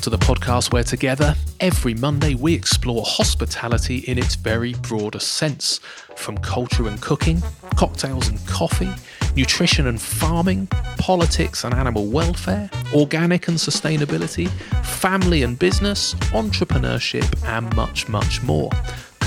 Welcome 0.00 0.18
to 0.18 0.24
the 0.24 0.32
podcast 0.32 0.72
where 0.72 0.82
together, 0.82 1.34
every 1.60 1.92
Monday, 1.92 2.34
we 2.34 2.54
explore 2.54 3.02
hospitality 3.04 3.98
in 3.98 4.16
its 4.16 4.34
very 4.34 4.72
broadest 4.72 5.34
sense 5.34 5.78
from 6.16 6.38
culture 6.38 6.88
and 6.88 6.98
cooking, 7.02 7.42
cocktails 7.76 8.28
and 8.28 8.38
coffee, 8.46 8.90
nutrition 9.36 9.88
and 9.88 10.00
farming, 10.00 10.68
politics 10.96 11.64
and 11.64 11.74
animal 11.74 12.06
welfare, 12.06 12.70
organic 12.94 13.46
and 13.48 13.58
sustainability, 13.58 14.48
family 14.82 15.42
and 15.42 15.58
business, 15.58 16.14
entrepreneurship, 16.32 17.28
and 17.46 17.76
much, 17.76 18.08
much 18.08 18.42
more. 18.42 18.70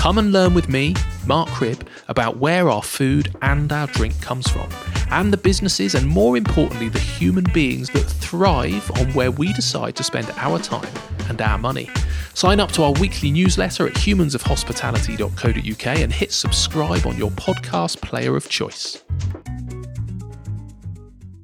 Come 0.04 0.18
and 0.18 0.32
learn 0.32 0.52
with 0.52 0.68
me, 0.68 0.94
Mark 1.26 1.48
Cribb, 1.48 1.88
about 2.08 2.36
where 2.36 2.68
our 2.68 2.82
food 2.82 3.34
and 3.40 3.72
our 3.72 3.86
drink 3.86 4.20
comes 4.20 4.46
from, 4.46 4.68
and 5.10 5.32
the 5.32 5.38
businesses 5.38 5.94
and 5.94 6.06
more 6.06 6.36
importantly, 6.36 6.90
the 6.90 6.98
human 6.98 7.44
beings 7.54 7.88
that 7.88 8.02
thrive 8.04 8.90
on 9.00 9.14
where 9.14 9.30
we 9.30 9.54
decide 9.54 9.96
to 9.96 10.04
spend 10.04 10.30
our 10.36 10.58
time 10.58 10.92
and 11.30 11.40
our 11.40 11.56
money. 11.56 11.88
Sign 12.34 12.60
up 12.60 12.70
to 12.72 12.82
our 12.82 12.92
weekly 12.92 13.30
newsletter 13.30 13.86
at 13.86 13.94
humansofhospitality.co.uk 13.94 15.86
and 15.86 16.12
hit 16.12 16.32
subscribe 16.32 17.06
on 17.06 17.16
your 17.16 17.30
podcast 17.30 18.02
player 18.02 18.36
of 18.36 18.46
choice. 18.50 19.02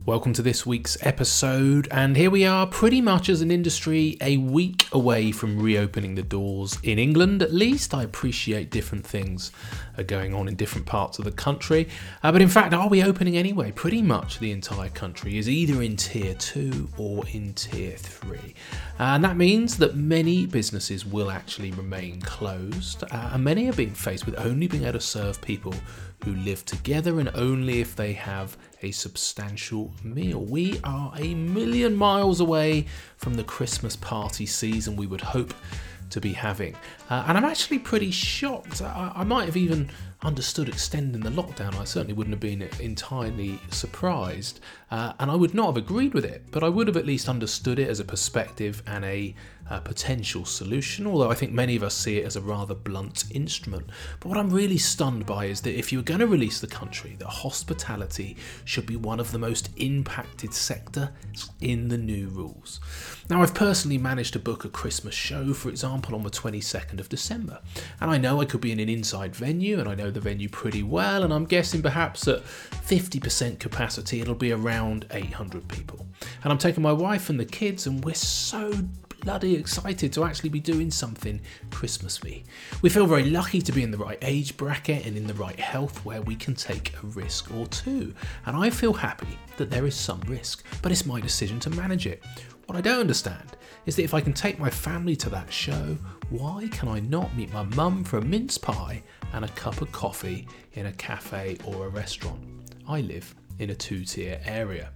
Welcome 0.06 0.32
to 0.32 0.42
this 0.42 0.64
week's 0.64 0.96
episode, 1.02 1.86
and 1.90 2.16
here 2.16 2.30
we 2.30 2.46
are, 2.46 2.66
pretty 2.66 3.02
much 3.02 3.28
as 3.28 3.42
an 3.42 3.50
industry, 3.50 4.16
a 4.23 4.38
week 4.38 4.86
away 4.92 5.30
from 5.30 5.60
reopening 5.60 6.14
the 6.14 6.23
doors 6.23 6.78
in 6.82 6.98
England. 6.98 7.42
At 7.42 7.52
least 7.52 7.92
I 7.92 8.04
appreciate 8.04 8.70
different 8.70 9.06
things 9.06 9.52
are 9.98 10.02
going 10.02 10.32
on 10.32 10.48
in 10.48 10.56
different 10.56 10.86
parts 10.86 11.18
of 11.18 11.26
the 11.26 11.30
country. 11.30 11.86
Uh, 12.23 12.32
but 12.32 12.40
in 12.40 12.48
fact, 12.48 12.73
are 12.73 12.88
we 12.88 13.02
opening 13.02 13.36
anyway? 13.36 13.73
Pretty 13.73 14.01
much 14.01 14.38
the 14.38 14.52
entire 14.52 14.88
country 14.88 15.37
is 15.37 15.51
either 15.51 15.82
in 15.82 15.98
tier 15.98 16.32
two 16.32 16.88
or 16.96 17.26
in 17.28 17.52
tier 17.52 17.95
three. 17.98 18.54
And 18.98 19.23
that 19.23 19.37
means 19.37 19.76
that 19.76 19.96
many 19.96 20.46
businesses 20.46 21.04
will 21.04 21.30
actually 21.30 21.73
remain 21.73 22.23
closed, 22.23 23.04
uh, 23.04 23.30
and 23.34 23.45
many 23.45 23.68
are 23.68 23.74
being 23.74 23.93
faced 23.93 24.24
with 24.24 24.38
only 24.38 24.66
being 24.66 24.84
able 24.84 24.95
to 24.95 25.01
serve 25.01 25.43
people 25.43 25.74
who 26.24 26.35
live 26.37 26.65
together 26.65 27.21
and 27.21 27.30
only 27.35 27.80
if 27.80 27.96
they 27.96 28.13
have 28.13 28.57
a 28.82 28.90
substantial 28.90 29.93
meal. 30.02 30.40
We 30.40 30.80
are 30.85 31.12
a 31.16 31.35
million 31.35 31.96
miles 31.96 32.40
away 32.40 32.87
from 33.16 33.35
the 33.35 33.45
Christmas 33.45 33.96
party 33.96 34.46
season 34.46 34.96
we 34.96 35.07
would 35.07 35.21
hope 35.21 35.54
to 36.10 36.21
be 36.21 36.32
having. 36.32 36.74
Uh, 37.09 37.24
and 37.27 37.38
I'm 37.38 37.45
actually 37.45 37.79
pretty 37.79 38.10
shocked. 38.10 38.82
I, 38.82 39.12
I, 39.15 39.24
might 39.24 39.46
have 39.46 39.57
even 39.57 39.90
understood 40.23 40.68
extending 40.68 41.23
the 41.23 41.30
lockdown. 41.30 41.77
I 41.77 41.85
certainly 41.85 42.15
wouldn't 42.15 42.34
have 42.34 42.40
been 42.40 42.62
entirely 42.80 43.60
surprised. 43.71 44.60
Uh, 44.90 45.12
and 45.18 45.30
I 45.30 45.37
would 45.37 45.55
not 45.55 45.66
have 45.66 45.77
agreed 45.77 46.15
with 46.15 46.24
it, 46.24 46.45
but 46.51 46.62
I 46.62 46.68
would 46.68 46.88
have 46.88 46.96
at 46.96 47.07
least 47.07 47.29
understood 47.29 47.79
it 47.79 47.88
as 47.88 48.01
a 48.01 48.05
perspective 48.05 48.82
and 48.87 49.05
a 49.05 49.34
a 49.71 49.80
potential 49.80 50.45
solution, 50.45 51.07
although 51.07 51.30
I 51.30 51.35
think 51.35 51.52
many 51.52 51.76
of 51.76 51.82
us 51.82 51.95
see 51.95 52.18
it 52.18 52.26
as 52.26 52.37
a 52.37 52.40
rather 52.40 52.74
blunt 52.74 53.24
instrument. 53.30 53.87
But 54.18 54.29
what 54.29 54.38
I'm 54.38 54.51
really 54.51 54.79
stunned 54.79 55.27
by 55.27 55.46
is 55.46 55.60
that 55.62 55.79
if 55.79 55.93
you're 55.93 56.02
going 56.02 56.21
to 56.21 56.27
release 56.27 56.60
the 56.60 56.66
country, 56.66 57.16
that 57.21 57.29
hospitality 57.29 58.37
should 58.65 58.87
be 58.87 58.96
one 58.96 59.21
of 59.21 59.30
the 59.30 59.38
most 59.38 59.71
impacted 59.77 60.52
sector 60.52 61.12
in 61.60 61.88
the 61.88 61.99
new 61.99 62.29
rules. 62.29 62.80
Now, 63.29 63.43
I've 63.43 63.54
personally 63.54 63.99
managed 63.99 64.32
to 64.32 64.41
book 64.41 64.65
a 64.65 64.69
Christmas 64.69 65.15
show, 65.15 65.54
for 65.54 65.69
example, 65.69 66.16
on 66.16 66.25
the 66.25 66.31
22nd 66.31 66.99
of 66.99 67.09
December, 67.09 67.60
and 68.00 68.10
I 68.10 68.19
know 68.19 68.41
I 68.41 68.44
could 68.44 68.60
be 68.60 68.72
in 68.72 68.81
an 68.81 68.88
inside 68.88 69.37
venue, 69.37 69.78
and 69.78 69.88
I 69.88 69.94
know 69.94 70.10
the 70.10 70.21
venue 70.21 70.49
pretty 70.49 70.82
well, 70.82 71.22
and 71.22 71.32
I'm 71.32 71.44
guessing 71.44 71.81
perhaps 71.81 72.27
at 72.27 72.43
50% 72.43 73.60
capacity 73.60 74.21
it'll 74.21 74.34
be 74.34 74.50
around 74.50 75.06
800 75.12 75.69
people. 75.69 76.06
And 76.43 76.53
I'm 76.53 76.59
taking 76.59 76.82
my 76.82 76.93
wife 76.93 77.31
and 77.31 77.38
the 77.38 77.44
kids, 77.44 77.87
and 77.87 78.05
we're 78.05 78.15
so 78.15 78.73
bloody 79.20 79.54
excited 79.54 80.12
to 80.12 80.25
actually 80.25 80.48
be 80.48 80.60
doing 80.60 80.91
something 80.91 81.41
Christmassy. 81.70 82.44
We 82.82 82.91
feel 82.91 83.06
very 83.06 83.31
lucky 83.31 83.60
to 83.62 83.72
be 83.72 83.82
in 83.82 83.91
the 83.91 83.98
right 83.98 84.19
age 84.22 84.56
bracket 84.56 85.06
and 85.06 85.16
in 85.16 85.26
the 85.26 85.34
right 85.34 85.58
health 85.58 86.04
where 86.04 86.22
we 86.22 86.36
can 86.36 86.54
take 86.54 86.94
a 87.03 87.06
risk 87.06 87.53
or 87.54 87.66
two. 87.66 88.14
And 88.47 88.56
I 88.56 88.70
feel 88.70 88.92
happy 88.92 89.38
that 89.56 89.70
there 89.70 89.86
is 89.86 89.94
some 89.94 90.20
risk, 90.26 90.64
but 90.82 90.92
it's 90.92 91.06
my 91.06 91.20
decision 91.20 91.60
to 91.60 91.70
manage 91.70 92.06
it. 92.06 92.22
What 92.66 92.76
I 92.78 92.81
don't 92.81 93.00
understand 93.00 93.56
is 93.86 93.97
that 93.97 94.04
if 94.04 94.14
I 94.14 94.20
can 94.20 94.32
take 94.32 94.58
my 94.58 94.70
family 94.70 95.16
to 95.16 95.31
that 95.31 95.52
show, 95.52 95.97
why 96.31 96.69
can 96.70 96.88
I 96.88 97.00
not 97.00 97.34
meet 97.37 97.52
my 97.52 97.64
mum 97.64 98.04
for 98.04 98.19
a 98.19 98.25
mince 98.25 98.58
pie 98.58 99.02
and 99.32 99.44
a 99.44 99.48
cup 99.48 99.82
of 99.82 99.91
coffee 99.92 100.47
in 100.75 100.87
a 100.87 100.92
cafe 100.92 101.58
or 101.64 101.87
a 101.87 101.88
restaurant? 101.88 102.41
I 102.87 103.00
live 103.00 103.34
in 103.60 103.71
a 103.71 103.75
two 103.75 104.04
tier 104.04 104.41
area. 104.44 104.91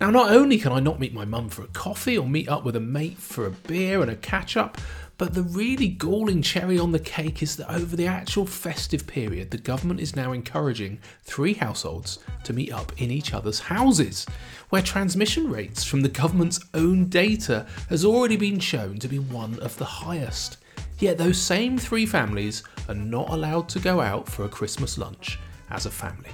Now, 0.00 0.10
not 0.10 0.32
only 0.32 0.58
can 0.58 0.72
I 0.72 0.80
not 0.80 0.98
meet 0.98 1.14
my 1.14 1.24
mum 1.24 1.48
for 1.48 1.62
a 1.62 1.68
coffee 1.68 2.18
or 2.18 2.26
meet 2.26 2.48
up 2.48 2.64
with 2.64 2.74
a 2.74 2.80
mate 2.80 3.18
for 3.18 3.46
a 3.46 3.50
beer 3.50 4.02
and 4.02 4.10
a 4.10 4.16
catch 4.16 4.56
up, 4.56 4.78
but 5.18 5.32
the 5.32 5.42
really 5.42 5.88
galling 5.88 6.42
cherry 6.42 6.78
on 6.78 6.92
the 6.92 6.98
cake 6.98 7.42
is 7.42 7.56
that 7.56 7.72
over 7.72 7.96
the 7.96 8.06
actual 8.06 8.44
festive 8.44 9.06
period, 9.06 9.50
the 9.50 9.58
government 9.58 10.00
is 10.00 10.14
now 10.14 10.32
encouraging 10.32 10.98
three 11.22 11.54
households 11.54 12.18
to 12.44 12.52
meet 12.52 12.72
up 12.72 12.92
in 13.00 13.10
each 13.10 13.32
other's 13.32 13.60
houses, 13.60 14.26
where 14.68 14.82
transmission 14.82 15.50
rates 15.50 15.84
from 15.84 16.02
the 16.02 16.08
government's 16.08 16.60
own 16.74 17.06
data 17.06 17.66
has 17.88 18.04
already 18.04 18.36
been 18.36 18.58
shown 18.58 18.98
to 18.98 19.08
be 19.08 19.18
one 19.18 19.58
of 19.60 19.76
the 19.78 19.84
highest. 19.84 20.58
Yet 20.98 21.16
those 21.16 21.40
same 21.40 21.78
three 21.78 22.06
families 22.06 22.62
are 22.88 22.94
not 22.94 23.30
allowed 23.30 23.68
to 23.70 23.78
go 23.78 24.00
out 24.00 24.28
for 24.28 24.44
a 24.44 24.50
Christmas 24.50 24.98
lunch 24.98 25.38
as 25.70 25.86
a 25.86 25.90
family. 25.90 26.30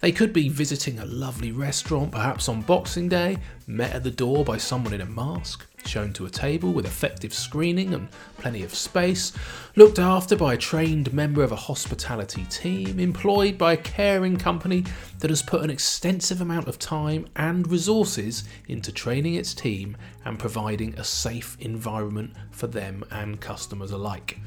They 0.00 0.12
could 0.12 0.32
be 0.32 0.48
visiting 0.48 0.98
a 0.98 1.04
lovely 1.04 1.52
restaurant, 1.52 2.12
perhaps 2.12 2.48
on 2.48 2.62
Boxing 2.62 3.08
Day, 3.08 3.38
met 3.66 3.92
at 3.92 4.04
the 4.04 4.10
door 4.10 4.44
by 4.44 4.58
someone 4.58 4.92
in 4.92 5.00
a 5.00 5.06
mask, 5.06 5.66
shown 5.86 6.12
to 6.14 6.26
a 6.26 6.30
table 6.30 6.72
with 6.72 6.86
effective 6.86 7.32
screening 7.32 7.94
and 7.94 8.08
plenty 8.38 8.62
of 8.62 8.74
space, 8.74 9.32
looked 9.76 9.98
after 9.98 10.36
by 10.36 10.54
a 10.54 10.58
trained 10.58 11.12
member 11.12 11.42
of 11.42 11.52
a 11.52 11.56
hospitality 11.56 12.44
team, 12.50 12.98
employed 12.98 13.56
by 13.58 13.72
a 13.72 13.78
caring 13.78 14.36
company 14.36 14.84
that 15.20 15.30
has 15.30 15.42
put 15.42 15.62
an 15.62 15.70
extensive 15.70 16.40
amount 16.40 16.68
of 16.68 16.78
time 16.78 17.26
and 17.36 17.70
resources 17.70 18.44
into 18.68 18.92
training 18.92 19.34
its 19.34 19.54
team 19.54 19.96
and 20.24 20.38
providing 20.38 20.94
a 20.98 21.04
safe 21.04 21.56
environment 21.60 22.32
for 22.50 22.66
them 22.66 23.04
and 23.10 23.40
customers 23.40 23.90
alike. 23.90 24.38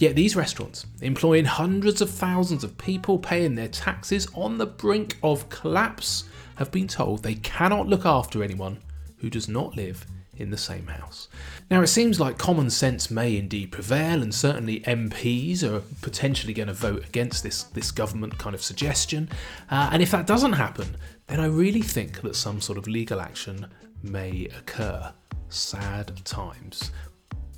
Yet 0.00 0.16
these 0.16 0.34
restaurants, 0.34 0.86
employing 1.02 1.44
hundreds 1.44 2.00
of 2.00 2.08
thousands 2.08 2.64
of 2.64 2.78
people 2.78 3.18
paying 3.18 3.54
their 3.54 3.68
taxes 3.68 4.26
on 4.34 4.56
the 4.56 4.64
brink 4.64 5.18
of 5.22 5.50
collapse, 5.50 6.24
have 6.56 6.70
been 6.70 6.88
told 6.88 7.22
they 7.22 7.34
cannot 7.34 7.86
look 7.86 8.06
after 8.06 8.42
anyone 8.42 8.78
who 9.18 9.28
does 9.28 9.46
not 9.46 9.76
live 9.76 10.06
in 10.38 10.48
the 10.50 10.56
same 10.56 10.86
house. 10.86 11.28
Now, 11.70 11.82
it 11.82 11.88
seems 11.88 12.18
like 12.18 12.38
common 12.38 12.70
sense 12.70 13.10
may 13.10 13.36
indeed 13.36 13.72
prevail, 13.72 14.22
and 14.22 14.34
certainly 14.34 14.80
MPs 14.80 15.62
are 15.62 15.82
potentially 16.00 16.54
going 16.54 16.68
to 16.68 16.72
vote 16.72 17.04
against 17.06 17.42
this, 17.42 17.64
this 17.64 17.90
government 17.90 18.38
kind 18.38 18.54
of 18.54 18.62
suggestion. 18.62 19.28
Uh, 19.70 19.90
and 19.92 20.02
if 20.02 20.12
that 20.12 20.26
doesn't 20.26 20.54
happen, 20.54 20.96
then 21.26 21.40
I 21.40 21.46
really 21.46 21.82
think 21.82 22.22
that 22.22 22.36
some 22.36 22.62
sort 22.62 22.78
of 22.78 22.88
legal 22.88 23.20
action 23.20 23.66
may 24.02 24.48
occur. 24.56 25.12
Sad 25.50 26.24
times. 26.24 26.90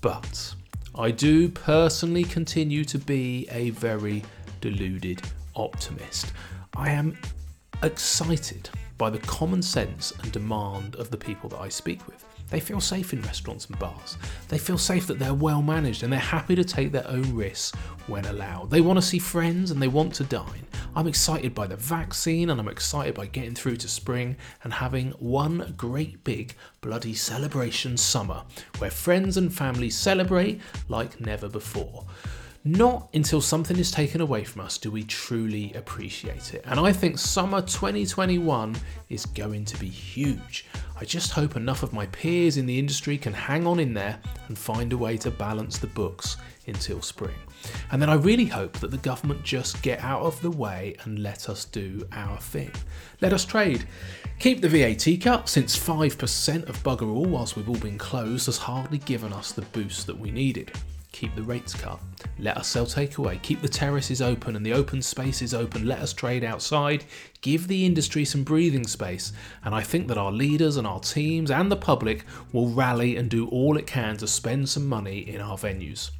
But 0.01 0.57
I 0.95 1.11
do 1.11 1.49
personally 1.49 2.23
continue 2.23 2.85
to 2.85 2.99
be 2.99 3.49
a 3.51 3.71
very 3.71 4.23
deluded 4.61 5.23
optimist. 5.57 6.35
I 6.77 6.91
am 6.91 7.17
excited 7.83 8.69
by 8.99 9.09
the 9.09 9.19
common 9.21 9.63
sense 9.63 10.13
and 10.23 10.31
demand 10.33 10.97
of 10.97 11.11
the 11.11 11.17
people 11.17 11.49
that 11.49 11.61
I 11.61 11.71
speak 11.71 12.07
with. 12.07 12.23
They 12.53 12.61
feel 12.61 12.83
safe 12.83 13.15
in 13.15 13.23
restaurants 13.23 13.65
and 13.65 13.79
bars. 13.79 14.19
They 14.49 14.59
feel 14.59 14.77
safe 14.77 15.07
that 15.07 15.19
they're 15.19 15.33
well 15.33 15.63
managed 15.63 16.03
and 16.03 16.13
they're 16.13 16.21
happy 16.21 16.55
to 16.55 16.63
take 16.63 16.93
their 16.93 17.09
own 17.09 17.35
risks 17.35 17.75
when 18.09 18.27
allowed. 18.27 18.69
They 18.71 18.83
want 18.83 18.99
to 18.99 19.03
see 19.03 19.19
friends 19.19 19.71
and 19.71 19.81
they 19.81 19.89
want 19.89 20.13
to 20.17 20.25
dine. 20.25 20.67
I'm 20.95 21.07
excited 21.07 21.55
by 21.55 21.67
the 21.67 21.77
vaccine 21.77 22.51
and 22.51 22.61
I'm 22.61 22.69
excited 22.69 23.15
by 23.15 23.25
getting 23.25 23.55
through 23.55 23.77
to 23.77 23.89
spring 23.89 24.37
and 24.65 24.75
having 24.75 25.13
one 25.13 25.73
great 25.79 26.23
big 26.25 26.55
bloody 26.83 27.15
celebration 27.15 27.97
summer 27.97 28.43
where 28.77 28.91
friends 28.91 29.39
and 29.39 29.51
family 29.51 29.89
celebrate 29.89 30.61
like 30.89 31.23
never 31.23 31.49
before. 31.49 32.05
Not 32.65 33.09
until 33.13 33.41
something 33.41 33.77
is 33.77 33.91
taken 33.91 34.21
away 34.21 34.45
from 34.45 34.61
us 34.61 34.79
do 34.79 34.93
we 34.93 35.03
truly 35.03 35.73
appreciate 35.73 36.55
it. 36.55 36.63
And 36.65 36.79
I 36.79 36.93
think 36.93 37.19
summer 37.19 37.61
2021 37.61 38.77
is 39.09 39.27
going 39.27 39.65
to 39.65 39.77
be 39.81 39.89
huge. 39.89 40.67
I 41.01 41.05
just 41.05 41.33
hope 41.33 41.57
enough 41.57 41.83
of 41.83 41.93
my 41.93 42.07
peers 42.07 42.59
in 42.59 42.67
the 42.67 42.79
industry 42.79 43.19
can 43.19 43.33
hang 43.33 43.67
on 43.67 43.81
in 43.81 43.93
there 43.95 44.17
and 44.47 44.57
find 44.57 44.93
a 44.93 44.97
way 44.97 45.17
to 45.19 45.31
balance 45.33 45.79
the 45.79 45.89
books 45.89 46.37
until 46.69 47.03
spring. 47.03 47.35
And 47.91 48.01
then 48.01 48.09
I 48.09 48.15
really 48.15 48.45
hope 48.45 48.79
that 48.79 48.93
the 48.93 48.99
government 48.99 49.43
just 49.43 49.83
get 49.83 49.99
out 49.99 50.23
of 50.23 50.41
the 50.41 50.51
way 50.51 50.95
and 51.03 51.19
let 51.19 51.49
us 51.49 51.65
do 51.65 52.07
our 52.13 52.39
thing. 52.39 52.71
Let 53.21 53.33
us 53.33 53.45
trade. 53.45 53.87
Keep 54.39 54.61
the 54.61 54.69
VAT 54.69 55.21
cut, 55.21 55.49
since 55.49 55.77
5% 55.77 56.69
of 56.69 56.83
bugger 56.85 57.13
all 57.13 57.25
whilst 57.25 57.57
we've 57.57 57.69
all 57.69 57.75
been 57.75 57.99
closed 57.99 58.47
has 58.47 58.59
hardly 58.59 58.99
given 58.99 59.33
us 59.33 59.51
the 59.51 59.63
boost 59.63 60.07
that 60.07 60.19
we 60.19 60.31
needed. 60.31 60.71
Keep 61.13 61.35
the 61.35 61.43
rates 61.43 61.75
cut. 61.75 62.01
Let 62.39 62.57
us 62.57 62.67
sell 62.67 62.87
takeaway. 62.87 63.41
Keep 63.43 63.63
the 63.63 63.69
terraces 63.69 64.21
open 64.21 64.57
and 64.57 64.65
the 64.65 64.73
open 64.73 65.01
spaces 65.03 65.55
open. 65.55 65.87
Let 65.87 66.01
us 66.01 66.13
trade 66.13 66.43
outside. 66.43 67.05
Give 67.41 67.69
the 67.69 67.87
industry 67.87 68.25
some 68.25 68.43
breathing 68.43 68.87
space. 68.87 69.33
And 69.65 69.75
I 69.75 69.83
think 69.83 70.09
that 70.09 70.19
our 70.19 70.33
leaders 70.33 70.79
and 70.79 70.87
our 70.87 71.01
teams 71.01 71.51
and 71.51 71.71
the 71.71 71.77
public 71.77 72.25
will 72.53 72.69
rally 72.71 73.17
and 73.17 73.31
do 73.31 73.49
all 73.49 73.77
it 73.77 73.87
can 73.87 74.17
to 74.17 74.27
spend 74.27 74.69
some 74.69 74.87
money 74.87 75.19
in 75.29 75.41
our 75.41 75.57
venues. 75.57 76.11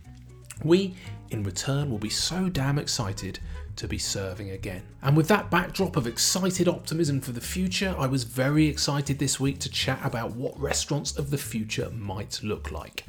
We, 0.63 0.95
in 1.31 1.43
return, 1.43 1.91
will 1.91 1.99
be 1.99 2.11
so 2.11 2.49
damn 2.49 2.79
excited 2.79 3.41
to 3.77 3.89
be 3.89 3.99
serving 3.99 4.51
again. 4.51 4.83
And 5.03 5.17
with 5.17 5.29
that 5.29 5.51
backdrop 5.51 5.97
of 5.97 6.07
excited 6.07 6.69
optimism 6.69 7.21
for 7.21 7.33
the 7.33 7.41
future, 7.41 7.95
I 7.99 8.07
was 8.07 8.25
very 8.25 8.67
excited 8.67 9.19
this 9.19 9.41
week 9.41 9.59
to 9.61 9.71
chat 9.71 10.01
about 10.05 10.33
what 10.33 10.59
restaurants 10.61 11.17
of 11.17 11.31
the 11.31 11.39
future 11.39 11.91
might 11.91 12.41
look 12.43 12.71
like. 12.71 13.05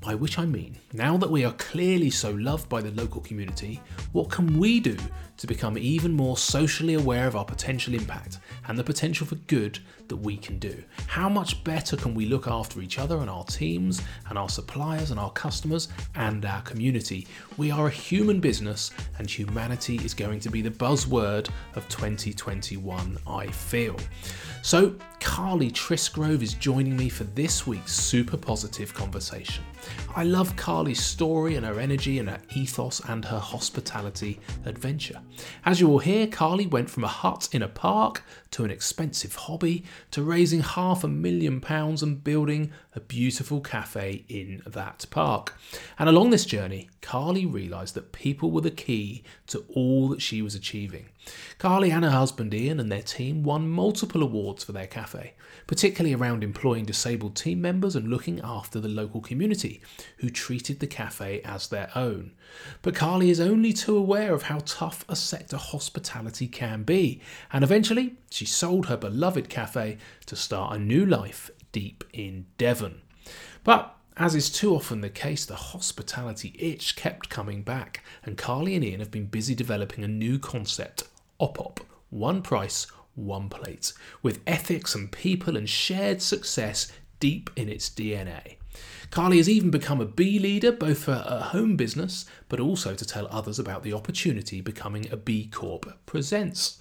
By 0.00 0.14
which 0.14 0.38
I 0.38 0.44
mean, 0.44 0.78
now 0.92 1.16
that 1.16 1.30
we 1.30 1.44
are 1.44 1.52
clearly 1.54 2.10
so 2.10 2.30
loved 2.30 2.68
by 2.68 2.80
the 2.80 2.90
local 2.92 3.20
community, 3.20 3.80
what 4.12 4.30
can 4.30 4.58
we 4.58 4.78
do 4.78 4.96
to 5.38 5.46
become 5.46 5.76
even 5.76 6.12
more 6.12 6.36
socially 6.36 6.94
aware 6.94 7.26
of 7.26 7.34
our 7.34 7.44
potential 7.44 7.94
impact 7.94 8.38
and 8.68 8.78
the 8.78 8.84
potential 8.84 9.26
for 9.26 9.34
good 9.34 9.80
that 10.08 10.16
we 10.16 10.36
can 10.36 10.58
do? 10.58 10.82
How 11.06 11.28
much 11.28 11.64
better 11.64 11.96
can 11.96 12.14
we 12.14 12.26
look 12.26 12.46
after 12.46 12.80
each 12.80 12.98
other 12.98 13.18
and 13.18 13.28
our 13.28 13.44
teams 13.44 14.00
and 14.28 14.38
our 14.38 14.48
suppliers 14.48 15.10
and 15.10 15.18
our 15.18 15.32
customers 15.32 15.88
and 16.14 16.44
our 16.44 16.62
community? 16.62 17.26
We 17.56 17.70
are 17.70 17.88
a 17.88 17.90
human 17.90 18.38
business 18.38 18.92
and 19.18 19.28
humanity 19.28 19.96
is 19.96 20.14
going 20.14 20.40
to 20.40 20.50
be 20.50 20.62
the 20.62 20.70
buzzword 20.70 21.48
of 21.74 21.88
2021, 21.88 23.18
I 23.26 23.46
feel. 23.48 23.96
So, 24.62 24.94
Carly 25.20 25.70
Trisgrove 25.70 26.42
is 26.42 26.54
joining 26.54 26.96
me 26.96 27.08
for 27.08 27.24
this 27.24 27.66
week's 27.66 27.92
super 27.92 28.36
positive 28.36 28.92
conversation. 28.94 29.64
I 30.14 30.24
love 30.24 30.56
Carly's 30.56 31.02
story 31.02 31.56
and 31.56 31.66
her 31.66 31.78
energy 31.78 32.18
and 32.18 32.30
her 32.30 32.40
ethos 32.54 33.00
and 33.08 33.24
her 33.24 33.38
hospitality 33.38 34.40
adventure. 34.64 35.20
As 35.64 35.80
you 35.80 35.88
will 35.88 35.98
hear, 35.98 36.26
Carly 36.26 36.66
went 36.66 36.88
from 36.88 37.04
a 37.04 37.08
hut 37.08 37.48
in 37.52 37.62
a 37.62 37.68
park 37.68 38.22
to 38.52 38.64
an 38.64 38.70
expensive 38.70 39.34
hobby 39.34 39.84
to 40.12 40.22
raising 40.22 40.60
half 40.60 41.04
a 41.04 41.08
million 41.08 41.60
pounds 41.60 42.02
and 42.02 42.24
building 42.24 42.72
a 42.94 43.00
beautiful 43.00 43.60
cafe 43.60 44.24
in 44.28 44.62
that 44.66 45.04
park. 45.10 45.54
And 45.98 46.08
along 46.08 46.30
this 46.30 46.46
journey, 46.46 46.88
Carly 47.02 47.44
realised 47.44 47.94
that 47.94 48.12
people 48.12 48.50
were 48.50 48.62
the 48.62 48.70
key 48.70 49.22
to 49.48 49.64
all 49.74 50.08
that 50.08 50.22
she 50.22 50.40
was 50.40 50.54
achieving. 50.54 51.10
Carly 51.58 51.90
and 51.90 52.04
her 52.04 52.10
husband 52.10 52.54
Ian 52.54 52.80
and 52.80 52.90
their 52.90 53.02
team 53.02 53.42
won 53.42 53.68
multiple 53.68 54.22
awards 54.22 54.64
for 54.64 54.72
their 54.72 54.86
cafe, 54.86 55.34
particularly 55.66 56.14
around 56.14 56.44
employing 56.44 56.84
disabled 56.84 57.34
team 57.36 57.60
members 57.60 57.96
and 57.96 58.08
looking 58.08 58.40
after 58.42 58.80
the 58.80 58.88
local 58.88 59.20
community, 59.20 59.80
who 60.18 60.30
treated 60.30 60.80
the 60.80 60.86
cafe 60.86 61.40
as 61.44 61.68
their 61.68 61.90
own. 61.94 62.32
But 62.82 62.94
Carly 62.94 63.30
is 63.30 63.40
only 63.40 63.72
too 63.72 63.96
aware 63.96 64.34
of 64.34 64.44
how 64.44 64.60
tough 64.64 65.04
a 65.08 65.16
sector 65.16 65.56
hospitality 65.56 66.46
can 66.46 66.82
be, 66.82 67.20
and 67.52 67.64
eventually 67.64 68.16
she 68.30 68.46
sold 68.46 68.86
her 68.86 68.96
beloved 68.96 69.48
cafe 69.48 69.98
to 70.26 70.36
start 70.36 70.76
a 70.76 70.78
new 70.78 71.04
life 71.04 71.50
deep 71.72 72.04
in 72.12 72.46
Devon. 72.58 73.02
But 73.64 73.96
as 74.16 74.34
is 74.34 74.48
too 74.48 74.74
often 74.74 75.02
the 75.02 75.10
case, 75.10 75.44
the 75.44 75.56
hospitality 75.56 76.56
itch 76.58 76.96
kept 76.96 77.28
coming 77.28 77.62
back, 77.62 78.02
and 78.24 78.38
Carly 78.38 78.74
and 78.74 78.82
Ian 78.82 79.00
have 79.00 79.10
been 79.10 79.26
busy 79.26 79.54
developing 79.54 80.04
a 80.04 80.08
new 80.08 80.38
concept 80.38 81.02
OPOP, 81.38 81.80
one 82.08 82.40
price, 82.40 82.86
one 83.16 83.48
plate, 83.48 83.92
with 84.22 84.40
ethics 84.46 84.94
and 84.94 85.10
people 85.10 85.56
and 85.56 85.68
shared 85.68 86.22
success 86.22 86.92
deep 87.18 87.50
in 87.56 87.68
its 87.68 87.90
DNA. 87.90 88.56
Carly 89.10 89.38
has 89.38 89.48
even 89.48 89.70
become 89.70 90.00
a 90.00 90.06
B 90.06 90.38
leader, 90.38 90.72
both 90.72 91.04
for 91.04 91.14
her 91.14 91.48
home 91.52 91.76
business, 91.76 92.26
but 92.48 92.60
also 92.60 92.94
to 92.94 93.04
tell 93.04 93.26
others 93.28 93.58
about 93.58 93.82
the 93.82 93.92
opportunity 93.92 94.60
becoming 94.60 95.10
a 95.10 95.16
B 95.16 95.46
Corp 95.46 95.98
presents. 96.06 96.78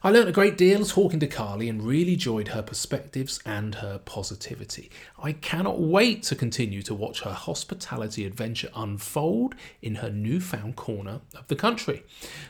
I 0.00 0.10
learnt 0.10 0.28
a 0.28 0.32
great 0.32 0.56
deal 0.56 0.84
talking 0.84 1.18
to 1.18 1.26
Carly 1.26 1.68
and 1.68 1.82
really 1.82 2.12
enjoyed 2.12 2.48
her 2.48 2.62
perspectives 2.62 3.40
and 3.44 3.74
her 3.76 3.98
positivity. 3.98 4.92
I 5.20 5.32
cannot 5.32 5.80
wait 5.80 6.22
to 6.24 6.36
continue 6.36 6.82
to 6.82 6.94
watch 6.94 7.22
her 7.22 7.32
hospitality 7.32 8.24
adventure 8.24 8.70
unfold 8.76 9.56
in 9.82 9.96
her 9.96 10.10
newfound 10.10 10.76
corner 10.76 11.20
of 11.34 11.48
the 11.48 11.56
country. 11.56 12.04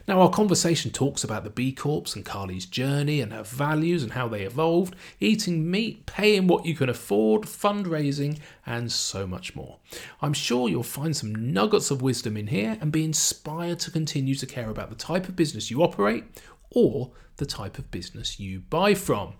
Now, 0.06 0.20
our 0.20 0.28
conversation 0.28 0.90
talks 0.90 1.24
about 1.24 1.44
the 1.44 1.50
B 1.50 1.72
Corps 1.72 2.14
and 2.14 2.24
Carly's 2.24 2.66
journey 2.66 3.22
and 3.22 3.32
her 3.32 3.44
values 3.44 4.02
and 4.02 4.12
how 4.12 4.28
they 4.28 4.42
evolved, 4.42 4.94
eating 5.18 5.70
meat, 5.70 6.04
paying 6.04 6.48
what 6.48 6.66
you 6.66 6.74
can 6.74 6.90
afford, 6.90 7.42
fundraising, 7.42 8.38
and 8.66 8.92
much 9.26 9.56
more. 9.56 9.78
I'm 10.20 10.32
sure 10.32 10.68
you'll 10.68 10.82
find 10.82 11.16
some 11.16 11.52
nuggets 11.52 11.90
of 11.90 12.02
wisdom 12.02 12.36
in 12.36 12.48
here 12.48 12.76
and 12.80 12.92
be 12.92 13.04
inspired 13.04 13.78
to 13.80 13.90
continue 13.90 14.34
to 14.34 14.46
care 14.46 14.70
about 14.70 14.90
the 14.90 14.96
type 14.96 15.28
of 15.28 15.36
business 15.36 15.70
you 15.70 15.82
operate 15.82 16.24
or 16.70 17.12
the 17.36 17.46
type 17.46 17.78
of 17.78 17.90
business 17.90 18.38
you 18.38 18.60
buy 18.60 18.94
from. 18.94 19.34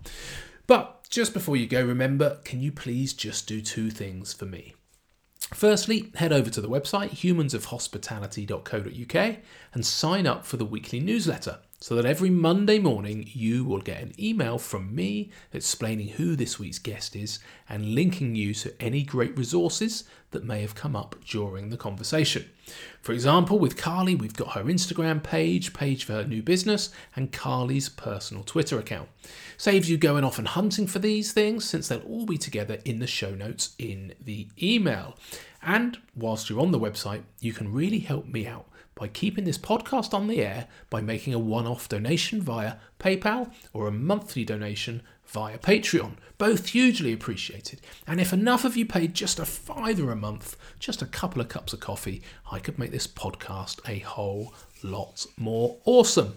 But 0.67 1.07
just 1.09 1.33
before 1.33 1.55
you 1.55 1.67
go, 1.67 1.83
remember 1.83 2.39
can 2.43 2.61
you 2.61 2.71
please 2.71 3.13
just 3.13 3.47
do 3.47 3.61
two 3.61 3.89
things 3.89 4.33
for 4.33 4.45
me? 4.45 4.75
Firstly, 5.53 6.11
head 6.15 6.31
over 6.31 6.49
to 6.49 6.61
the 6.61 6.69
website 6.69 7.11
humansofhospitality.co.uk 7.11 9.37
and 9.73 9.85
sign 9.85 10.27
up 10.27 10.45
for 10.45 10.57
the 10.57 10.65
weekly 10.65 10.99
newsletter 10.99 11.59
so 11.79 11.95
that 11.95 12.05
every 12.05 12.29
Monday 12.29 12.77
morning 12.77 13.29
you 13.31 13.63
will 13.63 13.79
get 13.79 14.01
an 14.01 14.13
email 14.19 14.57
from 14.57 14.93
me 14.93 15.31
explaining 15.53 16.09
who 16.09 16.35
this 16.35 16.59
week's 16.59 16.79
guest 16.79 17.15
is 17.15 17.39
and 17.69 17.95
linking 17.95 18.35
you 18.35 18.53
to 18.53 18.73
any 18.81 19.01
great 19.01 19.37
resources 19.37 20.03
that 20.31 20.43
may 20.43 20.61
have 20.61 20.75
come 20.75 20.95
up 20.95 21.15
during 21.25 21.69
the 21.69 21.77
conversation. 21.77 22.47
For 23.01 23.13
example, 23.13 23.57
with 23.57 23.77
Carly, 23.77 24.13
we've 24.13 24.35
got 24.35 24.53
her 24.53 24.63
Instagram 24.65 25.23
page, 25.23 25.73
page 25.73 26.03
for 26.03 26.13
her 26.13 26.23
new 26.25 26.43
business, 26.43 26.91
and 27.15 27.31
Carly's 27.31 27.89
personal 27.89 28.43
Twitter 28.43 28.77
account. 28.77 29.09
Saves 29.57 29.89
you 29.89 29.97
going 29.97 30.23
off 30.23 30.37
and 30.37 30.49
hunting 30.49 30.85
for 30.85 30.99
these 30.99 31.31
things 31.31 31.65
since 31.65 31.87
they'll 31.87 32.01
all 32.01 32.25
be 32.25 32.37
together 32.37 32.77
in 32.85 32.99
the 32.99 33.07
show 33.07 33.31
notes 33.31 33.73
in 33.79 34.13
the 34.23 34.47
email. 34.61 35.17
And 35.61 35.97
whilst 36.15 36.49
you're 36.49 36.59
on 36.59 36.71
the 36.71 36.79
website, 36.79 37.23
you 37.39 37.53
can 37.53 37.73
really 37.73 37.99
help 37.99 38.27
me 38.27 38.45
out 38.45 38.68
by 38.99 39.07
keeping 39.07 39.45
this 39.45 39.57
podcast 39.57 40.13
on 40.13 40.27
the 40.27 40.41
air 40.41 40.67
by 40.89 40.99
making 40.99 41.33
a 41.33 41.39
one 41.39 41.65
off 41.65 41.87
donation 41.87 42.41
via 42.41 42.75
PayPal 42.99 43.49
or 43.71 43.87
a 43.87 43.91
monthly 43.91 44.43
donation 44.43 45.01
via 45.25 45.57
Patreon. 45.57 46.13
Both 46.37 46.67
hugely 46.67 47.13
appreciated. 47.13 47.79
And 48.05 48.19
if 48.19 48.33
enough 48.33 48.65
of 48.65 48.75
you 48.75 48.85
paid 48.85 49.13
just 49.13 49.39
a 49.39 49.45
fiver 49.45 50.11
a 50.11 50.15
month, 50.17 50.57
just 50.79 51.01
a 51.01 51.05
couple 51.05 51.41
of 51.41 51.47
cups 51.47 51.71
of 51.71 51.79
coffee, 51.79 52.21
I 52.51 52.59
could 52.59 52.77
make 52.77 52.91
this 52.91 53.07
podcast 53.07 53.79
a 53.87 53.99
whole 53.99 54.53
lot 54.83 55.25
more 55.37 55.77
awesome. 55.85 56.35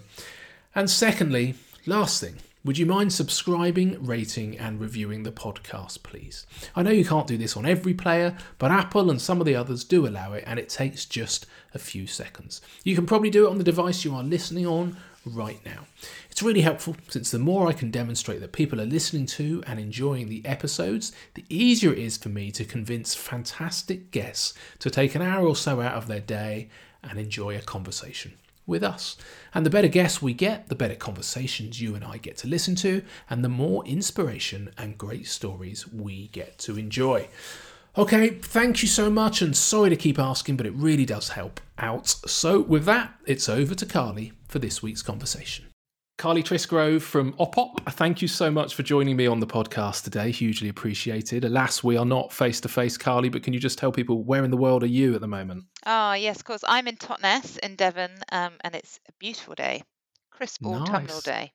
And 0.73 0.89
secondly, 0.89 1.55
last 1.85 2.21
thing, 2.21 2.35
would 2.65 2.77
you 2.77 2.85
mind 2.85 3.11
subscribing, 3.11 4.01
rating, 4.01 4.57
and 4.57 4.79
reviewing 4.79 5.23
the 5.23 5.33
podcast, 5.33 6.01
please? 6.01 6.47
I 6.75 6.81
know 6.81 6.91
you 6.91 7.03
can't 7.03 7.27
do 7.27 7.37
this 7.37 7.57
on 7.57 7.65
every 7.65 7.93
player, 7.93 8.37
but 8.57 8.71
Apple 8.71 9.11
and 9.11 9.21
some 9.21 9.41
of 9.41 9.45
the 9.45 9.55
others 9.55 9.83
do 9.83 10.07
allow 10.07 10.31
it, 10.31 10.45
and 10.47 10.57
it 10.57 10.69
takes 10.69 11.03
just 11.05 11.45
a 11.73 11.79
few 11.79 12.07
seconds. 12.07 12.61
You 12.85 12.95
can 12.95 13.05
probably 13.05 13.29
do 13.29 13.47
it 13.47 13.49
on 13.49 13.57
the 13.57 13.65
device 13.65 14.05
you 14.05 14.15
are 14.15 14.23
listening 14.23 14.65
on 14.65 14.95
right 15.25 15.59
now. 15.65 15.87
It's 16.31 16.41
really 16.41 16.61
helpful 16.61 16.95
since 17.09 17.31
the 17.31 17.39
more 17.39 17.67
I 17.67 17.73
can 17.73 17.91
demonstrate 17.91 18.39
that 18.39 18.53
people 18.53 18.79
are 18.79 18.85
listening 18.85 19.25
to 19.27 19.61
and 19.67 19.77
enjoying 19.77 20.29
the 20.29 20.45
episodes, 20.45 21.11
the 21.33 21.43
easier 21.49 21.91
it 21.91 21.99
is 21.99 22.15
for 22.15 22.29
me 22.29 22.49
to 22.51 22.63
convince 22.63 23.13
fantastic 23.13 24.11
guests 24.11 24.53
to 24.79 24.89
take 24.89 25.15
an 25.15 25.21
hour 25.21 25.45
or 25.45 25.55
so 25.55 25.81
out 25.81 25.95
of 25.95 26.07
their 26.07 26.21
day 26.21 26.69
and 27.03 27.19
enjoy 27.19 27.57
a 27.57 27.61
conversation 27.61 28.33
with 28.65 28.83
us. 28.83 29.17
And 29.53 29.65
the 29.65 29.69
better 29.69 29.87
guests 29.87 30.21
we 30.21 30.33
get, 30.33 30.69
the 30.69 30.75
better 30.75 30.95
conversations 30.95 31.81
you 31.81 31.95
and 31.95 32.03
I 32.03 32.17
get 32.17 32.37
to 32.37 32.47
listen 32.47 32.75
to, 32.75 33.03
and 33.29 33.43
the 33.43 33.49
more 33.49 33.85
inspiration 33.85 34.71
and 34.77 34.97
great 34.97 35.27
stories 35.27 35.87
we 35.91 36.27
get 36.27 36.57
to 36.59 36.77
enjoy. 36.77 37.27
Okay, 37.95 38.29
thank 38.29 38.81
you 38.81 38.87
so 38.87 39.09
much, 39.09 39.41
and 39.41 39.55
sorry 39.55 39.91
to 39.91 39.95
keep 39.95 40.17
asking, 40.17 40.57
but 40.57 40.65
it 40.65 40.73
really 40.73 41.05
does 41.05 41.29
help 41.29 41.61
out. 41.77 42.07
So, 42.07 42.59
with 42.59 42.85
that, 42.85 43.13
it's 43.27 43.47
over 43.47 43.75
to 43.75 43.85
Carly 43.85 44.33
for 44.47 44.57
this 44.57 44.81
week's 44.81 45.03
conversation. 45.03 45.65
Carly 46.17 46.43
Trisgrove 46.43 47.01
from 47.01 47.33
OPOP, 47.33 47.91
thank 47.93 48.21
you 48.21 48.27
so 48.27 48.51
much 48.51 48.75
for 48.75 48.83
joining 48.83 49.15
me 49.15 49.25
on 49.25 49.39
the 49.39 49.47
podcast 49.47 50.03
today. 50.03 50.31
Hugely 50.31 50.69
appreciated. 50.69 51.43
Alas, 51.43 51.83
we 51.83 51.97
are 51.97 52.05
not 52.05 52.31
face 52.31 52.61
to 52.61 52.69
face, 52.69 52.97
Carly, 52.97 53.29
but 53.29 53.43
can 53.43 53.51
you 53.51 53.59
just 53.59 53.79
tell 53.79 53.91
people 53.91 54.23
where 54.23 54.43
in 54.43 54.51
the 54.51 54.57
world 54.57 54.83
are 54.83 54.87
you 54.87 55.15
at 55.15 55.21
the 55.21 55.27
moment? 55.27 55.65
Oh, 55.85 56.13
yes, 56.13 56.37
of 56.37 56.45
course. 56.45 56.63
I'm 56.67 56.87
in 56.87 56.97
Totnes 56.97 57.57
in 57.59 57.75
Devon, 57.75 58.11
um, 58.31 58.53
and 58.61 58.75
it's 58.75 58.99
a 59.09 59.11
beautiful 59.19 59.55
day, 59.55 59.81
crisp 60.31 60.63
autumnal 60.63 61.15
nice. 61.15 61.23
day. 61.23 61.51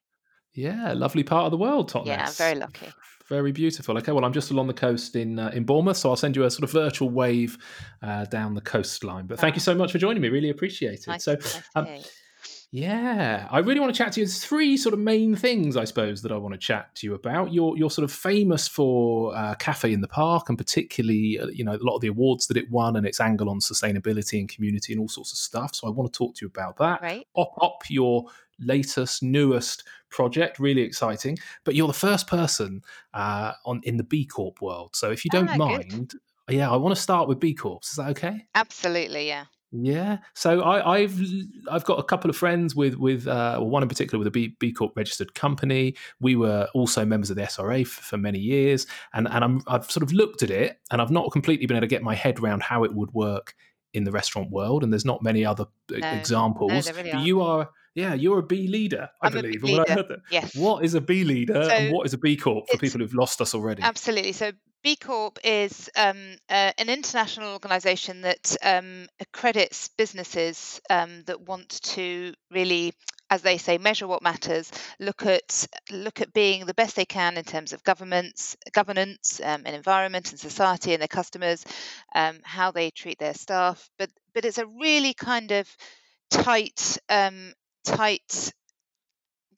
Yeah, 0.55 0.93
lovely 0.93 1.23
part 1.23 1.45
of 1.45 1.53
the 1.53 1.59
world, 1.59 1.91
Totnes. 1.91 2.09
Yeah, 2.09 2.27
I'm 2.27 2.33
very 2.33 2.57
lucky. 2.57 2.89
Very 3.29 3.53
beautiful. 3.53 3.97
Okay, 3.99 4.11
well, 4.11 4.25
I'm 4.25 4.33
just 4.33 4.51
along 4.51 4.67
the 4.67 4.75
coast 4.75 5.15
in 5.15 5.39
uh, 5.39 5.51
in 5.55 5.65
Bournemouth, 5.65 5.99
so 5.99 6.11
I'll 6.11 6.17
send 6.17 6.35
you 6.35 6.45
a 6.45 6.51
sort 6.51 6.65
of 6.65 6.73
virtual 6.73 7.11
wave 7.11 7.59
uh, 8.03 8.25
down 8.25 8.55
the 8.55 8.61
coastline. 8.63 9.27
But 9.27 9.39
thank 9.39 9.55
you 9.55 9.61
so 9.61 9.75
much 9.75 9.93
for 9.93 9.99
joining 9.99 10.23
me. 10.23 10.31
Really 10.31 10.51
appreciate 10.51 11.01
it. 11.01 11.07
Nice, 11.07 11.25
so, 11.25 11.35
nice 11.35 11.63
um, 11.77 11.87
Yeah, 12.71 13.49
I 13.51 13.61
really 13.61 13.81
want 13.81 13.95
to 13.95 13.97
chat 13.97 14.13
to 14.13 14.21
you. 14.21 14.27
There's 14.27 14.45
three 14.45 14.77
sort 14.77 14.93
of 14.93 14.99
main 14.99 15.35
things, 15.35 15.75
I 15.75 15.85
suppose, 15.85 16.21
that 16.21 16.33
I 16.33 16.37
want 16.37 16.53
to 16.53 16.59
chat 16.59 16.95
to 16.97 17.07
you 17.07 17.15
about. 17.15 17.51
You're 17.51 17.79
you're 17.79 17.91
sort 17.91 18.05
of 18.05 18.13
famous 18.13 18.69
for 18.69 19.35
uh, 19.35 19.55
Cafe 19.55 19.91
in 19.91 20.03
the 20.03 20.09
Park, 20.09 20.51
and 20.51 20.59
particularly, 20.59 21.39
uh, 21.41 21.47
you 21.47 21.65
know, 21.65 21.73
a 21.73 21.81
lot 21.81 21.95
of 21.95 22.03
the 22.03 22.09
awards 22.09 22.47
that 22.49 22.59
it 22.59 22.71
won 22.71 22.97
and 22.97 23.07
its 23.07 23.21
angle 23.21 23.49
on 23.49 23.61
sustainability 23.61 24.39
and 24.39 24.51
community 24.51 24.93
and 24.93 25.01
all 25.01 25.09
sorts 25.09 25.33
of 25.33 25.39
stuff. 25.39 25.75
So 25.77 25.87
I 25.87 25.91
want 25.91 26.13
to 26.13 26.17
talk 26.19 26.35
to 26.37 26.45
you 26.45 26.49
about 26.49 26.77
that. 26.77 27.01
Right. 27.01 27.27
OPOP, 27.39 27.89
your 27.89 28.27
latest, 28.61 29.23
newest 29.23 29.85
project, 30.11 30.59
really 30.59 30.83
exciting. 30.83 31.39
But 31.65 31.75
you're 31.75 31.87
the 31.87 31.95
first 31.95 32.27
person 32.27 32.83
uh, 33.15 33.53
on 33.65 33.81
in 33.85 33.97
the 33.97 34.05
B 34.05 34.27
Corp 34.27 34.61
world. 34.61 34.95
So 34.95 35.11
if 35.11 35.25
you 35.25 35.31
don't 35.31 35.49
Ah, 35.49 35.53
good. 35.53 35.91
mind, 35.91 36.15
yeah, 36.51 36.71
I 36.71 36.77
want 36.77 36.95
to 36.95 37.01
start 37.01 37.29
with 37.29 37.41
B 37.41 37.55
Corps. 37.55 37.81
Is 37.83 37.97
that 37.97 38.11
okay? 38.11 38.47
Absolutely, 38.55 39.27
yeah. 39.27 39.47
Yeah, 39.71 40.19
so 40.35 40.63
I, 40.63 40.95
I've 40.97 41.21
I've 41.71 41.85
got 41.85 41.99
a 41.99 42.03
couple 42.03 42.31
of 42.31 42.37
friends 42.37 42.75
with 42.75 42.95
with 42.95 43.27
uh, 43.27 43.57
well, 43.61 43.69
one 43.69 43.83
in 43.83 43.89
particular 43.89 44.19
with 44.19 44.27
a 44.27 44.31
B, 44.31 44.57
B 44.59 44.73
Corp 44.73 44.97
registered 44.97 45.35
company. 45.35 45.95
We 46.21 46.37
were 46.37 46.69
also 46.73 47.05
members 47.05 47.29
of 47.29 47.37
the 47.37 47.43
SRA 47.43 47.87
for, 47.87 48.03
for 48.03 48.17
many 48.17 48.39
years, 48.39 48.87
and 49.13 49.29
and 49.29 49.45
I'm, 49.45 49.61
I've 49.67 49.91
sort 49.91 50.03
of 50.03 50.13
looked 50.13 50.43
at 50.43 50.51
it, 50.51 50.81
and 50.91 51.03
I've 51.03 51.11
not 51.11 51.31
completely 51.33 51.67
been 51.67 51.77
able 51.77 51.83
to 51.87 51.91
get 51.91 52.03
my 52.03 52.15
head 52.15 52.39
around 52.39 52.63
how 52.63 52.85
it 52.85 52.95
would 52.95 53.13
work 53.13 53.55
in 53.93 54.05
the 54.05 54.11
restaurant 54.11 54.51
world. 54.51 54.83
And 54.85 54.91
there's 54.93 55.05
not 55.05 55.23
many 55.23 55.45
other 55.45 55.67
e- 55.95 56.01
No, 56.01 56.09
examples. 56.13 56.87
no, 56.89 56.97
really 56.97 57.13
but 57.13 57.21
you 57.21 57.43
are, 57.43 57.69
yeah, 57.99 58.15
you're 58.15 58.39
a 58.39 58.43
B 58.47 58.69
leader, 58.69 59.09
I 59.23 59.29
I'm 59.29 59.31
believe. 59.31 59.63
And 59.63 59.73
when 59.73 59.81
I 59.81 59.85
leader. 59.85 59.95
heard 59.95 60.09
that, 60.09 60.21
Yes. 60.29 60.53
what 60.53 60.85
is 60.85 60.95
a 60.95 61.01
B 61.01 61.25
leader 61.25 61.57
So 61.61 61.77
and 61.77 61.89
what 61.89 62.07
is 62.07 62.15
a 62.15 62.19
B 62.19 62.37
Corp 62.37 62.69
for 62.69 62.79
people 62.79 63.01
who've 63.01 63.15
lost 63.15 63.41
us 63.41 63.55
already? 63.55 63.83
Absolutely. 63.83 64.33
So 64.33 64.53
B 64.83 64.97
Corp 64.97 65.39
is 65.45 65.91
um, 65.97 66.37
uh, 66.49 66.73
an 66.79 66.89
international 66.89 67.53
organisation 67.53 68.23
that 68.23 68.57
um, 68.63 69.09
accredits 69.21 69.89
businesses 69.97 70.81
um, 70.91 71.23
that 71.25 71.41
want 71.41 71.83
to 71.83 72.35
really, 72.51 72.93
as 73.31 73.43
they 73.43 73.59
say, 73.59 73.79
measure 73.79 74.07
what 74.07 74.23
matters. 74.23 74.71
Look 75.01 75.27
at 75.27 75.67
look 75.91 76.21
at 76.21 76.33
being 76.33 76.67
the 76.67 76.75
best 76.75 76.97
they 76.97 77.05
can 77.05 77.37
in 77.37 77.45
terms 77.45 77.73
of 77.73 77.83
governments, 77.85 78.57
governance, 78.73 79.41
um, 79.43 79.63
and 79.67 79.75
environment, 79.77 80.31
and 80.31 80.41
society, 80.41 80.93
and 80.93 81.01
their 81.01 81.09
customers, 81.09 81.65
um, 82.15 82.41
how 82.45 82.71
they 82.71 82.91
treat 82.91 83.19
their 83.19 83.35
staff. 83.35 83.91
But 83.99 84.11
but 84.35 84.45
it's 84.45 84.59
a 84.59 84.67
really 84.67 85.15
kind 85.15 85.53
of 85.53 85.77
tight 86.31 86.99
um, 87.09 87.53
tight 87.85 88.53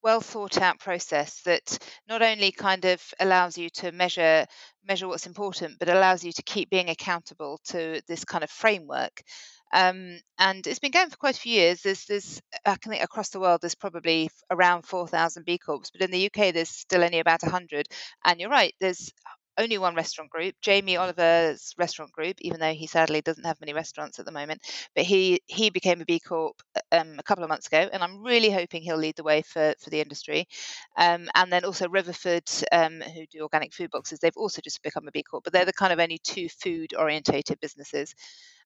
well 0.02 0.20
thought 0.20 0.58
out 0.58 0.78
process 0.78 1.42
that 1.42 1.78
not 2.08 2.22
only 2.22 2.52
kind 2.52 2.84
of 2.86 3.02
allows 3.20 3.58
you 3.58 3.68
to 3.68 3.92
measure 3.92 4.46
measure 4.88 5.06
what's 5.06 5.26
important 5.26 5.78
but 5.78 5.88
allows 5.88 6.24
you 6.24 6.32
to 6.32 6.42
keep 6.42 6.70
being 6.70 6.88
accountable 6.88 7.60
to 7.64 8.00
this 8.08 8.24
kind 8.24 8.42
of 8.42 8.50
framework. 8.50 9.22
Um, 9.72 10.18
and 10.38 10.66
it's 10.66 10.80
been 10.80 10.90
going 10.90 11.10
for 11.10 11.16
quite 11.16 11.36
a 11.36 11.40
few 11.40 11.52
years. 11.52 11.82
There's 11.82 12.04
there's 12.06 12.40
i 12.66 12.74
think 12.74 13.02
across 13.04 13.28
the 13.28 13.40
world 13.40 13.60
there's 13.60 13.74
probably 13.74 14.30
around 14.50 14.82
4000 14.86 15.44
b 15.44 15.58
corps 15.58 15.90
but 15.92 16.02
in 16.02 16.10
the 16.10 16.26
uk 16.26 16.52
there's 16.54 16.70
still 16.70 17.04
only 17.04 17.20
about 17.20 17.42
100 17.42 17.86
and 18.24 18.40
you're 18.40 18.50
right 18.50 18.74
there's 18.80 19.12
only 19.60 19.78
one 19.78 19.94
restaurant 19.94 20.30
group 20.30 20.54
jamie 20.62 20.96
oliver's 20.96 21.74
restaurant 21.78 22.12
group 22.12 22.36
even 22.40 22.60
though 22.60 22.72
he 22.72 22.86
sadly 22.86 23.20
doesn't 23.20 23.46
have 23.46 23.60
many 23.60 23.72
restaurants 23.72 24.18
at 24.18 24.26
the 24.26 24.32
moment 24.32 24.60
but 24.94 25.04
he 25.04 25.40
he 25.46 25.70
became 25.70 26.00
a 26.00 26.04
B 26.04 26.20
Corp 26.20 26.60
um, 26.92 27.16
a 27.18 27.22
couple 27.22 27.44
of 27.44 27.50
months 27.50 27.66
ago, 27.66 27.88
and 27.92 28.02
I'm 28.02 28.22
really 28.22 28.50
hoping 28.50 28.82
he'll 28.82 28.96
lead 28.96 29.16
the 29.16 29.22
way 29.22 29.42
for 29.42 29.74
for 29.82 29.90
the 29.90 30.00
industry. 30.00 30.46
Um, 30.96 31.28
and 31.34 31.52
then 31.52 31.64
also 31.64 31.88
Riverford, 31.88 32.64
um, 32.72 33.00
who 33.00 33.26
do 33.26 33.42
organic 33.42 33.72
food 33.72 33.90
boxes, 33.90 34.18
they've 34.18 34.36
also 34.36 34.60
just 34.62 34.82
become 34.82 35.06
a 35.08 35.10
B 35.10 35.22
Corp, 35.22 35.44
but 35.44 35.52
they're 35.52 35.64
the 35.64 35.72
kind 35.72 35.92
of 35.92 35.98
only 36.00 36.18
two 36.22 36.48
food 36.48 36.94
orientated 36.98 37.60
businesses. 37.60 38.14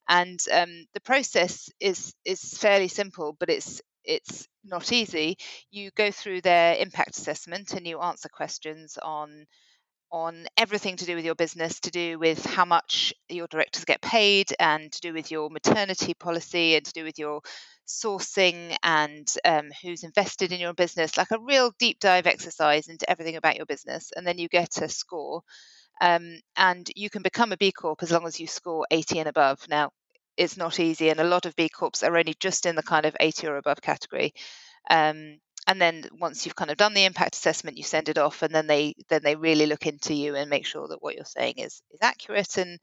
And 0.08 0.38
um, 0.52 0.86
the 0.94 1.00
process 1.00 1.70
is 1.80 2.14
is 2.24 2.40
fairly 2.58 2.88
simple, 2.88 3.36
but 3.38 3.50
it's 3.50 3.80
it's 4.04 4.46
not 4.64 4.92
easy. 4.92 5.36
You 5.70 5.90
go 5.96 6.10
through 6.10 6.42
their 6.42 6.76
impact 6.76 7.16
assessment 7.16 7.72
and 7.72 7.86
you 7.86 8.00
answer 8.00 8.28
questions 8.28 8.98
on 9.02 9.46
on 10.14 10.46
everything 10.56 10.96
to 10.96 11.04
do 11.04 11.16
with 11.16 11.24
your 11.24 11.34
business, 11.34 11.80
to 11.80 11.90
do 11.90 12.20
with 12.20 12.46
how 12.46 12.64
much 12.64 13.12
your 13.28 13.48
directors 13.48 13.84
get 13.84 14.00
paid, 14.00 14.46
and 14.60 14.92
to 14.92 15.00
do 15.00 15.12
with 15.12 15.32
your 15.32 15.50
maternity 15.50 16.14
policy, 16.14 16.76
and 16.76 16.86
to 16.86 16.92
do 16.92 17.02
with 17.02 17.18
your 17.18 17.40
sourcing 17.88 18.76
and 18.84 19.28
um, 19.44 19.70
who's 19.82 20.04
invested 20.04 20.52
in 20.52 20.60
your 20.60 20.72
business, 20.72 21.16
like 21.16 21.32
a 21.32 21.40
real 21.40 21.72
deep 21.80 21.98
dive 21.98 22.28
exercise 22.28 22.86
into 22.86 23.10
everything 23.10 23.34
about 23.34 23.56
your 23.56 23.66
business. 23.66 24.12
And 24.16 24.24
then 24.24 24.38
you 24.38 24.48
get 24.48 24.80
a 24.80 24.88
score. 24.88 25.42
Um, 26.00 26.40
and 26.56 26.88
you 26.96 27.10
can 27.10 27.22
become 27.22 27.52
a 27.52 27.56
B 27.56 27.72
Corp 27.72 28.02
as 28.02 28.12
long 28.12 28.26
as 28.26 28.38
you 28.40 28.46
score 28.46 28.86
80 28.90 29.18
and 29.20 29.28
above. 29.28 29.60
Now, 29.68 29.90
it's 30.36 30.56
not 30.56 30.80
easy, 30.80 31.10
and 31.10 31.20
a 31.20 31.24
lot 31.24 31.46
of 31.46 31.56
B 31.56 31.68
Corps 31.68 32.02
are 32.04 32.16
only 32.16 32.34
just 32.40 32.66
in 32.66 32.76
the 32.76 32.82
kind 32.82 33.06
of 33.06 33.16
80 33.20 33.48
or 33.48 33.56
above 33.56 33.82
category. 33.82 34.32
Um, 34.90 35.38
and 35.66 35.80
then 35.80 36.04
once 36.18 36.44
you've 36.44 36.56
kind 36.56 36.70
of 36.70 36.76
done 36.76 36.94
the 36.94 37.04
impact 37.04 37.34
assessment 37.36 37.76
you 37.76 37.82
send 37.82 38.08
it 38.08 38.18
off 38.18 38.42
and 38.42 38.54
then 38.54 38.66
they 38.66 38.94
then 39.08 39.22
they 39.22 39.36
really 39.36 39.66
look 39.66 39.86
into 39.86 40.14
you 40.14 40.34
and 40.34 40.50
make 40.50 40.66
sure 40.66 40.88
that 40.88 41.02
what 41.02 41.14
you're 41.14 41.24
saying 41.24 41.54
is 41.58 41.82
is 41.92 42.00
accurate 42.02 42.56
and 42.58 42.78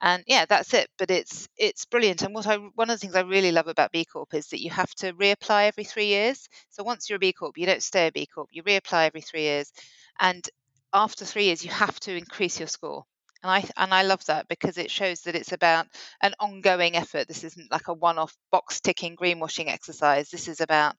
and 0.00 0.24
yeah 0.26 0.44
that's 0.46 0.74
it. 0.74 0.88
But 0.98 1.10
it's 1.10 1.48
it's 1.56 1.84
brilliant. 1.86 2.22
And 2.22 2.34
what 2.34 2.46
i 2.46 2.56
one 2.56 2.90
of 2.90 2.96
the 2.96 2.98
things 2.98 3.14
i 3.14 3.20
really 3.22 3.52
love 3.52 3.68
about 3.68 3.92
b 3.92 4.04
corp 4.04 4.34
is 4.34 4.48
that 4.48 4.62
you 4.62 4.70
have 4.70 4.90
to 4.96 5.12
reapply 5.14 5.68
every 5.68 5.84
three 5.84 6.06
years. 6.06 6.48
So 6.70 6.82
once 6.84 7.08
you're 7.08 7.16
a 7.16 7.20
b 7.20 7.32
corp 7.32 7.56
you 7.58 7.66
don't 7.66 7.82
stay 7.82 8.08
a 8.08 8.12
b 8.12 8.26
corp 8.26 8.48
you 8.52 8.62
reapply 8.62 9.06
every 9.06 9.20
three 9.22 9.42
years. 9.42 9.72
And 10.20 10.46
after 10.92 11.24
three 11.24 11.44
years 11.46 11.64
you 11.64 11.70
have 11.70 11.98
to 12.00 12.16
increase 12.16 12.58
your 12.58 12.68
score. 12.68 13.04
And 13.42 13.50
I 13.50 13.64
and 13.76 13.92
I 13.94 14.02
love 14.02 14.24
that 14.26 14.48
because 14.48 14.78
it 14.78 14.90
shows 14.90 15.22
that 15.22 15.34
it's 15.36 15.52
about 15.52 15.86
an 16.22 16.34
ongoing 16.40 16.96
effort. 16.96 17.28
This 17.28 17.44
isn't 17.44 17.70
like 17.70 17.88
a 17.88 17.94
one-off 17.94 18.34
box 18.50 18.80
ticking 18.80 19.16
greenwashing 19.16 19.68
exercise. 19.68 20.30
This 20.30 20.48
is 20.48 20.60
about 20.60 20.96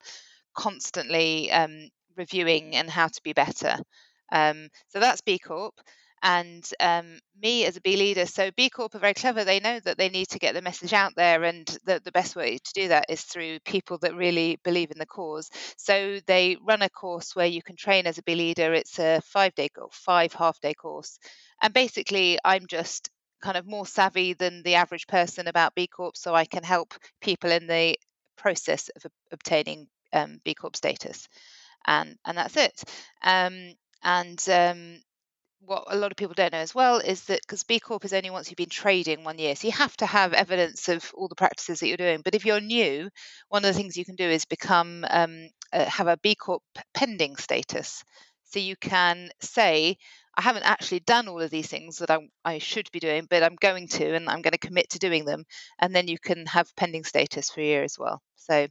constantly 0.56 1.50
um, 1.52 1.88
reviewing 2.16 2.74
and 2.74 2.90
how 2.90 3.08
to 3.08 3.20
be 3.22 3.32
better. 3.32 3.76
Um, 4.32 4.68
so 4.88 5.00
that's 5.00 5.20
B 5.20 5.38
Corp. 5.38 5.74
And 6.22 6.68
um, 6.80 7.18
me 7.40 7.66
as 7.66 7.76
a 7.76 7.80
B 7.82 7.96
leader, 7.96 8.26
so 8.26 8.50
B 8.56 8.70
Corp 8.70 8.94
are 8.94 8.98
very 9.00 9.14
clever. 9.14 9.44
They 9.44 9.60
know 9.60 9.78
that 9.80 9.98
they 9.98 10.08
need 10.08 10.28
to 10.28 10.38
get 10.38 10.54
the 10.54 10.62
message 10.62 10.94
out 10.94 11.12
there, 11.14 11.44
and 11.44 11.66
the, 11.84 12.00
the 12.02 12.10
best 12.10 12.34
way 12.34 12.56
to 12.56 12.72
do 12.74 12.88
that 12.88 13.04
is 13.10 13.20
through 13.20 13.58
people 13.60 13.98
that 13.98 14.16
really 14.16 14.58
believe 14.64 14.90
in 14.90 14.98
the 14.98 15.06
cause. 15.06 15.50
So 15.76 16.18
they 16.26 16.56
run 16.66 16.82
a 16.82 16.88
course 16.88 17.36
where 17.36 17.46
you 17.46 17.62
can 17.62 17.76
train 17.76 18.06
as 18.06 18.18
a 18.18 18.22
B 18.22 18.34
leader. 18.34 18.72
It's 18.72 18.98
a 18.98 19.20
five 19.24 19.54
day 19.54 19.68
five 19.92 20.32
half 20.32 20.58
day 20.60 20.74
course. 20.74 21.18
And 21.62 21.72
basically, 21.74 22.38
I'm 22.44 22.66
just 22.66 23.10
kind 23.42 23.58
of 23.58 23.66
more 23.66 23.86
savvy 23.86 24.32
than 24.32 24.62
the 24.62 24.76
average 24.76 25.06
person 25.06 25.46
about 25.46 25.74
B 25.74 25.86
Corp, 25.86 26.16
so 26.16 26.34
I 26.34 26.46
can 26.46 26.64
help 26.64 26.94
people 27.20 27.50
in 27.50 27.66
the 27.66 27.96
process 28.36 28.88
of 28.96 29.04
obtaining 29.30 29.86
um, 30.16 30.40
B 30.44 30.54
Corp 30.54 30.76
status, 30.76 31.28
and 31.86 32.16
and 32.24 32.38
that's 32.38 32.56
it. 32.56 32.84
Um, 33.22 33.74
and 34.02 34.48
um, 34.48 35.00
what 35.60 35.84
a 35.88 35.96
lot 35.96 36.12
of 36.12 36.16
people 36.16 36.34
don't 36.34 36.52
know 36.52 36.58
as 36.58 36.74
well 36.74 36.98
is 36.98 37.24
that 37.24 37.40
because 37.42 37.64
B 37.64 37.80
Corp 37.80 38.04
is 38.04 38.12
only 38.12 38.30
once 38.30 38.50
you've 38.50 38.56
been 38.56 38.68
trading 38.68 39.24
one 39.24 39.38
year, 39.38 39.56
so 39.56 39.66
you 39.66 39.72
have 39.72 39.96
to 39.98 40.06
have 40.06 40.32
evidence 40.32 40.88
of 40.88 41.10
all 41.14 41.28
the 41.28 41.34
practices 41.34 41.80
that 41.80 41.88
you're 41.88 41.96
doing. 41.96 42.20
But 42.24 42.34
if 42.34 42.44
you're 42.44 42.60
new, 42.60 43.08
one 43.48 43.64
of 43.64 43.74
the 43.74 43.78
things 43.78 43.96
you 43.96 44.04
can 44.04 44.16
do 44.16 44.28
is 44.28 44.44
become 44.44 45.04
um, 45.08 45.48
uh, 45.72 45.84
have 45.86 46.08
a 46.08 46.18
B 46.22 46.34
Corp 46.34 46.62
pending 46.94 47.36
status. 47.36 48.04
So 48.44 48.60
you 48.60 48.76
can 48.76 49.30
say, 49.40 49.96
I 50.36 50.42
haven't 50.42 50.70
actually 50.70 51.00
done 51.00 51.28
all 51.28 51.40
of 51.42 51.50
these 51.50 51.66
things 51.66 51.98
that 51.98 52.10
I, 52.10 52.18
I 52.44 52.58
should 52.58 52.90
be 52.92 53.00
doing, 53.00 53.26
but 53.28 53.42
I'm 53.42 53.56
going 53.56 53.88
to, 53.88 54.14
and 54.14 54.28
I'm 54.28 54.42
going 54.42 54.52
to 54.52 54.68
commit 54.68 54.90
to 54.90 54.98
doing 54.98 55.24
them. 55.24 55.44
And 55.80 55.94
then 55.94 56.06
you 56.08 56.18
can 56.18 56.46
have 56.46 56.76
pending 56.76 57.04
status 57.04 57.50
for 57.50 57.60
a 57.60 57.64
year 57.64 57.82
as 57.82 57.98
well. 57.98 58.22
So 58.36 58.68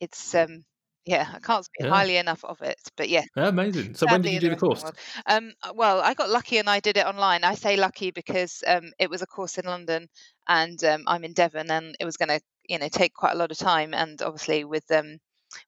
it's 0.00 0.34
um, 0.34 0.64
yeah, 1.04 1.30
I 1.34 1.38
can't 1.40 1.64
speak 1.64 1.84
Yeah. 1.84 1.88
highly 1.88 2.16
enough 2.16 2.44
of 2.44 2.60
it. 2.62 2.80
But 2.96 3.08
yeah, 3.08 3.24
yeah 3.36 3.48
Amazing. 3.48 3.94
So 3.94 4.06
when 4.06 4.22
did 4.22 4.32
you 4.32 4.40
do 4.40 4.50
the 4.50 4.56
course? 4.56 4.84
Um, 5.26 5.52
well, 5.74 6.00
I 6.00 6.14
got 6.14 6.30
lucky 6.30 6.58
and 6.58 6.68
I 6.70 6.80
did 6.80 6.96
it 6.96 7.06
online. 7.06 7.44
I 7.44 7.54
say 7.54 7.76
lucky 7.76 8.10
because 8.10 8.62
um, 8.66 8.92
it 8.98 9.10
was 9.10 9.22
a 9.22 9.26
course 9.26 9.58
in 9.58 9.66
London 9.66 10.08
and 10.48 10.82
um, 10.84 11.04
I'm 11.06 11.24
in 11.24 11.32
Devon, 11.34 11.70
and 11.70 11.96
it 12.00 12.04
was 12.04 12.16
going 12.16 12.28
to, 12.28 12.40
you 12.68 12.78
know, 12.78 12.88
take 12.88 13.14
quite 13.14 13.32
a 13.34 13.38
lot 13.38 13.50
of 13.52 13.58
time. 13.58 13.94
And 13.94 14.20
obviously, 14.22 14.64
with 14.64 14.90
um, 14.90 15.18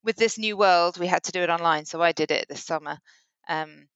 with 0.03 0.17
this 0.17 0.39
new 0.39 0.57
world, 0.57 0.99
we 0.99 1.07
had 1.07 1.25
to 1.25 1.33
do 1.33 1.43
it 1.43 1.51
online. 1.51 1.85
So 1.87 2.03
I 2.03 2.13
did 2.13 2.31
it 2.31 2.49
this 2.49 2.65
summer. 2.65 2.99
Um, 3.49 3.89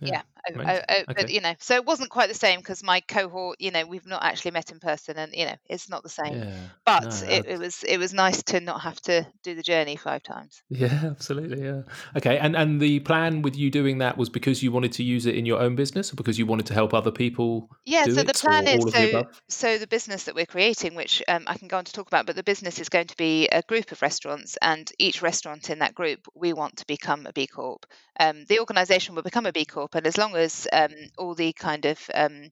Yeah, 0.00 0.22
yeah, 0.54 0.64
I, 0.64 0.72
I. 0.72 0.84
I, 0.88 1.04
but 1.14 1.30
you 1.30 1.40
know, 1.40 1.54
so 1.58 1.74
it 1.74 1.84
wasn't 1.84 2.10
quite 2.10 2.28
the 2.28 2.34
same 2.34 2.60
because 2.60 2.82
my 2.82 3.00
cohort, 3.00 3.60
you 3.60 3.70
know, 3.70 3.86
we've 3.86 4.06
not 4.06 4.22
actually 4.22 4.52
met 4.52 4.70
in 4.72 4.80
person, 4.80 5.16
and 5.18 5.32
you 5.34 5.46
know, 5.46 5.56
it's 5.66 5.88
not 5.88 6.02
the 6.02 6.08
same. 6.08 6.36
Yeah. 6.36 6.68
But 6.84 7.04
No, 7.04 7.26
it, 7.28 7.44
it 7.46 7.58
was 7.58 7.82
it 7.84 7.98
was 7.98 8.14
nice 8.14 8.42
to 8.44 8.60
not 8.60 8.80
have 8.82 9.00
to 9.02 9.26
do 9.42 9.54
the 9.54 9.62
journey 9.62 9.96
five 9.96 10.22
times. 10.22 10.62
Yeah, 10.68 11.00
absolutely. 11.04 11.64
Yeah. 11.64 11.82
Okay. 12.16 12.38
And 12.38 12.56
and 12.56 12.80
the 12.80 13.00
plan 13.00 13.42
with 13.42 13.56
you 13.56 13.70
doing 13.70 13.98
that 13.98 14.16
was 14.16 14.28
because 14.28 14.62
you 14.62 14.70
wanted 14.72 14.92
to 14.92 15.02
use 15.02 15.26
it 15.26 15.34
in 15.34 15.46
your 15.46 15.60
own 15.60 15.74
business, 15.76 16.12
or 16.12 16.16
because 16.16 16.38
you 16.38 16.46
wanted 16.46 16.66
to 16.66 16.74
help 16.74 16.94
other 16.94 17.10
people 17.10 17.68
Yeah, 17.86 18.06
so 18.06 18.22
the 18.22 18.34
plan 18.34 18.66
is 18.66 18.84
of 18.86 18.94
the 18.94 19.24
so 19.24 19.24
so 19.48 19.78
the 19.78 19.86
business 19.86 20.24
that 20.24 20.34
we're 20.34 20.46
creating, 20.46 20.94
which 20.94 21.22
um, 21.28 21.44
I 21.46 21.56
can 21.56 21.66
go 21.66 21.78
on 21.78 21.84
to 21.84 21.92
talk 21.92 22.06
about, 22.06 22.26
but 22.26 22.36
the 22.36 22.42
business 22.42 22.78
is 22.78 22.88
going 22.90 23.06
to 23.06 23.16
be 23.16 23.48
a 23.48 23.62
group 23.62 23.90
of 23.90 24.02
restaurants, 24.02 24.56
and 24.60 24.90
each 24.98 25.22
restaurant 25.22 25.70
in 25.70 25.78
that 25.80 25.94
group 25.94 26.26
we 26.34 26.52
want 26.52 26.76
to 26.78 26.86
become 26.86 27.26
a 27.26 27.32
B 27.32 27.46
Corp. 27.46 27.86
Um, 28.18 28.44
the 28.44 28.60
organisation 28.60 29.14
will 29.14 29.22
become 29.22 29.46
a 29.46 29.52
B 29.52 29.64
Corp, 29.64 29.89
and 29.94 30.06
as 30.06 30.18
long 30.18 30.36
as 30.36 30.66
um, 30.72 30.92
all 31.18 31.34
the 31.34 31.52
kind 31.52 31.84
of 31.86 31.98
um, 32.14 32.50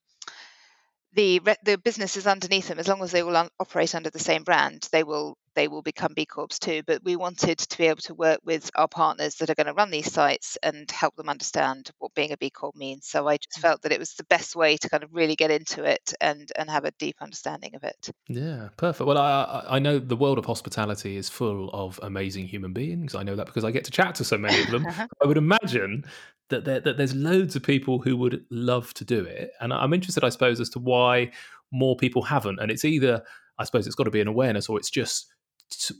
the 1.12 1.40
the 1.64 1.76
businesses 1.76 2.26
underneath 2.26 2.68
them, 2.68 2.78
as 2.78 2.88
long 2.88 3.02
as 3.02 3.11
they 3.12 3.23
all 3.23 3.37
un- 3.37 3.50
operate 3.61 3.95
under 3.95 4.09
the 4.11 4.18
same 4.18 4.42
brand, 4.45 4.88
they 4.92 5.02
will 5.02 5.37
they 5.58 5.66
will 5.66 5.82
become 5.82 6.12
B 6.14 6.24
Corps 6.24 6.56
too. 6.60 6.82
But 6.86 7.02
we 7.02 7.16
wanted 7.16 7.58
to 7.58 7.78
be 7.78 7.86
able 7.86 8.02
to 8.02 8.14
work 8.14 8.38
with 8.44 8.70
our 8.76 8.86
partners 8.86 9.34
that 9.36 9.50
are 9.50 9.56
going 9.56 9.66
to 9.66 9.74
run 9.74 9.90
these 9.90 10.12
sites 10.12 10.56
and 10.62 10.88
help 10.88 11.16
them 11.16 11.28
understand 11.28 11.90
what 11.98 12.14
being 12.14 12.30
a 12.30 12.36
B 12.36 12.48
Corp 12.48 12.76
means. 12.76 13.06
So 13.06 13.26
I 13.26 13.38
just 13.38 13.58
mm. 13.58 13.62
felt 13.62 13.82
that 13.82 13.90
it 13.90 13.98
was 13.98 14.14
the 14.14 14.24
best 14.24 14.54
way 14.54 14.76
to 14.76 14.88
kind 14.88 15.02
of 15.02 15.12
really 15.12 15.34
get 15.34 15.50
into 15.50 15.82
it 15.82 16.14
and 16.20 16.50
and 16.56 16.70
have 16.70 16.84
a 16.84 16.92
deep 16.92 17.16
understanding 17.20 17.74
of 17.74 17.82
it. 17.82 18.10
Yeah, 18.28 18.68
perfect. 18.76 19.08
Well, 19.08 19.18
I 19.18 19.64
I 19.68 19.78
know 19.80 19.98
the 19.98 20.16
world 20.16 20.38
of 20.38 20.46
hospitality 20.46 21.16
is 21.16 21.28
full 21.28 21.70
of 21.72 21.98
amazing 22.04 22.46
human 22.46 22.72
beings. 22.72 23.16
I 23.16 23.24
know 23.24 23.34
that 23.34 23.46
because 23.46 23.64
I 23.64 23.72
get 23.72 23.84
to 23.84 23.90
chat 23.90 24.14
to 24.16 24.24
so 24.24 24.38
many 24.38 24.62
of 24.62 24.70
them. 24.70 24.86
I 25.22 25.26
would 25.26 25.38
imagine 25.38 26.04
that, 26.50 26.64
there, 26.64 26.80
that 26.80 26.96
there's 26.96 27.14
loads 27.14 27.56
of 27.56 27.62
people 27.64 27.98
who 27.98 28.16
would 28.16 28.44
love 28.50 28.94
to 28.94 29.04
do 29.04 29.24
it, 29.24 29.50
and 29.60 29.72
I'm 29.72 29.92
interested, 29.92 30.22
I 30.22 30.28
suppose, 30.28 30.60
as 30.60 30.70
to 30.70 30.78
why 30.78 31.32
more 31.72 31.96
people 31.96 32.22
haven't. 32.22 32.60
And 32.60 32.70
it's 32.70 32.84
either, 32.84 33.22
I 33.58 33.64
suppose, 33.64 33.86
it's 33.86 33.96
got 33.96 34.04
to 34.04 34.10
be 34.10 34.20
an 34.20 34.28
awareness, 34.28 34.68
or 34.68 34.78
it's 34.78 34.90
just 34.90 35.26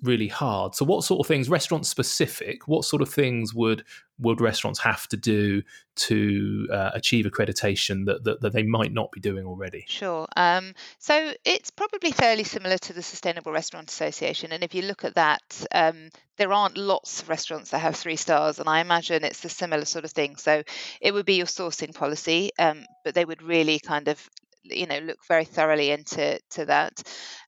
really 0.03 0.29
hard. 0.29 0.75
So, 0.75 0.85
what 0.85 1.05
sort 1.05 1.21
of 1.21 1.27
things, 1.27 1.49
restaurant 1.49 1.87
specific, 1.87 2.67
what 2.69 2.85
sort 2.85 3.03
of 3.03 3.09
things 3.09 3.55
would 3.55 3.85
would 4.21 4.41
restaurants 4.41 4.81
have 4.81 5.07
to 5.09 5.17
do 5.17 5.63
to 5.95 6.67
uh, 6.73 6.91
achieve 6.93 7.25
accreditation 7.25 8.07
that, 8.07 8.25
that, 8.25 8.41
that 8.41 8.53
they 8.53 8.65
might 8.65 8.93
not 8.93 9.13
be 9.13 9.21
doing 9.21 9.47
already? 9.47 9.85
Sure. 9.87 10.27
Um, 10.37 10.75
so 10.99 11.33
it's 11.45 11.71
probably 11.71 12.11
fairly 12.11 12.43
similar 12.43 12.79
to 12.79 12.93
the 12.93 13.03
Sustainable 13.03 13.53
Restaurant 13.53 13.91
Association, 13.91 14.53
and 14.53 14.65
if 14.65 14.75
you 14.75 14.83
look 14.83 15.05
at 15.05 15.15
that, 15.15 15.67
um, 15.73 16.11
there 16.37 16.53
aren't 16.53 16.77
lots 16.77 17.23
of 17.23 17.29
restaurants 17.29 17.71
that 17.71 17.79
have 17.79 17.97
three 17.97 18.17
stars, 18.17 18.59
and 18.59 18.69
I 18.69 18.81
imagine 18.81 19.25
it's 19.25 19.45
a 19.45 19.49
similar 19.49 19.85
sort 19.85 20.05
of 20.05 20.13
thing. 20.13 20.37
So 20.37 20.63
it 21.01 21.13
would 21.13 21.27
be 21.27 21.35
your 21.35 21.47
sourcing 21.47 21.95
policy, 21.95 22.51
um, 22.59 22.85
but 23.05 23.15
they 23.15 23.25
would 23.25 23.43
really 23.43 23.79
kind 23.79 24.09
of 24.09 24.29
you 24.65 24.87
know 24.87 24.99
look 24.99 25.19
very 25.27 25.45
thoroughly 25.45 25.91
into 25.91 26.39
to 26.51 26.65
that. 26.67 27.03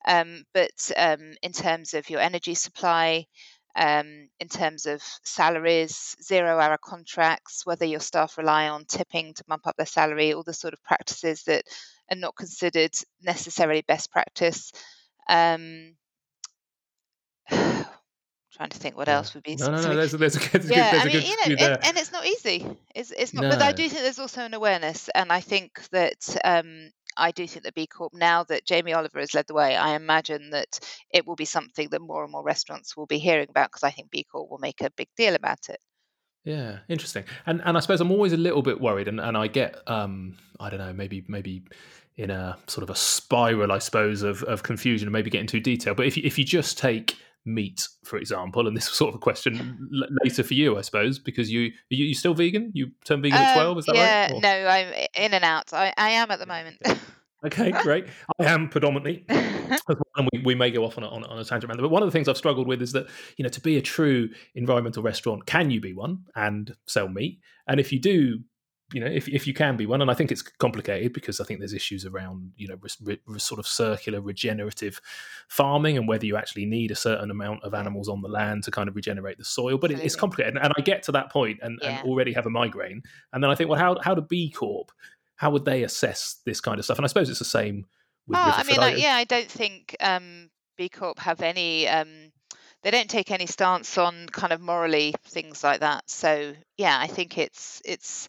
Um, 0.07 0.45
but 0.55 0.91
um, 0.97 1.35
in 1.43 1.53
terms 1.53 1.95
of 1.95 2.09
your 2.11 2.21
energy 2.21 2.55
supply, 2.55 3.27
um, 3.77 4.29
in 4.41 4.49
terms 4.49 4.87
of 4.87 5.03
salaries, 5.25 6.17
zero 6.23 6.59
hour 6.59 6.79
contracts, 6.83 7.65
whether 7.65 7.85
your 7.85 8.01
staff 8.01 8.37
rely 8.37 8.69
on 8.69 8.85
tipping 8.85 9.35
to 9.35 9.45
bump 9.45 9.67
up 9.67 9.77
their 9.77 9.87
salary, 9.87 10.33
all 10.33 10.43
the 10.43 10.53
sort 10.53 10.75
of 10.75 10.83
practices 10.83 11.45
that 11.45 11.65
are 12.11 12.17
not 12.17 12.37
considered 12.37 12.93
necessarily 13.23 13.83
best 13.83 14.11
practice. 14.11 14.73
Um, 15.29 15.95
trying 17.51 18.71
to 18.71 18.79
think 18.79 18.97
what 18.97 19.09
else 19.09 19.35
would 19.35 19.45
be. 19.45 19.57
No, 19.57 19.71
no, 19.71 19.81
no. 19.81 19.95
There's, 19.95 20.13
there's, 20.13 20.37
a, 20.37 20.59
there's 20.59 20.71
yeah, 20.71 21.01
I 21.03 21.05
mean, 21.07 21.23
you 21.23 21.37
know, 21.37 21.65
and, 21.67 21.85
and, 21.85 21.97
it's 21.97 22.13
not 22.13 22.27
easy. 22.27 22.67
It's, 22.95 23.13
it's 23.13 23.33
not. 23.33 23.43
No. 23.43 23.51
But 23.51 23.63
I 23.63 23.73
do 23.73 23.89
think 23.89 24.03
there's 24.03 24.19
also 24.19 24.45
an 24.45 24.55
awareness, 24.55 25.09
and 25.15 25.33
I 25.33 25.41
think 25.41 25.89
that 25.91 26.37
um, 26.45 26.91
I 27.21 27.31
do 27.31 27.47
think 27.47 27.65
that 27.65 27.75
B 27.75 27.87
Corp, 27.87 28.13
now 28.15 28.45
that 28.45 28.67
Jamie 28.67 28.93
Oliver 28.93 29.21
has 29.21 29.35
led 29.35 29.47
the 29.47 29.55
way, 29.55 29.77
I 29.77 29.95
imagine 29.95 30.51
that 30.51 30.81
it 31.13 31.27
will 31.27 31.37
be 31.37 31.45
something 31.45 31.89
that 31.91 32.01
more 32.01 32.23
and 32.23 32.33
more 32.33 32.43
restaurants 32.43 32.97
will 32.97 33.07
be 33.07 33.19
hearing 33.19 33.49
about 33.51 33.71
because 33.71 33.85
I 33.85 33.91
think 33.91 34.11
B 34.11 34.25
Corp 34.25 34.51
will 34.51 34.59
make 34.59 34.81
a 34.81 34.91
big 34.91 35.09
deal 35.17 35.35
about 35.35 35.69
it. 35.69 35.81
Yeah, 36.45 36.79
interesting. 36.89 37.25
And 37.47 37.61
and 37.65 37.77
I 37.77 37.81
suppose 37.81 38.01
I'm 38.01 38.11
always 38.11 38.33
a 38.33 38.39
little 38.39 38.63
bit 38.63 38.81
worried, 38.81 39.09
and, 39.09 39.21
and 39.21 39.37
I 39.37 39.47
get 39.47 39.77
um 39.87 40.39
I 40.59 40.71
don't 40.71 40.79
know 40.79 40.93
maybe 40.93 41.25
maybe 41.29 41.63
in 42.17 42.31
a 42.31 42.59
sort 42.67 42.83
of 42.83 42.91
a 42.91 42.97
spiral 42.97 43.73
I 43.73 43.79
suppose 43.79 44.23
of 44.23 44.43
of 44.45 44.63
confusion 44.63 45.07
and 45.07 45.13
maybe 45.13 45.31
getting 45.31 45.47
too 45.47 45.61
detailed. 45.61 45.97
But 45.97 46.07
if 46.07 46.17
if 46.17 46.39
you 46.39 46.45
just 46.45 46.79
take 46.79 47.17
meat, 47.45 47.89
for 48.05 48.19
example, 48.19 48.67
and 48.67 48.77
this 48.77 48.89
was 48.89 48.97
sort 48.97 49.11
of 49.11 49.15
a 49.17 49.19
question 49.19 49.89
later 50.25 50.43
for 50.43 50.55
you, 50.55 50.79
I 50.79 50.83
suppose, 50.83 51.19
because 51.19 51.51
you 51.51 51.73
you, 51.89 52.07
you 52.07 52.15
still 52.15 52.35
vegan? 52.35 52.71
You 52.75 52.91
turned 53.05 53.23
vegan 53.23 53.39
um, 53.39 53.45
at 53.45 53.55
twelve, 53.55 53.79
is 53.79 53.87
that 53.87 53.95
yeah, 53.95 54.33
right? 54.33 54.43
Yeah, 54.43 54.63
no, 54.63 54.69
I'm 54.69 55.07
in 55.15 55.35
and 55.35 55.45
out. 55.45 55.73
I, 55.73 55.93
I 55.97 56.11
am 56.11 56.31
at 56.31 56.39
the 56.39 56.47
moment. 56.47 56.79
Okay, 57.45 57.71
great. 57.83 58.07
I 58.39 58.45
am 58.45 58.69
predominantly, 58.69 59.25
and 59.29 60.29
we, 60.33 60.43
we 60.45 60.55
may 60.55 60.71
go 60.71 60.85
off 60.85 60.99
on 60.99 61.05
a, 61.05 61.09
on, 61.09 61.25
on 61.25 61.39
a 61.39 61.45
tangent, 61.45 61.73
but 61.81 61.91
one 61.91 62.03
of 62.03 62.07
the 62.07 62.13
things 62.13 62.29
I've 62.29 62.37
struggled 62.37 62.67
with 62.67 62.83
is 62.83 62.93
that 62.93 63.07
you 63.37 63.43
know 63.43 63.49
to 63.51 63.61
be 63.61 63.77
a 63.77 63.83
true 63.83 64.29
environmental 64.55 65.03
restaurant, 65.03 65.47
can 65.47 65.71
you 65.71 65.81
be 65.81 65.93
one 65.93 66.25
and 66.35 66.75
sell 66.87 67.09
meat? 67.09 67.41
And 67.67 67.81
if 67.81 67.93
you 67.93 68.01
do 68.01 68.41
you 68.93 69.01
know, 69.01 69.07
if 69.07 69.29
if 69.29 69.47
you 69.47 69.55
can 69.55 69.77
be 69.77 69.87
one, 69.87 70.03
and 70.03 70.11
I 70.11 70.15
think 70.15 70.33
it's 70.33 70.43
complicated 70.43 71.13
because 71.13 71.41
I 71.41 71.45
think 71.45 71.61
there's 71.61 71.73
issues 71.73 72.05
around 72.05 72.53
you 72.57 72.69
know 72.69 72.77
re, 72.81 73.19
re, 73.27 73.39
sort 73.39 73.59
of 73.59 73.67
circular 73.67 74.21
regenerative 74.21 75.01
farming 75.49 75.97
and 75.97 76.09
whether 76.09 76.27
you 76.27 76.37
actually 76.37 76.67
need 76.67 76.91
a 76.91 76.97
certain 76.97 77.31
amount 77.31 77.63
of 77.63 77.75
animals 77.75 78.09
on 78.09 78.23
the 78.23 78.29
land 78.29 78.65
to 78.65 78.71
kind 78.71 78.89
of 78.89 78.97
regenerate 78.97 79.39
the 79.39 79.45
soil. 79.45 79.79
But 79.79 79.91
it, 79.91 80.01
it's 80.01 80.17
complicated, 80.17 80.59
and 80.61 80.73
I 80.77 80.81
get 80.81 81.03
to 81.05 81.13
that 81.13 81.31
point 81.31 81.61
and, 81.63 81.79
yeah. 81.83 82.01
and 82.01 82.09
already 82.09 82.33
have 82.33 82.47
a 82.47 82.51
migraine, 82.51 83.03
and 83.33 83.43
then 83.43 83.51
I 83.51 83.55
think, 83.55 83.71
well, 83.71 83.79
how 83.79 83.99
how 84.03 84.15
do 84.15 84.23
B 84.23 84.51
Corp, 84.51 84.91
how 85.37 85.51
would 85.51 85.65
they 85.65 85.83
assess 85.83 86.41
this 86.45 86.61
kind 86.61 86.79
of 86.79 86.85
stuff? 86.85 86.99
And 86.99 87.05
I 87.05 87.09
suppose 87.09 87.31
it's 87.31 87.39
the 87.39 87.45
same. 87.45 87.87
with 88.27 88.39
Oh, 88.39 88.43
I 88.43 88.63
mean, 88.65 88.77
like, 88.77 88.99
yeah, 88.99 89.15
I 89.15 89.25
don't 89.25 89.51
think 89.51 89.97
um, 90.01 90.51
B 90.77 90.89
Corp 90.89 91.19
have 91.21 91.41
any. 91.41 91.89
Um, 91.89 92.33
they 92.83 92.91
don't 92.91 93.11
take 93.11 93.31
any 93.31 93.47
stance 93.47 93.99
on 93.99 94.27
kind 94.29 94.53
of 94.53 94.61
morally 94.61 95.15
things 95.25 95.63
like 95.63 95.81
that. 95.81 96.09
So 96.09 96.55
yeah, 96.77 96.99
I 96.99 97.07
think 97.07 97.39
it's 97.39 97.83
it's 97.85 98.29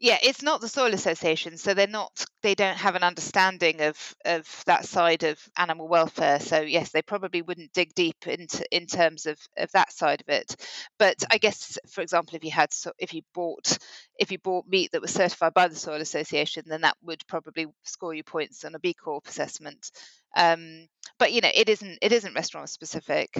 yeah 0.00 0.16
it's 0.22 0.42
not 0.42 0.60
the 0.60 0.68
soil 0.68 0.94
association 0.94 1.56
so 1.58 1.74
they're 1.74 1.86
not 1.86 2.24
they 2.42 2.54
don't 2.54 2.78
have 2.78 2.96
an 2.96 3.02
understanding 3.04 3.82
of 3.82 4.14
of 4.24 4.62
that 4.66 4.86
side 4.86 5.22
of 5.24 5.38
animal 5.58 5.86
welfare. 5.88 6.40
So 6.40 6.60
yes 6.62 6.90
they 6.90 7.02
probably 7.02 7.42
wouldn't 7.42 7.72
dig 7.74 7.94
deep 7.94 8.26
into 8.26 8.64
in 8.74 8.86
terms 8.86 9.26
of 9.26 9.38
of 9.58 9.70
that 9.72 9.92
side 9.92 10.22
of 10.22 10.28
it. 10.28 10.56
But 10.98 11.22
i 11.30 11.38
guess 11.38 11.78
for 11.90 12.00
example 12.00 12.36
if 12.36 12.44
you 12.44 12.50
had 12.50 12.70
if 12.98 13.12
you 13.14 13.22
bought 13.34 13.78
if 14.18 14.32
you 14.32 14.38
bought 14.38 14.66
meat 14.66 14.90
that 14.92 15.02
was 15.02 15.12
certified 15.12 15.54
by 15.54 15.68
the 15.68 15.76
soil 15.76 16.00
association 16.00 16.64
then 16.66 16.80
that 16.82 16.96
would 17.02 17.22
probably 17.28 17.66
score 17.84 18.14
you 18.14 18.24
points 18.24 18.64
on 18.64 18.74
a 18.74 18.78
b 18.78 18.94
corp 18.94 19.26
assessment. 19.28 19.90
Um, 20.36 20.86
but 21.20 21.32
you 21.32 21.40
know 21.40 21.50
it 21.54 21.68
isn't 21.68 21.98
it 22.02 22.10
isn't 22.10 22.34
restaurant 22.34 22.68
specific 22.68 23.30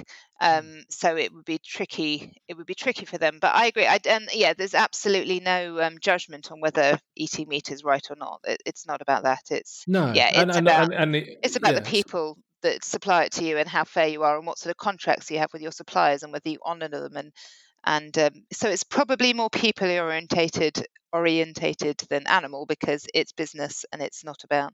mm. 0.41 0.59
um, 0.59 0.83
so 0.89 1.17
it 1.17 1.33
would 1.33 1.43
be 1.43 1.57
tricky 1.57 2.41
it 2.47 2.55
would 2.55 2.67
be 2.67 2.75
tricky 2.75 3.05
for 3.05 3.17
them 3.17 3.39
but 3.41 3.53
i 3.53 3.65
agree 3.65 3.85
I, 3.85 3.99
and 4.07 4.29
yeah 4.33 4.53
there's 4.53 4.75
absolutely 4.75 5.41
no 5.41 5.81
um, 5.81 5.97
judgment 5.99 6.51
on 6.51 6.61
whether 6.61 6.97
eating 7.17 7.49
meat 7.49 7.71
is 7.71 7.83
right 7.83 8.05
or 8.09 8.15
not 8.15 8.39
it, 8.47 8.61
it's 8.65 8.87
not 8.87 9.01
about 9.01 9.23
that 9.23 9.41
it's 9.49 9.83
no 9.87 10.13
yeah 10.13 10.29
it's 10.29 10.37
and, 10.37 10.51
and, 10.51 10.67
about, 10.67 10.93
and, 10.93 11.15
it, 11.17 11.39
it's 11.43 11.57
about 11.57 11.73
yeah. 11.73 11.79
the 11.79 11.89
people 11.89 12.37
that 12.61 12.85
supply 12.85 13.23
it 13.23 13.31
to 13.33 13.43
you 13.43 13.57
and 13.57 13.67
how 13.67 13.83
fair 13.83 14.07
you 14.07 14.23
are 14.23 14.37
and 14.37 14.45
what 14.45 14.59
sort 14.59 14.71
of 14.71 14.77
contracts 14.77 15.31
you 15.31 15.39
have 15.39 15.51
with 15.51 15.63
your 15.63 15.71
suppliers 15.71 16.23
and 16.23 16.31
whether 16.31 16.49
you 16.49 16.59
honor 16.63 16.87
them 16.87 17.17
and 17.17 17.33
and 17.83 18.15
um, 18.19 18.33
so 18.53 18.69
it's 18.69 18.83
probably 18.83 19.33
more 19.33 19.49
people 19.49 19.89
orientated 19.89 20.85
orientated 21.11 21.97
than 22.09 22.27
animal 22.27 22.67
because 22.67 23.07
it's 23.15 23.31
business 23.31 23.85
and 23.91 24.03
it's 24.03 24.23
not 24.23 24.43
about 24.43 24.71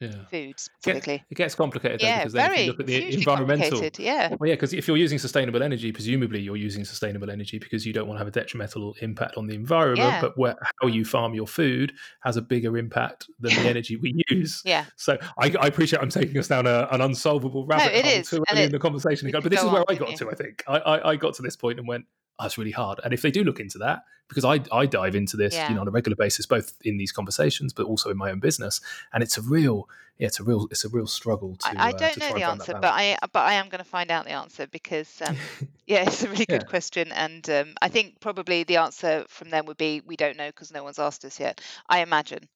yeah. 0.00 0.10
food 0.30 0.58
specifically. 0.58 1.24
It 1.30 1.34
gets 1.34 1.54
complicated 1.54 2.00
yeah, 2.02 2.18
because 2.18 2.32
then 2.32 2.52
if 2.52 2.60
you 2.60 2.66
look 2.66 2.80
at 2.80 2.86
the 2.86 3.14
environmental, 3.14 3.82
yeah, 3.98 4.34
well, 4.38 4.48
yeah, 4.48 4.54
because 4.54 4.72
if 4.72 4.86
you're 4.86 4.96
using 4.96 5.18
sustainable 5.18 5.62
energy, 5.62 5.92
presumably 5.92 6.40
you're 6.40 6.56
using 6.56 6.84
sustainable 6.84 7.30
energy 7.30 7.58
because 7.58 7.86
you 7.86 7.92
don't 7.92 8.06
want 8.06 8.16
to 8.16 8.20
have 8.20 8.28
a 8.28 8.30
detrimental 8.30 8.94
impact 9.00 9.36
on 9.36 9.46
the 9.46 9.54
environment. 9.54 9.98
Yeah. 9.98 10.20
But 10.20 10.38
where, 10.38 10.56
how 10.80 10.88
you 10.88 11.04
farm 11.04 11.34
your 11.34 11.46
food 11.46 11.92
has 12.22 12.36
a 12.36 12.42
bigger 12.42 12.76
impact 12.78 13.28
than 13.40 13.54
the 13.54 13.60
energy 13.68 13.96
we 13.96 14.22
use. 14.28 14.62
Yeah. 14.64 14.84
So 14.96 15.18
I, 15.38 15.54
I 15.60 15.66
appreciate 15.66 16.00
I'm 16.02 16.10
taking 16.10 16.38
us 16.38 16.48
down 16.48 16.66
a, 16.66 16.88
an 16.90 17.00
unsolvable 17.00 17.66
rabbit 17.66 17.92
no, 17.92 17.98
it 17.98 18.04
hole 18.04 18.14
is. 18.20 18.30
too 18.30 18.44
early 18.50 18.62
in 18.64 18.72
the 18.72 18.78
conversation. 18.78 19.30
But 19.30 19.44
this 19.44 19.62
is 19.62 19.70
where 19.70 19.84
I 19.88 19.94
got 19.94 20.16
to. 20.16 20.30
I 20.30 20.34
think 20.34 20.62
I, 20.66 20.78
I, 20.78 21.10
I 21.10 21.16
got 21.16 21.34
to 21.34 21.42
this 21.42 21.56
point 21.56 21.78
and 21.78 21.88
went, 21.88 22.04
that's 22.38 22.58
really 22.58 22.70
hard. 22.70 23.00
And 23.02 23.12
if 23.12 23.22
they 23.22 23.30
do 23.30 23.44
look 23.44 23.60
into 23.60 23.78
that, 23.78 24.04
because 24.28 24.44
I, 24.44 24.60
I 24.70 24.86
dive 24.86 25.14
into 25.14 25.36
this, 25.36 25.54
yeah. 25.54 25.68
you 25.68 25.74
know, 25.74 25.80
on 25.80 25.88
a 25.88 25.90
regular 25.90 26.16
basis, 26.16 26.46
both 26.46 26.74
in 26.82 26.98
these 26.98 27.12
conversations, 27.12 27.72
but 27.72 27.86
also 27.86 28.10
in 28.10 28.16
my 28.16 28.30
own 28.30 28.40
business. 28.40 28.80
And 29.12 29.22
it's 29.22 29.38
a 29.38 29.42
real, 29.42 29.88
yeah, 30.18 30.26
it's 30.26 30.38
a 30.38 30.44
real, 30.44 30.68
it's 30.70 30.84
a 30.84 30.88
real 30.88 31.06
struggle 31.06 31.56
to. 31.56 31.68
I, 31.68 31.88
I 31.88 31.90
uh, 31.90 31.92
don't 31.92 32.22
uh, 32.22 32.28
know 32.28 32.34
the 32.34 32.42
answer, 32.44 32.72
but 32.74 32.92
I, 32.92 33.16
but 33.32 33.40
I 33.40 33.54
am 33.54 33.68
going 33.68 33.82
to 33.82 33.88
find 33.88 34.10
out 34.10 34.26
the 34.26 34.32
answer 34.32 34.66
because, 34.66 35.22
um, 35.26 35.36
yeah, 35.86 36.02
it's 36.06 36.22
a 36.22 36.28
really 36.28 36.44
good 36.44 36.62
yeah. 36.62 36.68
question, 36.68 37.10
and 37.12 37.48
um, 37.48 37.74
I 37.80 37.88
think 37.88 38.20
probably 38.20 38.64
the 38.64 38.76
answer 38.76 39.24
from 39.28 39.50
them 39.50 39.66
would 39.66 39.78
be 39.78 40.02
we 40.06 40.16
don't 40.16 40.36
know 40.36 40.48
because 40.48 40.72
no 40.72 40.84
one's 40.84 40.98
asked 40.98 41.24
us 41.24 41.40
yet. 41.40 41.60
I 41.88 42.00
imagine. 42.00 42.48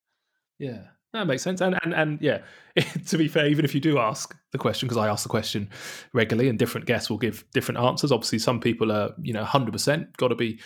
Yeah, 0.59 0.83
that 1.13 1.27
makes 1.27 1.43
sense. 1.43 1.61
And 1.61 1.79
and 1.83 1.95
and 1.95 2.21
yeah, 2.21 2.39
to 3.07 3.19
be 3.19 3.29
fair, 3.29 3.47
even 3.47 3.65
if 3.65 3.75
you 3.75 3.81
do 3.81 3.99
ask 3.99 4.37
the 4.53 4.59
question, 4.59 4.89
because 4.89 4.99
I 4.99 5.09
ask 5.09 5.23
the 5.23 5.29
question 5.29 5.69
regularly, 6.13 6.49
and 6.49 6.59
different 6.59 6.87
guests 6.87 7.11
will 7.11 7.19
give 7.19 7.45
different 7.53 7.81
answers. 7.81 8.11
Obviously, 8.11 8.39
some 8.39 8.61
people 8.61 8.91
are 8.91 9.15
you 9.21 9.33
know 9.33 9.45
hundred 9.45 9.73
percent 9.73 10.17
got 10.17 10.29
to 10.29 10.35
be 10.35 10.59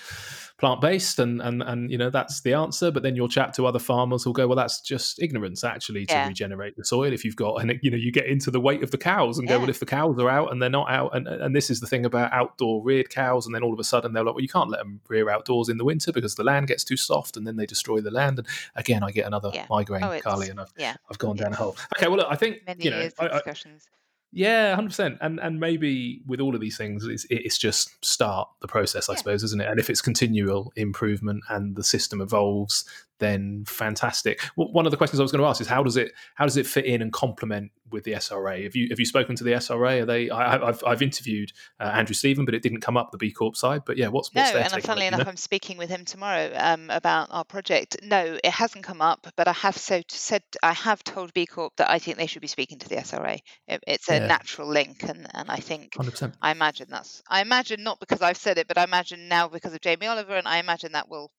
plant 0.58 0.80
based, 0.80 1.18
and 1.18 1.40
and 1.40 1.62
and 1.62 1.90
you 1.90 1.98
know 1.98 2.10
that's 2.10 2.40
the 2.40 2.54
answer. 2.54 2.90
But 2.90 3.02
then 3.02 3.16
you'll 3.16 3.28
chat 3.28 3.54
to 3.54 3.66
other 3.66 3.78
farmers 3.78 4.24
who'll 4.24 4.32
go, 4.32 4.46
well, 4.46 4.56
that's 4.56 4.80
just 4.80 5.22
ignorance 5.22 5.64
actually 5.64 6.06
to 6.06 6.14
yeah. 6.14 6.28
regenerate 6.28 6.76
the 6.76 6.84
soil. 6.84 7.12
If 7.12 7.24
you've 7.24 7.36
got 7.36 7.56
and 7.56 7.78
you 7.82 7.90
know 7.90 7.96
you 7.96 8.12
get 8.12 8.26
into 8.26 8.50
the 8.50 8.60
weight 8.60 8.82
of 8.82 8.90
the 8.90 8.98
cows 8.98 9.38
and 9.38 9.48
yeah. 9.48 9.54
go, 9.54 9.60
well, 9.60 9.70
if 9.70 9.80
the 9.80 9.86
cows 9.86 10.18
are 10.18 10.28
out 10.28 10.52
and 10.52 10.60
they're 10.60 10.70
not 10.70 10.90
out, 10.90 11.14
and 11.14 11.28
and 11.28 11.54
this 11.54 11.70
is 11.70 11.80
the 11.80 11.86
thing 11.86 12.04
about 12.04 12.32
outdoor 12.32 12.82
reared 12.82 13.10
cows, 13.10 13.46
and 13.46 13.54
then 13.54 13.62
all 13.62 13.72
of 13.72 13.80
a 13.80 13.84
sudden 13.84 14.12
they're 14.12 14.24
like, 14.24 14.34
well, 14.34 14.42
you 14.42 14.48
can't 14.48 14.70
let 14.70 14.78
them 14.78 15.00
rear 15.08 15.28
outdoors 15.30 15.68
in 15.68 15.78
the 15.78 15.84
winter 15.84 16.12
because 16.12 16.34
the 16.34 16.44
land 16.44 16.68
gets 16.68 16.84
too 16.84 16.96
soft, 16.96 17.36
and 17.36 17.46
then 17.46 17.56
they 17.56 17.66
destroy 17.66 18.00
the 18.00 18.10
land. 18.10 18.38
And 18.38 18.48
again, 18.74 19.02
I 19.02 19.10
get 19.10 19.26
another 19.26 19.50
yeah. 19.52 19.66
migraine, 19.68 20.04
oh, 20.04 20.18
Carly, 20.20 20.48
and 20.48 20.60
I've. 20.60 20.72
I've 21.10 21.18
gone 21.18 21.36
down 21.36 21.52
a 21.52 21.56
hole. 21.56 21.76
Okay, 21.96 22.08
well, 22.08 22.18
look, 22.18 22.28
I 22.30 22.36
think 22.36 22.66
Many 22.66 22.84
you 22.84 22.90
know, 22.90 23.08
I, 23.18 23.28
discussions. 23.28 23.88
I, 23.88 24.05
yeah, 24.32 24.74
hundred 24.74 24.88
percent. 24.88 25.18
And 25.20 25.40
and 25.40 25.60
maybe 25.60 26.22
with 26.26 26.40
all 26.40 26.54
of 26.54 26.60
these 26.60 26.76
things, 26.76 27.04
it's, 27.06 27.26
it's 27.30 27.58
just 27.58 28.04
start 28.04 28.48
the 28.60 28.68
process, 28.68 29.08
I 29.08 29.12
yeah. 29.12 29.18
suppose, 29.18 29.42
isn't 29.44 29.60
it? 29.60 29.68
And 29.68 29.80
if 29.80 29.88
it's 29.90 30.02
continual 30.02 30.72
improvement 30.76 31.44
and 31.48 31.76
the 31.76 31.84
system 31.84 32.20
evolves, 32.20 32.84
then 33.18 33.64
fantastic. 33.66 34.40
Well, 34.56 34.72
one 34.72 34.86
of 34.86 34.90
the 34.90 34.96
questions 34.96 35.20
I 35.20 35.22
was 35.22 35.32
going 35.32 35.42
to 35.42 35.48
ask 35.48 35.60
is 35.60 35.66
how 35.66 35.82
does 35.82 35.96
it 35.96 36.12
how 36.34 36.44
does 36.44 36.56
it 36.56 36.66
fit 36.66 36.84
in 36.84 37.02
and 37.02 37.12
complement 37.12 37.72
with 37.90 38.04
the 38.04 38.12
SRA? 38.12 38.64
Have 38.64 38.76
you 38.76 38.88
have 38.90 38.98
you 38.98 39.06
spoken 39.06 39.36
to 39.36 39.44
the 39.44 39.52
SRA? 39.52 40.02
Are 40.02 40.06
they? 40.06 40.30
I, 40.30 40.66
have 40.66 40.82
I've 40.86 41.02
interviewed 41.02 41.52
uh, 41.80 41.84
Andrew 41.94 42.14
Stephen, 42.14 42.44
but 42.44 42.54
it 42.54 42.62
didn't 42.62 42.80
come 42.80 42.96
up 42.96 43.12
the 43.12 43.18
B 43.18 43.30
Corp 43.30 43.56
side. 43.56 43.82
But 43.84 43.96
yeah, 43.96 44.08
what's, 44.08 44.32
what's 44.32 44.52
no? 44.52 44.58
and 44.58 44.82
funnily 44.82 45.06
enough, 45.06 45.26
I'm 45.26 45.36
speaking 45.36 45.76
with 45.76 45.88
him 45.88 46.04
tomorrow 46.04 46.52
um, 46.56 46.90
about 46.90 47.28
our 47.30 47.44
project. 47.44 47.96
No, 48.02 48.38
it 48.42 48.50
hasn't 48.50 48.84
come 48.84 49.00
up, 49.00 49.26
but 49.36 49.48
I 49.48 49.52
have 49.52 49.76
so 49.76 50.02
said 50.08 50.42
I 50.62 50.72
have 50.72 51.02
told 51.04 51.32
B 51.32 51.46
Corp 51.46 51.74
that 51.76 51.90
I 51.90 51.98
think 51.98 52.16
they 52.18 52.26
should 52.26 52.42
be 52.42 52.48
speaking 52.48 52.78
to 52.80 52.88
the 52.88 52.96
SRA. 52.96 53.38
It, 53.68 53.82
it's 53.86 54.10
a 54.10 54.14
yeah. 54.14 54.26
natural 54.26 54.68
link, 54.68 55.02
and 55.04 55.26
and 55.34 55.50
I 55.50 55.56
think 55.56 55.92
100%. 55.94 56.34
I 56.42 56.50
imagine 56.50 56.88
that's 56.90 57.22
I 57.28 57.40
imagine 57.42 57.82
not 57.82 58.00
because 58.00 58.22
I've 58.22 58.36
said 58.36 58.58
it, 58.58 58.68
but 58.68 58.78
I 58.78 58.84
imagine 58.84 59.28
now 59.28 59.48
because 59.48 59.74
of 59.74 59.80
Jamie 59.80 60.06
Oliver, 60.06 60.36
and 60.36 60.48
I 60.48 60.58
imagine 60.58 60.92
that 60.92 61.08
will 61.08 61.30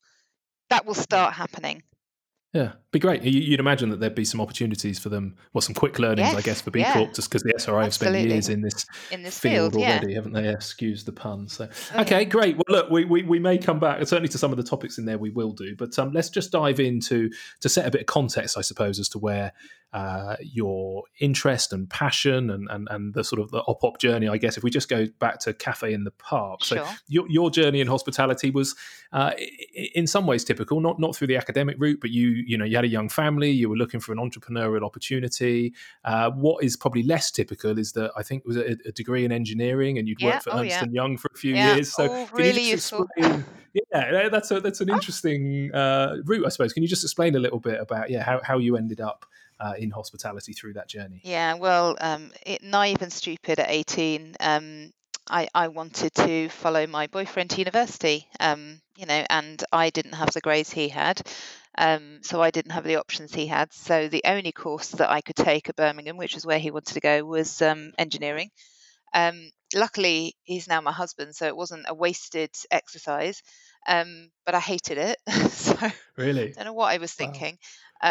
that 0.69 0.86
will 0.86 0.93
start 0.93 1.34
happening. 1.34 1.84
Yeah, 2.53 2.71
be 2.91 2.99
great. 2.99 3.23
You'd 3.23 3.60
imagine 3.60 3.89
that 3.89 3.99
there'd 3.99 4.15
be 4.15 4.23
some 4.23 4.39
opportunities 4.39 4.97
for 4.97 5.10
them, 5.10 5.36
well, 5.53 5.62
some 5.62 5.75
quick 5.75 5.99
learnings, 5.99 6.30
yes, 6.30 6.36
I 6.38 6.41
guess, 6.41 6.62
for 6.62 6.71
B 6.71 6.82
Corp, 6.82 7.10
yeah. 7.10 7.13
just 7.13 7.30
because 7.30 7.43
the 7.43 7.53
SRA 7.53 7.84
have 7.84 7.93
spent 7.93 8.17
years 8.17 8.47
in 8.47 8.62
this, 8.62 8.86
in 9.12 9.21
this 9.21 9.38
field, 9.38 9.73
field 9.73 9.84
already, 9.84 10.13
yeah. 10.13 10.15
haven't 10.15 10.32
they? 10.32 10.49
Excuse 10.49 11.03
the 11.03 11.12
pun. 11.12 11.49
So, 11.49 11.67
oh, 11.93 12.01
okay, 12.01 12.23
great. 12.23 12.56
Well, 12.56 12.63
look, 12.69 12.89
we, 12.89 13.03
we, 13.03 13.23
we 13.23 13.38
may 13.38 13.58
come 13.58 13.80
back 13.80 13.99
certainly 14.08 14.30
to 14.30 14.38
some 14.38 14.51
of 14.51 14.58
the 14.58 14.63
topics 14.63 14.97
in 14.97 15.06
there. 15.06 15.17
We 15.17 15.30
will 15.30 15.51
do, 15.51 15.75
but 15.75 15.99
um, 15.99 16.13
let's 16.13 16.30
just 16.30 16.51
dive 16.51 16.80
into 16.80 17.30
to 17.60 17.69
set 17.69 17.86
a 17.86 17.91
bit 17.91 18.01
of 18.01 18.08
context, 18.08 18.58
I 18.58 18.62
suppose, 18.62 18.97
as 18.97 19.10
to 19.10 19.19
where 19.19 19.51
uh, 19.93 20.36
your 20.41 21.04
interest 21.19 21.71
and 21.71 21.89
passion 21.89 22.50
and, 22.50 22.67
and 22.69 22.88
and 22.91 23.13
the 23.13 23.23
sort 23.23 23.41
of 23.41 23.52
the 23.52 23.63
OPOP 23.63 23.97
journey. 24.00 24.28
I 24.28 24.38
guess 24.38 24.58
if 24.58 24.63
we 24.63 24.69
just 24.69 24.89
go 24.89 25.08
back 25.19 25.39
to 25.39 25.54
Cafe 25.54 25.93
in 25.93 26.04
the 26.04 26.12
Park, 26.12 26.63
sure. 26.63 26.80
so 26.80 26.91
your 27.08 27.30
your 27.30 27.50
journey 27.50 27.80
in 27.80 27.88
hospitality 27.88 28.52
was 28.52 28.76
uh, 29.13 29.32
in 29.95 30.06
some 30.06 30.28
ways 30.28 30.43
typical, 30.43 30.82
not 30.82 31.00
not 31.00 31.15
through 31.15 31.28
the 31.28 31.38
academic 31.38 31.78
route, 31.80 32.00
but 32.02 32.10
you 32.10 32.28
you 32.45 32.58
know 32.58 32.65
you 32.65 32.76
had 32.76 32.84
a 32.84 32.89
young 32.89 33.08
family, 33.08 33.50
you 33.50 33.69
were 33.69 33.78
looking 33.78 34.02
for 34.02 34.12
an 34.12 34.17
entrepreneurial 34.17 34.84
opportunity. 34.84 35.73
Uh, 36.04 36.32
what 36.32 36.63
is 36.63 36.76
probably 36.76 37.04
less 37.04 37.32
typical 37.32 37.80
is 37.80 37.93
that 37.93 38.12
I 38.17 38.23
think 38.23 38.41
it 38.41 38.47
was 38.47 38.58
a, 38.58 38.78
a 38.86 38.91
degree 38.91 39.23
in 39.23 39.32
engineering, 39.32 39.97
and 39.97 40.08
you'd 40.08 40.21
yeah. 40.21 40.34
worked 40.34 40.43
for 40.43 40.54
oh, 40.54 40.60
Ernst 40.60 40.71
yeah. 40.71 40.84
and 40.84 40.93
Young 40.93 41.17
for 41.17 41.32
a 41.34 41.38
few 41.38 41.56
yeah. 41.56 41.76
years. 41.76 41.93
So 41.93 42.08
oh, 42.12 42.30
really 42.34 42.69
useful. 42.69 43.08
yeah, 43.17 44.30
that's 44.30 44.52
a 44.52 44.60
that's 44.60 44.82
an 44.82 44.89
interesting 44.89 45.73
uh, 45.73 46.17
route, 46.26 46.45
I 46.45 46.50
suppose. 46.50 46.73
Can 46.73 46.84
you 46.84 46.89
just 46.89 47.04
explain 47.04 47.36
a 47.36 47.39
little 47.39 47.60
bit 47.60 47.80
about 47.80 48.10
yeah 48.10 48.23
how, 48.23 48.41
how 48.43 48.58
you 48.58 48.76
ended 48.76 49.02
up 49.02 49.26
uh, 49.60 49.74
in 49.78 49.91
hospitality 49.91 50.54
through 50.54 50.74
that 50.74 50.88
journey? 50.88 51.22
Yeah, 51.24 51.56
well, 51.56 51.96
um, 52.00 52.32
it, 52.46 52.63
naive 52.63 53.02
and 53.02 53.12
stupid 53.12 53.60
at 53.60 53.70
18. 53.70 54.36
Um, 54.39 54.91
I, 55.30 55.48
I 55.54 55.67
wanted 55.67 56.13
to 56.15 56.50
follow 56.50 56.88
my 56.88 57.08
boyfriend 57.08 57.50
to 57.52 57.60
university, 57.60 58.28
um, 58.39 58.82
you 58.96 59.06
know, 59.06 59.26
and 59.30 59.62
I 59.72 59.89
didn't 59.89 60.13
have 60.13 60.32
the 60.32 60.41
grades 60.41 60.72
he 60.72 60.88
had. 60.89 61.22
Um, 61.78 62.20
so 62.24 62.41
I 62.41 62.50
didn't 62.50 62.72
have 62.72 62.86
the 62.86 62.96
options 62.96 63.34
he 63.34 63.46
had. 63.46 63.72
So 63.74 64.08
the 64.08 64.24
only 64.26 64.52
course 64.52 64.89
that 64.91 65.12
I 65.12 65.22
could 65.22 65.36
take 65.36 65.70
at 65.70 65.76
Birmingham, 65.76 66.17
which 66.17 66.34
was 66.34 66.46
where 66.46 66.60
he 66.60 66.72
wanted 66.72 66.93
to 66.93 67.00
go, 67.00 67.24
was 67.24 67.62
um, 67.62 67.91
engineering. 68.00 68.50
Um, 69.13 69.52
luckily, 69.76 70.36
he's 70.43 70.67
now 70.67 70.82
my 70.82 70.91
husband, 70.91 71.36
so 71.36 71.46
it 71.46 71.56
wasn't 71.56 71.86
a 71.88 71.93
wasted 71.93 72.52
exercise. 72.72 73.41
Um, 73.88 74.30
but 74.46 74.56
I 74.56 74.60
hated 74.60 74.98
it. 74.98 75.17
so 75.52 75.76
really, 76.15 76.50
I 76.50 76.54
don't 76.56 76.65
know 76.65 76.74
what 76.74 76.93
I 76.93 76.98
was 76.98 77.13
thinking. 77.13 77.58
Wow. 78.02 78.10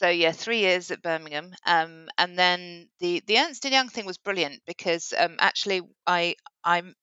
So 0.00 0.08
yeah, 0.08 0.32
three 0.32 0.60
years 0.60 0.90
at 0.90 1.02
Birmingham, 1.02 1.52
um, 1.66 2.08
and 2.16 2.38
then 2.38 2.88
the 3.00 3.22
the 3.26 3.38
Ernst 3.38 3.66
and 3.66 3.74
Young 3.74 3.88
thing 3.90 4.06
was 4.06 4.16
brilliant 4.16 4.62
because 4.66 5.12
um, 5.18 5.36
actually 5.38 5.82
I 6.06 6.36
I'm 6.64 6.94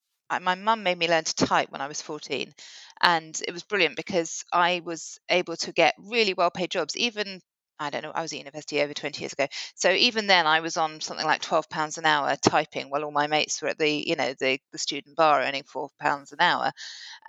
my 0.41 0.55
mum 0.55 0.81
made 0.81 0.97
me 0.97 1.07
learn 1.07 1.23
to 1.23 1.35
type 1.35 1.69
when 1.69 1.79
I 1.81 1.87
was 1.87 2.01
14, 2.01 2.53
and 3.01 3.39
it 3.47 3.51
was 3.51 3.61
brilliant 3.63 3.97
because 3.97 4.43
I 4.51 4.81
was 4.83 5.19
able 5.29 5.55
to 5.57 5.71
get 5.71 5.93
really 5.99 6.33
well 6.33 6.49
paid 6.49 6.71
jobs, 6.71 6.97
even 6.97 7.39
I 7.79 7.91
don't 7.91 8.01
know, 8.01 8.11
I 8.15 8.23
was 8.23 8.33
at 8.33 8.39
university 8.39 8.81
over 8.81 8.95
20 8.95 9.21
years 9.21 9.33
ago. 9.33 9.45
So 9.75 9.91
even 9.91 10.25
then 10.25 10.47
I 10.47 10.61
was 10.61 10.75
on 10.77 10.99
something 10.99 11.25
like 11.25 11.41
12 11.41 11.69
pounds 11.69 11.99
an 11.99 12.05
hour 12.07 12.35
typing 12.41 12.89
while 12.89 13.03
all 13.03 13.11
my 13.11 13.27
mates 13.27 13.61
were 13.61 13.67
at 13.69 13.77
the, 13.77 13.91
you 13.91 14.15
know, 14.15 14.33
the, 14.39 14.59
the 14.71 14.79
student 14.79 15.15
bar 15.15 15.41
earning 15.43 15.63
four 15.63 15.89
pounds 15.99 16.31
an 16.31 16.41
hour. 16.41 16.71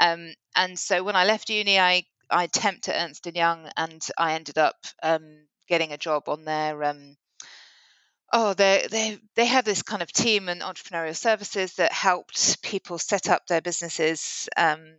Um, 0.01 0.35
and 0.57 0.79
so 0.79 1.03
when 1.05 1.17
I 1.17 1.25
left 1.25 1.51
uni, 1.51 1.79
I, 1.81 2.05
I 2.31 2.47
temped 2.49 2.89
at 2.89 2.97
Ernst 3.05 3.27
& 3.27 3.35
Young 3.35 3.71
and 3.77 4.07
I 4.19 4.35
ended 4.35 4.59
up 4.59 4.77
um, 5.03 5.47
getting 5.69 5.93
a 5.93 5.99
job 5.99 6.29
on 6.29 6.45
their, 6.45 6.83
um, 6.85 7.17
oh 8.33 8.55
they 8.55 8.87
they 8.91 9.19
they 9.37 9.47
had 9.47 9.65
this 9.65 9.83
kind 9.83 10.03
of 10.03 10.13
team 10.13 10.49
and 10.49 10.61
entrepreneurial 10.63 11.17
services 11.17 11.75
that 11.75 11.93
helped 11.93 12.63
people 12.63 12.99
set 12.99 13.29
up 13.29 13.47
their 13.47 13.61
businesses 13.61 14.49
um, 14.57 14.99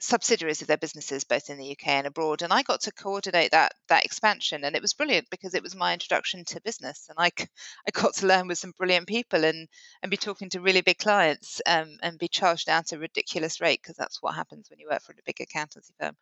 subsidiaries 0.00 0.62
of 0.62 0.68
their 0.68 0.78
businesses 0.78 1.24
both 1.24 1.50
in 1.50 1.58
the 1.58 1.72
UK 1.72 1.88
and 1.88 2.06
abroad 2.06 2.40
and 2.40 2.54
I 2.54 2.62
got 2.62 2.80
to 2.82 2.92
coordinate 2.92 3.50
that 3.50 3.74
that 3.88 4.06
expansion 4.06 4.64
and 4.64 4.74
it 4.74 4.80
was 4.80 4.94
brilliant 4.94 5.28
because 5.30 5.54
it 5.54 5.62
was 5.62 5.76
my 5.76 5.92
introduction 5.92 6.44
to 6.46 6.60
business 6.62 7.06
and 7.10 7.18
I, 7.18 7.30
I 7.86 7.90
got 7.92 8.14
to 8.14 8.26
learn 8.26 8.48
with 8.48 8.58
some 8.58 8.72
brilliant 8.76 9.06
people 9.06 9.44
and 9.44 9.68
and 10.02 10.10
be 10.10 10.16
talking 10.16 10.48
to 10.50 10.60
really 10.60 10.80
big 10.80 10.98
clients 10.98 11.60
um, 11.66 11.98
and 12.02 12.18
be 12.18 12.28
charged 12.28 12.70
out 12.70 12.92
a 12.92 12.98
ridiculous 12.98 13.60
rate 13.60 13.80
because 13.82 13.96
that's 13.96 14.22
what 14.22 14.34
happens 14.34 14.70
when 14.70 14.78
you 14.78 14.88
work 14.90 15.02
for 15.02 15.12
a 15.12 15.16
big 15.26 15.40
accountancy 15.40 15.92
firm 16.00 16.16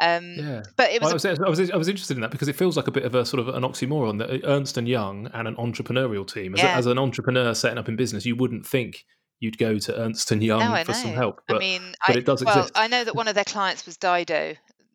um, 0.00 0.34
yeah 0.38 0.62
but 0.76 0.90
it 0.90 1.02
was, 1.02 1.24
well, 1.24 1.34
I, 1.36 1.48
was, 1.50 1.58
I 1.58 1.62
was 1.62 1.70
I 1.70 1.76
was 1.76 1.88
interested 1.88 2.16
in 2.16 2.22
that 2.22 2.30
because 2.30 2.48
it 2.48 2.56
feels 2.56 2.78
like 2.78 2.88
a 2.88 2.92
bit 2.92 3.04
of 3.04 3.14
a 3.14 3.26
sort 3.26 3.46
of 3.46 3.54
an 3.54 3.62
oxymoron 3.62 4.18
that 4.20 4.40
Ernst 4.44 4.78
and 4.78 4.88
Young 4.88 5.26
and 5.34 5.46
an 5.46 5.56
entrepreneurial 5.56 6.26
team 6.26 6.54
as, 6.54 6.62
yeah. 6.62 6.74
a, 6.74 6.78
as 6.78 6.86
an 6.86 6.98
entrepreneur 6.98 7.52
setting 7.52 7.76
up 7.76 7.90
in 7.90 7.96
business 7.96 8.24
you 8.24 8.36
wouldn't 8.36 8.66
think 8.66 9.04
you'd 9.40 9.58
go 9.58 9.78
to 9.78 10.00
Ernst 10.00 10.30
and 10.30 10.42
Young 10.42 10.60
no, 10.60 10.84
for 10.84 10.92
some 10.92 11.12
help. 11.12 11.42
But, 11.46 11.56
I 11.56 11.58
mean, 11.60 11.94
but 12.06 12.16
I, 12.16 12.18
it 12.18 12.26
does 12.26 12.44
well, 12.44 12.58
exist. 12.58 12.72
I 12.76 12.88
know 12.88 13.04
that 13.04 13.14
one 13.14 13.28
of 13.28 13.34
their 13.34 13.44
clients 13.44 13.86
was 13.86 13.96
Dido, 13.96 14.54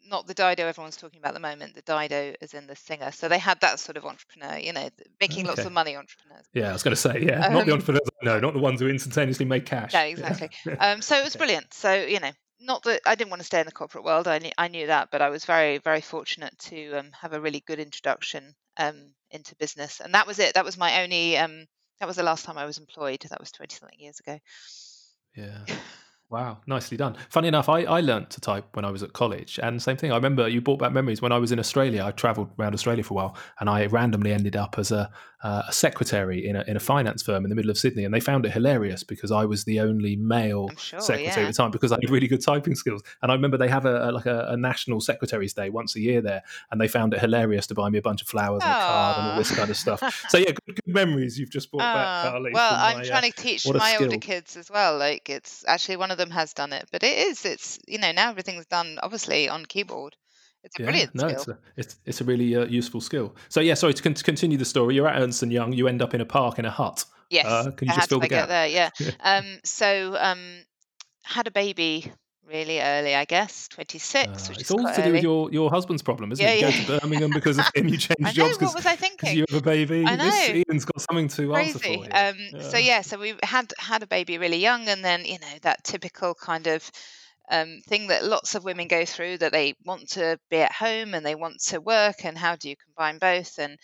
not 0.10 0.28
the 0.28 0.34
Dido 0.34 0.68
everyone's 0.68 0.98
talking 0.98 1.20
about 1.20 1.30
at 1.30 1.34
the 1.34 1.40
moment. 1.40 1.76
The 1.76 1.82
Dido 1.82 2.36
is 2.42 2.54
in 2.54 2.68
the 2.68 2.76
singer, 2.76 3.12
so 3.12 3.28
they 3.28 3.40
had 3.40 3.60
that 3.62 3.80
sort 3.80 3.98
of 3.98 4.06
entrepreneur, 4.06 4.58
you 4.58 4.74
know, 4.74 4.90
making 5.20 5.42
okay. 5.42 5.48
lots 5.48 5.66
of 5.66 5.72
money 5.72 5.96
entrepreneurs. 5.96 6.46
Yeah, 6.54 6.70
I 6.70 6.74
was 6.74 6.84
going 6.84 6.96
to 6.96 7.02
say, 7.02 7.26
yeah, 7.26 7.46
um, 7.46 7.54
not 7.54 7.66
the 7.66 7.72
um, 7.72 7.80
entrepreneurs, 7.80 8.10
no, 8.22 8.40
not 8.40 8.54
the 8.54 8.60
ones 8.60 8.80
who 8.80 8.88
instantaneously 8.88 9.46
make 9.46 9.66
cash. 9.66 9.94
No, 9.94 10.02
exactly. 10.02 10.50
Yeah. 10.66 10.74
um, 10.80 11.02
so 11.02 11.18
it 11.18 11.24
was 11.24 11.36
okay. 11.36 11.46
brilliant. 11.46 11.74
So 11.74 11.94
you 11.94 12.20
know, 12.20 12.32
not 12.60 12.84
that 12.84 13.02
I 13.06 13.16
didn't 13.16 13.32
want 13.32 13.42
to 13.42 13.46
stay 13.46 13.60
in 13.60 13.66
the 13.66 13.72
corporate 13.72 14.04
world. 14.04 14.28
I 14.28 14.40
knew, 14.40 14.52
I 14.58 14.68
knew 14.68 14.88
that, 14.88 15.10
but 15.12 15.22
I 15.22 15.30
was 15.30 15.46
very, 15.46 15.80
very 15.80 16.02
fortunate 16.02 16.58
to 16.60 17.00
um, 17.00 17.12
have 17.20 17.34
a 17.34 17.42
really 17.42 17.64
good 17.66 17.80
introduction 17.80 18.54
um, 18.78 19.14
into 19.32 19.56
business, 19.56 20.00
and 20.00 20.14
that 20.14 20.28
was 20.28 20.40
it. 20.40 20.54
That 20.54 20.66
was 20.66 20.78
my 20.78 21.04
only. 21.04 21.38
Um, 21.38 21.66
that 22.00 22.08
was 22.08 22.18
the 22.18 22.24
last 22.24 22.46
time 22.46 22.58
I 22.58 22.66
was 22.66 22.78
employed. 22.78 23.26
That 23.30 23.40
was 23.40 23.52
twenty 23.52 23.76
something 23.76 24.00
years 24.00 24.20
ago. 24.20 24.40
Yeah. 25.36 25.66
Wow, 26.34 26.62
nicely 26.66 26.98
done. 26.98 27.16
Funny 27.30 27.48
enough, 27.48 27.70
I, 27.70 27.84
I 27.84 28.00
learned 28.00 28.32
to 28.32 28.42
type 28.42 28.66
when 28.74 28.86
I 28.86 28.90
was 28.90 29.04
at 29.04 29.14
college, 29.14 29.60
and 29.62 29.80
same 29.80 29.98
thing. 29.98 30.12
I 30.12 30.16
remember 30.16 30.48
you 30.48 30.62
brought 30.62 30.80
back 30.80 30.92
memories 30.92 31.22
when 31.22 31.32
I 31.32 31.38
was 31.38 31.52
in 31.52 31.60
Australia. 31.60 32.04
I 32.04 32.10
travelled 32.10 32.50
around 32.58 32.74
Australia 32.74 33.04
for 33.04 33.14
a 33.14 33.18
while, 33.18 33.38
and 33.60 33.70
I 33.70 33.86
randomly 33.86 34.34
ended 34.34 34.56
up 34.56 34.80
as 34.80 34.92
a, 34.92 35.12
uh, 35.44 35.64
a 35.68 35.74
secretary 35.74 36.48
in 36.48 36.56
a, 36.56 36.64
in 36.68 36.78
a 36.78 36.80
finance 36.80 37.22
firm 37.22 37.44
in 37.44 37.50
the 37.50 37.56
middle 37.56 37.70
of 37.70 37.78
Sydney, 37.78 38.06
and 38.06 38.14
they 38.14 38.22
found 38.22 38.46
it 38.46 38.52
hilarious 38.52 39.04
because 39.04 39.30
I 39.30 39.44
was 39.44 39.66
the 39.66 39.82
only 39.82 40.16
male 40.16 40.70
sure, 40.78 41.02
secretary 41.02 41.44
yeah. 41.44 41.50
at 41.50 41.54
the 41.54 41.54
time 41.54 41.70
because 41.70 41.92
I 41.92 41.96
had 41.96 42.10
really 42.10 42.28
good 42.28 42.42
typing 42.42 42.76
skills. 42.76 43.04
And 43.22 43.30
I 43.30 43.36
remember 43.36 43.58
they 43.58 43.68
have 43.68 43.86
a, 43.86 44.10
a 44.10 44.12
like 44.12 44.26
a, 44.26 44.48
a, 44.50 44.58
national 44.58 45.02
secretaries 45.02 45.54
day 45.54 45.70
once 45.70 45.98
a 45.98 46.00
year 46.00 46.22
there, 46.22 46.44
and 46.72 46.80
they 46.80 46.88
found 46.88 47.14
it 47.14 47.20
hilarious 47.20 47.68
to 47.68 47.76
buy 47.76 47.90
me 47.90 47.98
a 47.98 48.02
bunch 48.02 48.22
of 48.22 48.30
flowers 48.30 48.64
and 48.64 48.72
a 48.72 48.76
card 48.76 49.18
and 49.18 49.28
all 49.32 49.38
this 49.38 49.54
kind 49.54 49.70
of 49.70 49.76
stuff. 49.76 50.02
So 50.30 50.38
yeah, 50.38 50.52
good, 50.66 50.76
good 50.84 50.94
memories 50.94 51.38
you've 51.38 51.52
just 51.52 51.70
brought 51.70 51.82
back, 51.82 52.32
Carly. 52.32 52.52
Well, 52.54 52.74
I'm 52.74 53.00
my, 53.00 53.04
trying 53.04 53.26
uh, 53.26 53.36
to 53.36 53.42
teach 53.42 53.68
my 53.68 53.98
older 54.00 54.18
kids 54.18 54.56
as 54.56 54.72
well. 54.72 54.98
Like 54.98 55.30
it's 55.30 55.66
actually 55.68 55.98
one 55.98 56.12
of 56.12 56.18
them 56.18 56.32
has 56.32 56.54
done 56.54 56.72
it, 56.72 56.88
but 56.92 57.04
it 57.04 57.18
is. 57.18 57.44
It's 57.46 57.80
you 57.86 57.98
know 57.98 58.14
now 58.14 58.30
everything's 58.30 58.66
done 58.66 58.98
obviously 59.04 59.50
on 59.50 59.66
keyboard. 59.66 60.16
It's 60.64 60.80
a 60.80 60.84
yeah, 60.84 60.86
brilliant 60.86 61.16
no, 61.16 61.28
skill. 61.28 61.38
It's 61.38 61.48
a, 61.48 61.58
it's, 61.78 61.96
it's 62.06 62.22
a 62.22 62.24
really 62.24 62.56
uh, 62.56 62.66
useful 62.66 63.02
skill. 63.02 63.36
So 63.50 63.60
yeah, 63.60 63.74
sorry 63.74 63.94
to, 63.94 64.04
con- 64.04 64.14
continue 64.14 64.58
the 64.58 64.66
story. 64.66 64.96
You're 64.96 65.08
at 65.08 65.22
Ernst 65.22 65.44
and 65.44 65.52
Young. 65.52 65.74
You 65.74 65.88
end 65.88 66.02
up 66.02 66.14
in 66.14 66.22
a 66.22 66.26
park 66.26 66.60
in 66.60 66.66
a 66.66 66.72
hut. 66.72 67.06
Yes. 67.30 67.46
Uh, 67.46 67.72
can 67.72 67.88
you 67.88 67.94
I 67.94 67.98
just 67.98 68.10
fill 68.10 68.20
the 68.20 68.28
gap? 68.28 68.48
there? 68.48 68.68
Yeah. 68.68 68.90
um. 69.20 69.46
So 69.64 70.16
um, 70.20 70.40
had 71.24 71.48
a 71.48 71.52
baby 71.52 72.12
really 72.48 72.82
early, 72.82 73.16
I 73.16 73.26
guess, 73.26 73.68
26, 73.70 74.28
uh, 74.28 74.50
which 74.50 74.60
it's 74.60 74.70
is 74.70 74.72
all 74.72 74.86
to 74.86 74.96
do 74.96 75.02
early. 75.02 75.12
with 75.14 75.24
your, 75.24 75.52
your 75.52 75.70
husband's 75.72 76.02
problem, 76.02 76.32
isn't 76.32 76.44
yeah, 76.44 76.52
it? 76.52 76.62
You 76.62 76.68
yeah. 76.68 76.86
go 76.88 76.96
to 76.96 77.02
Birmingham 77.02 77.32
because 77.32 77.58
of 77.58 77.66
him, 77.74 77.88
you 77.88 77.98
change 77.98 78.20
I 78.22 78.26
know, 78.26 78.32
jobs 78.32 78.62
what 78.62 78.76
was 78.76 78.86
I 78.86 78.96
thinking? 78.96 79.38
you 79.38 79.46
have 79.50 79.62
a 79.62 79.64
baby. 79.64 80.06
I 80.06 80.16
know. 80.16 80.26
This 80.26 80.66
Ian's 80.70 80.86
got 80.86 81.02
something 81.02 81.28
to 81.30 81.52
Crazy. 81.52 81.72
answer 81.74 82.10
for. 82.10 82.18
Um, 82.18 82.36
yeah. 82.54 82.70
So 82.70 82.78
yeah, 82.78 83.02
so 83.02 83.18
we 83.18 83.36
had 83.44 83.74
had 83.80 84.04
a 84.04 84.08
baby 84.08 84.38
really 84.38 84.58
young, 84.58 84.88
and 84.88 85.04
then 85.04 85.26
you 85.26 85.40
know 85.40 85.58
that 85.62 85.84
typical 85.84 86.36
kind 86.36 86.68
of 86.68 86.92
um, 87.52 87.82
thing 87.88 88.08
that 88.08 88.24
lots 88.24 88.56
of 88.56 88.64
women 88.64 88.88
go 88.88 89.06
through 89.06 89.38
that 89.40 89.52
they 89.52 89.76
want 89.86 90.10
to 90.12 90.40
be 90.50 90.58
at 90.58 90.72
home 90.72 91.14
and 91.14 91.26
they 91.26 91.36
want 91.36 91.60
to 91.68 91.80
work 91.82 92.24
and 92.26 92.38
how 92.38 92.56
do 92.56 92.70
you 92.70 92.76
combine 92.78 93.18
both? 93.20 93.60
And 93.60 93.78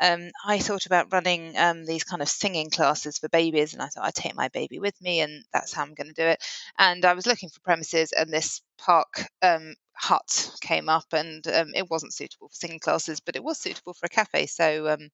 um, 0.00 0.30
i 0.46 0.58
thought 0.58 0.86
about 0.86 1.12
running 1.12 1.56
um, 1.56 1.84
these 1.86 2.04
kind 2.04 2.22
of 2.22 2.28
singing 2.28 2.70
classes 2.70 3.18
for 3.18 3.28
babies 3.28 3.72
and 3.72 3.82
i 3.82 3.86
thought 3.86 4.04
i'd 4.04 4.14
take 4.14 4.34
my 4.36 4.48
baby 4.48 4.78
with 4.78 5.00
me 5.00 5.20
and 5.20 5.42
that's 5.52 5.72
how 5.72 5.82
i'm 5.82 5.94
going 5.94 6.08
to 6.08 6.12
do 6.12 6.26
it. 6.26 6.42
And 6.78 7.04
i 7.04 7.14
was 7.14 7.26
looking 7.26 7.48
for 7.48 7.60
premises 7.60 8.12
and 8.12 8.30
this 8.32 8.60
park 8.78 9.24
um, 9.42 9.74
hut 9.94 10.50
came 10.60 10.88
up 10.88 11.06
and 11.12 11.46
um, 11.48 11.72
it 11.74 11.90
wasn't 11.90 12.12
suitable 12.12 12.48
for 12.48 12.54
singing 12.54 12.80
classes 12.80 13.20
but 13.20 13.36
it 13.36 13.44
was 13.44 13.58
suitable 13.58 13.94
for 13.94 14.06
a 14.06 14.10
cafe. 14.10 14.46
So 14.46 14.88
um, 14.88 15.08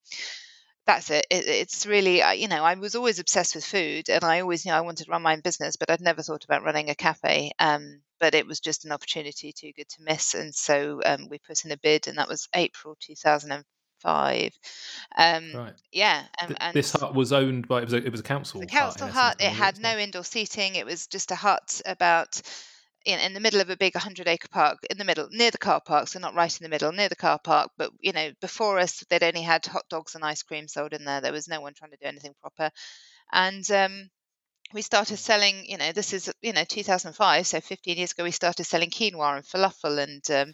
that's 0.85 1.09
it. 1.09 1.25
it 1.29 1.47
it's 1.47 1.85
really, 1.85 2.21
you 2.37 2.47
know, 2.47 2.63
I 2.63 2.75
was 2.75 2.95
always 2.95 3.19
obsessed 3.19 3.55
with 3.55 3.65
food, 3.65 4.09
and 4.09 4.23
I 4.23 4.41
always 4.41 4.65
knew 4.65 4.73
I 4.73 4.81
wanted 4.81 5.05
to 5.05 5.11
run 5.11 5.21
my 5.21 5.33
own 5.33 5.41
business, 5.41 5.75
but 5.75 5.89
I'd 5.89 6.01
never 6.01 6.21
thought 6.21 6.43
about 6.43 6.63
running 6.63 6.89
a 6.89 6.95
cafe. 6.95 7.51
Um, 7.59 8.01
but 8.19 8.35
it 8.35 8.47
was 8.47 8.59
just 8.59 8.85
an 8.85 8.91
opportunity 8.91 9.53
too 9.53 9.71
good 9.73 9.89
to 9.89 10.03
miss, 10.03 10.33
and 10.33 10.53
so 10.53 11.01
um, 11.05 11.27
we 11.29 11.39
put 11.39 11.65
in 11.65 11.71
a 11.71 11.77
bid, 11.77 12.07
and 12.07 12.17
that 12.17 12.27
was 12.29 12.47
April 12.55 12.95
2005. 12.99 14.51
Um, 15.17 15.53
Right. 15.53 15.73
yeah, 15.91 16.25
um, 16.41 16.47
Th- 16.49 16.57
and 16.59 16.75
This 16.75 16.91
hut 16.91 17.13
was 17.13 17.31
owned 17.31 17.67
by 17.67 17.81
it 17.81 17.85
was 17.85 17.93
a, 17.93 17.97
it 17.97 18.11
was 18.11 18.19
a 18.19 18.23
council. 18.23 18.61
the 18.61 18.67
council 18.67 19.07
essence, 19.07 19.15
hut. 19.15 19.37
It 19.39 19.51
had 19.51 19.79
no 19.79 19.97
indoor 19.97 20.23
seating. 20.23 20.75
It 20.75 20.85
was 20.85 21.07
just 21.07 21.31
a 21.31 21.35
hut 21.35 21.81
about 21.85 22.41
in, 23.05 23.19
in 23.19 23.33
the 23.33 23.39
middle 23.39 23.61
of 23.61 23.69
a 23.69 23.77
big 23.77 23.95
100 23.95 24.27
acre 24.27 24.47
park 24.47 24.79
in 24.89 24.97
the 24.97 25.03
middle 25.03 25.27
near 25.31 25.51
the 25.51 25.57
car 25.57 25.81
park 25.81 26.07
so 26.07 26.19
not 26.19 26.35
right 26.35 26.59
in 26.59 26.63
the 26.63 26.69
middle 26.69 26.91
near 26.91 27.09
the 27.09 27.15
car 27.15 27.39
park 27.43 27.71
but 27.77 27.91
you 27.99 28.11
know 28.13 28.31
before 28.41 28.79
us 28.79 29.03
they'd 29.09 29.23
only 29.23 29.41
had 29.41 29.65
hot 29.65 29.83
dogs 29.89 30.15
and 30.15 30.23
ice 30.23 30.43
cream 30.43 30.67
sold 30.67 30.93
in 30.93 31.05
there. 31.05 31.21
There 31.21 31.31
was 31.31 31.47
no 31.47 31.61
one 31.61 31.73
trying 31.73 31.91
to 31.91 31.97
do 31.97 32.07
anything 32.07 32.33
proper. 32.41 32.71
And 33.31 33.69
um, 33.71 34.09
we 34.73 34.81
started 34.81 35.17
selling 35.17 35.65
you 35.65 35.77
know 35.77 35.91
this 35.91 36.13
is 36.13 36.31
you 36.41 36.53
know 36.53 36.63
2005 36.63 37.47
so 37.47 37.61
15 37.61 37.97
years 37.97 38.11
ago 38.11 38.23
we 38.23 38.31
started 38.31 38.63
selling 38.65 38.89
quinoa 38.89 39.37
and 39.37 39.45
falafel 39.45 39.99
and 39.99 40.23
um, 40.31 40.53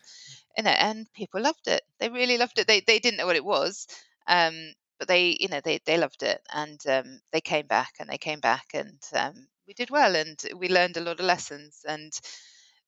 you 0.58 0.64
know 0.64 0.72
and 0.72 1.08
people 1.14 1.42
loved 1.42 1.68
it. 1.68 1.82
They 2.00 2.10
really 2.10 2.38
loved 2.38 2.60
it. 2.60 2.68
They, 2.68 2.82
they 2.82 3.00
didn't 3.00 3.18
know 3.18 3.28
what 3.28 3.36
it 3.36 3.46
was 3.46 3.88
um, 4.28 4.74
but 5.00 5.08
they 5.08 5.38
you 5.40 5.48
know 5.50 5.62
they, 5.64 5.80
they 5.86 5.98
loved 5.98 6.24
it. 6.24 6.42
And 6.54 6.80
um, 6.88 7.22
they 7.32 7.42
came 7.42 7.68
back 7.68 7.94
and 8.00 8.10
they 8.10 8.18
came 8.18 8.40
back 8.40 8.66
and 8.74 9.00
um, 9.16 9.48
we 9.70 9.76
did 9.76 9.92
well 9.92 10.16
and 10.16 10.42
we 10.58 10.68
learned 10.68 10.98
a 10.98 11.02
lot 11.02 11.20
of 11.20 11.26
lessons 11.26 11.86
and 11.88 12.12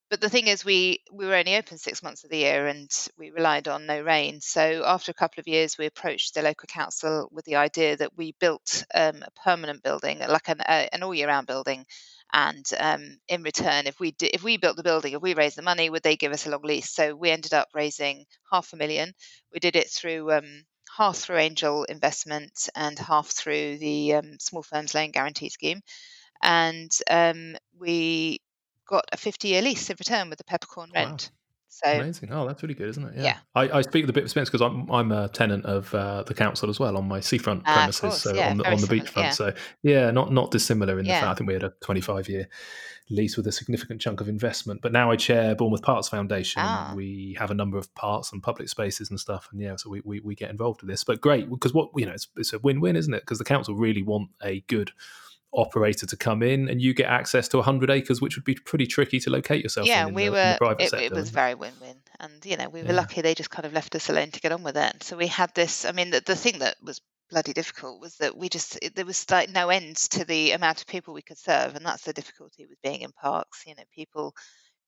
but 0.09 0.19
the 0.19 0.29
thing 0.29 0.47
is 0.47 0.65
we 0.65 1.03
we 1.13 1.27
were 1.27 1.35
only 1.35 1.55
open 1.55 1.77
six 1.77 2.01
months 2.01 2.23
of 2.23 2.31
the 2.31 2.39
year 2.39 2.65
and 2.65 2.89
we 3.17 3.31
relied 3.31 3.69
on 3.69 3.85
no 3.85 4.01
rain. 4.01 4.41
So 4.41 4.83
after 4.85 5.09
a 5.11 5.13
couple 5.13 5.39
of 5.39 5.47
years 5.47 5.77
we 5.77 5.85
approached 5.85 6.33
the 6.33 6.41
local 6.41 6.67
council 6.67 7.29
with 7.31 7.45
the 7.45 7.55
idea 7.55 7.95
that 7.95 8.17
we 8.17 8.35
built 8.37 8.83
um, 8.93 9.23
a 9.23 9.31
permanent 9.45 9.83
building 9.83 10.19
like 10.19 10.49
an, 10.49 10.59
uh, 10.59 10.87
an 10.91 11.03
all 11.03 11.13
year 11.15 11.27
round 11.27 11.47
building. 11.47 11.85
And 12.33 12.65
um, 12.77 13.19
in 13.29 13.41
return 13.43 13.87
if 13.87 14.01
we 14.01 14.13
if 14.19 14.43
we 14.43 14.57
built 14.57 14.75
the 14.75 14.83
building 14.83 15.13
if 15.13 15.21
we 15.21 15.33
raised 15.33 15.57
the 15.57 15.61
money 15.61 15.89
would 15.89 16.03
they 16.03 16.17
give 16.17 16.33
us 16.33 16.45
a 16.45 16.49
long 16.49 16.63
lease? 16.63 16.89
So 16.89 17.15
we 17.15 17.29
ended 17.29 17.53
up 17.53 17.69
raising 17.73 18.25
half 18.51 18.73
a 18.73 18.75
million. 18.75 19.13
We 19.53 19.59
did 19.59 19.77
it 19.77 19.89
through 19.89 20.31
um, 20.31 20.63
half 20.97 21.15
through 21.19 21.37
angel 21.37 21.85
investment 21.85 22.67
and 22.75 22.99
half 22.99 23.27
through 23.29 23.77
the 23.77 24.15
um, 24.15 24.39
small 24.41 24.63
firms 24.63 24.93
loan 24.93 25.11
guarantee 25.11 25.49
scheme 25.49 25.81
and 26.43 26.91
um, 27.09 27.55
we 27.79 28.39
got 28.87 29.05
a 29.11 29.17
50 29.17 29.47
year 29.47 29.61
lease 29.61 29.89
in 29.89 29.95
return 29.99 30.29
with 30.29 30.37
the 30.37 30.43
peppercorn 30.43 30.89
Wow. 30.93 31.05
rent. 31.05 31.31
So 31.73 31.89
Amazing. 31.89 32.33
Oh, 32.33 32.45
that's 32.45 32.61
really 32.61 32.75
good, 32.75 32.89
isn't 32.89 33.05
it? 33.05 33.13
Yeah. 33.23 33.37
I, 33.55 33.77
I 33.77 33.81
speak 33.81 34.03
with 34.03 34.09
a 34.09 34.13
bit 34.13 34.23
of 34.23 34.25
experience 34.25 34.49
because 34.49 34.61
I'm 34.61 34.91
I'm 34.91 35.13
a 35.13 35.29
tenant 35.29 35.65
of 35.65 35.95
uh, 35.95 36.23
the 36.23 36.33
council 36.33 36.69
as 36.69 36.81
well 36.81 36.97
on 36.97 37.07
my 37.07 37.21
seafront 37.21 37.59
of 37.61 37.65
premises, 37.65 37.99
course, 38.01 38.21
so 38.23 38.33
yeah, 38.35 38.49
on 38.49 38.57
the 38.57 38.69
on 38.69 38.81
the 38.81 38.87
beachfront. 38.87 39.15
yeah. 39.15 39.29
So 39.29 39.53
yeah, 39.81 40.11
not 40.11 40.33
not 40.33 40.51
dissimilar 40.51 40.99
in 40.99 41.05
the 41.05 41.11
fact 41.13 41.27
I 41.27 41.33
think 41.35 41.47
we 41.47 41.53
had 41.53 41.63
a 41.63 41.73
25 41.79 42.27
year 42.27 42.49
lease 43.09 43.37
with 43.37 43.47
a 43.47 43.53
significant 43.53 44.01
chunk 44.01 44.19
of 44.19 44.27
investment. 44.27 44.81
But 44.81 44.91
now 44.91 45.11
I 45.11 45.15
chair 45.15 45.55
Bournemouth 45.55 45.81
Parks 45.81 46.09
Foundation. 46.09 46.61
Ah. 46.63 46.93
We 46.93 47.37
have 47.39 47.51
a 47.51 47.55
number 47.55 47.77
of 47.77 47.93
parks 47.95 48.33
and 48.33 48.43
public 48.43 48.67
spaces 48.67 49.09
and 49.09 49.17
stuff, 49.17 49.47
and 49.53 49.61
yeah, 49.61 49.77
so 49.77 49.89
we, 49.89 50.01
we, 50.03 50.19
we 50.19 50.35
get 50.35 50.49
involved 50.49 50.81
with 50.81 50.89
this. 50.89 51.05
But 51.05 51.21
great 51.21 51.49
because 51.49 51.73
what 51.73 51.89
you 51.95 52.05
know, 52.05 52.11
it's, 52.11 52.27
it's 52.35 52.51
a 52.51 52.59
win 52.59 52.81
win, 52.81 52.97
isn't 52.97 53.13
it? 53.13 53.21
Because 53.21 53.37
the 53.37 53.45
council 53.45 53.75
really 53.75 54.03
want 54.03 54.29
a 54.43 54.59
good 54.67 54.91
operator 55.53 56.05
to 56.05 56.15
come 56.15 56.41
in 56.41 56.69
and 56.69 56.81
you 56.81 56.93
get 56.93 57.07
access 57.07 57.47
to 57.49 57.57
100 57.57 57.89
acres 57.89 58.21
which 58.21 58.37
would 58.37 58.45
be 58.45 58.55
pretty 58.55 58.87
tricky 58.87 59.19
to 59.19 59.29
locate 59.29 59.61
yourself 59.63 59.87
yeah, 59.87 60.03
in, 60.03 60.09
in 60.09 60.15
we 60.15 60.21
the, 60.21 60.27
in 60.27 60.31
were. 60.33 60.53
the 60.53 60.57
private 60.57 60.81
It, 60.81 60.89
sector 60.91 61.05
it 61.05 61.13
was 61.13 61.29
very 61.29 61.55
win-win, 61.55 61.97
and 62.19 62.45
you 62.45 62.57
know 62.57 62.69
we 62.69 62.81
were 62.81 62.87
Yeah. 62.89 62.93
lucky 62.93 63.21
they 63.21 63.35
just 63.35 63.49
kind 63.49 63.65
of 63.65 63.73
left 63.73 63.95
us 63.95 64.09
alone 64.09 64.31
to 64.31 64.39
get 64.39 64.51
on 64.51 64.63
with 64.63 64.77
it. 64.77 65.03
So 65.03 65.17
we 65.17 65.27
had 65.27 65.53
this. 65.53 65.85
I 65.85 65.91
mean, 65.91 66.11
the, 66.11 66.21
the 66.25 66.35
thing 66.35 66.59
that 66.59 66.75
was 66.81 67.01
bloody 67.29 67.53
difficult 67.53 68.01
was 68.01 68.15
that 68.17 68.35
we 68.37 68.49
just 68.49 68.77
it, 68.81 68.95
there 68.95 69.05
was 69.05 69.29
like 69.31 69.49
no 69.49 69.69
end 69.69 69.95
to 69.97 70.25
the 70.25 70.51
amount 70.51 70.81
of 70.81 70.87
people 70.87 71.13
we 71.13 71.21
could 71.21 71.37
serve, 71.37 71.75
and 71.75 71.85
that's 71.85 72.03
the 72.03 72.13
difficulty 72.13 72.65
with 72.67 72.81
being 72.81 73.01
in 73.01 73.11
parks. 73.11 73.63
You 73.65 73.75
know, 73.75 73.83
people 73.93 74.33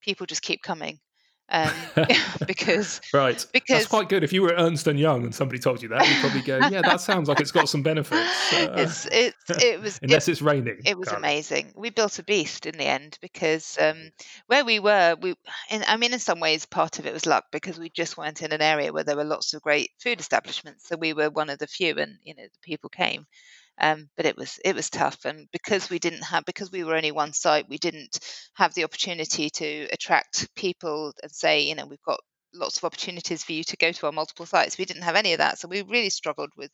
people 0.02 0.26
just 0.26 0.41
keep 0.41 0.62
coming, 0.62 0.99
um, 1.49 1.71
because 2.47 3.02
Right. 3.13 3.45
because 3.54 3.63
That's 3.69 3.88
quite 3.88 4.10
good. 4.10 4.23
If 4.23 4.34
you 4.34 4.41
were 4.41 4.54
Ernst 4.58 4.88
and 4.88 4.99
Young 4.99 5.23
and 5.23 5.34
somebody 5.36 5.60
told 5.60 5.82
you 5.82 5.89
that, 5.89 6.08
you'd 6.08 6.19
probably 6.19 6.41
go, 6.41 6.58
"Yeah, 6.71 6.82
that 6.82 6.99
sounds 7.02 7.30
like 7.30 7.39
it's 7.39 7.52
got 7.52 7.69
some 7.69 7.84
benefits." 7.84 8.54
Uh, 8.54 8.78
it's 8.78 9.08
it's 9.12 9.32
it 9.49 9.82
was 9.82 9.97
it, 10.01 10.03
unless 10.03 10.27
it's 10.27 10.41
raining. 10.41 10.79
it 10.86 10.97
was 10.97 11.10
amazing. 11.10 11.73
We 11.75 11.89
built 11.89 12.19
a 12.19 12.23
beast 12.23 12.65
in 12.65 12.77
the 12.77 12.86
end 12.86 13.17
because 13.21 13.77
um, 13.79 14.12
where 14.47 14.65
we 14.65 14.79
were, 14.79 15.15
we 15.21 15.36
in, 15.69 15.84
I 15.88 15.97
mean, 15.97 16.13
in 16.13 16.19
some 16.19 16.39
ways, 16.39 16.65
part 16.65 16.99
of 16.99 17.06
it 17.06 17.13
was 17.13 17.25
luck 17.25 17.45
because 17.51 17.79
we 17.79 17.89
just 17.89 18.17
weren't 18.17 18.41
in 18.41 18.51
an 18.51 18.62
area 18.62 18.93
where 18.93 19.03
there 19.03 19.15
were 19.15 19.23
lots 19.23 19.53
of 19.53 19.62
great 19.62 19.91
food 20.01 20.19
establishments. 20.19 20.88
So 20.88 20.95
we 20.97 21.13
were 21.13 21.29
one 21.29 21.49
of 21.49 21.60
the 21.60 21.67
few, 21.67 21.95
and 21.97 22.17
you 22.23 22.36
know, 22.36 22.43
the 22.43 22.60
people 22.62 22.89
came. 22.89 23.25
Um, 23.82 24.10
but 24.15 24.25
it 24.25 24.38
was 24.38 24.60
it 24.63 24.75
was 24.75 24.89
tough, 24.89 25.25
and 25.25 25.47
because 25.51 25.89
we 25.89 25.99
didn't 25.99 26.23
have 26.23 26.45
because 26.45 26.71
we 26.71 26.84
were 26.84 26.95
only 26.95 27.12
one 27.12 27.34
site, 27.34 27.67
we 27.69 27.77
didn't 27.77 28.19
have 28.53 28.73
the 28.75 28.84
opportunity 28.84 29.49
to 29.49 29.88
attract 29.91 30.53
people 30.56 31.12
and 31.23 31.32
say, 31.32 31.62
you 31.62 31.73
know, 31.75 31.88
we've 31.88 32.03
got 32.06 32.19
lots 32.53 32.77
of 32.77 32.84
opportunities 32.84 33.43
for 33.43 33.53
you 33.53 33.63
to 33.63 33.77
go 33.77 33.91
to 33.91 34.06
our 34.06 34.12
multiple 34.12 34.45
sites. 34.45 34.77
We 34.77 34.86
didn't 34.86 35.03
have 35.03 35.15
any 35.15 35.34
of 35.34 35.39
that, 35.39 35.58
so 35.58 35.67
we 35.67 35.82
really 35.82 36.12
struggled 36.12 36.51
with 36.56 36.71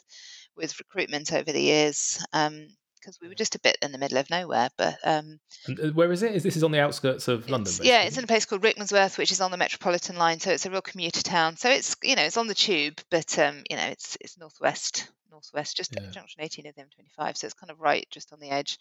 with 0.59 0.77
recruitment 0.79 1.33
over 1.33 1.51
the 1.51 1.61
years 1.61 2.23
because 2.31 3.19
we 3.21 3.27
were 3.27 3.35
just 3.35 3.55
a 3.55 3.59
bit 3.59 3.77
in 3.81 3.91
the 3.91 3.97
middle 3.97 4.17
of 4.17 4.29
nowhere. 4.29 4.69
But 4.77 4.97
um, 5.03 5.39
uh, 5.67 5.87
where 5.93 6.11
is 6.11 6.21
it? 6.21 6.35
Is 6.35 6.43
this 6.43 6.57
is 6.57 6.63
on 6.63 6.71
the 6.71 6.81
outskirts 6.81 7.27
of 7.27 7.49
London? 7.49 7.73
yeah, 7.81 8.03
it's 8.03 8.17
in 8.17 8.23
a 8.23 8.27
place 8.27 8.45
called 8.45 8.61
Rickmansworth, 8.61 9.17
which 9.17 9.31
is 9.31 9.41
on 9.41 9.51
the 9.51 9.57
Metropolitan 9.57 10.17
line, 10.17 10.39
so 10.39 10.51
it's 10.51 10.65
a 10.65 10.69
real 10.69 10.81
commuter 10.81 11.21
town. 11.21 11.55
So 11.55 11.69
it's 11.69 11.95
you 12.03 12.15
know 12.15 12.23
it's 12.23 12.37
on 12.37 12.47
the 12.47 12.53
tube, 12.55 13.01
but 13.09 13.39
um, 13.39 13.63
you 13.69 13.77
know 13.77 13.85
it's 13.85 14.17
it's 14.21 14.37
northwest, 14.37 15.09
northwest, 15.31 15.77
just 15.77 15.95
Yeah. 15.95 16.09
junction 16.11 16.41
18 16.41 16.67
of 16.67 16.75
the 16.75 16.81
M25, 16.81 17.37
so 17.37 17.45
it's 17.45 17.53
kind 17.53 17.71
of 17.71 17.79
right 17.79 18.05
just 18.11 18.33
on 18.33 18.39
the 18.39 18.49
edge. 18.49 18.77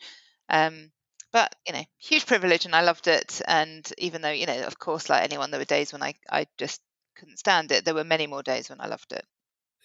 Um, 0.49 0.91
but 1.31 1.55
you 1.67 1.75
know, 1.75 1.85
huge 1.99 2.27
privilege, 2.27 2.65
and 2.65 2.75
I 2.75 2.83
loved 2.83 3.07
it. 3.07 3.41
And 3.47 3.91
even 3.99 4.23
though 4.23 4.31
you 4.31 4.47
know, 4.47 4.63
of 4.63 4.79
course, 4.79 5.09
like 5.09 5.23
anyone, 5.23 5.51
there 5.51 5.61
were 5.61 5.65
days 5.65 5.93
when 5.93 6.03
I 6.03 6.15
I 6.31 6.47
just 6.59 6.81
couldn't 7.17 7.39
stand 7.39 7.73
it. 7.73 7.85
There 7.85 7.95
were 7.95 8.05
many 8.05 8.27
more 8.27 8.43
days 8.43 8.69
when 8.71 8.81
I 8.81 8.87
loved 8.87 9.13
it. 9.13 9.25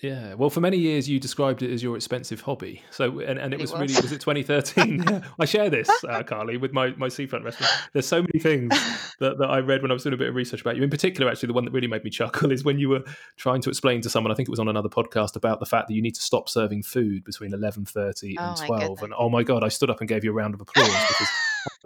Yeah. 0.01 0.34
Well, 0.34 0.49
for 0.49 0.60
many 0.60 0.77
years 0.77 1.08
you 1.08 1.17
described 1.19 1.62
it 1.62 1.71
as 1.71 1.82
your 1.82 1.95
expensive 1.95 2.41
hobby. 2.41 2.82
So, 2.91 3.19
and, 3.19 3.39
and 3.39 3.53
it 3.53 3.60
It 3.60 3.62
was 3.62 3.71
was. 3.71 3.82
really 3.82 3.93
was 4.01 4.12
it 4.12 4.19
2013? 4.19 5.03
yeah. 5.03 5.21
I 5.39 5.45
share 5.45 5.69
this, 5.69 5.89
uh, 6.10 6.23
Carly, 6.23 6.58
with 6.58 6.73
my 6.73 6.89
my 6.97 7.08
seafront 7.08 7.45
restaurant. 7.45 7.71
There's 7.93 8.06
so 8.08 8.21
many 8.21 8.39
things 8.39 8.69
that, 9.21 9.38
that 9.38 9.49
I 9.49 9.60
read 9.60 9.82
when 9.82 9.91
I 9.91 9.93
was 9.93 10.03
doing 10.03 10.13
a 10.13 10.17
bit 10.17 10.27
of 10.27 10.36
research 10.36 10.62
about 10.62 10.75
you. 10.75 10.84
In 10.84 10.89
particular, 10.89 11.32
actually, 11.32 11.47
the 11.47 11.53
one 11.53 11.63
that 11.65 11.71
really 11.71 11.88
made 11.88 12.03
me 12.03 12.10
chuckle 12.10 12.51
is 12.51 12.65
when 12.65 12.79
you 12.79 12.89
were 12.89 13.03
trying 13.38 13.62
to 13.62 13.69
explain 13.69 14.01
to 14.01 14.10
someone. 14.10 14.32
I 14.32 14.36
think 14.36 14.49
it 14.49 14.51
was 14.51 14.60
on 14.60 14.67
another 14.67 14.89
podcast 14.89 15.36
about 15.38 15.60
the 15.62 15.65
fact 15.65 15.88
that 15.88 15.93
you 15.93 16.01
need 16.01 16.15
to 16.15 16.21
stop 16.21 16.49
serving 16.49 16.84
food 16.84 17.23
between 17.23 17.51
11:30 17.51 18.36
Oh 18.39 18.43
and 18.43 18.60
my 18.60 18.65
12. 18.67 18.82
goodness. 18.82 19.01
And 19.03 19.13
oh 19.17 19.29
my 19.29 19.43
god, 19.43 19.63
I 19.63 19.69
stood 19.69 19.89
up 19.89 19.99
and 20.01 20.10
gave 20.10 20.23
you 20.25 20.32
a 20.32 20.34
round 20.34 20.53
of 20.53 20.60
applause 20.62 20.88
because 21.08 21.29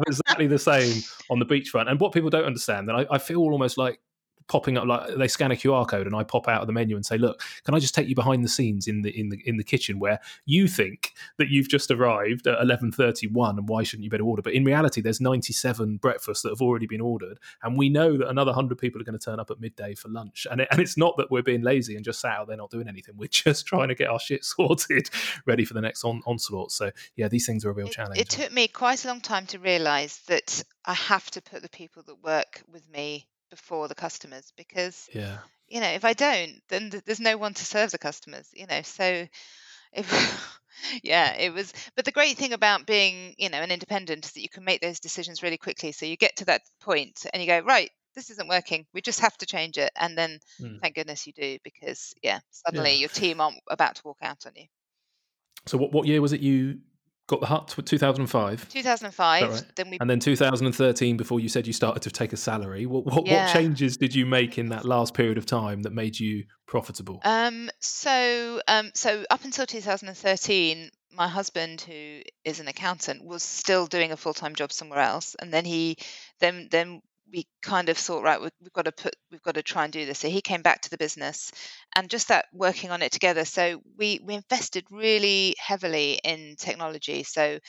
exactly 0.07 0.47
the 0.47 0.57
same 0.59 1.03
on 1.29 1.37
the 1.39 1.45
beachfront. 1.45 1.89
And 1.89 1.99
what 1.99 2.13
people 2.13 2.29
don't 2.31 2.45
understand, 2.45 2.89
and 2.89 2.97
I, 3.01 3.05
I 3.11 3.17
feel 3.19 3.39
almost 3.41 3.77
like 3.77 3.99
popping 4.47 4.77
up 4.77 4.85
like 4.85 5.15
they 5.15 5.27
scan 5.27 5.51
a 5.51 5.55
QR 5.55 5.87
code 5.87 6.07
and 6.07 6.15
I 6.15 6.23
pop 6.23 6.47
out 6.47 6.61
of 6.61 6.67
the 6.67 6.73
menu 6.73 6.95
and 6.95 7.05
say, 7.05 7.17
"Look, 7.17 7.41
can 7.63 7.75
I 7.75 7.79
just 7.79 7.93
take 7.93 8.07
you 8.07 8.15
behind 8.15 8.43
the 8.43 8.49
scenes 8.49 8.87
in 8.87 9.01
the 9.01 9.09
in 9.17 9.29
the 9.29 9.41
in 9.45 9.57
the 9.57 9.63
kitchen 9.63 9.99
where 9.99 10.19
you 10.45 10.67
think 10.67 11.13
that 11.37 11.49
you've 11.49 11.69
just 11.69 11.91
arrived 11.91 12.47
at 12.47 12.61
eleven 12.61 12.91
thirty 12.91 13.27
one 13.27 13.57
and 13.57 13.67
why 13.67 13.83
shouldn't 13.83 14.03
you 14.03 14.09
better 14.09 14.23
order?" 14.23 14.41
But 14.41 14.53
in 14.53 14.63
reality, 14.63 15.01
there's 15.01 15.21
ninety 15.21 15.53
seven 15.53 15.97
breakfasts 15.97 16.43
that 16.43 16.49
have 16.49 16.61
already 16.61 16.87
been 16.87 17.01
ordered, 17.01 17.39
and 17.63 17.77
we 17.77 17.89
know 17.89 18.17
that 18.17 18.29
another 18.29 18.53
hundred 18.53 18.77
people 18.77 19.01
are 19.01 19.03
going 19.03 19.17
to 19.17 19.23
turn 19.23 19.39
up 19.39 19.51
at 19.51 19.59
midday 19.59 19.95
for 19.95 20.09
lunch. 20.09 20.47
And 20.49 20.61
it, 20.61 20.67
and 20.71 20.79
it's 20.79 20.97
not 20.97 21.17
that 21.17 21.29
we're 21.31 21.43
being 21.43 21.61
lazy 21.61 21.95
and 21.95 22.03
just 22.05 22.19
sat 22.19 22.31
out 22.37 22.47
there 22.47 22.57
not 22.57 22.69
doing 22.71 22.87
anything. 22.87 23.15
We're 23.17 23.27
just 23.27 23.65
trying 23.67 23.89
to 23.89 23.95
get 23.95 24.07
our 24.07 24.19
shit 24.19 24.43
sorted, 24.45 25.09
ready 25.45 25.65
for 25.65 25.73
the 25.73 25.81
next 25.81 26.03
on, 26.03 26.21
onslaught. 26.25 26.71
So 26.71 26.91
yeah, 27.15 27.27
these 27.27 27.45
things 27.45 27.65
are 27.65 27.69
a 27.69 27.73
real 27.73 27.87
It, 27.87 27.93
challenge. 27.93 28.19
it 28.19 28.29
took 28.29 28.51
me 28.51 28.67
quite 28.67 29.03
a 29.05 29.07
long 29.07 29.21
time 29.21 29.45
to 29.47 29.59
realise 29.59 30.17
that 30.27 30.63
I 30.85 30.93
have 30.93 31.29
to 31.31 31.41
put 31.41 31.61
the 31.61 31.69
people 31.69 32.03
that 32.03 32.23
work 32.23 32.63
with 32.71 32.89
me 32.89 33.27
before 33.49 33.87
the 33.87 33.95
customers 33.95 34.51
because 34.57 35.09
yeah. 35.13 35.39
you 35.67 35.81
know 35.81 35.89
if 35.89 36.05
I 36.05 36.13
don't, 36.13 36.61
then 36.69 36.91
th- 36.91 37.03
there's 37.05 37.19
no 37.19 37.37
one 37.37 37.53
to 37.55 37.65
serve 37.65 37.91
the 37.91 37.97
customers. 37.99 38.49
You 38.53 38.67
know, 38.67 38.81
so 38.83 39.27
if 39.93 40.59
yeah, 41.03 41.33
it 41.35 41.53
was. 41.53 41.73
But 41.95 42.05
the 42.05 42.11
great 42.11 42.37
thing 42.37 42.53
about 42.53 42.85
being 42.87 43.35
you 43.37 43.49
know 43.49 43.61
an 43.61 43.71
independent 43.71 44.25
is 44.25 44.33
that 44.33 44.41
you 44.41 44.49
can 44.49 44.63
make 44.63 44.81
those 44.81 44.99
decisions 44.99 45.43
really 45.43 45.57
quickly. 45.57 45.91
So 45.91 46.05
you 46.05 46.17
get 46.17 46.37
to 46.37 46.45
that 46.45 46.61
point 46.81 47.25
and 47.33 47.41
you 47.41 47.47
go 47.47 47.59
right. 47.59 47.91
This 48.15 48.29
isn't 48.31 48.49
working. 48.49 48.87
We 48.93 49.01
just 49.01 49.19
have 49.21 49.37
to 49.37 49.45
change 49.45 49.77
it, 49.77 49.91
and 49.95 50.17
then 50.17 50.39
Mm. 50.59 50.81
thank 50.81 50.95
goodness 50.95 51.27
you 51.27 51.33
do 51.33 51.59
because 51.63 52.13
yeah, 52.23 52.39
suddenly 52.51 52.93
Yeah. 52.93 52.99
your 52.99 53.09
team 53.09 53.41
aren't 53.41 53.59
about 53.69 53.95
to 53.97 54.01
walk 54.05 54.17
out 54.21 54.45
on 54.47 54.53
you. 54.55 54.65
So 55.65 55.77
what 55.77 55.91
what 55.91 56.07
year 56.07 56.21
was 56.21 56.33
it 56.33 56.41
you 56.41 56.79
got 57.27 57.41
the 57.41 57.45
hut? 57.47 57.75
Two 57.85 57.97
thousand 57.97 58.21
and 58.21 58.29
five. 58.29 58.67
2005. 58.69 59.49
right? 59.49 59.63
Then 59.75 59.89
we 59.89 59.97
And 59.99 60.09
then 60.09 60.19
2013, 60.19 61.17
before 61.17 61.39
you 61.39 61.49
said 61.49 61.67
you 61.67 61.73
started 61.73 62.01
to 62.03 62.09
take 62.11 62.33
a 62.33 62.37
salary, 62.37 62.85
what, 62.85 63.05
what, 63.05 63.25
Yeah. 63.27 63.45
what 63.45 63.53
changes 63.53 63.97
did 63.97 64.15
you 64.15 64.25
make 64.25 64.57
in 64.57 64.69
that 64.69 64.85
last 64.85 65.13
period 65.13 65.37
of 65.37 65.45
time 65.45 65.83
that 65.83 65.93
made 65.93 66.19
you 66.19 66.45
profitable? 66.65 67.19
Um, 67.23 67.69
so, 67.79 68.61
um, 68.67 68.91
so 68.93 69.25
up 69.29 69.43
until 69.43 69.65
2013, 69.65 70.89
my 71.13 71.27
husband, 71.27 71.81
who 71.81 72.21
is 72.45 72.59
an 72.59 72.67
accountant, 72.67 73.23
was 73.25 73.41
still 73.43 73.87
doing 73.87 74.11
a 74.11 74.17
full-time 74.17 74.55
job 74.55 74.71
somewhere 74.71 74.99
else, 74.99 75.35
and 75.39 75.51
then 75.51 75.65
he, 75.65 75.97
then 76.39 76.67
then 76.69 77.01
we 77.31 77.45
kind 77.61 77.89
of 77.89 77.97
thought, 77.97 78.23
right, 78.23 78.41
we, 78.41 78.49
we've 78.61 78.73
got 78.73 78.85
to 78.85 78.91
put, 78.91 79.15
we've 79.31 79.41
got 79.43 79.55
to 79.55 79.63
try 79.63 79.83
and 79.83 79.93
do 79.93 80.05
this. 80.05 80.19
So 80.19 80.29
he 80.29 80.41
came 80.41 80.61
back 80.61 80.81
to 80.81 80.89
the 80.89 80.97
business, 80.97 81.51
and 81.95 82.09
just 82.09 82.29
that 82.29 82.45
working 82.53 82.91
on 82.91 83.01
it 83.01 83.11
together. 83.11 83.45
So 83.45 83.81
we 83.97 84.19
we 84.23 84.35
invested 84.35 84.85
really 84.91 85.55
heavily 85.59 86.19
in 86.23 86.55
technology. 86.57 87.23
So 87.23 87.59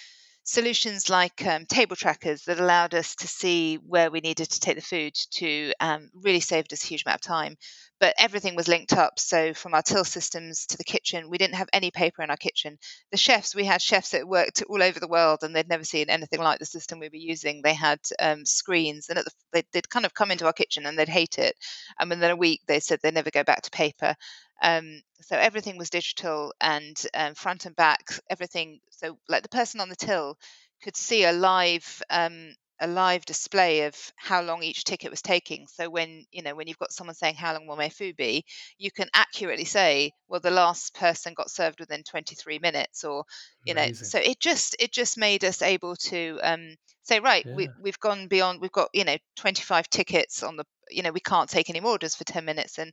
solutions 0.48 1.10
like 1.10 1.46
um, 1.46 1.66
table 1.66 1.94
trackers 1.94 2.44
that 2.44 2.58
allowed 2.58 2.94
us 2.94 3.14
to 3.16 3.28
see 3.28 3.76
where 3.76 4.10
we 4.10 4.20
needed 4.20 4.48
to 4.48 4.60
take 4.60 4.76
the 4.76 4.82
food 4.82 5.12
to 5.30 5.74
um, 5.78 6.08
really 6.14 6.40
saved 6.40 6.72
us 6.72 6.82
a 6.82 6.86
huge 6.86 7.04
amount 7.04 7.16
of 7.16 7.20
time. 7.20 7.54
But 8.00 8.14
everything 8.18 8.54
was 8.54 8.66
linked 8.66 8.94
up. 8.94 9.18
So 9.18 9.52
from 9.52 9.74
our 9.74 9.82
till 9.82 10.04
systems 10.04 10.64
to 10.66 10.78
the 10.78 10.84
kitchen, 10.84 11.28
we 11.28 11.36
didn't 11.36 11.56
have 11.56 11.68
any 11.72 11.90
paper 11.90 12.22
in 12.22 12.30
our 12.30 12.36
kitchen. 12.38 12.78
The 13.10 13.18
chefs, 13.18 13.54
we 13.54 13.64
had 13.64 13.82
chefs 13.82 14.12
that 14.12 14.26
worked 14.26 14.62
all 14.70 14.82
over 14.82 14.98
the 14.98 15.08
world 15.08 15.40
and 15.42 15.54
they'd 15.54 15.68
never 15.68 15.84
seen 15.84 16.08
anything 16.08 16.40
like 16.40 16.60
the 16.60 16.64
system 16.64 16.98
we 16.98 17.08
were 17.08 17.16
using. 17.16 17.60
They 17.60 17.74
had 17.74 18.00
um, 18.18 18.46
screens 18.46 19.10
and 19.10 19.18
the, 19.18 19.30
they, 19.52 19.64
would 19.74 19.90
kind 19.90 20.06
of 20.06 20.14
come 20.14 20.30
into 20.30 20.46
our 20.46 20.54
kitchen 20.54 20.86
and 20.86 20.98
they'd 20.98 21.10
hate 21.10 21.38
it. 21.38 21.56
And 22.00 22.08
within 22.08 22.30
a 22.30 22.36
week, 22.36 22.62
they 22.66 22.80
said 22.80 23.00
they'd 23.02 23.12
never 23.12 23.30
go 23.30 23.44
back 23.44 23.62
to 23.62 23.70
paper. 23.70 24.14
Um, 24.62 25.02
so 25.22 25.36
everything 25.36 25.78
was 25.78 25.90
digital 25.90 26.52
and 26.60 26.96
um, 27.14 27.34
front 27.34 27.66
and 27.66 27.76
back, 27.76 28.02
everything. 28.30 28.80
So 28.90 29.18
like 29.28 29.42
the 29.42 29.48
person 29.48 29.80
on 29.80 29.88
the 29.88 29.96
till 29.96 30.38
could 30.82 30.96
see 30.96 31.24
a 31.24 31.32
live 31.32 32.02
um, 32.10 32.54
a 32.80 32.86
live 32.86 33.24
display 33.24 33.82
of 33.82 34.12
how 34.16 34.42
long 34.42 34.62
each 34.62 34.84
ticket 34.84 35.10
was 35.10 35.22
taking. 35.22 35.66
So 35.68 35.90
when 35.90 36.24
you 36.30 36.42
know 36.42 36.54
when 36.54 36.68
you've 36.68 36.78
got 36.78 36.92
someone 36.92 37.14
saying 37.14 37.36
how 37.36 37.52
long 37.52 37.66
will 37.66 37.76
my 37.76 37.88
food 37.88 38.16
be, 38.16 38.44
you 38.78 38.90
can 38.90 39.08
accurately 39.14 39.64
say, 39.64 40.12
well, 40.28 40.40
the 40.40 40.50
last 40.50 40.94
person 40.94 41.34
got 41.34 41.50
served 41.50 41.80
within 41.80 42.02
23 42.04 42.58
minutes, 42.58 43.04
or 43.04 43.24
you 43.64 43.74
Amazing. 43.74 43.74
know. 43.74 43.88
So 44.02 44.18
it 44.18 44.40
just 44.40 44.76
it 44.78 44.92
just 44.92 45.18
made 45.18 45.44
us 45.44 45.62
able 45.62 45.96
to 45.96 46.38
um, 46.42 46.76
say, 47.02 47.20
right, 47.20 47.44
yeah. 47.44 47.54
we 47.54 47.70
we've 47.78 47.98
gone 48.00 48.28
beyond. 48.28 48.60
We've 48.60 48.72
got 48.72 48.90
you 48.92 49.04
know 49.04 49.16
25 49.36 49.88
tickets 49.90 50.42
on 50.42 50.56
the 50.56 50.64
you 50.90 51.02
know 51.02 51.12
we 51.12 51.20
can't 51.20 51.50
take 51.50 51.68
any 51.70 51.80
orders 51.80 52.14
for 52.14 52.24
10 52.24 52.44
minutes 52.46 52.78
and 52.78 52.92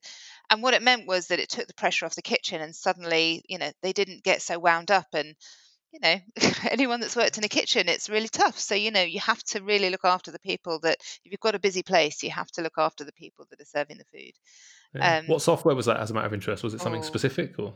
and 0.50 0.62
what 0.62 0.74
it 0.74 0.82
meant 0.82 1.08
was 1.08 1.28
that 1.28 1.40
it 1.40 1.50
took 1.50 1.68
the 1.68 1.74
pressure 1.74 2.06
off 2.06 2.16
the 2.16 2.22
kitchen 2.22 2.62
and 2.62 2.76
suddenly 2.76 3.42
you 3.48 3.58
know 3.58 3.72
they 3.82 3.94
didn't 3.94 4.24
get 4.24 4.42
so 4.42 4.60
wound 4.60 4.92
up 4.92 5.08
and 5.14 5.36
you 5.96 6.00
know 6.02 6.20
anyone 6.70 7.00
that's 7.00 7.16
worked 7.16 7.38
in 7.38 7.44
a 7.44 7.50
kitchen 7.50 7.88
it's 7.88 8.10
really 8.10 8.28
tough 8.28 8.60
so 8.60 8.76
you 8.76 8.92
know 8.92 9.02
you 9.02 9.20
have 9.20 9.42
to 9.44 9.62
really 9.62 9.90
look 9.90 10.04
after 10.04 10.30
the 10.30 10.40
people 10.40 10.80
that 10.80 10.98
if 11.24 11.32
you've 11.32 11.40
got 11.40 11.56
a 11.56 11.60
busy 11.60 11.84
place 11.84 12.22
you 12.22 12.30
have 12.30 12.52
to 12.52 12.62
look 12.62 12.78
after 12.78 13.04
the 13.04 13.14
people 13.14 13.46
that 13.50 13.62
are 13.62 13.66
serving 13.66 13.98
the 13.98 14.06
food 14.06 14.34
yeah. 14.94 15.20
um, 15.20 15.28
what 15.28 15.42
software 15.42 15.76
was 15.76 15.86
that 15.86 15.98
as 15.98 16.12
a 16.12 16.14
matter 16.14 16.28
of 16.28 16.34
interest 16.34 16.64
was 16.64 16.74
it 16.74 16.82
something 16.82 17.02
oh, 17.02 17.06
specific 17.06 17.58
or 17.58 17.74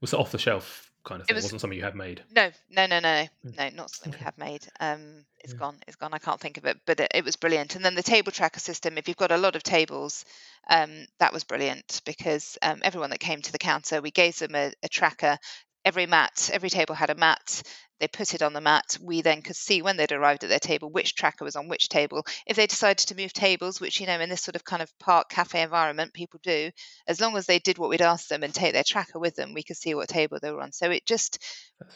was 0.00 0.12
it 0.12 0.18
off 0.18 0.32
the 0.32 0.38
shelf 0.38 0.90
kind 1.04 1.20
of 1.20 1.26
thing. 1.26 1.34
It, 1.34 1.36
was, 1.36 1.52
not 1.52 1.60
something 1.60 1.78
you 1.78 1.84
had 1.84 1.94
made. 1.94 2.22
No, 2.34 2.50
no, 2.70 2.86
no, 2.86 3.00
no, 3.00 3.26
no, 3.42 3.68
not 3.70 3.90
something 3.90 4.14
okay. 4.14 4.20
we 4.20 4.24
have 4.24 4.38
made. 4.38 4.66
Um, 4.80 5.24
it's 5.40 5.52
yeah. 5.52 5.58
gone. 5.58 5.76
It's 5.86 5.96
gone. 5.96 6.14
I 6.14 6.18
can't 6.18 6.40
think 6.40 6.58
of 6.58 6.64
it, 6.64 6.78
but 6.86 7.00
it, 7.00 7.10
it, 7.14 7.24
was 7.24 7.36
brilliant. 7.36 7.76
And 7.76 7.84
then 7.84 7.94
the 7.94 8.02
table 8.02 8.32
tracker 8.32 8.60
system. 8.60 8.98
If 8.98 9.08
you've 9.08 9.16
got 9.16 9.32
a 9.32 9.36
lot 9.36 9.56
of 9.56 9.62
tables, 9.62 10.24
um, 10.68 11.06
that 11.18 11.32
was 11.32 11.44
brilliant 11.44 12.02
because 12.04 12.58
um, 12.62 12.80
everyone 12.84 13.10
that 13.10 13.20
came 13.20 13.42
to 13.42 13.52
the 13.52 13.58
counter, 13.58 14.00
we 14.00 14.10
gave 14.10 14.38
them 14.38 14.54
a, 14.54 14.72
a 14.82 14.88
tracker 14.88 15.38
every 15.84 16.06
mat, 16.06 16.50
every 16.52 16.70
table 16.70 16.94
had 16.94 17.10
a 17.10 17.14
mat. 17.14 17.62
They 18.00 18.08
put 18.08 18.34
it 18.34 18.42
on 18.42 18.52
the 18.52 18.60
mat. 18.60 18.98
We 19.00 19.22
then 19.22 19.42
could 19.42 19.54
see 19.54 19.80
when 19.80 19.96
they'd 19.96 20.10
arrived 20.10 20.42
at 20.42 20.50
their 20.50 20.58
table 20.58 20.90
which 20.90 21.14
tracker 21.14 21.44
was 21.44 21.54
on 21.54 21.68
which 21.68 21.88
table. 21.88 22.24
If 22.46 22.56
they 22.56 22.66
decided 22.66 23.06
to 23.06 23.14
move 23.14 23.32
tables, 23.32 23.80
which, 23.80 24.00
you 24.00 24.06
know, 24.08 24.18
in 24.18 24.28
this 24.28 24.42
sort 24.42 24.56
of 24.56 24.64
kind 24.64 24.82
of 24.82 24.90
park 24.98 25.28
cafe 25.28 25.62
environment, 25.62 26.12
people 26.12 26.40
do, 26.42 26.72
as 27.06 27.20
long 27.20 27.36
as 27.36 27.46
they 27.46 27.60
did 27.60 27.78
what 27.78 27.90
we'd 27.90 28.02
asked 28.02 28.28
them 28.28 28.42
and 28.42 28.52
take 28.52 28.72
their 28.72 28.82
tracker 28.82 29.20
with 29.20 29.36
them, 29.36 29.54
we 29.54 29.62
could 29.62 29.76
see 29.76 29.94
what 29.94 30.08
table 30.08 30.38
they 30.42 30.50
were 30.50 30.62
on. 30.62 30.72
So 30.72 30.90
it 30.90 31.06
just, 31.06 31.38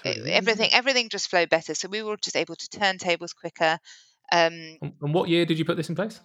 really 0.05 0.31
everything, 0.33 0.71
everything 0.73 1.09
just 1.09 1.29
flowed 1.29 1.51
better. 1.51 1.75
So 1.75 1.89
we 1.89 2.03
were 2.03 2.17
just 2.17 2.37
able 2.37 2.55
to 2.55 2.69
turn 2.69 2.99
tables 2.99 3.33
quicker. 3.33 3.79
Um, 4.31 4.79
and 4.81 5.15
what 5.15 5.29
year 5.29 5.45
did 5.45 5.59
you 5.59 5.65
put 5.65 5.77
this 5.77 5.89
in 5.89 5.97
place? 5.97 6.21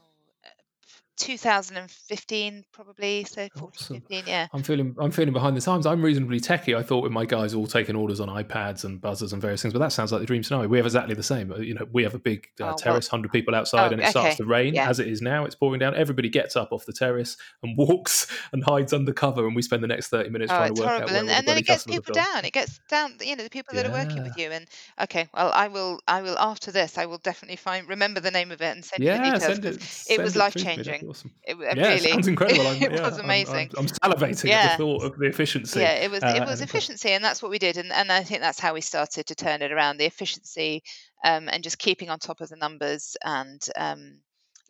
2015 1.22 2.66
probably 2.72 3.24
so 3.24 3.48
14 3.56 3.62
awesome. 3.64 4.02
15 4.02 4.24
yeah. 4.28 4.48
I'm 4.54 4.64
feeling 4.64 4.96
i'm 5.00 5.12
feeling 5.12 5.34
behind 5.34 5.56
the 5.56 5.62
times 5.62 5.86
i'm 5.86 6.02
reasonably 6.02 6.40
techy 6.40 6.76
i 6.76 6.84
thought 6.84 7.04
with 7.04 7.12
my 7.12 7.26
guys 7.26 7.54
all 7.54 7.68
taking 7.68 7.96
orders 7.96 8.20
on 8.20 8.28
ipads 8.28 8.84
and 8.84 9.00
buzzers 9.00 9.34
and 9.34 9.42
various 9.42 9.62
things 9.62 9.74
but 9.74 9.80
that 9.80 9.92
sounds 9.92 10.12
like 10.12 10.22
the 10.22 10.28
dream 10.28 10.44
scenario. 10.44 10.68
We 10.68 10.78
have 10.78 10.86
exactly 10.86 11.16
the 11.16 11.24
same. 11.24 11.52
You 11.62 11.74
know 11.74 11.88
we 11.92 12.04
have 12.04 12.14
a 12.14 12.20
big 12.20 12.48
uh, 12.60 12.72
oh, 12.72 12.76
terrace 12.78 13.12
well, 13.12 13.20
100 13.20 13.32
people 13.32 13.56
outside 13.56 13.90
oh, 13.90 13.94
and 13.94 14.02
it 14.02 14.06
okay. 14.06 14.12
starts 14.12 14.38
to 14.38 14.46
rain. 14.46 14.74
Yeah. 14.74 14.90
as 14.90 15.00
it 15.00 15.08
is 15.08 15.22
now 15.22 15.46
it's 15.46 15.56
pouring 15.56 15.80
down. 15.80 15.96
Everybody 15.96 16.30
gets 16.30 16.56
up 16.56 16.72
off 16.72 16.86
the 16.86 16.94
terrace 16.94 17.38
and 17.64 17.78
walks 17.78 18.28
and 18.52 18.64
hides 18.64 18.94
under 18.94 19.14
cover 19.14 19.46
and 19.46 19.56
we 19.56 19.62
spend 19.62 19.84
the 19.84 19.88
next 19.88 20.10
30 20.10 20.30
minutes 20.30 20.52
oh, 20.52 20.58
trying 20.58 20.76
to 20.76 20.82
work 20.82 20.90
horrible. 20.90 21.10
out 21.10 21.20
and, 21.20 21.30
and 21.30 21.48
then 21.48 21.58
it 21.58 21.66
gets 21.66 21.84
people 21.84 22.14
down. 22.14 22.46
It 22.46 22.54
gets 22.54 22.80
down 22.90 23.14
you 23.22 23.36
know 23.36 23.44
the 23.44 23.50
people 23.50 23.76
that 23.76 23.86
yeah. 23.86 23.92
are 23.92 24.06
working 24.06 24.24
with 24.24 24.38
you 24.38 24.52
and 24.52 24.68
okay 25.02 25.28
well 25.34 25.52
i 25.54 25.68
will 25.68 26.00
i 26.08 26.22
will 26.22 26.38
after 26.40 26.72
this 26.72 26.98
i 26.98 27.06
will 27.06 27.18
definitely 27.20 27.56
find 27.56 27.88
remember 27.88 28.20
the 28.20 28.32
name 28.32 28.52
of 28.52 28.62
it 28.62 28.76
and 28.76 28.84
send 28.84 29.04
yeah, 29.04 29.16
you 29.16 29.32
the 29.32 29.40
details 29.40 29.54
send 29.54 29.66
it, 29.66 30.20
it 30.20 30.24
was 30.24 30.36
life 30.36 30.56
changing 30.56 31.11
awesome. 31.12 31.32
it, 31.43 31.58
yeah, 31.60 31.88
really. 31.88 32.00
sounds 32.00 32.28
incredible. 32.28 32.67
I'm, 32.67 32.76
it 32.82 32.91
yeah, 32.91 33.02
was 33.02 33.17
amazing. 33.19 33.69
I'm, 33.78 33.86
I'm, 33.86 33.88
I'm 34.02 34.12
salivating 34.12 34.50
yeah. 34.50 34.60
at 34.60 34.78
the 34.78 34.84
thought 34.84 35.04
of 35.04 35.17
the 35.17 35.26
efficiency. 35.26 35.80
Yeah, 35.80 35.93
it 35.93 36.10
was. 36.10 36.24
Uh, 36.24 36.34
it 36.36 36.45
was 36.45 36.62
efficiency, 36.62 37.10
and 37.10 37.24
that's 37.24 37.41
what 37.41 37.52
we 37.52 37.60
did, 37.60 37.78
and 37.78 37.91
and 37.91 38.12
I 38.12 38.24
think 38.24 38.41
that's 38.41 38.60
how 38.60 38.74
we 38.74 38.82
started 38.82 39.28
to 39.28 39.36
turn 39.36 39.62
it 39.62 39.71
around. 39.71 39.97
The 39.97 40.06
efficiency, 40.06 40.84
um, 41.24 41.50
and 41.50 41.63
just 41.63 41.78
keeping 41.78 42.10
on 42.10 42.19
top 42.19 42.41
of 42.41 42.50
the 42.50 42.58
numbers 42.58 43.15
and. 43.24 43.62
Um, 43.76 44.19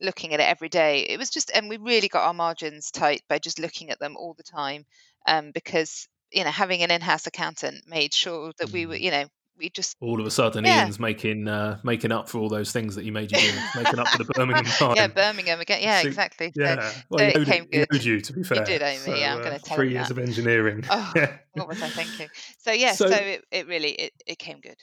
looking 0.04 0.34
at 0.34 0.39
it 0.39 0.49
every 0.49 0.67
day 0.67 1.01
it 1.01 1.19
was 1.19 1.30
just 1.30 1.51
and 1.54 1.69
we 1.69 1.77
really 1.77 2.08
got 2.08 2.25
our 2.25 2.34
margins 2.34 2.89
tight 2.89 3.21
by 3.30 3.38
just 3.38 3.60
looking 3.60 3.91
at 3.91 3.99
them 3.99 4.17
all 4.17 4.34
the 4.34 4.41
time 4.41 4.84
um, 5.27 5.51
because 5.51 6.08
you 6.32 6.43
know 6.43 6.49
having 6.49 6.82
an 6.82 6.89
in-house 6.89 7.27
accountant 7.27 7.88
made 7.88 8.12
sure 8.12 8.51
that 8.58 8.71
we 8.71 8.88
were 8.88 8.95
mm. 8.95 9.01
you 9.01 9.12
know 9.12 9.25
we 9.58 9.70
just 9.70 9.96
all 10.02 10.20
of 10.20 10.26
a 10.26 10.32
sudden 10.32 10.66
yeah. 10.66 10.84
Ian's 10.84 11.00
making 11.00 11.48
uh, 11.48 11.80
making 11.84 12.12
up 12.12 12.28
for 12.28 12.40
all 12.40 12.50
those 12.50 12.72
things 12.72 12.96
that 12.96 13.06
you 13.06 13.12
made 13.12 13.32
you 13.32 13.38
do, 13.40 13.60
making 13.76 14.00
up 14.00 14.08
for 14.08 14.24
the 14.24 14.34
Birmingham 14.34 14.66
time. 14.78 14.96
Yeah, 14.96 15.08
Birmingham 15.08 15.60
again. 15.60 15.82
Yeah, 15.82 16.02
so, 16.02 16.08
exactly. 16.08 16.52
Yeah, 16.56 16.90
so, 16.90 17.02
well, 17.10 17.20
so 17.20 17.26
it, 17.26 17.38
owed, 17.38 17.48
came 17.48 17.66
good. 17.66 17.88
owed 17.94 18.04
you 18.04 18.22
to 18.22 18.34
be 18.34 18.44
fair. 18.44 18.60
You 18.60 18.66
did 18.66 18.82
owe 18.82 18.92
me. 18.92 18.98
So, 18.98 19.16
yeah, 19.16 19.36
I'm 19.36 19.42
going 19.42 19.58
to 19.58 19.64
tell 19.64 19.78
three 19.78 19.92
years 19.92 20.08
that. 20.08 20.18
of 20.18 20.24
engineering. 20.24 20.84
Oh, 20.90 21.12
yeah. 21.16 21.38
what 21.54 21.68
was 21.68 21.82
I 21.82 21.90
thinking? 21.90 22.30
So 22.58 22.72
yeah, 22.72 22.94
so, 22.94 23.08
so 23.10 23.16
it, 23.16 23.46
it 23.52 23.68
really 23.68 23.92
it, 23.92 24.14
it 24.26 24.40
came 24.40 24.60
good. 24.60 24.78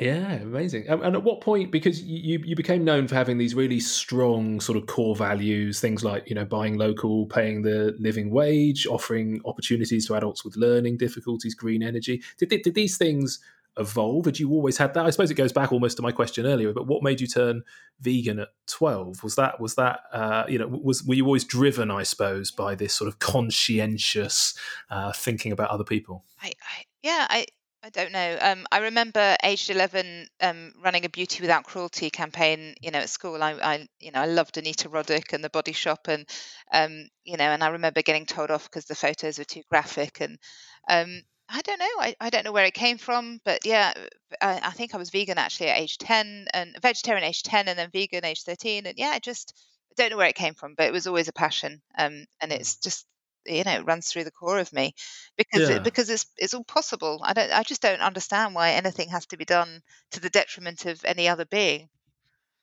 Yeah, 0.00 0.32
amazing. 0.32 0.88
And 0.88 1.14
at 1.14 1.22
what 1.24 1.42
point, 1.42 1.70
because 1.70 2.02
you 2.02 2.40
you 2.42 2.56
became 2.56 2.84
known 2.84 3.06
for 3.06 3.16
having 3.16 3.36
these 3.36 3.54
really 3.54 3.80
strong 3.80 4.58
sort 4.58 4.78
of 4.78 4.86
core 4.86 5.14
values, 5.14 5.78
things 5.78 6.02
like 6.02 6.26
you 6.26 6.34
know 6.34 6.46
buying 6.46 6.78
local, 6.78 7.26
paying 7.26 7.60
the 7.60 7.94
living 7.98 8.30
wage, 8.30 8.86
offering 8.86 9.42
opportunities 9.44 10.06
to 10.06 10.14
adults 10.14 10.42
with 10.42 10.56
learning 10.56 10.96
difficulties, 10.96 11.54
green 11.54 11.82
energy. 11.82 12.22
Did 12.38 12.48
did 12.48 12.74
these 12.74 12.96
things 12.96 13.40
evolve? 13.78 14.26
Had 14.26 14.38
you 14.38 14.50
always 14.50 14.76
had 14.78 14.94
that? 14.94 15.06
I 15.06 15.10
suppose 15.10 15.30
it 15.30 15.34
goes 15.34 15.52
back 15.52 15.72
almost 15.72 15.96
to 15.96 16.02
my 16.02 16.12
question 16.12 16.46
earlier. 16.46 16.72
But 16.72 16.86
what 16.86 17.02
made 17.02 17.20
you 17.20 17.26
turn 17.26 17.62
vegan 18.00 18.38
at 18.38 18.48
twelve? 18.66 19.22
Was 19.22 19.36
that 19.36 19.60
was 19.60 19.74
that 19.76 20.00
uh, 20.12 20.44
you 20.48 20.58
know 20.58 20.66
was 20.66 21.04
were 21.04 21.14
you 21.14 21.24
always 21.26 21.44
driven? 21.44 21.90
I 21.90 22.02
suppose 22.02 22.50
by 22.50 22.74
this 22.74 22.94
sort 22.94 23.08
of 23.08 23.18
conscientious 23.18 24.54
uh, 24.90 25.12
thinking 25.12 25.52
about 25.52 25.70
other 25.70 25.84
people. 25.84 26.24
I, 26.42 26.48
I 26.48 26.84
yeah 27.02 27.26
I. 27.28 27.46
I 27.82 27.88
don't 27.88 28.12
know. 28.12 28.36
Um, 28.42 28.66
I 28.70 28.80
remember 28.80 29.36
aged 29.42 29.70
eleven 29.70 30.26
um, 30.42 30.74
running 30.84 31.06
a 31.06 31.08
Beauty 31.08 31.40
Without 31.40 31.64
Cruelty 31.64 32.10
campaign. 32.10 32.74
You 32.82 32.90
know, 32.90 32.98
at 32.98 33.08
school, 33.08 33.42
I, 33.42 33.52
I, 33.52 33.88
you 33.98 34.12
know, 34.12 34.20
I 34.20 34.26
loved 34.26 34.58
Anita 34.58 34.90
Roddick 34.90 35.32
and 35.32 35.42
the 35.42 35.48
Body 35.48 35.72
Shop, 35.72 36.06
and 36.06 36.28
um, 36.74 37.08
you 37.24 37.38
know, 37.38 37.44
and 37.44 37.64
I 37.64 37.68
remember 37.68 38.02
getting 38.02 38.26
told 38.26 38.50
off 38.50 38.64
because 38.64 38.84
the 38.84 38.94
photos 38.94 39.38
were 39.38 39.44
too 39.44 39.62
graphic, 39.70 40.20
and 40.20 40.38
um, 40.90 41.22
I 41.52 41.62
don't 41.62 41.78
know. 41.78 41.90
I, 41.98 42.14
I 42.20 42.30
don't 42.30 42.44
know 42.44 42.52
where 42.52 42.64
it 42.64 42.74
came 42.74 42.96
from, 42.96 43.40
but 43.44 43.66
yeah, 43.66 43.92
I, 44.40 44.60
I 44.62 44.70
think 44.70 44.94
I 44.94 44.98
was 44.98 45.10
vegan 45.10 45.36
actually 45.36 45.68
at 45.68 45.78
age 45.78 45.98
10 45.98 46.46
and 46.54 46.76
vegetarian 46.80 47.24
age 47.24 47.42
10 47.42 47.68
and 47.68 47.78
then 47.78 47.90
vegan 47.90 48.24
age 48.24 48.42
13. 48.42 48.86
And 48.86 48.96
yeah, 48.96 49.08
I 49.08 49.18
just 49.18 49.54
I 49.90 49.94
don't 50.02 50.10
know 50.10 50.16
where 50.16 50.28
it 50.28 50.36
came 50.36 50.54
from, 50.54 50.74
but 50.76 50.86
it 50.86 50.92
was 50.92 51.06
always 51.08 51.28
a 51.28 51.32
passion. 51.32 51.82
Um, 51.98 52.24
and 52.40 52.52
it's 52.52 52.76
mm. 52.76 52.84
just, 52.84 53.06
you 53.46 53.64
know, 53.64 53.72
it 53.72 53.86
runs 53.86 54.08
through 54.08 54.24
the 54.24 54.30
core 54.30 54.60
of 54.60 54.72
me 54.72 54.94
because, 55.36 55.68
yeah. 55.68 55.76
it, 55.76 55.84
because 55.84 56.08
it's, 56.08 56.26
it's 56.36 56.54
all 56.54 56.64
possible. 56.64 57.20
I 57.24 57.32
don't, 57.32 57.52
I 57.52 57.64
just 57.64 57.82
don't 57.82 58.00
understand 58.00 58.54
why 58.54 58.72
anything 58.72 59.08
has 59.08 59.26
to 59.26 59.36
be 59.36 59.44
done 59.44 59.82
to 60.12 60.20
the 60.20 60.30
detriment 60.30 60.86
of 60.86 61.04
any 61.04 61.28
other 61.28 61.46
being. 61.46 61.88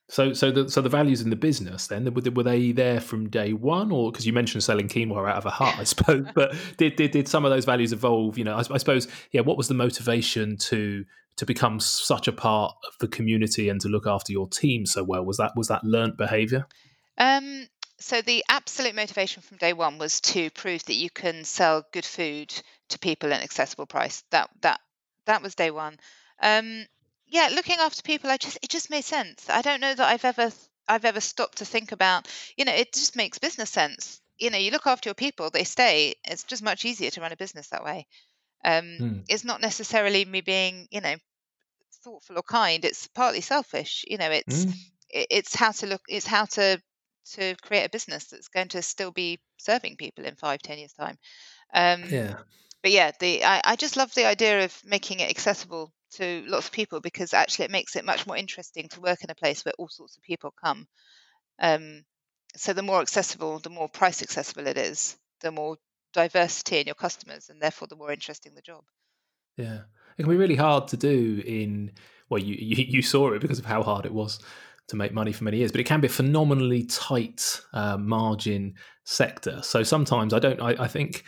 So, 0.10 0.32
so 0.32 0.52
the 0.52 0.70
so 0.70 0.82
the 0.82 0.90
values 0.90 1.22
in 1.22 1.30
the 1.30 1.36
business 1.36 1.88
then 1.88 2.14
were 2.14 2.22
they, 2.22 2.30
were 2.30 2.44
they 2.44 2.72
there 2.72 3.02
from 3.02 3.30
day 3.30 3.52
one, 3.52 3.92
or 3.92 4.10
because 4.12 4.26
you 4.26 4.32
mentioned 4.32 4.64
selling 4.64 4.88
quinoa 4.88 5.30
out 5.30 5.36
of 5.36 5.46
a 5.46 5.50
hut, 5.50 5.76
I 5.78 5.84
suppose. 5.86 6.26
but 6.34 6.56
did, 6.78 6.96
did 6.96 7.12
did 7.12 7.28
some 7.28 7.44
of 7.44 7.52
those 7.52 7.66
values 7.66 7.92
evolve? 7.92 8.38
You 8.38 8.46
know, 8.46 8.56
I, 8.56 8.60
I, 8.60 8.78
suppose, 8.78 9.08
yeah. 9.32 9.42
What 9.42 9.58
was 9.58 9.68
the 9.68 9.74
motivation 9.74 10.56
to 10.58 11.04
to 11.36 11.46
become 11.46 11.82
such 11.82 12.28
a 12.28 12.32
part 12.32 12.74
of 12.88 12.94
the 13.00 13.08
community 13.10 13.68
and 13.68 13.82
to 13.82 13.90
look 13.90 14.08
after 14.08 14.32
your 14.32 14.48
team 14.48 14.86
so 14.86 15.04
well? 15.04 15.26
Was 15.26 15.38
that 15.38 15.52
was 15.58 15.68
that 15.68 15.84
learnt 15.84 16.18
behaviour? 16.18 16.68
Um, 17.18 17.68
so 18.00 18.22
the 18.22 18.46
absolute 18.48 18.96
motivation 18.96 19.42
from 19.42 19.58
day 19.58 19.74
one 19.74 19.98
was 19.98 20.22
to 20.22 20.50
prove 20.52 20.86
that 20.86 20.96
you 20.96 21.10
can 21.10 21.44
sell 21.44 21.86
good 21.92 22.06
food 22.06 22.54
to 22.90 23.00
people 23.00 23.34
at 23.34 23.40
an 23.40 23.44
accessible 23.44 23.88
price. 23.88 24.24
That 24.32 24.50
that 24.62 24.80
that 25.26 25.42
was 25.42 25.54
day 25.54 25.72
one. 25.72 25.98
Um, 26.42 26.86
yeah, 27.28 27.50
looking 27.54 27.78
after 27.80 28.02
people, 28.02 28.30
I 28.30 28.38
just 28.38 28.58
it 28.62 28.70
just 28.70 28.90
made 28.90 29.06
sense. 29.06 29.50
I 29.50 29.62
don't 29.62 29.82
know 29.82 29.94
that 29.94 30.08
I've 30.08 30.26
ever 30.26 30.52
I've 30.88 31.06
ever 31.06 31.20
stopped 31.20 31.60
to 31.60 31.66
think 31.66 31.92
about. 31.92 32.28
You 32.58 32.66
know, 32.66 32.74
it 32.74 32.94
just 32.94 33.16
makes 33.16 33.38
business 33.38 33.70
sense. 33.70 34.22
You 34.38 34.50
know, 34.50 34.58
you 34.58 34.72
look 34.72 34.88
after 34.88 35.10
your 35.10 35.16
people, 35.16 35.50
they 35.50 35.64
stay. 35.64 36.16
It's 36.24 36.44
just 36.44 36.64
much 36.64 36.86
easier 36.86 37.10
to 37.12 37.22
run 37.22 37.32
a 37.32 37.38
business 37.38 37.70
that 37.70 37.84
way. 37.84 38.08
Um, 38.64 38.98
mm. 39.00 39.26
It's 39.28 39.44
not 39.44 39.62
necessarily 39.62 40.26
me 40.26 40.42
being, 40.42 40.88
you 40.92 41.02
know, 41.02 41.16
thoughtful 42.04 42.38
or 42.38 42.44
kind. 42.44 42.86
It's 42.86 43.08
partly 43.08 43.42
selfish. 43.42 44.06
You 44.08 44.18
know, 44.18 44.32
it's 44.32 44.66
mm. 44.66 44.74
it, 45.10 45.28
it's 45.30 45.56
how 45.56 45.72
to 45.72 45.88
look. 45.88 46.02
It's 46.08 46.28
how 46.28 46.46
to 46.46 46.82
to 47.34 47.56
create 47.62 47.86
a 47.86 47.90
business 47.90 48.26
that's 48.26 48.48
going 48.48 48.70
to 48.70 48.82
still 48.82 49.12
be 49.12 49.40
serving 49.58 49.98
people 49.98 50.26
in 50.26 50.36
five, 50.36 50.62
ten 50.62 50.78
years 50.78 50.94
time. 50.94 51.18
Um, 51.74 52.06
Yeah. 52.10 52.36
but 52.82 52.92
yeah, 52.92 53.12
the 53.20 53.44
I, 53.44 53.62
I 53.66 53.76
just 53.76 53.98
love 53.98 54.14
the 54.14 54.26
idea 54.26 54.64
of 54.64 54.82
making 54.86 55.20
it 55.20 55.30
accessible 55.30 55.92
to 56.16 56.44
lots 56.48 56.68
of 56.68 56.72
people 56.72 57.00
because 57.00 57.34
actually 57.34 57.66
it 57.66 57.72
makes 57.72 57.96
it 57.96 58.06
much 58.06 58.26
more 58.26 58.38
interesting 58.38 58.88
to 58.90 59.02
work 59.02 59.24
in 59.24 59.30
a 59.30 59.36
place 59.36 59.64
where 59.64 59.74
all 59.78 59.90
sorts 59.90 60.18
of 60.18 60.24
people 60.24 60.54
come. 60.64 60.88
Um, 61.60 62.04
so 62.56 62.74
the 62.74 62.82
more 62.82 63.02
accessible, 63.02 63.60
the 63.60 63.70
more 63.70 63.90
price 63.90 64.22
accessible 64.22 64.68
it 64.68 64.78
is, 64.78 65.18
the 65.42 65.52
more 65.52 65.78
diversity 66.14 66.80
in 66.80 66.88
your 66.88 66.96
customers, 66.96 67.50
and 67.50 67.62
therefore 67.62 67.88
the 67.88 67.96
more 67.96 68.12
interesting 68.12 68.54
the 68.56 68.62
job. 68.62 68.84
Yeah, 69.58 69.82
it 70.18 70.24
can 70.24 70.32
be 70.32 70.38
really 70.38 70.56
hard 70.56 70.88
to 70.90 70.98
do 70.98 71.42
in. 71.46 71.92
Well, 72.30 72.42
you, 72.42 72.56
you 72.56 72.86
you 72.88 73.02
saw 73.02 73.32
it 73.34 73.42
because 73.42 73.60
of 73.60 73.66
how 73.66 73.84
hard 73.84 74.06
it 74.06 74.14
was 74.14 74.40
to 74.88 74.96
make 74.96 75.14
money 75.14 75.34
for 75.34 75.44
many 75.44 75.58
years, 75.58 75.72
but 75.72 75.82
it 75.82 75.86
can 75.86 76.02
be 76.02 76.08
a 76.08 76.12
phenomenally 76.12 76.84
tight 76.84 77.62
uh, 77.74 77.98
margin 77.98 78.76
sector. 79.04 79.62
So 79.64 79.84
sometimes 79.84 80.34
I 80.34 80.40
don't. 80.40 80.62
I, 80.62 80.84
I 80.84 80.88
think 80.88 81.24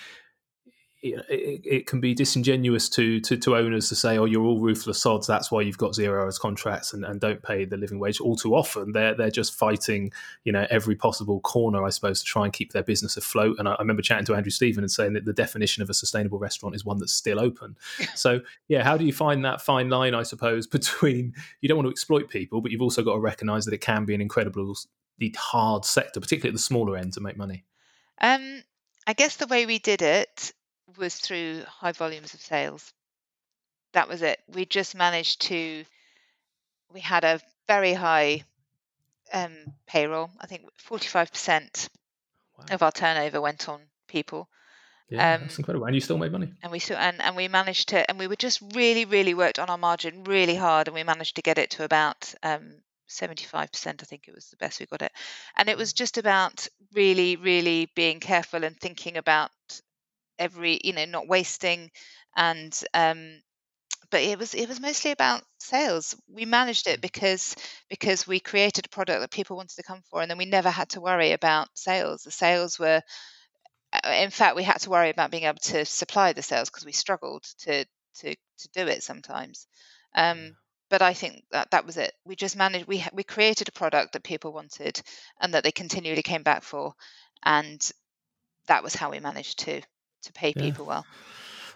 it, 1.02 1.62
it, 1.66 1.88
can 1.88 2.02
be 2.02 2.14
disingenuous 2.14 2.90
to, 2.90 3.22
to, 3.22 3.38
to 3.38 3.56
owners 3.56 3.88
to 3.90 3.96
say, 3.96 4.18
"Oh, 4.18 4.26
you're 4.26 4.44
all 4.44 4.60
ruthless 4.60 5.02
sods. 5.02 5.28
That's 5.28 5.50
why 5.50 5.62
you've 5.62 5.78
got 5.78 5.96
zero 5.96 6.22
hours 6.22 6.38
contracts 6.38 6.92
and, 6.92 7.06
and 7.06 7.22
don't 7.22 7.42
pay 7.42 7.64
the 7.64 7.78
living 7.78 8.00
wage." 8.00 8.20
All 8.20 8.36
too 8.36 8.54
often, 8.54 8.92
they're 8.92 9.14
they're 9.14 9.32
just 9.32 9.56
fighting, 9.56 10.12
you 10.44 10.52
know, 10.52 10.68
every 10.70 10.96
possible 10.96 11.40
corner, 11.40 11.86
I 11.86 11.90
suppose, 11.90 12.20
to 12.20 12.26
try 12.26 12.44
and 12.44 12.52
keep 12.52 12.74
their 12.74 12.84
business 12.84 13.16
afloat. 13.16 13.56
And 13.60 13.70
I, 13.70 13.74
I 13.74 13.82
remember 13.82 14.02
chatting 14.02 14.26
to 14.26 14.36
Andrew 14.36 14.52
Stephen 14.52 14.84
and 14.84 14.92
saying 14.92 15.14
that 15.14 15.24
the 15.24 15.34
definition 15.34 15.82
of 15.82 15.90
a 15.90 15.94
sustainable 15.94 16.38
restaurant 16.38 16.76
is 16.76 16.84
one 16.84 17.00
that's 17.00 17.14
still 17.14 17.40
open. 17.40 17.78
so, 18.16 18.42
yeah, 18.68 18.84
how 18.84 18.98
do 18.98 19.06
you 19.06 19.14
find 19.14 19.46
that 19.46 19.62
fine 19.62 19.90
line, 19.90 20.14
I 20.14 20.24
suppose, 20.24 20.68
between 20.80 21.34
you 21.62 21.70
don't 21.70 21.78
want 21.78 21.88
to 21.88 21.92
exploit 21.92 22.30
people, 22.30 22.60
but 22.60 22.72
you've 22.72 22.82
also 22.82 23.04
got 23.04 23.14
to 23.14 23.20
recognise 23.20 23.64
that 23.66 23.74
it 23.74 23.82
can 23.82 24.04
be 24.04 24.16
an 24.16 24.22
incredibly 24.22 24.74
hard 25.38 25.86
sector, 25.86 26.20
particularly 26.20 26.50
at 26.50 26.56
the 26.56 26.62
smaller 26.62 26.98
end, 26.98 27.14
to 27.14 27.22
make 27.22 27.38
money. 27.38 27.64
Um, 28.22 28.64
I 29.08 29.14
guess 29.14 29.38
the 29.38 29.48
way 29.48 29.66
we 29.66 29.80
did 29.80 30.02
it 30.02 30.52
was 31.00 31.16
through 31.16 31.64
high 31.66 31.92
volumes 31.92 32.34
of 32.34 32.42
sales. 32.42 32.94
That 33.94 34.08
was 34.08 34.22
it. 34.22 34.40
We 34.48 34.66
just 34.66 34.96
managed 34.96 35.42
to, 35.44 35.84
we 36.94 37.00
had 37.00 37.24
a 37.24 37.42
very 37.68 37.94
high 37.94 38.44
um, 39.34 39.56
payroll. 39.88 40.30
I 40.40 40.48
think 40.48 40.64
45% 40.88 41.90
wow. 42.58 42.66
of 42.72 42.84
our 42.84 42.92
turnover 42.92 43.42
went 43.42 43.68
on 43.68 43.82
people. 44.08 44.48
Yeah, 45.10 45.36
um, 45.36 45.42
that's 45.42 45.58
incredible. 45.58 45.88
And 45.88 45.96
you 45.96 46.02
still 46.02 46.20
made 46.20 46.32
money. 46.32 46.54
And 46.62 46.72
we 46.72 46.78
still 46.78 46.98
and, 46.98 47.20
and 47.20 47.36
we 47.36 47.48
managed 47.48 47.90
to 47.90 48.08
and 48.08 48.20
we 48.20 48.28
were 48.28 48.36
just 48.36 48.62
really, 48.76 49.06
really 49.06 49.34
worked 49.34 49.58
on 49.58 49.70
our 49.70 49.78
margin 49.78 50.24
really 50.26 50.56
hard 50.56 50.88
and 50.88 50.94
we 50.94 51.04
managed 51.04 51.36
to 51.38 51.42
get 51.42 51.58
it 51.58 51.72
to 51.72 51.84
about 51.84 52.32
um, 52.44 52.74
75% 53.10 53.88
i 53.88 54.06
think 54.06 54.28
it 54.28 54.36
was 54.36 54.50
the 54.50 54.58
best 54.58 54.80
we 54.80 54.86
got 54.86 55.02
it 55.02 55.12
and 55.58 55.68
it 55.68 55.78
was 55.78 55.94
just 55.94 56.20
about 56.20 56.68
really 56.94 57.36
really 57.38 57.90
being 57.96 58.20
careful 58.20 58.64
and 58.64 58.78
thinking 58.80 59.18
about 59.18 59.50
every 60.40 60.80
you 60.84 60.94
know 60.94 61.06
not 61.06 61.28
wasting 61.28 61.92
and 62.36 62.84
um 62.94 63.42
but 64.10 64.22
it 64.22 64.40
was 64.40 64.54
it 64.54 64.68
was 64.68 64.80
mostly 64.80 65.12
about 65.12 65.44
sales 65.60 66.16
we 66.28 66.46
managed 66.46 66.88
it 66.88 67.00
mm. 67.00 67.02
because 67.02 67.56
because 67.90 68.26
we 68.26 68.40
created 68.40 68.86
a 68.86 68.90
product 68.90 69.22
that 69.22 69.32
people 69.32 69.58
wanted 69.58 69.76
to 69.76 69.84
come 69.84 70.02
for 70.10 70.22
and 70.22 70.32
then 70.32 70.38
we 70.38 70.46
never 70.46 70.70
had 70.70 70.90
to 70.90 71.02
worry 71.02 71.34
about 71.34 71.68
sales 71.74 72.24
the 72.24 72.32
sales 72.32 72.80
were 72.80 73.02
uh, 73.94 74.10
in 74.10 74.30
fact 74.30 74.56
we 74.56 74.64
had 74.64 74.80
to 74.80 74.90
worry 74.90 75.10
about 75.10 75.32
being 75.32 75.44
able 75.44 75.60
to 75.60 75.86
supply 75.86 76.34
the 76.34 76.42
sales 76.42 76.70
because 76.70 76.86
we 76.86 76.92
struggled 76.92 77.44
to 77.60 77.86
to 78.16 78.36
to 78.58 78.70
do 78.74 78.88
it 78.88 79.04
sometimes 79.04 79.68
um 80.16 80.56
but 80.90 81.02
I 81.04 81.14
think 81.14 81.44
that 81.52 81.70
that 81.72 81.86
was 81.86 81.98
it. 81.98 82.14
We 82.26 82.36
just 82.36 82.56
managed. 82.56 82.88
We 82.88 83.06
we 83.14 83.24
created 83.24 83.68
a 83.68 83.72
product 83.72 84.14
that 84.14 84.24
people 84.24 84.52
wanted, 84.52 85.00
and 85.40 85.54
that 85.54 85.64
they 85.64 85.72
continually 85.72 86.24
came 86.24 86.42
back 86.42 86.64
for, 86.64 86.96
and 87.44 87.80
that 88.68 88.84
was 88.84 88.96
how 88.96 89.12
we 89.12 89.20
managed 89.20 89.60
to 89.60 89.82
to 90.24 90.34
pay 90.34 90.54
yeah. 90.56 90.64
people 90.64 90.86
well. 90.86 91.06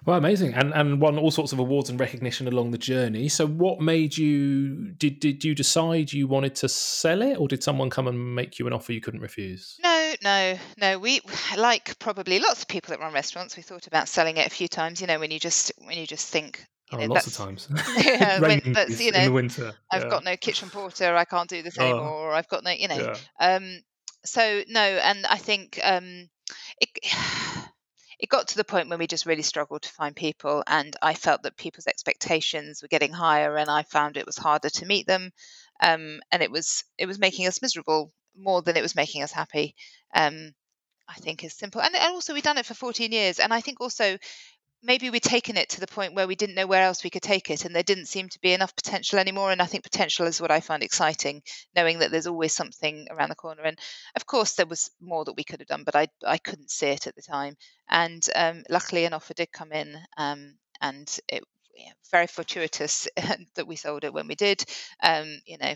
Well, 0.05 0.17
amazing, 0.17 0.53
and 0.53 0.73
and 0.73 0.99
won 0.99 1.17
all 1.17 1.31
sorts 1.31 1.53
of 1.53 1.59
awards 1.59 1.89
and 1.89 1.97
recognition 1.97 2.47
along 2.47 2.71
the 2.71 2.77
journey. 2.77 3.29
So, 3.29 3.47
what 3.47 3.79
made 3.79 4.17
you 4.17 4.91
did 4.91 5.21
did 5.21 5.45
you 5.45 5.55
decide 5.55 6.11
you 6.11 6.27
wanted 6.27 6.55
to 6.55 6.67
sell 6.67 7.21
it, 7.21 7.35
or 7.35 7.47
did 7.47 7.63
someone 7.63 7.89
come 7.89 8.07
and 8.07 8.35
make 8.35 8.59
you 8.59 8.67
an 8.67 8.73
offer 8.73 8.91
you 8.91 8.99
couldn't 8.99 9.21
refuse? 9.21 9.77
No, 9.81 10.13
no, 10.21 10.57
no. 10.77 10.99
We 10.99 11.21
like 11.57 11.97
probably 11.99 12.39
lots 12.39 12.63
of 12.63 12.67
people 12.67 12.91
that 12.91 12.99
run 12.99 13.13
restaurants. 13.13 13.55
We 13.55 13.63
thought 13.63 13.87
about 13.87 14.09
selling 14.09 14.35
it 14.35 14.45
a 14.45 14.49
few 14.49 14.67
times. 14.67 14.99
You 14.99 15.07
know, 15.07 15.19
when 15.19 15.31
you 15.31 15.39
just 15.39 15.71
when 15.77 15.97
you 15.97 16.05
just 16.05 16.29
think. 16.29 16.65
You 16.91 16.99
oh, 16.99 17.01
know, 17.05 17.13
lots 17.13 17.25
of 17.25 17.33
times. 17.33 17.69
yeah, 17.97 18.39
when, 18.39 18.61
that's 18.73 19.01
you 19.01 19.11
know, 19.11 19.19
in 19.19 19.25
the 19.25 19.31
winter. 19.31 19.73
I've 19.89 20.09
got 20.09 20.25
no 20.25 20.35
kitchen 20.35 20.69
porter. 20.69 21.15
I 21.15 21.23
can't 21.23 21.49
do 21.49 21.63
this 21.63 21.77
oh. 21.79 21.83
anymore. 21.83 22.09
Or 22.09 22.33
I've 22.33 22.49
got 22.49 22.63
no, 22.63 22.71
you 22.71 22.89
know. 22.89 23.15
Yeah. 23.39 23.55
Um, 23.55 23.79
so 24.25 24.63
no, 24.67 24.81
and 24.81 25.25
I 25.25 25.37
think 25.37 25.79
um, 25.81 26.29
it 26.79 26.89
it 28.23 28.29
got 28.29 28.47
to 28.47 28.55
the 28.55 28.63
point 28.63 28.87
when 28.87 28.99
we 28.99 29.05
just 29.05 29.25
really 29.25 29.41
struggled 29.41 29.81
to 29.81 29.89
find 29.89 30.15
people 30.15 30.63
and 30.65 30.95
i 31.01 31.13
felt 31.13 31.43
that 31.43 31.57
people's 31.57 31.87
expectations 31.87 32.81
were 32.81 32.87
getting 32.87 33.11
higher 33.11 33.57
and 33.57 33.69
i 33.69 33.83
found 33.83 34.15
it 34.15 34.25
was 34.25 34.37
harder 34.37 34.69
to 34.69 34.85
meet 34.85 35.05
them. 35.05 35.31
Um, 35.81 36.21
and 36.31 36.41
it 36.41 36.49
was 36.49 36.85
it 36.97 37.05
was 37.05 37.19
making 37.19 37.47
us 37.47 37.61
miserable 37.61 38.13
more 38.37 38.61
than 38.61 38.77
it 38.77 38.81
was 38.81 38.95
making 38.95 39.23
us 39.23 39.33
happy. 39.33 39.75
Um, 40.15 40.53
i 41.09 41.15
think 41.15 41.43
is 41.43 41.53
simple. 41.53 41.81
And, 41.81 41.93
and 41.95 42.13
also 42.13 42.33
we've 42.33 42.43
done 42.43 42.57
it 42.57 42.65
for 42.65 42.73
14 42.73 43.11
years 43.11 43.39
and 43.39 43.53
i 43.53 43.59
think 43.59 43.81
also 43.81 44.17
maybe 44.83 45.09
we'd 45.09 45.23
taken 45.23 45.57
it 45.57 45.69
to 45.69 45.79
the 45.79 45.87
point 45.87 46.13
where 46.13 46.27
we 46.27 46.35
didn't 46.35 46.55
know 46.55 46.67
where 46.67 46.83
else 46.83 47.03
we 47.03 47.09
could 47.09 47.21
take 47.21 47.49
it 47.49 47.65
and 47.65 47.75
there 47.75 47.83
didn't 47.83 48.07
seem 48.07 48.29
to 48.29 48.39
be 48.41 48.53
enough 48.53 48.75
potential 48.75 49.17
anymore 49.17 49.51
and 49.51 49.61
i 49.61 49.65
think 49.65 49.83
potential 49.83 50.27
is 50.27 50.41
what 50.41 50.51
i 50.51 50.59
find 50.59 50.83
exciting 50.83 51.41
knowing 51.75 51.99
that 51.99 52.11
there's 52.11 52.27
always 52.27 52.53
something 52.53 53.07
around 53.09 53.29
the 53.29 53.35
corner 53.35 53.63
and 53.63 53.79
of 54.15 54.25
course 54.25 54.53
there 54.53 54.65
was 54.65 54.91
more 55.01 55.23
that 55.25 55.37
we 55.37 55.43
could 55.43 55.59
have 55.59 55.67
done 55.67 55.83
but 55.83 55.95
i, 55.95 56.07
I 56.25 56.37
couldn't 56.37 56.69
see 56.69 56.87
it 56.87 57.07
at 57.07 57.15
the 57.15 57.21
time 57.21 57.55
and 57.89 58.25
um, 58.35 58.63
luckily 58.69 59.05
an 59.05 59.13
offer 59.13 59.33
did 59.33 59.51
come 59.51 59.71
in 59.71 59.97
um, 60.17 60.55
and 60.81 61.19
it 61.27 61.43
yeah, 61.75 61.91
very 62.11 62.27
fortuitous 62.27 63.07
that 63.55 63.67
we 63.67 63.75
sold 63.75 64.03
it 64.03 64.13
when 64.13 64.27
we 64.27 64.35
did. 64.35 64.63
Um, 65.01 65.41
you 65.45 65.57
know, 65.57 65.73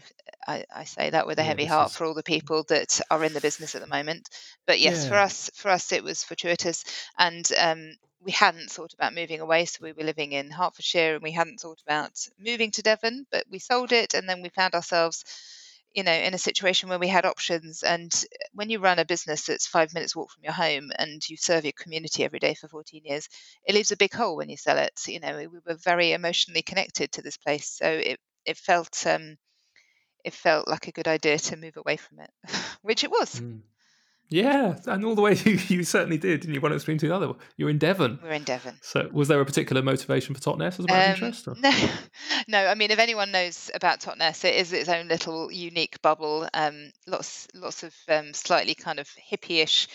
I, 0.48 0.64
I, 0.74 0.84
say 0.84 1.10
that 1.10 1.26
with 1.26 1.40
a 1.40 1.42
yeah, 1.42 1.48
heavy 1.48 1.66
heart 1.66 1.90
is... 1.90 1.98
for 1.98 2.06
all 2.06 2.14
the 2.14 2.24
people 2.24 2.64
that 2.70 3.02
are 3.10 3.24
in 3.24 3.34
the 3.34 3.42
business 3.42 3.74
at 3.74 3.82
the 3.82 3.88
moment. 3.88 4.30
But 4.68 4.80
yes, 4.80 5.04
yeah. 5.04 5.10
for 5.10 5.16
us, 5.16 5.50
for 5.56 5.70
us, 5.70 5.92
it 5.92 6.04
was 6.04 6.24
fortuitous, 6.24 6.84
and 7.18 7.50
um, 7.60 7.94
we 8.22 8.32
hadn't 8.32 8.72
thought 8.72 8.94
about 8.94 9.14
moving 9.14 9.42
away, 9.42 9.66
so 9.66 9.80
we 9.82 9.94
were 9.94 10.04
living 10.04 10.32
in 10.34 10.52
Hertfordshire, 10.52 11.16
and 11.16 11.24
we 11.24 11.32
hadn't 11.32 11.60
thought 11.60 11.82
about 11.86 12.12
moving 12.40 12.72
to 12.72 12.82
Devon. 12.82 13.26
But 13.32 13.46
we 13.50 13.60
sold 13.60 13.92
it, 13.92 14.14
and 14.14 14.28
then 14.28 14.42
we 14.42 14.50
found 14.50 14.74
ourselves 14.76 15.24
you 15.94 16.04
know 16.04 16.12
in 16.12 16.34
a 16.34 16.38
situation 16.38 16.90
where 16.90 17.00
we 17.00 17.08
had 17.08 17.26
options 17.26 17.82
and 17.84 18.26
when 18.54 18.70
you 18.70 18.80
run 18.80 19.00
a 19.00 19.06
business 19.06 19.46
that's 19.46 19.68
five 19.68 19.94
minutes 19.94 20.16
walk 20.16 20.30
from 20.32 20.44
your 20.44 20.54
home 20.54 20.92
and 21.00 21.28
you 21.30 21.38
serve 21.38 21.64
your 21.64 21.74
community 21.74 22.24
every 22.24 22.40
day 22.40 22.54
for 22.54 22.68
14 22.68 23.02
years 23.06 23.30
it 23.66 23.74
leaves 23.74 23.92
a 23.92 23.98
big 23.98 24.14
hole 24.14 24.36
when 24.36 24.50
you 24.50 24.58
sell 24.58 24.78
it 24.78 24.94
you 25.08 25.20
know 25.20 25.38
we 25.38 25.48
were 25.48 25.78
very 25.84 26.12
emotionally 26.12 26.62
connected 26.62 27.12
to 27.12 27.22
this 27.22 27.38
place 27.38 27.70
so 27.70 27.88
it 27.88 28.20
it 28.46 28.58
felt 28.58 29.06
um 29.08 29.38
it 30.24 30.34
felt 30.34 30.68
like 30.68 30.88
a 30.88 30.92
good 30.92 31.08
idea 31.08 31.38
to 31.38 31.58
move 31.58 31.78
away 31.78 31.98
from 31.98 32.20
it 32.20 32.32
which 32.82 33.04
it 33.04 33.12
was 33.12 33.42
mm. 33.42 33.62
Yeah, 34.30 34.76
and 34.86 35.06
all 35.06 35.16
the 35.16 35.22
way 35.22 35.36
you, 35.46 35.60
you 35.68 35.84
certainly 35.84 36.18
did, 36.18 36.46
and 36.46 36.54
you 36.54 36.60
one 36.60 36.74
extreme 36.74 36.98
to 36.98 37.08
the 37.08 37.16
other. 37.16 37.34
You're 37.56 37.70
in 37.70 37.78
Devon. 37.78 38.20
We're 38.22 38.32
in 38.32 38.44
Devon. 38.44 38.78
So, 38.82 39.10
was 39.12 39.28
there 39.28 39.40
a 39.40 39.46
particular 39.46 39.82
motivation 39.82 40.36
for 40.36 40.42
Totnes 40.42 40.80
as 40.80 40.86
about 40.86 41.06
um, 41.06 41.12
interest? 41.14 41.48
Or? 41.48 41.56
No, 41.56 41.72
no. 42.48 42.66
I 42.66 42.76
mean, 42.76 42.92
if 42.92 43.00
anyone 43.00 43.32
knows 43.32 43.72
about 43.74 44.02
Totnes, 44.02 44.44
it 44.44 44.56
is 44.56 44.74
its 44.74 44.90
own 44.90 45.08
little 45.08 45.52
unique 45.52 46.02
bubble. 46.02 46.48
Um, 46.54 46.92
lots, 47.08 47.48
lots 47.54 47.84
of 47.84 47.96
um, 48.10 48.34
slightly 48.34 48.76
kind 48.76 49.00
of 49.00 49.10
hippie-ish 49.32 49.88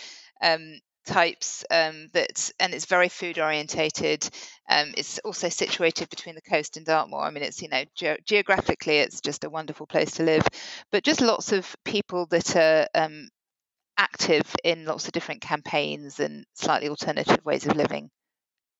um, 0.42 0.80
types 1.04 1.64
um, 1.70 2.08
that 2.12 2.50
and 2.60 2.72
it's 2.72 2.84
very 2.84 3.08
food 3.08 3.38
orientated 3.38 4.28
um, 4.68 4.94
it's 4.96 5.18
also 5.20 5.48
situated 5.48 6.08
between 6.08 6.36
the 6.36 6.40
coast 6.42 6.76
and 6.76 6.86
dartmoor 6.86 7.22
i 7.22 7.30
mean 7.30 7.42
it's 7.42 7.60
you 7.60 7.68
know 7.68 7.82
ge- 7.96 8.24
geographically 8.24 8.98
it's 8.98 9.20
just 9.20 9.42
a 9.42 9.50
wonderful 9.50 9.84
place 9.84 10.12
to 10.12 10.22
live 10.22 10.46
but 10.92 11.02
just 11.02 11.20
lots 11.20 11.50
of 11.50 11.74
people 11.84 12.26
that 12.26 12.54
are 12.54 12.86
um, 12.94 13.28
active 14.02 14.56
in 14.64 14.84
lots 14.84 15.06
of 15.06 15.12
different 15.12 15.40
campaigns 15.40 16.18
and 16.18 16.44
slightly 16.54 16.88
alternative 16.88 17.44
ways 17.44 17.66
of 17.66 17.76
living. 17.76 18.10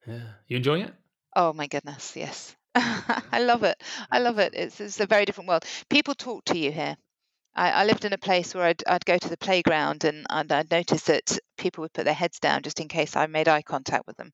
Yeah, 0.07 0.33
you 0.49 0.57
enjoying 0.57 0.83
it? 0.83 0.95
Oh 1.37 1.53
my 1.53 1.69
goodness, 1.69 2.17
yes. 2.17 2.57
I 2.75 3.41
love 3.41 3.63
it. 3.63 3.81
I 4.11 4.19
love 4.19 4.39
it. 4.41 4.55
It's, 4.55 4.81
it's 4.81 4.99
a 5.01 5.07
very 5.07 5.25
different 5.25 5.49
world. 5.49 5.65
People 5.89 6.15
talk 6.15 6.45
to 6.47 6.59
you 6.59 6.73
here. 6.73 6.97
I, 7.55 7.71
I 7.71 7.85
lived 7.85 8.05
in 8.05 8.13
a 8.13 8.19
place 8.19 8.55
where 8.55 8.65
I'd, 8.65 8.83
I'd 8.87 9.05
go 9.05 9.17
to 9.17 9.29
the 9.29 9.37
playground 9.37 10.05
and, 10.05 10.27
and 10.29 10.51
I'd 10.51 10.71
notice 10.71 11.05
that 11.05 11.39
people 11.57 11.83
would 11.83 11.93
put 11.93 12.05
their 12.05 12.15
heads 12.15 12.41
down 12.41 12.63
just 12.63 12.81
in 12.81 12.89
case 12.89 13.15
I 13.15 13.27
made 13.27 13.49
eye 13.49 13.63
contact 13.63 14.07
with 14.07 14.17
them. 14.17 14.33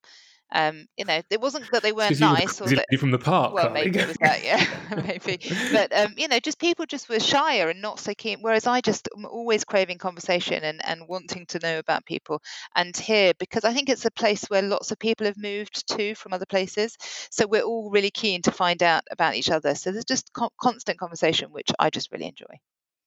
Um, 0.53 0.87
you 0.97 1.05
know, 1.05 1.21
it 1.31 1.41
wasn't 1.41 1.71
that 1.73 1.83
they 1.83 1.93
weren't 1.93 2.19
nice 2.19 2.61
or 2.61 2.73
that, 2.73 2.87
from 2.99 3.11
the 3.11 3.19
park. 3.19 3.53
Well, 3.55 3.71
maybe 3.71 4.01
it 4.01 4.07
was 4.07 4.17
that, 4.23 4.43
yeah, 4.43 4.65
maybe. 5.07 5.39
But 5.71 5.93
um, 5.95 6.15
you 6.17 6.29
know, 6.29 6.39
just 6.41 6.59
people 6.59 6.87
just 6.87 7.09
were 7.09 7.21
shyer 7.21 7.69
and 7.69 7.81
not 7.81 7.99
so 7.99 8.15
keen. 8.15 8.39
Whereas 8.41 8.67
I 8.67 8.81
just 8.81 9.09
am 9.17 9.25
always 9.27 9.65
craving 9.65 9.99
conversation 9.99 10.63
and 10.65 10.85
and 10.85 11.09
wanting 11.09 11.47
to 11.47 11.59
know 11.61 11.79
about 11.79 12.05
people. 12.07 12.43
And 12.75 12.97
here, 12.97 13.33
because 13.39 13.65
I 13.65 13.73
think 13.73 13.89
it's 13.89 14.05
a 14.05 14.11
place 14.11 14.45
where 14.49 14.63
lots 14.63 14.91
of 14.91 14.99
people 14.99 15.27
have 15.27 15.37
moved 15.37 15.87
to 15.97 16.15
from 16.15 16.33
other 16.33 16.47
places, 16.47 16.97
so 17.31 17.47
we're 17.47 17.63
all 17.63 17.91
really 17.91 18.11
keen 18.11 18.43
to 18.43 18.53
find 18.53 18.83
out 18.83 19.05
about 19.11 19.35
each 19.35 19.51
other. 19.51 19.75
So 19.75 19.93
there's 19.93 20.05
just 20.05 20.33
co- 20.33 20.53
constant 20.61 20.99
conversation, 20.99 21.53
which 21.53 21.71
I 21.79 21.91
just 21.91 22.13
really 22.13 22.27
enjoy. 22.27 22.59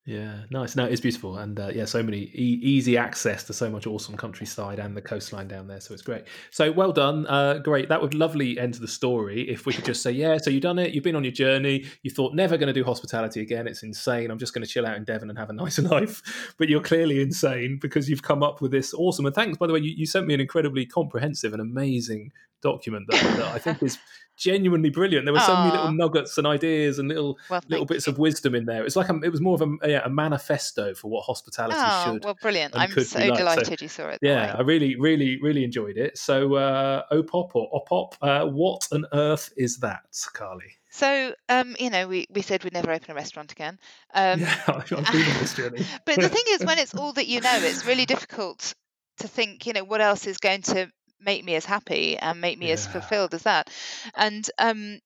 Yeah, 0.04 0.46
nice. 0.50 0.76
No, 0.76 0.86
it's 0.86 1.00
beautiful, 1.00 1.38
and 1.38 1.60
uh, 1.60 1.70
yeah, 1.76 1.86
so 1.86 2.02
many 2.02 2.22
e- 2.34 2.60
easy 2.64 2.98
access 2.98 3.44
to 3.44 3.54
so 3.54 3.70
much 3.70 3.86
awesome 3.86 4.18
countryside 4.18 4.80
and 4.80 4.98
the 4.98 5.02
coastline 5.02 5.48
down 5.48 5.68
there. 5.68 5.80
So 5.80 5.94
it's 5.94 6.02
great. 6.02 6.24
So 6.50 6.72
well 6.72 6.92
done, 6.92 7.28
uh, 7.28 7.60
great. 7.60 7.88
That 7.90 8.02
would 8.02 8.16
lovely 8.16 8.58
end 8.58 8.74
to 8.74 8.82
the 8.82 8.88
story 8.88 9.48
if 9.48 9.68
we 9.68 9.74
could 9.74 9.86
just 9.86 10.02
say, 10.02 10.10
yeah. 10.10 10.40
So 10.40 10.50
you've 10.50 10.64
done 10.64 10.80
it. 10.80 10.94
You've 10.94 11.04
been 11.04 11.16
on 11.16 11.24
your 11.24 11.32
journey. 11.32 11.86
You 12.02 12.10
thought 12.10 12.34
never 12.34 12.58
going 12.58 12.66
to 12.66 12.74
do 12.74 12.84
hospitality 12.84 13.42
again. 13.42 13.68
It's 13.68 13.84
insane. 13.84 14.32
I'm 14.32 14.40
just 14.40 14.56
going 14.56 14.66
to 14.66 14.70
chill 14.70 14.88
out 14.88 14.98
in 14.98 15.04
Devon 15.04 15.30
and 15.30 15.38
have 15.38 15.52
a 15.52 15.54
nice 15.62 15.78
life. 15.78 16.56
But 16.58 16.68
you're 16.68 16.82
clearly 16.82 17.22
insane 17.22 17.78
because 17.80 18.10
you've 18.10 18.24
come 18.24 18.42
up 18.42 18.60
with 18.60 18.72
this 18.72 18.96
awesome. 18.96 19.28
And 19.28 19.36
thanks, 19.36 19.60
by 19.60 19.68
the 19.68 19.74
way, 19.74 19.82
you, 19.82 19.94
you 19.96 20.08
sent 20.08 20.26
me 20.26 20.34
an 20.34 20.42
incredibly 20.42 20.88
comprehensive 20.88 21.54
and 21.54 21.62
amazing 21.62 22.32
document 22.62 23.08
that, 23.10 23.22
that 23.38 23.48
I 23.48 23.60
think 23.60 23.82
is 23.84 23.98
genuinely 24.38 24.90
brilliant. 24.90 25.26
There 25.26 25.34
were 25.34 25.40
so 25.40 25.56
many 25.56 25.72
little 25.72 25.92
nuggets 25.92 26.38
and 26.38 26.48
ideas 26.48 27.00
and 27.00 27.08
little 27.08 27.38
well, 27.50 27.62
little 27.68 27.86
bits 27.86 28.08
you. 28.08 28.14
of 28.14 28.20
wisdom 28.20 28.56
in 28.56 28.66
there. 28.66 28.84
It's 28.86 28.96
like 28.96 29.10
a, 29.10 29.20
it 29.22 29.30
was 29.30 29.42
more 29.42 29.56
of 29.56 29.62
a, 29.62 29.90
yeah, 29.90 30.02
a 30.04 30.10
manifesto 30.10 30.94
for 30.94 31.10
what 31.10 31.24
hospitality 31.24 31.78
oh, 31.80 32.14
should. 32.14 32.26
Well, 32.26 32.38
brilliant! 32.42 32.76
I'm 32.76 32.92
so 32.92 33.20
delighted 33.36 33.80
so, 33.80 33.84
you 33.84 33.88
saw 33.88 34.10
it. 34.10 34.20
Yeah, 34.22 34.56
I 34.58 34.62
really, 34.62 34.96
really, 34.96 35.40
really 35.42 35.64
enjoyed 35.64 35.98
it. 35.98 36.18
So, 36.18 36.56
uh, 36.56 37.04
OPOP 37.12 37.52
or 37.56 37.70
OPOP, 37.72 38.16
uh, 38.22 38.46
what 38.46 38.88
on 38.92 39.06
earth 39.14 39.54
is 39.58 39.78
that, 39.78 40.06
Carly? 40.34 40.78
So, 40.94 41.34
um, 41.48 41.76
you 41.80 41.90
know, 41.90 42.06
we, 42.08 42.28
we 42.30 42.42
said 42.42 42.66
we'd 42.66 42.74
never 42.74 42.92
open 42.92 43.12
a 43.12 43.14
restaurant 43.14 43.54
again. 43.54 43.80
Um, 44.14 44.42
yeah, 44.42 44.62
I've 44.68 44.90
been 44.90 44.98
on 45.00 45.40
this 45.40 45.54
journey. 45.54 45.86
but 46.06 46.20
the 46.20 46.28
thing 46.28 46.44
is, 46.50 46.66
when 46.66 46.80
it's 46.80 46.94
all 46.98 47.14
that 47.14 47.28
you 47.28 47.40
know, 47.40 47.60
it's 47.62 47.86
really 47.86 48.06
difficult 48.06 48.74
to 49.20 49.28
think, 49.28 49.66
you 49.66 49.72
know, 49.72 49.86
what 49.86 50.02
else 50.02 50.28
is 50.28 50.38
going 50.38 50.62
to 50.64 50.92
make 51.22 51.44
me 51.44 51.56
as 51.56 51.66
happy 51.66 52.18
and 52.18 52.42
make 52.42 52.58
me 52.58 52.68
yeah. 52.68 52.74
as 52.74 52.88
fulfilled 52.88 53.34
as 53.34 53.44
that. 53.44 53.70
And 54.16 54.50
um, 54.58 55.00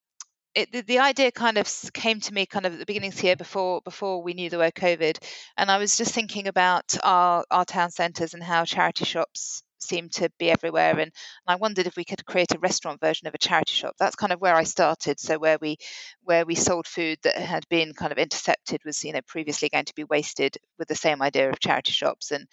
it, 0.55 0.71
the, 0.71 0.81
the, 0.81 0.99
idea 0.99 1.31
kind 1.31 1.57
of 1.57 1.69
came 1.93 2.21
to 2.21 2.33
me 2.33 2.45
kind 2.45 2.65
of 2.65 2.73
at 2.73 2.79
the 2.79 2.85
beginnings 2.85 3.19
here 3.19 3.35
before 3.35 3.81
before 3.81 4.23
we 4.23 4.33
knew 4.33 4.49
the 4.49 4.57
word 4.57 4.73
COVID, 4.73 5.17
and 5.57 5.69
I 5.69 5.77
was 5.77 5.97
just 5.97 6.13
thinking 6.13 6.47
about 6.47 6.95
our 7.03 7.45
our 7.51 7.65
town 7.65 7.91
centres 7.91 8.33
and 8.33 8.41
how 8.41 8.63
charity 8.63 9.03
shops 9.05 9.63
seemed 9.85 10.11
to 10.13 10.29
be 10.39 10.49
everywhere 10.51 10.91
and, 10.91 11.01
and 11.01 11.11
I 11.47 11.55
wondered 11.55 11.87
if 11.87 11.95
we 11.95 12.05
could 12.05 12.25
create 12.25 12.53
a 12.53 12.59
restaurant 12.59 12.99
version 12.99 13.27
of 13.27 13.33
a 13.33 13.39
charity 13.39 13.73
shop. 13.73 13.95
That's 13.99 14.15
kind 14.15 14.33
of 14.33 14.41
where 14.41 14.55
I 14.55 14.63
started 14.63 15.19
so 15.19 15.37
where 15.37 15.57
we 15.61 15.77
where 16.23 16.45
we 16.45 16.55
sold 16.55 16.87
food 16.87 17.17
that 17.23 17.37
had 17.37 17.67
been 17.69 17.93
kind 17.93 18.11
of 18.11 18.17
intercepted 18.17 18.81
was 18.85 19.03
you 19.03 19.13
know 19.13 19.21
previously 19.27 19.69
going 19.69 19.85
to 19.85 19.95
be 19.95 20.03
wasted 20.03 20.57
with 20.77 20.87
the 20.87 20.95
same 20.95 21.21
idea 21.21 21.49
of 21.49 21.59
charity 21.59 21.91
shops 21.91 22.31
and 22.31 22.47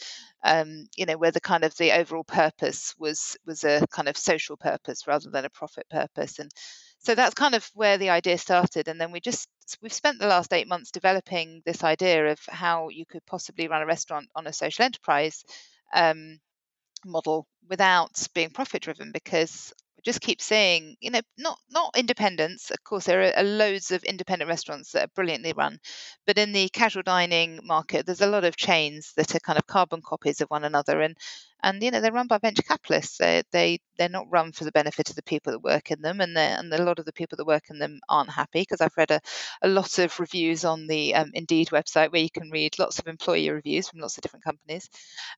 um, 0.44 0.86
you 0.96 1.06
know 1.06 1.16
where 1.16 1.30
the 1.30 1.40
kind 1.40 1.64
of 1.64 1.76
the 1.76 1.92
overall 1.92 2.24
purpose 2.24 2.94
was 2.98 3.36
was 3.46 3.64
a 3.64 3.86
kind 3.90 4.08
of 4.08 4.16
social 4.16 4.56
purpose 4.56 5.06
rather 5.06 5.30
than 5.30 5.44
a 5.44 5.50
profit 5.50 5.88
purpose 5.88 6.38
and 6.38 6.50
so 6.98 7.14
that's 7.14 7.34
kind 7.34 7.54
of 7.54 7.68
where 7.74 7.98
the 7.98 8.10
idea 8.10 8.38
started 8.38 8.88
and 8.88 9.00
then 9.00 9.12
we 9.12 9.20
just 9.20 9.48
we've 9.80 9.92
spent 9.92 10.18
the 10.18 10.26
last 10.26 10.52
eight 10.52 10.68
months 10.68 10.90
developing 10.90 11.62
this 11.64 11.84
idea 11.84 12.30
of 12.30 12.38
how 12.48 12.88
you 12.88 13.04
could 13.06 13.24
possibly 13.26 13.68
run 13.68 13.82
a 13.82 13.86
restaurant 13.86 14.28
on 14.34 14.46
a 14.46 14.52
social 14.52 14.84
enterprise 14.84 15.44
um, 15.94 16.38
model 17.04 17.46
without 17.68 18.10
being 18.34 18.50
profit 18.50 18.82
driven 18.82 19.12
because 19.12 19.72
I 19.98 20.02
just 20.04 20.20
keep 20.20 20.40
saying, 20.40 20.96
you 21.00 21.10
know, 21.10 21.20
not 21.38 21.58
not 21.70 21.96
independents. 21.96 22.70
Of 22.70 22.82
course, 22.84 23.04
there 23.06 23.36
are 23.36 23.42
loads 23.42 23.90
of 23.90 24.04
independent 24.04 24.48
restaurants 24.48 24.92
that 24.92 25.04
are 25.04 25.12
brilliantly 25.14 25.52
run, 25.52 25.78
but 26.26 26.38
in 26.38 26.52
the 26.52 26.68
casual 26.70 27.02
dining 27.02 27.60
market, 27.62 28.06
there's 28.06 28.20
a 28.20 28.26
lot 28.26 28.44
of 28.44 28.56
chains 28.56 29.12
that 29.16 29.34
are 29.34 29.40
kind 29.40 29.58
of 29.58 29.66
carbon 29.66 30.00
copies 30.02 30.40
of 30.40 30.48
one 30.48 30.64
another, 30.64 31.00
and 31.00 31.16
and 31.62 31.82
you 31.82 31.90
know 31.90 32.00
they're 32.00 32.12
run 32.12 32.26
by 32.26 32.38
venture 32.38 32.62
capitalists. 32.62 33.18
They 33.18 33.42
they 33.52 33.78
they're 33.98 34.08
not 34.08 34.30
run 34.30 34.52
for 34.52 34.64
the 34.64 34.72
benefit 34.72 35.10
of 35.10 35.16
the 35.16 35.22
people 35.22 35.52
that 35.52 35.60
work 35.62 35.90
in 35.90 36.00
them, 36.02 36.20
and 36.20 36.36
and 36.36 36.72
a 36.72 36.82
lot 36.82 36.98
of 36.98 37.04
the 37.04 37.12
people 37.12 37.36
that 37.36 37.46
work 37.46 37.64
in 37.70 37.78
them 37.78 38.00
aren't 38.08 38.30
happy 38.30 38.62
because 38.62 38.80
I've 38.80 38.96
read 38.96 39.10
a, 39.10 39.20
a 39.62 39.68
lot 39.68 39.98
of 39.98 40.18
reviews 40.20 40.64
on 40.64 40.86
the 40.86 41.14
um, 41.14 41.30
Indeed 41.34 41.68
website 41.68 42.12
where 42.12 42.22
you 42.22 42.30
can 42.30 42.50
read 42.50 42.78
lots 42.78 42.98
of 42.98 43.06
employee 43.06 43.50
reviews 43.50 43.88
from 43.88 44.00
lots 44.00 44.16
of 44.16 44.22
different 44.22 44.44
companies. 44.44 44.88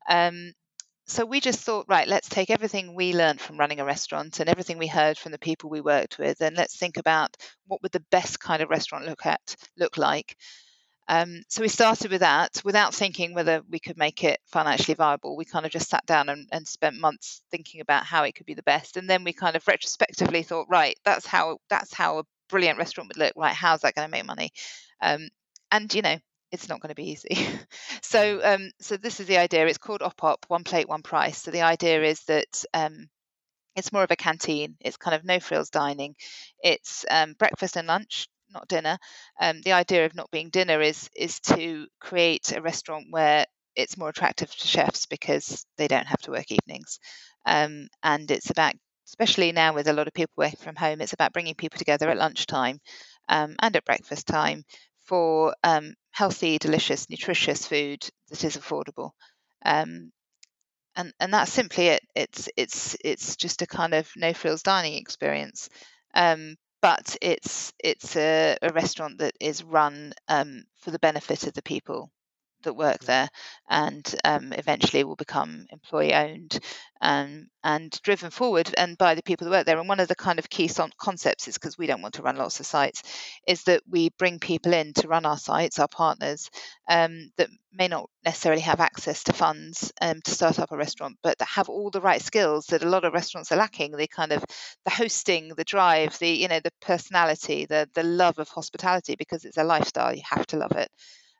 Um, 0.08 0.52
so 1.06 1.26
we 1.26 1.40
just 1.40 1.60
thought, 1.60 1.86
right, 1.88 2.08
let's 2.08 2.28
take 2.28 2.50
everything 2.50 2.94
we 2.94 3.12
learned 3.14 3.40
from 3.40 3.58
running 3.58 3.80
a 3.80 3.84
restaurant 3.84 4.40
and 4.40 4.48
everything 4.48 4.78
we 4.78 4.86
heard 4.86 5.18
from 5.18 5.32
the 5.32 5.38
people 5.38 5.68
we 5.68 5.80
worked 5.80 6.18
with, 6.18 6.40
and 6.40 6.56
let's 6.56 6.76
think 6.76 6.96
about 6.96 7.36
what 7.66 7.82
would 7.82 7.92
the 7.92 8.04
best 8.10 8.40
kind 8.40 8.62
of 8.62 8.70
restaurant 8.70 9.06
look 9.06 9.26
at 9.26 9.56
look 9.76 9.98
like. 9.98 10.36
Um, 11.06 11.42
so 11.48 11.60
we 11.60 11.68
started 11.68 12.10
with 12.10 12.20
that 12.20 12.62
without 12.64 12.94
thinking 12.94 13.34
whether 13.34 13.60
we 13.68 13.78
could 13.78 13.98
make 13.98 14.24
it 14.24 14.40
financially 14.46 14.94
viable. 14.94 15.36
We 15.36 15.44
kind 15.44 15.66
of 15.66 15.72
just 15.72 15.90
sat 15.90 16.06
down 16.06 16.30
and, 16.30 16.48
and 16.50 16.66
spent 16.66 16.98
months 16.98 17.42
thinking 17.50 17.82
about 17.82 18.04
how 18.04 18.22
it 18.24 18.34
could 18.34 18.46
be 18.46 18.54
the 18.54 18.62
best, 18.62 18.96
and 18.96 19.08
then 19.08 19.24
we 19.24 19.32
kind 19.32 19.56
of 19.56 19.68
retrospectively 19.68 20.42
thought, 20.42 20.68
right, 20.70 20.98
that's 21.04 21.26
how 21.26 21.58
that's 21.68 21.92
how 21.92 22.18
a 22.18 22.24
brilliant 22.48 22.78
restaurant 22.78 23.08
would 23.08 23.18
look. 23.18 23.34
Right, 23.36 23.54
how's 23.54 23.80
that 23.80 23.94
going 23.94 24.06
to 24.06 24.12
make 24.12 24.24
money? 24.24 24.50
Um, 25.02 25.28
and 25.70 25.92
you 25.92 26.02
know, 26.02 26.16
it's 26.54 26.68
not 26.68 26.80
going 26.80 26.90
to 26.90 26.94
be 26.94 27.10
easy. 27.10 27.36
so, 28.02 28.40
um, 28.42 28.70
so 28.80 28.96
this 28.96 29.18
is 29.20 29.26
the 29.26 29.38
idea. 29.38 29.66
It's 29.66 29.78
called 29.78 30.00
OPOP, 30.02 30.44
one 30.48 30.64
plate, 30.64 30.88
one 30.88 31.02
price. 31.02 31.42
So 31.42 31.50
the 31.50 31.62
idea 31.62 32.02
is 32.04 32.20
that 32.24 32.64
um, 32.72 33.08
it's 33.74 33.92
more 33.92 34.04
of 34.04 34.10
a 34.12 34.16
canteen. 34.16 34.76
It's 34.80 34.96
kind 34.96 35.16
of 35.16 35.24
no 35.24 35.40
frills 35.40 35.70
dining. 35.70 36.14
It's 36.62 37.04
um, 37.10 37.34
breakfast 37.38 37.76
and 37.76 37.88
lunch, 37.88 38.28
not 38.52 38.68
dinner. 38.68 38.98
Um, 39.40 39.62
the 39.62 39.72
idea 39.72 40.06
of 40.06 40.14
not 40.14 40.30
being 40.30 40.50
dinner 40.50 40.80
is 40.80 41.10
is 41.16 41.40
to 41.40 41.86
create 42.00 42.52
a 42.52 42.62
restaurant 42.62 43.06
where 43.10 43.46
it's 43.74 43.98
more 43.98 44.08
attractive 44.08 44.54
to 44.54 44.66
chefs 44.68 45.06
because 45.06 45.66
they 45.76 45.88
don't 45.88 46.06
have 46.06 46.20
to 46.22 46.30
work 46.30 46.52
evenings, 46.52 47.00
um, 47.46 47.88
and 48.04 48.30
it's 48.30 48.50
about 48.50 48.74
especially 49.08 49.52
now 49.52 49.74
with 49.74 49.88
a 49.88 49.92
lot 49.92 50.06
of 50.06 50.14
people 50.14 50.32
working 50.36 50.58
from 50.62 50.76
home, 50.76 51.00
it's 51.00 51.12
about 51.12 51.32
bringing 51.32 51.54
people 51.54 51.78
together 51.78 52.08
at 52.08 52.16
lunchtime 52.16 52.80
um, 53.28 53.54
and 53.60 53.76
at 53.76 53.84
breakfast 53.84 54.26
time 54.26 54.64
for 55.04 55.54
um, 55.62 55.94
healthy, 56.14 56.58
delicious, 56.58 57.10
nutritious 57.10 57.66
food 57.66 58.08
that 58.30 58.44
is 58.44 58.56
affordable. 58.56 59.10
Um, 59.64 60.12
and 60.96 61.12
and 61.18 61.32
that's 61.32 61.52
simply 61.52 61.88
it. 61.88 62.02
It's 62.14 62.48
it's 62.56 62.96
it's 63.04 63.36
just 63.36 63.62
a 63.62 63.66
kind 63.66 63.94
of 63.94 64.08
no 64.16 64.32
frills 64.32 64.62
dining 64.62 64.94
experience, 64.94 65.68
um, 66.14 66.54
but 66.80 67.16
it's 67.20 67.72
it's 67.82 68.16
a, 68.16 68.56
a, 68.62 68.72
restaurant 68.72 69.18
that 69.18 69.34
is 69.40 69.64
run 69.64 70.12
um, 70.28 70.62
for 70.80 70.92
the 70.92 71.00
benefit 71.00 71.48
of 71.48 71.54
the 71.54 71.62
people 71.62 72.10
that 72.64 72.74
work 72.74 73.00
there 73.00 73.28
and 73.68 74.14
um, 74.24 74.52
eventually 74.52 75.04
will 75.04 75.16
become 75.16 75.66
employee 75.70 76.14
owned 76.14 76.58
um, 77.00 77.48
and 77.62 77.98
driven 78.02 78.30
forward 78.30 78.72
and 78.76 78.96
by 78.98 79.14
the 79.14 79.22
people 79.22 79.44
that 79.44 79.50
work 79.50 79.66
there. 79.66 79.78
And 79.78 79.88
one 79.88 80.00
of 80.00 80.08
the 80.08 80.14
kind 80.14 80.38
of 80.38 80.50
key 80.50 80.68
concepts 80.98 81.48
is 81.48 81.54
because 81.54 81.78
we 81.78 81.86
don't 81.86 82.02
want 82.02 82.14
to 82.14 82.22
run 82.22 82.36
lots 82.36 82.60
of 82.60 82.66
sites, 82.66 83.02
is 83.46 83.64
that 83.64 83.82
we 83.88 84.10
bring 84.18 84.38
people 84.38 84.72
in 84.72 84.92
to 84.94 85.08
run 85.08 85.26
our 85.26 85.38
sites, 85.38 85.78
our 85.78 85.88
partners 85.88 86.50
um, 86.88 87.30
that 87.36 87.48
may 87.72 87.88
not 87.88 88.08
necessarily 88.24 88.62
have 88.62 88.80
access 88.80 89.24
to 89.24 89.32
funds 89.32 89.92
um, 90.00 90.20
to 90.22 90.30
start 90.30 90.58
up 90.58 90.72
a 90.72 90.76
restaurant, 90.76 91.16
but 91.22 91.38
that 91.38 91.48
have 91.48 91.68
all 91.68 91.90
the 91.90 92.00
right 92.00 92.22
skills 92.22 92.66
that 92.66 92.82
a 92.82 92.88
lot 92.88 93.04
of 93.04 93.12
restaurants 93.12 93.52
are 93.52 93.56
lacking. 93.56 93.92
The 93.96 94.06
kind 94.06 94.32
of 94.32 94.44
the 94.84 94.90
hosting, 94.90 95.48
the 95.56 95.64
drive, 95.64 96.18
the 96.18 96.28
you 96.28 96.48
know 96.48 96.60
the 96.60 96.72
personality, 96.80 97.66
the 97.66 97.88
the 97.94 98.02
love 98.02 98.38
of 98.38 98.48
hospitality 98.48 99.16
because 99.16 99.44
it's 99.44 99.58
a 99.58 99.64
lifestyle. 99.64 100.14
You 100.14 100.22
have 100.30 100.46
to 100.48 100.56
love 100.56 100.72
it. 100.72 100.90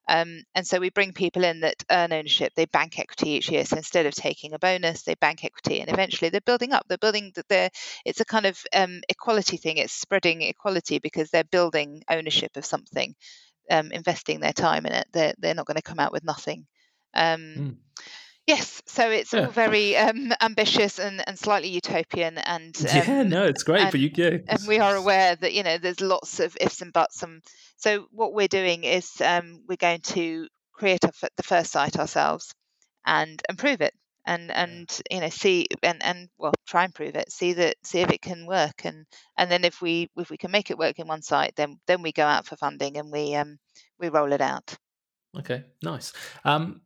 Um, 0.09 0.43
and 0.55 0.67
so 0.67 0.79
we 0.79 0.91
bring 0.91 1.13
people 1.13 1.45
in 1.45 1.61
that 1.61 1.83
earn 1.91 2.13
ownership. 2.13 2.53
They 2.55 2.67
bank 2.67 2.99
equity 2.99 3.31
each 3.31 3.51
year. 3.51 3.65
So 3.65 3.77
instead 3.77 4.07
of 4.07 4.15
taking 4.15 4.53
a 4.53 4.59
bonus, 4.59 5.03
they 5.03 5.15
bank 5.15 5.45
equity, 5.45 5.81
and 5.81 5.91
eventually 5.91 6.29
they're 6.29 6.41
building 6.41 6.73
up. 6.73 6.85
They're 6.89 6.99
building. 6.99 7.33
They're 7.49 7.71
it's 8.05 8.21
a 8.21 8.25
kind 8.25 8.47
of 8.47 8.61
um, 8.75 9.01
equality 9.09 9.57
thing. 9.57 9.79
It's 9.79 9.93
spreading 9.93 10.43
equality 10.43 10.99
because 10.99 11.31
they're 11.31 11.45
building 11.45 12.03
ownership 12.11 12.57
of 12.57 12.67
something, 12.67 13.15
um, 13.71 13.93
investing 13.93 14.41
their 14.41 14.53
time 14.53 14.87
in 14.87 14.93
it. 14.93 15.07
They're 15.13 15.35
they're 15.39 15.55
not 15.55 15.67
going 15.67 15.77
to 15.77 15.83
come 15.83 16.01
out 16.01 16.13
with 16.13 16.25
nothing. 16.25 16.67
Mm. 17.59 17.77
Yes, 18.47 18.83
so 18.85 19.11
it's 19.11 19.33
yeah. 19.33 19.47
all 19.47 19.51
very 19.51 19.97
um, 19.97 20.33
ambitious 20.43 20.99
and, 20.99 21.27
and 21.27 21.39
slightly 21.39 21.71
utopian, 21.71 22.37
and 22.37 22.77
um, 22.81 22.87
yeah, 22.95 23.23
no, 23.23 23.45
it's 23.45 23.63
great. 23.63 23.83
And, 23.83 23.91
but 23.91 24.01
you, 24.01 24.11
yeah, 24.15 24.39
and 24.47 24.61
we 24.69 24.79
are 24.79 24.97
aware 24.97 25.35
that 25.37 25.55
you 25.55 25.63
know 25.63 25.79
there's 25.79 26.03
lots 26.03 26.41
of 26.41 26.57
ifs 26.61 26.83
and 26.83 26.93
buts. 26.93 27.23
And 27.23 27.43
so 27.79 28.07
what 28.11 28.35
we're 28.35 28.49
doing 28.49 28.85
is 28.85 29.11
um, 29.25 29.63
we're 29.67 29.77
going 29.77 30.01
to 30.01 30.47
create 30.75 31.05
a, 31.05 31.13
the 31.37 31.43
first 31.43 31.73
site 31.73 31.99
ourselves 31.99 32.53
and 33.07 33.41
improve 33.49 33.81
it, 33.81 33.95
and 34.27 34.51
and 34.51 35.01
you 35.11 35.21
know 35.21 35.31
see 35.31 35.67
and 35.83 36.05
and 36.05 36.29
well 36.37 36.53
try 36.67 36.85
and 36.85 36.95
prove 36.95 37.17
it, 37.17 37.33
see 37.33 37.55
that 37.55 37.77
see 37.83 38.01
if 38.01 38.11
it 38.11 38.21
can 38.21 38.45
work, 38.45 38.85
and 38.85 39.07
and 39.39 39.51
then 39.51 39.65
if 39.65 39.81
we 39.81 40.11
if 40.17 40.29
we 40.29 40.37
can 40.37 40.51
make 40.51 40.71
it 40.71 40.79
work 40.79 40.99
in 40.99 41.07
one 41.07 41.23
site, 41.23 41.57
then 41.57 41.79
then 41.87 42.03
we 42.03 42.13
go 42.13 42.27
out 42.27 42.45
for 42.45 42.57
funding 42.57 42.99
and 42.99 43.11
we 43.11 43.35
um 43.35 43.57
we 43.99 44.11
roll 44.11 44.35
it 44.35 44.43
out. 44.43 44.77
Okay, 45.39 45.65
nice. 45.83 46.13
Um, 46.45 46.83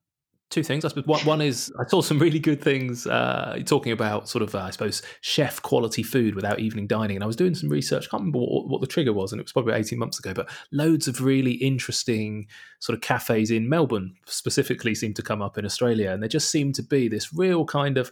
two 0.50 0.62
things. 0.62 0.84
I 0.84 0.88
suppose 0.88 1.06
one, 1.06 1.20
one 1.24 1.40
is 1.40 1.72
I 1.78 1.86
saw 1.86 2.00
some 2.00 2.18
really 2.18 2.38
good 2.38 2.62
things 2.62 3.06
uh, 3.06 3.58
talking 3.66 3.92
about 3.92 4.28
sort 4.28 4.42
of 4.42 4.54
uh, 4.54 4.60
I 4.60 4.70
suppose 4.70 5.02
chef 5.20 5.60
quality 5.62 6.02
food 6.02 6.34
without 6.34 6.58
evening 6.58 6.86
dining, 6.86 7.16
and 7.16 7.24
I 7.24 7.26
was 7.26 7.36
doing 7.36 7.54
some 7.54 7.68
research. 7.68 8.06
I 8.06 8.10
can't 8.10 8.22
remember 8.22 8.38
what, 8.38 8.68
what, 8.68 8.80
the 8.80 8.86
trigger 8.86 9.12
was, 9.12 9.32
and 9.32 9.40
it 9.40 9.44
was 9.44 9.52
probably 9.52 9.74
eighteen 9.74 9.98
months 9.98 10.18
ago. 10.18 10.32
But 10.32 10.48
loads 10.72 11.08
of 11.08 11.20
really 11.20 11.52
interesting 11.52 12.46
sort 12.78 12.94
of 12.94 13.02
cafes 13.02 13.50
in 13.50 13.68
Melbourne 13.68 14.14
specifically 14.26 14.94
seem 14.94 15.14
to 15.14 15.22
come 15.22 15.42
up 15.42 15.58
in 15.58 15.64
Australia, 15.64 16.10
and 16.10 16.22
there 16.22 16.28
just 16.28 16.50
seemed 16.50 16.74
to 16.76 16.82
be 16.82 17.08
this 17.08 17.34
real 17.34 17.64
kind 17.64 17.98
of 17.98 18.10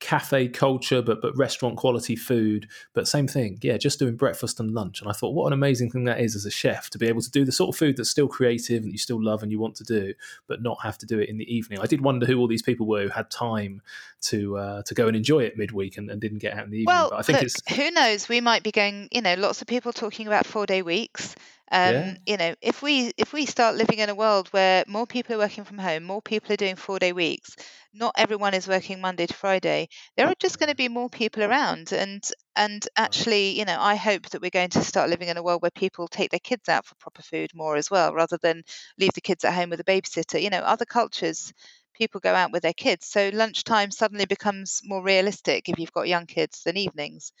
cafe 0.00 0.48
culture, 0.48 1.00
but 1.00 1.22
but 1.22 1.36
restaurant 1.36 1.76
quality 1.76 2.16
food. 2.16 2.68
But 2.92 3.08
same 3.08 3.28
thing, 3.28 3.58
yeah, 3.62 3.76
just 3.76 3.98
doing 3.98 4.16
breakfast 4.16 4.60
and 4.60 4.72
lunch. 4.72 5.00
And 5.00 5.08
I 5.08 5.12
thought, 5.12 5.34
what 5.34 5.46
an 5.46 5.52
amazing 5.52 5.90
thing 5.90 6.04
that 6.04 6.20
is 6.20 6.34
as 6.34 6.44
a 6.44 6.50
chef 6.50 6.90
to 6.90 6.98
be 6.98 7.06
able 7.06 7.22
to 7.22 7.30
do 7.30 7.44
the 7.44 7.52
sort 7.52 7.74
of 7.74 7.78
food 7.78 7.96
that's 7.96 8.10
still 8.10 8.28
creative 8.28 8.82
and 8.82 8.92
you 8.92 8.98
still 8.98 9.22
love 9.22 9.42
and 9.42 9.52
you 9.52 9.60
want 9.60 9.76
to 9.76 9.84
do, 9.84 10.12
but 10.46 10.62
not 10.62 10.82
have 10.82 10.98
to 10.98 11.06
do 11.06 11.18
it 11.18 11.28
in 11.28 11.38
the 11.38 11.54
evening. 11.54 11.78
I 11.80 11.86
did 11.86 12.00
wonder 12.00 12.26
who 12.26 12.38
all 12.38 12.48
these 12.48 12.62
people 12.62 12.86
were 12.86 13.02
who 13.02 13.08
had 13.08 13.30
time 13.30 13.80
to 14.22 14.56
uh, 14.58 14.82
to 14.82 14.94
go 14.94 15.06
and 15.06 15.16
enjoy 15.16 15.40
it 15.40 15.56
midweek 15.56 15.98
and, 15.98 16.10
and 16.10 16.20
didn't 16.20 16.38
get 16.38 16.54
out 16.56 16.64
in 16.64 16.70
the 16.70 16.78
evening. 16.78 16.94
Well, 16.94 17.10
but 17.10 17.18
I 17.18 17.22
think 17.22 17.38
look, 17.38 17.44
it's 17.44 17.76
who 17.76 17.90
knows? 17.90 18.28
We 18.28 18.40
might 18.40 18.62
be 18.62 18.72
going. 18.72 19.08
You 19.12 19.22
know, 19.22 19.34
lots 19.34 19.62
of 19.62 19.68
people 19.68 19.92
talking 19.92 20.26
about 20.26 20.46
four 20.46 20.66
day 20.66 20.82
weeks. 20.82 21.34
Um, 21.72 22.16
Yeah. 22.16 22.18
You 22.26 22.36
know, 22.36 22.54
if 22.62 22.82
we 22.82 23.12
if 23.16 23.32
we 23.32 23.46
start 23.46 23.76
living 23.76 23.98
in 23.98 24.10
a 24.10 24.14
world 24.14 24.48
where 24.50 24.84
more 24.88 25.06
people 25.06 25.34
are 25.36 25.38
working 25.38 25.64
from 25.64 25.78
home, 25.78 26.04
more 26.04 26.22
people 26.22 26.52
are 26.52 26.56
doing 26.56 26.76
four 26.76 26.98
day 27.00 27.12
weeks, 27.12 27.56
not 27.94 28.14
everyone 28.18 28.54
is 28.54 28.68
working 28.68 29.00
Monday 29.00 29.26
to 29.26 29.34
Friday. 29.34 29.88
There 30.16 30.28
are 30.28 30.34
just 30.38 30.58
going 30.58 30.68
to 30.70 30.76
be 30.76 30.88
more 30.88 31.08
people 31.10 31.42
around, 31.44 31.92
and 31.92 32.22
and 32.56 32.86
actually, 32.96 33.58
you 33.58 33.64
know, 33.64 33.78
I 33.80 33.96
hope 33.96 34.28
that 34.30 34.42
we're 34.42 34.50
going 34.50 34.70
to 34.70 34.84
start 34.84 35.10
living 35.10 35.28
in 35.28 35.38
a 35.38 35.42
world 35.42 35.62
where 35.62 35.70
people 35.72 36.08
take 36.08 36.30
their 36.30 36.40
kids 36.40 36.68
out 36.68 36.86
for 36.86 36.94
proper 36.96 37.22
food 37.22 37.50
more 37.54 37.76
as 37.76 37.90
well, 37.90 38.14
rather 38.14 38.38
than 38.42 38.62
leave 38.98 39.14
the 39.14 39.20
kids 39.22 39.44
at 39.44 39.54
home 39.54 39.70
with 39.70 39.80
a 39.80 39.84
babysitter. 39.84 40.40
You 40.42 40.50
know, 40.50 40.60
other 40.60 40.86
cultures. 40.86 41.52
People 41.94 42.20
go 42.20 42.34
out 42.34 42.52
with 42.52 42.62
their 42.62 42.74
kids, 42.74 43.06
so 43.06 43.30
lunchtime 43.32 43.90
suddenly 43.90 44.26
becomes 44.26 44.80
more 44.84 45.02
realistic 45.02 45.68
if 45.68 45.78
you've 45.78 45.92
got 45.92 46.08
young 46.08 46.26
kids 46.26 46.62
than 46.64 46.76
evenings. 46.76 47.32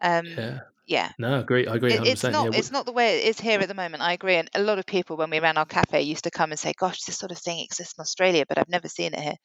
Um, 0.00 0.26
yeah. 0.36 0.73
Yeah, 0.86 1.12
No, 1.18 1.40
agree. 1.40 1.66
I 1.66 1.74
agree 1.76 1.94
it, 1.94 2.00
100%. 2.00 2.06
it's 2.06 2.24
not 2.32 2.52
yeah, 2.52 2.58
it's 2.58 2.70
not 2.70 2.86
the 2.86 2.92
way 2.92 3.20
it 3.20 3.28
is 3.28 3.40
here 3.40 3.60
at 3.60 3.68
the 3.68 3.74
moment. 3.74 4.02
I 4.02 4.12
agree, 4.12 4.36
and 4.36 4.50
a 4.54 4.62
lot 4.62 4.78
of 4.78 4.86
people 4.86 5.16
when 5.16 5.30
we 5.30 5.40
ran 5.40 5.56
our 5.58 5.66
cafe 5.66 6.02
used 6.02 6.24
to 6.24 6.30
come 6.30 6.50
and 6.52 6.58
say, 6.58 6.72
"Gosh, 6.78 7.02
this 7.02 7.18
sort 7.18 7.32
of 7.32 7.38
thing 7.38 7.60
exists 7.60 7.94
in 7.98 8.02
Australia, 8.02 8.44
but 8.48 8.58
I've 8.58 8.68
never 8.68 8.88
seen 8.88 9.14
it 9.14 9.20
here." 9.20 9.36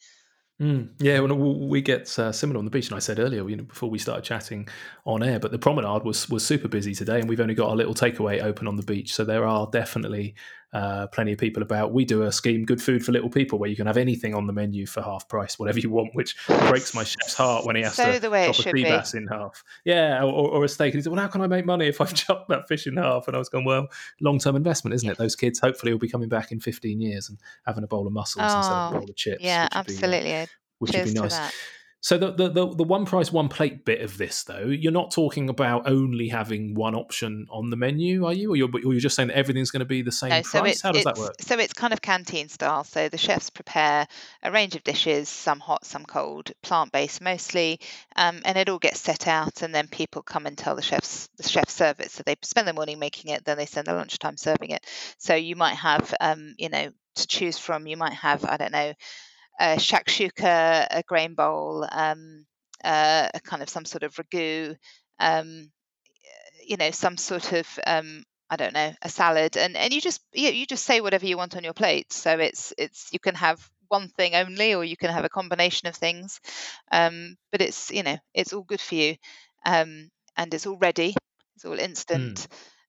Mm, 0.62 0.90
yeah, 1.00 1.22
well, 1.22 1.38
we 1.38 1.82
get 1.82 2.20
uh, 2.20 2.34
similar 2.34 2.58
on 2.60 2.66
the 2.66 2.72
beach, 2.72 2.88
and 2.90 2.96
I 2.98 3.00
said 3.00 3.18
earlier, 3.18 3.48
you 3.48 3.56
know, 3.56 3.64
before 3.64 3.90
we 3.90 3.98
started 3.98 4.26
chatting 4.26 4.68
on 5.06 5.24
air, 5.24 5.40
but 5.40 5.52
the 5.52 5.60
promenade 5.60 6.04
was 6.04 6.30
was 6.30 6.46
super 6.46 6.68
busy 6.68 6.94
today, 6.94 7.20
and 7.22 7.30
we've 7.30 7.40
only 7.40 7.54
got 7.56 7.72
a 7.72 7.76
little 7.76 7.94
takeaway 7.94 8.44
open 8.44 8.68
on 8.68 8.76
the 8.76 8.84
beach, 8.84 9.14
so 9.14 9.24
there 9.24 9.46
are 9.46 9.70
definitely 9.72 10.36
uh, 10.74 11.08
plenty 11.08 11.34
of 11.34 11.40
people 11.40 11.64
about. 11.64 11.94
We 11.94 12.06
do 12.06 12.24
a 12.24 12.32
scheme, 12.32 12.64
Good 12.66 12.82
Food 12.82 13.04
for 13.04 13.12
Little 13.12 13.30
People, 13.30 13.58
where 13.60 13.70
you 13.70 13.76
can 13.76 13.88
have 13.88 13.98
anything 13.98 14.36
on 14.36 14.46
the 14.46 14.54
menu 14.54 14.86
for 14.86 15.02
half 15.02 15.28
price, 15.28 15.58
whatever 15.58 15.80
you 15.80 15.90
want, 15.90 16.14
which 16.14 16.36
breaks 16.48 16.94
my 16.94 17.04
chef's 17.04 17.34
heart 17.34 17.66
when 17.66 17.76
he 17.76 17.82
has 17.82 17.96
So 17.96 18.04
to 18.04 18.20
chop 18.20 18.34
a 18.34 18.54
sea 18.54 18.84
bass 18.84 19.14
in 19.14 19.28
half. 19.28 19.64
Yeah, 19.86 20.24
or, 20.24 20.50
or 20.50 20.64
a 20.64 20.70
steak, 20.70 20.94
and 20.94 21.00
he 21.00 21.04
said, 21.04 21.12
"Well, 21.12 21.22
how 21.22 21.28
can 21.28 21.42
I 21.42 21.48
make 21.48 21.66
money 21.66 21.88
if 21.88 22.00
I've 22.02 22.14
chopped 22.16 22.50
that 22.50 22.68
fish 22.68 22.86
in 22.88 22.98
half?" 22.98 23.28
And 23.28 23.36
I 23.36 23.40
was 23.40 23.50
going, 23.50 23.66
"Well, 23.66 23.88
long 24.22 24.40
term 24.40 24.56
investment, 24.56 24.94
isn't 24.94 25.10
it? 25.10 25.18
Those 25.18 25.36
kids 25.36 25.60
hopefully 25.60 25.92
will 25.92 26.00
be 26.00 26.10
coming 26.10 26.30
back 26.30 26.52
in 26.52 26.60
15 26.60 27.02
years 27.02 27.30
and 27.30 27.40
having 27.66 27.84
a 27.84 27.88
bowl 27.88 28.06
of 28.06 28.14
mussels 28.14 28.44
instead 28.44 28.72
of 28.74 28.94
a 28.94 28.96
Oh, 28.96 29.00
bowl 29.00 29.10
of 29.10 29.16
chips." 29.16 29.44
yeah, 29.44 29.64
would 29.64 29.70
be, 29.70 29.76
uh, 29.76 29.80
absolutely. 29.80 30.48
Which 30.80 30.92
would 30.94 31.06
be 31.06 31.14
to 31.14 31.22
nice. 31.22 31.52
So 32.02 32.18
the, 32.18 32.32
the 32.32 32.50
the 32.50 32.76
the 32.76 32.84
one 32.84 33.06
price 33.06 33.32
one 33.32 33.50
plate 33.50 33.84
bit 33.84 34.02
of 34.02 34.18
this 34.18 34.44
though, 34.44 34.68
you're 34.68 34.92
not 34.92 35.12
talking 35.12 35.50
about 35.50 35.86
only 35.86 36.30
having 36.30 36.74
one 36.74 36.96
option 36.96 37.46
on 37.52 37.70
the 37.70 37.76
menu, 37.76 38.26
are 38.26 38.32
you? 38.34 38.52
Or 38.52 38.56
you're, 38.56 38.70
or 38.74 38.94
you're 38.94 39.00
just 39.02 39.18
saying 39.18 39.28
that 39.28 39.38
everything's 39.38 39.70
going 39.70 39.82
to 39.82 39.86
be 39.86 40.02
the 40.02 40.12
same 40.12 40.30
No, 40.32 40.42
so 40.42 40.60
price? 40.60 40.74
it's 40.76 40.82
How 40.82 40.94
does 40.94 41.04
that 41.04 41.18
work? 41.18 41.36
so 41.42 41.60
it's 41.60 41.74
kind 41.74 41.92
of 41.92 42.02
canteen 42.02 42.48
style. 42.48 42.86
So 42.86 43.10
the 43.10 43.18
chefs 43.18 43.50
prepare 43.50 44.08
a 44.44 44.52
range 44.52 44.76
of 44.76 44.84
dishes, 44.86 45.28
some 45.28 45.60
hot, 45.60 45.86
some 45.86 46.06
cold, 46.06 46.52
plant 46.62 46.94
based 46.94 47.20
mostly, 47.22 47.82
um, 48.16 48.42
and 48.46 48.58
it 48.58 48.70
all 48.70 48.80
gets 48.80 49.02
set 49.02 49.28
out, 49.28 49.62
and 49.62 49.76
then 49.76 49.88
people 49.88 50.22
come 50.22 50.46
and 50.46 50.58
tell 50.58 50.76
the 50.78 50.82
chefs 50.82 51.28
the 51.36 51.44
chefs 51.44 51.74
serve 51.74 52.00
it. 52.00 52.12
So 52.12 52.24
they 52.26 52.38
spend 52.44 52.66
the 52.68 52.74
morning 52.74 53.00
making 53.00 53.32
it, 53.32 53.44
then 53.44 53.58
they 53.58 53.66
spend 53.66 53.88
the 53.88 53.94
lunchtime 53.94 54.38
serving 54.38 54.70
it. 54.72 54.86
So 55.18 55.36
you 55.36 55.58
might 55.58 55.76
have, 55.76 56.14
um, 56.22 56.56
you 56.58 56.70
know, 56.70 56.92
to 57.16 57.28
choose 57.28 57.58
from. 57.58 57.88
You 57.88 57.98
might 57.98 58.14
have, 58.14 58.46
I 58.46 58.56
don't 58.56 58.72
know, 58.72 58.94
a 59.60 59.76
shakshuka, 59.78 60.88
a 60.92 61.04
grain 61.08 61.36
bowl, 61.36 61.88
um, 61.92 62.46
uh, 62.84 63.30
a 63.34 63.40
kind 63.42 63.62
of 63.64 63.70
some 63.70 63.86
sort 63.86 64.04
of 64.04 64.16
ragu, 64.16 64.76
um, 65.20 65.72
you 66.68 66.78
know, 66.78 66.92
some 66.92 67.18
sort 67.18 67.54
of 67.54 67.68
um, 67.86 68.24
I 68.50 68.56
don't 68.56 68.74
know, 68.74 68.94
a 69.02 69.10
salad, 69.10 69.58
and 69.58 69.76
and 69.78 69.94
you 69.94 70.02
just 70.02 70.22
you, 70.34 70.50
you 70.50 70.66
just 70.66 70.86
say 70.86 71.02
whatever 71.02 71.26
you 71.26 71.38
want 71.38 71.56
on 71.56 71.64
your 71.64 71.74
plate. 71.74 72.12
So 72.14 72.38
it's 72.40 72.74
it's 72.78 73.10
you 73.12 73.20
can 73.20 73.36
have 73.36 73.68
one 73.90 74.10
thing 74.10 74.36
only, 74.36 74.76
or 74.76 74.84
you 74.84 74.98
can 74.98 75.12
have 75.12 75.26
a 75.26 75.30
combination 75.30 75.88
of 75.88 75.96
things. 75.96 76.40
Um, 76.92 77.36
but 77.52 77.62
it's 77.62 77.92
you 77.92 78.04
know 78.04 78.18
it's 78.34 78.54
all 78.54 78.64
good 78.64 78.82
for 78.82 78.96
you, 78.96 79.16
um, 79.66 80.10
and 80.38 80.54
it's 80.54 80.66
all 80.68 80.78
ready. 80.78 81.16
It's 81.56 81.66
all 81.66 81.80
Mm. 82.14 82.44
instant, 82.44 82.48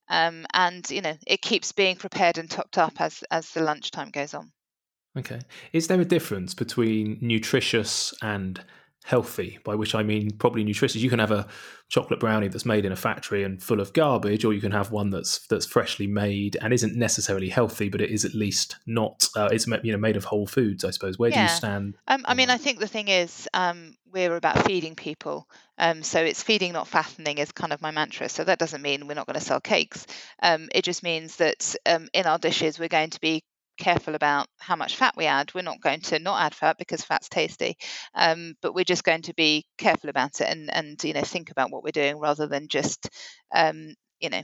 um, 0.09 0.47
and 0.55 0.89
you 0.91 1.03
know 1.03 1.17
it 1.27 1.43
keeps 1.43 1.73
being 1.73 1.97
prepared 1.97 2.39
and 2.39 2.51
topped 2.51 2.79
up 2.79 3.01
as 3.01 3.23
as 3.31 3.51
the 3.51 3.63
lunchtime 3.63 4.11
goes 4.11 4.35
on. 4.35 4.53
Okay. 5.19 5.41
Is 5.73 5.89
there 5.89 6.01
a 6.01 6.05
difference 6.05 6.55
between 6.55 7.19
nutritious 7.21 8.15
and 8.23 8.63
healthy? 9.05 9.59
By 9.65 9.75
which 9.75 9.95
I 9.95 10.03
mean 10.03 10.31
probably 10.39 10.63
nutritious. 10.63 11.03
You 11.03 11.11
can 11.11 11.19
have 11.19 11.33
a 11.33 11.49
chocolate 11.89 12.21
brownie 12.21 12.47
that's 12.47 12.65
made 12.65 12.85
in 12.85 12.93
a 12.93 12.97
factory 12.97 13.43
and 13.43 13.61
full 13.61 13.81
of 13.81 13.93
garbage, 13.93 14.45
or 14.45 14.53
you 14.53 14.61
can 14.61 14.71
have 14.71 14.93
one 14.93 15.11
that's 15.11 15.47
that's 15.49 15.67
freshly 15.67 16.07
made 16.07 16.57
and 16.63 16.73
isn't 16.73 16.95
necessarily 16.95 17.49
healthy, 17.49 17.89
but 17.89 18.01
it 18.01 18.11
is 18.11 18.25
at 18.25 18.35
least 18.35 18.77
not. 18.87 19.29
Uh, 19.37 19.49
it's 19.51 19.67
you 19.67 19.93
know 19.93 19.99
made 19.99 20.17
of 20.17 20.25
whole 20.25 20.47
foods, 20.47 20.85
I 20.85 20.91
suppose. 20.91 21.19
Where 21.19 21.31
do 21.31 21.41
you 21.41 21.49
stand? 21.49 21.97
Um, 22.07 22.25
I 22.27 22.35
mean, 22.35 22.49
that? 22.49 22.55
I 22.55 22.59
think 22.59 22.79
the 22.79 22.87
thing 22.87 23.09
is, 23.09 23.49
um, 23.53 23.95
we're 24.13 24.37
about 24.37 24.65
feeding 24.65 24.95
people. 24.95 25.49
Um, 25.77 26.03
so 26.03 26.21
it's 26.21 26.43
feeding, 26.43 26.73
not 26.73 26.87
fattening, 26.87 27.39
is 27.39 27.53
kind 27.53 27.73
of 27.73 27.83
my 27.83 27.91
mantra. 27.91 28.29
So 28.29 28.45
that 28.45 28.59
doesn't 28.59 28.83
mean 28.83 29.07
we're 29.07 29.15
not 29.15 29.27
going 29.27 29.39
to 29.39 29.45
sell 29.45 29.61
cakes. 29.61 30.07
Um, 30.43 30.69
it 30.75 30.85
just 30.85 31.03
means 31.03 31.37
that 31.37 31.75
um, 31.87 32.09
in 32.13 32.27
our 32.27 32.39
dishes, 32.39 32.79
we're 32.79 32.89
going 32.89 33.11
to 33.11 33.21
be 33.21 33.43
careful 33.81 34.15
about 34.15 34.47
how 34.61 34.77
much 34.77 34.97
fat 34.97 35.15
we 35.17 35.27
add. 35.27 35.53
We're 35.55 35.63
not 35.63 35.81
going 35.81 36.03
to 36.03 36.21
not 36.21 36.43
add 36.43 36.55
fat 36.55 36.79
because 36.79 37.05
fat's 37.05 37.29
tasty, 37.29 37.77
um, 38.15 38.55
but 38.63 38.75
we're 38.75 38.85
just 38.85 39.05
going 39.05 39.23
to 39.23 39.35
be 39.35 39.67
careful 39.79 40.11
about 40.11 40.41
it 40.41 40.49
and 40.49 40.71
and 40.73 41.03
you 41.05 41.15
know 41.15 41.23
think 41.23 41.51
about 41.51 41.71
what 41.73 41.83
we're 41.85 41.93
doing 41.93 42.19
rather 42.21 42.47
than 42.47 42.69
just 42.69 43.09
um, 43.55 43.95
you 44.21 44.31
know 44.31 44.43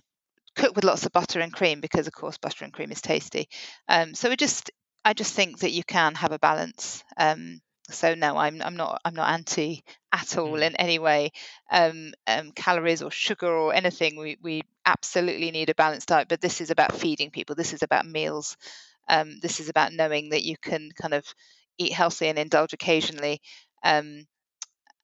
cook 0.56 0.74
with 0.74 0.84
lots 0.84 1.06
of 1.06 1.12
butter 1.12 1.40
and 1.40 1.52
cream 1.52 1.80
because 1.80 2.06
of 2.06 2.12
course 2.12 2.38
butter 2.38 2.64
and 2.64 2.72
cream 2.72 2.90
is 2.92 3.00
tasty. 3.00 3.48
Um, 3.88 4.14
so 4.14 4.28
we 4.30 4.36
just 4.36 4.70
I 5.04 5.12
just 5.14 5.34
think 5.34 5.60
that 5.60 5.72
you 5.72 5.84
can 5.84 6.14
have 6.16 6.32
a 6.32 6.38
balance. 6.38 7.04
Um, 7.16 7.60
so 7.90 8.14
no, 8.14 8.36
I'm 8.36 8.62
I'm 8.62 8.76
not 8.76 9.00
I'm 9.04 9.14
not 9.14 9.30
anti 9.30 9.84
at 10.12 10.36
all 10.38 10.54
Mm. 10.54 10.62
in 10.62 10.76
any 10.76 10.98
way. 10.98 11.30
Um, 11.70 12.12
um, 12.26 12.52
calories 12.52 13.02
or 13.02 13.10
sugar 13.10 13.48
or 13.52 13.74
anything. 13.74 14.16
We 14.16 14.38
we 14.42 14.62
absolutely 14.84 15.50
need 15.50 15.70
a 15.70 15.74
balanced 15.74 16.08
diet, 16.08 16.28
but 16.28 16.40
this 16.40 16.60
is 16.60 16.70
about 16.70 16.96
feeding 16.96 17.30
people. 17.30 17.54
This 17.54 17.72
is 17.74 17.82
about 17.82 18.06
meals. 18.06 18.56
Um, 19.08 19.38
this 19.40 19.60
is 19.60 19.68
about 19.68 19.92
knowing 19.92 20.30
that 20.30 20.44
you 20.44 20.56
can 20.60 20.90
kind 21.00 21.14
of 21.14 21.24
eat 21.78 21.92
healthy 21.92 22.28
and 22.28 22.38
indulge 22.38 22.72
occasionally. 22.72 23.40
Um, 23.84 24.26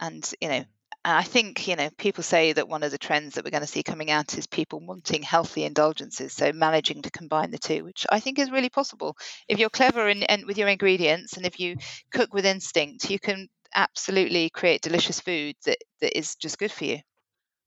and 0.01 0.31
you 0.41 0.49
know, 0.49 0.65
I 1.05 1.23
think 1.25 1.67
you 1.67 1.77
know 1.77 1.91
people 1.99 2.23
say 2.23 2.53
that 2.53 2.69
one 2.69 2.83
of 2.83 2.91
the 2.91 2.99
trends 2.99 3.35
that 3.35 3.45
we're 3.45 3.51
going 3.51 3.63
to 3.63 3.67
see 3.67 3.83
coming 3.83 4.11
out 4.11 4.37
is 4.39 4.47
people 4.47 4.81
wanting 4.81 5.23
healthy 5.23 5.65
indulgences. 5.65 6.33
So 6.33 6.53
managing 6.53 7.03
to 7.03 7.11
combine 7.11 7.51
the 7.51 7.59
two, 7.59 7.85
which 7.85 8.07
I 8.11 8.21
think 8.21 8.39
is 8.39 8.51
really 8.51 8.71
possible 8.71 9.17
if 9.49 9.59
you're 9.59 9.71
clever 9.71 10.09
and, 10.09 10.29
and 10.31 10.47
with 10.47 10.59
your 10.59 10.69
ingredients, 10.69 11.37
and 11.37 11.47
if 11.47 11.59
you 11.61 11.77
cook 12.13 12.33
with 12.35 12.47
instinct, 12.47 13.11
you 13.11 13.19
can 13.19 13.49
absolutely 13.75 14.51
create 14.51 14.83
delicious 14.83 15.21
food 15.21 15.57
that, 15.65 15.79
that 16.01 16.17
is 16.17 16.37
just 16.37 16.59
good 16.59 16.71
for 16.73 16.85
you. 16.85 16.99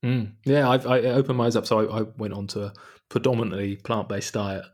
Mm. 0.04 0.32
Yeah, 0.44 0.68
I've, 0.68 0.86
I 0.86 1.00
opened 1.00 1.38
my 1.38 1.46
eyes 1.46 1.56
up. 1.56 1.66
So 1.66 1.88
I, 1.88 2.00
I 2.00 2.02
went 2.16 2.34
on 2.34 2.46
to 2.48 2.66
a 2.66 2.72
predominantly 3.08 3.76
plant 3.76 4.08
based 4.08 4.34
diet 4.34 4.64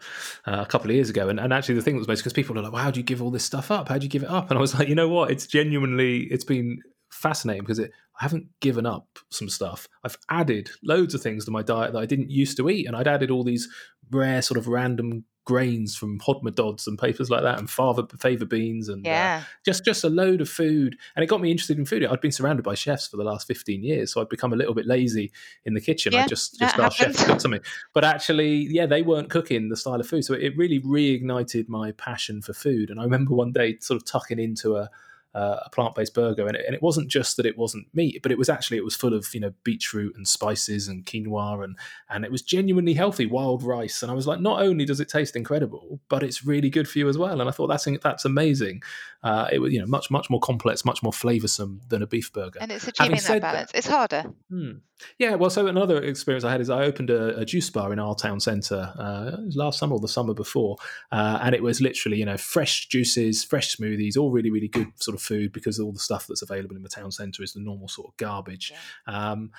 uh, 0.47 0.61
a 0.61 0.67
couple 0.67 0.91
of 0.91 0.95
years 0.95 1.11
ago. 1.11 1.29
And, 1.29 1.39
and 1.39 1.53
actually, 1.53 1.77
the 1.77 1.83
thing 1.83 1.95
that 1.95 2.01
was 2.01 2.09
most 2.09 2.21
because 2.21 2.33
people 2.33 2.59
are 2.59 2.63
like, 2.63 2.73
well, 2.73 2.83
how 2.83 2.91
do 2.91 3.01
you 3.01 3.05
give 3.05 3.23
all 3.23 3.31
this 3.31 3.45
stuff 3.45 3.71
up? 3.71 3.89
How 3.89 3.99
do 3.99 4.05
you 4.05 4.11
give 4.11 4.23
it 4.23 4.31
up? 4.31 4.51
And 4.51 4.59
I 4.59 4.61
was 4.61 4.75
like, 4.75 4.89
you 4.89 4.95
know 4.95 5.09
what? 5.09 5.31
It's 5.31 5.47
genuinely, 5.47 6.25
it's 6.25 6.45
been 6.45 6.81
fascinating 7.11 7.63
because 7.63 7.79
it, 7.79 7.93
I 8.21 8.25
haven't 8.25 8.49
given 8.61 8.87
up 8.87 9.07
some 9.31 9.49
stuff. 9.49 9.89
I've 10.05 10.19
added 10.29 10.71
loads 10.83 11.15
of 11.15 11.23
things 11.23 11.45
to 11.45 11.51
my 11.51 11.63
diet 11.63 11.93
that 11.93 12.03
I 12.03 12.07
didn't 12.07 12.31
used 12.31 12.57
to 12.59 12.69
eat. 12.69 12.87
And 12.87 12.97
I'd 12.97 13.09
added 13.09 13.31
all 13.31 13.45
these 13.45 13.69
rare, 14.11 14.43
sort 14.43 14.59
of 14.59 14.69
random 14.69 15.25
grains 15.45 15.97
from 15.97 16.21
Hodmedods 16.21 16.87
and 16.87 16.99
papers 16.99 17.29
like 17.31 17.43
that 17.43 17.59
and 17.59 17.69
fava, 17.69 18.07
fava 18.19 18.47
beans 18.47 18.89
and 18.89 19.07
uh, 19.07 19.11
Yeah, 19.11 19.45
just 19.65 19.85
just 19.85 20.05
a 20.05 20.09
load 20.09 20.41
of 20.41 20.49
food. 20.49 20.97
And 21.17 21.23
it 21.23 21.27
got 21.27 21.41
me 21.41 21.51
interested 21.51 21.79
in 21.79 21.85
food. 21.85 22.05
I'd 22.05 22.21
been 22.21 22.33
surrounded 22.33 22.63
by 22.63 22.75
chefs 22.75 23.09
for 23.09 23.17
the 23.17 23.25
last 23.25 23.47
15 23.47 23.83
years 23.83 24.13
so 24.13 24.21
i'd 24.21 24.29
become 24.29 24.53
a 24.53 24.57
little 24.57 24.75
bit 24.75 24.87
lazy 24.87 25.33
in 25.65 25.75
the 25.75 25.81
kitchen. 25.81 26.13
Yeah, 26.13 26.25
i 26.25 26.27
just 26.27 26.59
just 26.59 26.79
asked 26.79 26.99
chefs 26.99 27.19
to 27.21 27.27
cook 27.27 27.41
something. 27.41 27.61
But 27.93 28.05
actually 28.05 28.67
yeah 28.71 28.87
they 28.87 29.03
weren't 29.03 29.31
cooking 29.31 29.69
the 29.69 29.77
style 29.77 30.01
of 30.01 30.07
food. 30.07 30.25
So 30.25 30.35
it 30.35 30.57
really 30.57 30.81
reignited 30.81 31.69
my 31.69 31.93
passion 31.93 32.43
for 32.43 32.53
food. 32.53 32.91
And 32.91 33.01
i 33.01 33.05
remember 33.05 33.35
one 33.35 33.53
day 33.53 33.79
sort 33.81 33.97
of 33.97 34.05
tucking 34.05 34.39
into 34.39 34.77
a 34.77 34.91
uh, 35.35 35.61
a 35.65 35.71
plant-based 35.71 36.15
burger 36.15 36.47
and 36.47 36.57
it, 36.57 36.65
and 36.67 36.75
it 36.75 36.83
wasn't 36.83 37.09
just 37.09 37.37
that 37.37 37.47
it 37.47 37.57
wasn't 37.57 37.87
meat 37.95 38.21
but 38.23 38.31
it 38.31 38.39
was 38.39 38.49
actually 38.49 38.77
it 38.77 38.85
was 38.85 38.95
full 38.95 39.15
of 39.15 39.33
you 39.35 39.41
know 39.41 39.53
beetroot 39.65 40.15
and 40.17 40.29
spices 40.29 40.89
and 40.89 41.07
quinoa 41.07 41.65
and 41.65 41.77
and 42.11 42.25
it 42.25 42.31
was 42.31 42.43
genuinely 42.43 42.95
healthy 42.95 43.27
wild 43.27 43.63
rice. 43.63 44.03
And 44.03 44.11
i 44.11 44.15
was 44.15 44.27
like 44.27 44.41
not 44.41 44.63
only 44.63 44.85
does 44.85 45.01
it 45.01 45.09
taste 45.09 45.37
incredible 45.37 46.01
but 46.09 46.23
it's 46.23 46.45
really 46.45 46.71
good 46.71 46.89
for 46.89 46.99
you 46.99 47.09
as 47.09 47.19
well. 47.19 47.41
And 47.41 47.49
i 47.49 47.53
thought 47.53 47.69
that's 47.69 47.89
that's 48.03 48.25
amazing 48.25 48.83
uh, 49.23 49.49
it 49.53 49.59
was 49.59 49.73
you 49.73 49.81
know 49.81 49.87
much 49.87 50.11
much 50.11 50.29
more 50.29 50.41
complex 50.41 50.85
much 50.85 51.03
more 51.03 51.13
flavoursome 51.13 51.79
than 51.89 52.03
a 52.03 52.07
beef 52.07 52.33
burger 52.33 52.59
and 52.61 52.73
it's 52.73 52.89
achieving 52.89 53.17
that- 53.17 53.41
balance. 53.43 53.71
It's 53.75 53.87
harder. 53.87 54.33
Hmm. 54.51 54.73
Yeah, 55.19 55.35
well, 55.35 55.51
so 55.51 55.67
another 55.67 56.01
experience 56.01 56.45
I 56.45 56.53
had 56.53 56.61
is 56.61 56.71
I 56.71 56.85
opened 56.85 57.11
a, 57.11 57.37
a 57.39 57.45
juice 57.45 57.69
bar 57.71 57.93
in 57.93 57.99
our 57.99 58.15
town 58.15 58.39
centre 58.39 58.93
uh, 58.97 59.37
last 59.55 59.81
summer 59.81 59.95
or 59.95 60.01
the 60.01 60.07
summer 60.07 60.33
before, 60.33 60.77
uh, 61.11 61.41
and 61.43 61.57
it 61.57 61.63
was 61.63 61.81
literally 61.81 62.19
you 62.19 62.25
know 62.25 62.37
fresh 62.37 62.87
juices, 62.87 63.43
fresh 63.43 63.77
smoothies, 63.77 64.17
all 64.17 64.31
really 64.31 64.51
really 64.51 64.69
good 64.69 64.89
sort 64.97 65.17
of 65.17 65.23
food 65.23 65.53
because 65.53 65.81
all 65.81 65.93
the 65.93 65.99
stuff 65.99 66.27
that's 66.29 66.43
available 66.43 66.77
in 66.77 66.83
the 66.83 66.89
town 66.89 67.11
centre 67.11 67.43
is 67.43 67.53
the 67.53 67.61
normal 67.61 67.89
sort 67.89 68.09
of 68.09 68.17
garbage. 68.17 68.73
Yeah. 68.73 69.31
Um, 69.33 69.51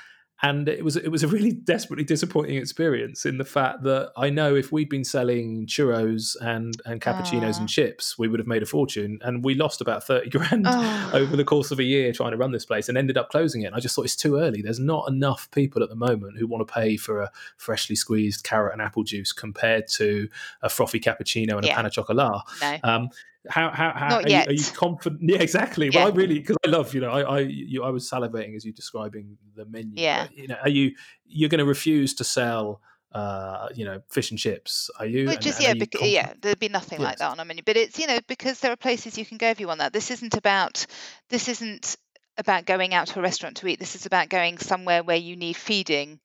and 0.44 0.68
it 0.68 0.84
was 0.84 0.98
it 0.98 1.08
was 1.10 1.24
a 1.24 1.28
really 1.28 1.52
desperately 1.74 2.04
disappointing 2.04 2.58
experience 2.58 3.26
in 3.26 3.38
the 3.38 3.46
fact 3.46 3.84
that 3.84 4.12
I 4.18 4.30
know 4.30 4.56
if 4.56 4.72
we'd 4.72 4.90
been 4.90 5.06
selling 5.06 5.66
churros 5.66 6.36
and 6.42 6.76
and 6.86 7.02
cappuccinos 7.02 7.58
and 7.60 7.70
chips, 7.70 8.20
we 8.20 8.28
would 8.28 8.40
have 8.40 8.48
made 8.48 8.62
a 8.62 8.66
fortune, 8.66 9.20
and 9.24 9.44
we 9.44 9.56
lost 9.56 9.80
about 9.80 10.04
thirty 10.04 10.30
grand 10.30 10.68
over 11.14 11.36
the 11.36 11.46
course 11.46 11.72
of 11.72 11.80
a 11.80 11.84
year 11.84 12.12
trying 12.12 12.32
to 12.32 12.38
run 12.38 12.52
this 12.52 12.66
place, 12.66 12.90
and 12.90 12.98
ended 12.98 13.18
up 13.18 13.30
closing 13.30 13.62
it. 13.62 13.68
And 13.68 13.76
I 13.76 13.80
just 13.80 13.96
thought 13.96 14.06
it's 14.06 14.18
too 14.18 14.36
early. 14.36 14.62
There's 14.62 14.80
not 14.80 15.08
enough 15.08 15.50
people 15.52 15.82
at 15.82 15.90
the 15.90 15.96
moment 15.96 16.38
who 16.38 16.46
want 16.46 16.68
to 16.68 16.72
pay 16.72 16.98
for 16.98 17.22
a 17.22 17.32
freshly 17.56 17.96
squeezed 17.96 18.44
carrot 18.44 18.74
and 18.74 18.82
apple 18.82 19.04
juice 19.04 19.32
compared 19.32 19.88
to 19.88 20.28
a 20.62 20.70
frothy 20.70 21.00
cappuccino 21.00 21.56
and 21.56 21.66
yeah. 21.66 21.74
a 21.74 21.76
pain 21.78 21.86
au 21.86 21.90
chocolat. 21.90 22.42
No. 22.62 22.78
Um, 22.84 23.10
how 23.50 23.70
how, 23.72 23.92
how 23.92 24.16
are, 24.16 24.28
you, 24.28 24.38
are, 24.38 24.52
you, 24.52 24.64
confident? 24.74 25.22
Yeah, 25.24 25.40
exactly. 25.40 25.90
Yeah. 25.92 26.06
Well, 26.06 26.14
I 26.14 26.16
really 26.16 26.40
because 26.40 26.58
I 26.66 26.70
love 26.70 26.94
you 26.94 27.02
know 27.02 27.10
I 27.10 27.22
I 27.22 27.40
you, 27.40 27.84
I 27.84 27.90
was 27.90 28.10
salivating 28.10 28.56
as 28.56 28.66
you 28.66 28.72
describing 28.72 29.38
the 29.56 29.66
menu. 29.66 29.94
Yeah. 29.96 30.28
But, 30.28 30.38
you 30.38 30.48
know, 30.48 30.58
are 30.62 30.70
you 30.70 30.94
you're 31.26 31.50
going 31.50 31.60
to 31.60 31.66
refuse 31.66 32.14
to 32.16 32.24
sell? 32.24 32.82
Uh, 33.12 33.70
you 33.76 33.86
know, 33.86 34.02
fish 34.10 34.32
and 34.32 34.40
chips. 34.40 34.90
Are 34.98 35.06
you? 35.06 35.28
Just 35.38 35.60
and, 35.60 35.68
yeah, 35.68 35.74
because, 35.76 36.10
yeah. 36.10 36.34
There'd 36.42 36.58
be 36.58 36.68
nothing 36.68 37.00
yes. 37.00 37.06
like 37.06 37.18
that 37.20 37.30
on 37.30 37.40
a 37.40 37.46
menu, 37.46 37.62
but 37.64 37.78
it's 37.78 38.00
you 38.00 38.08
know 38.08 38.18
because 38.28 38.60
there 38.60 38.72
are 38.72 38.76
places 38.76 39.20
you 39.20 39.26
can 39.26 39.38
go 39.38 39.50
if 39.50 39.60
you 39.60 39.68
want 39.68 39.82
that. 39.82 39.94
This 39.94 40.10
isn't 40.10 40.36
about. 40.36 40.88
This 41.30 41.48
isn't 41.48 41.96
about 42.40 42.66
going 42.66 42.96
out 42.96 43.06
to 43.08 43.20
a 43.20 43.22
restaurant 43.22 43.58
to 43.58 43.68
eat. 43.68 43.80
This 43.80 43.96
is 43.96 44.08
about 44.08 44.30
going 44.30 44.58
somewhere 44.58 45.04
where 45.04 45.18
you 45.18 45.36
need 45.36 45.56
feeding. 45.56 46.20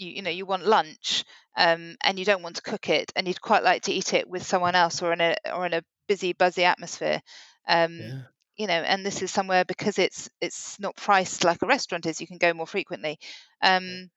You, 0.00 0.12
you 0.12 0.22
know, 0.22 0.30
you 0.30 0.46
want 0.46 0.66
lunch, 0.66 1.24
um, 1.56 1.96
and 2.02 2.18
you 2.18 2.24
don't 2.24 2.42
want 2.42 2.56
to 2.56 2.62
cook 2.62 2.88
it, 2.88 3.12
and 3.14 3.28
you'd 3.28 3.40
quite 3.40 3.62
like 3.62 3.82
to 3.82 3.92
eat 3.92 4.14
it 4.14 4.28
with 4.28 4.42
someone 4.42 4.74
else 4.74 5.02
or 5.02 5.12
in 5.12 5.20
a 5.20 5.36
or 5.54 5.66
in 5.66 5.74
a 5.74 5.82
busy, 6.08 6.32
buzzy 6.32 6.64
atmosphere. 6.64 7.20
Um, 7.68 7.98
yeah. 7.98 8.22
You 8.56 8.66
know, 8.66 8.74
and 8.74 9.06
this 9.06 9.22
is 9.22 9.30
somewhere 9.30 9.64
because 9.64 9.98
it's 9.98 10.28
it's 10.40 10.78
not 10.80 10.96
priced 10.96 11.44
like 11.44 11.62
a 11.62 11.66
restaurant 11.66 12.06
is. 12.06 12.20
You 12.20 12.26
can 12.26 12.38
go 12.38 12.52
more 12.52 12.66
frequently. 12.66 13.18
Um, 13.62 14.10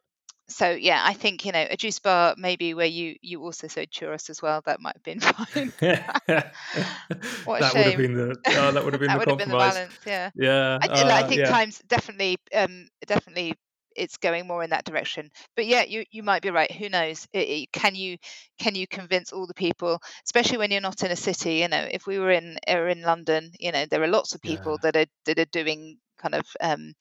so 0.50 0.70
yeah, 0.72 1.02
I 1.04 1.14
think 1.14 1.46
you 1.46 1.52
know 1.52 1.66
a 1.70 1.78
juice 1.78 2.00
bar 2.00 2.36
maybe 2.38 2.74
where 2.74 2.86
you 2.86 3.16
you 3.22 3.42
also 3.42 3.68
sold 3.68 3.90
churros 3.90 4.30
as 4.30 4.42
well. 4.42 4.62
That 4.66 4.82
might 4.82 4.96
have 4.96 5.04
been 5.04 5.20
fine. 5.22 5.74
what 7.46 7.60
a 7.60 7.64
that 7.64 7.74
shame. 7.74 7.76
would 7.76 7.86
have 7.86 7.98
been 7.98 8.14
the 8.14 8.36
oh, 8.58 8.72
that 8.72 8.84
would 8.84 8.94
have 8.94 9.00
been 9.02 9.08
that 9.08 9.14
the 9.14 9.20
would 9.20 9.28
compromise. 9.28 9.30
Have 9.30 9.38
been 9.38 9.50
the 9.50 9.56
balance, 9.58 10.00
yeah, 10.06 10.30
yeah. 10.36 10.80
I, 10.82 10.88
uh, 10.88 11.24
I 11.24 11.28
think 11.28 11.42
yeah. 11.42 11.50
times 11.50 11.82
definitely 11.88 12.38
um, 12.54 12.88
definitely 13.08 13.56
it's 13.96 14.18
going 14.18 14.48
more 14.48 14.64
in 14.64 14.72
that 14.72 14.86
direction. 14.86 15.30
But 15.56 15.66
yeah, 15.66 15.84
you 15.84 16.06
you 16.12 16.24
might 16.24 16.42
be 16.42 16.50
right. 16.50 16.72
Who 16.72 16.90
knows? 16.90 17.28
It, 17.34 17.50
it, 17.50 17.72
can 17.72 17.96
you 17.96 18.18
can 18.60 18.76
you 18.76 18.88
convince 18.88 19.32
all 19.32 19.48
the 19.48 19.54
people, 19.54 20.00
especially 20.26 20.58
when 20.58 20.72
you're 20.72 20.82
not 20.82 21.04
in 21.04 21.12
a 21.12 21.16
city? 21.16 21.56
You 21.56 21.68
know, 21.68 21.88
if 21.90 22.08
we 22.08 22.20
were 22.20 22.32
in 22.32 22.58
are 22.68 22.88
in 22.88 23.02
London, 23.02 23.52
you 23.60 23.72
know, 23.72 23.86
there 23.86 24.04
are 24.04 24.08
lots 24.08 24.36
of 24.36 24.42
people 24.42 24.80
yeah. 24.84 24.92
that 24.92 24.96
are 24.96 25.12
that 25.26 25.40
are 25.40 25.52
doing 25.52 25.98
kind 26.24 26.36
of 26.36 26.48
um, 26.62 26.94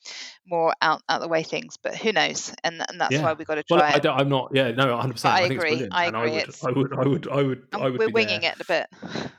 more 0.47 0.73
out 0.83 1.03
out 1.09 1.21
the 1.21 1.29
way 1.29 1.43
things. 1.43 1.79
But 1.83 1.97
who 1.97 2.13
knows? 2.13 2.53
And, 2.65 2.85
and 2.89 3.01
that's 3.01 3.13
yeah. 3.13 3.23
why 3.23 3.33
we 3.33 3.41
have 3.41 3.47
got 3.47 3.55
to 3.55 3.63
try. 3.63 3.79
Well, 3.79 3.97
it. 3.97 4.07
I 4.07 4.21
am 4.21 4.29
not. 4.29 4.51
Yeah, 4.53 4.73
no, 4.73 4.93
100. 4.93 5.13
percent 5.13 5.35
I, 5.35 5.39
I 5.39 5.41
agree. 5.43 5.89
I 5.91 6.07
agree. 6.07 6.45
I 6.65 6.71
would, 6.71 6.93
I 6.93 6.99
would. 6.99 6.99
I 6.99 7.07
would. 7.07 7.29
I 7.29 7.43
would. 7.43 7.63
I 7.73 7.89
would. 7.89 7.99
We're 7.99 8.11
winging 8.11 8.43
there. 8.43 8.55
it 8.59 8.61
a 8.61 8.65
bit. 8.65 9.31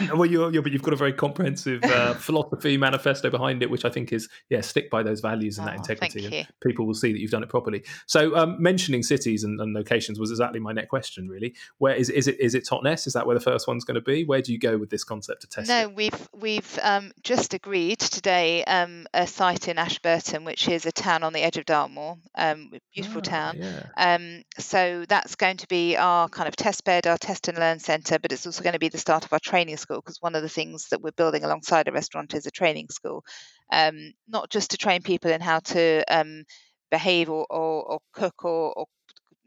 well, 0.14 0.26
you're, 0.26 0.52
you're, 0.52 0.62
but 0.62 0.72
you've 0.72 0.82
got 0.82 0.92
a 0.92 0.96
very 0.96 1.12
comprehensive 1.12 1.82
uh, 1.84 2.14
philosophy 2.28 2.76
manifesto 2.76 3.30
behind 3.30 3.62
it, 3.62 3.70
which 3.70 3.84
I 3.84 3.90
think 3.90 4.12
is 4.12 4.28
yeah, 4.48 4.60
stick 4.60 4.90
by 4.90 5.02
those 5.02 5.20
values 5.20 5.58
and 5.58 5.68
oh, 5.68 5.70
that 5.70 5.78
integrity, 5.78 6.26
and 6.26 6.46
people 6.60 6.86
will 6.86 6.94
see 6.94 7.12
that 7.12 7.18
you've 7.18 7.30
done 7.30 7.42
it 7.42 7.48
properly. 7.48 7.84
So, 8.06 8.36
um, 8.36 8.60
mentioning 8.62 9.02
cities 9.02 9.44
and, 9.44 9.60
and, 9.60 9.72
locations 9.72 10.18
was 10.18 10.30
exactly 10.30 10.60
my 10.60 10.72
next 10.72 10.88
question. 10.88 11.28
Really, 11.28 11.54
where 11.78 11.94
is 11.94 12.10
is 12.10 12.26
it? 12.28 12.38
Is 12.40 12.54
it 12.54 12.66
Totnes? 12.66 13.06
Is 13.06 13.12
that 13.14 13.26
where 13.26 13.34
the 13.34 13.40
first 13.40 13.66
one's 13.66 13.84
going 13.84 13.94
to 13.94 14.00
be? 14.00 14.24
Where 14.24 14.42
do 14.42 14.52
you 14.52 14.58
go 14.58 14.76
with 14.78 14.90
this 14.90 15.04
concept 15.04 15.42
to 15.42 15.48
test 15.48 15.68
no, 15.68 15.82
it? 15.82 15.94
we've 15.94 16.28
we've 16.38 16.78
um, 16.82 17.12
just 17.22 17.54
agreed 17.54 17.98
today 17.98 18.64
um, 18.64 19.06
a 19.14 19.26
site 19.26 19.68
in 19.68 19.78
Ashburton, 19.78 20.44
which 20.44 20.68
is 20.68 20.86
a 20.86 20.92
town 20.92 21.22
on 21.22 21.32
the 21.32 21.40
edge 21.40 21.56
of 21.56 21.64
Dartmoor, 21.64 22.18
um, 22.34 22.72
beautiful 22.94 23.18
oh, 23.18 23.22
town. 23.22 23.58
Yeah. 23.58 23.86
Um, 23.96 24.42
so 24.58 25.04
that's 25.08 25.36
going 25.36 25.58
to 25.58 25.68
be 25.68 25.96
our 25.96 26.28
kind 26.28 26.48
of 26.48 26.56
test 26.56 26.84
bed, 26.84 27.06
our 27.06 27.18
test 27.18 27.48
and 27.48 27.58
learn 27.58 27.78
centre, 27.78 28.18
but 28.18 28.32
it's 28.32 28.46
also 28.46 28.62
going 28.62 28.74
to 28.74 28.78
be 28.78 28.88
the 28.88 28.98
start 28.98 29.24
of 29.24 29.32
our 29.32 29.40
training 29.40 29.76
school 29.82 29.98
because 29.98 30.22
one 30.22 30.34
of 30.34 30.42
the 30.42 30.48
things 30.48 30.88
that 30.90 31.02
we're 31.02 31.12
building 31.12 31.44
alongside 31.44 31.88
a 31.88 31.92
restaurant 31.92 32.34
is 32.34 32.46
a 32.46 32.50
training 32.50 32.88
school, 32.90 33.24
um, 33.72 34.12
not 34.28 34.50
just 34.50 34.70
to 34.72 34.78
train 34.78 35.02
people 35.02 35.30
in 35.30 35.40
how 35.40 35.60
to 35.60 36.04
um, 36.08 36.44
behave 36.90 37.28
or, 37.30 37.46
or, 37.50 37.84
or 37.92 37.98
cook 38.14 38.44
or, 38.44 38.72
or 38.78 38.86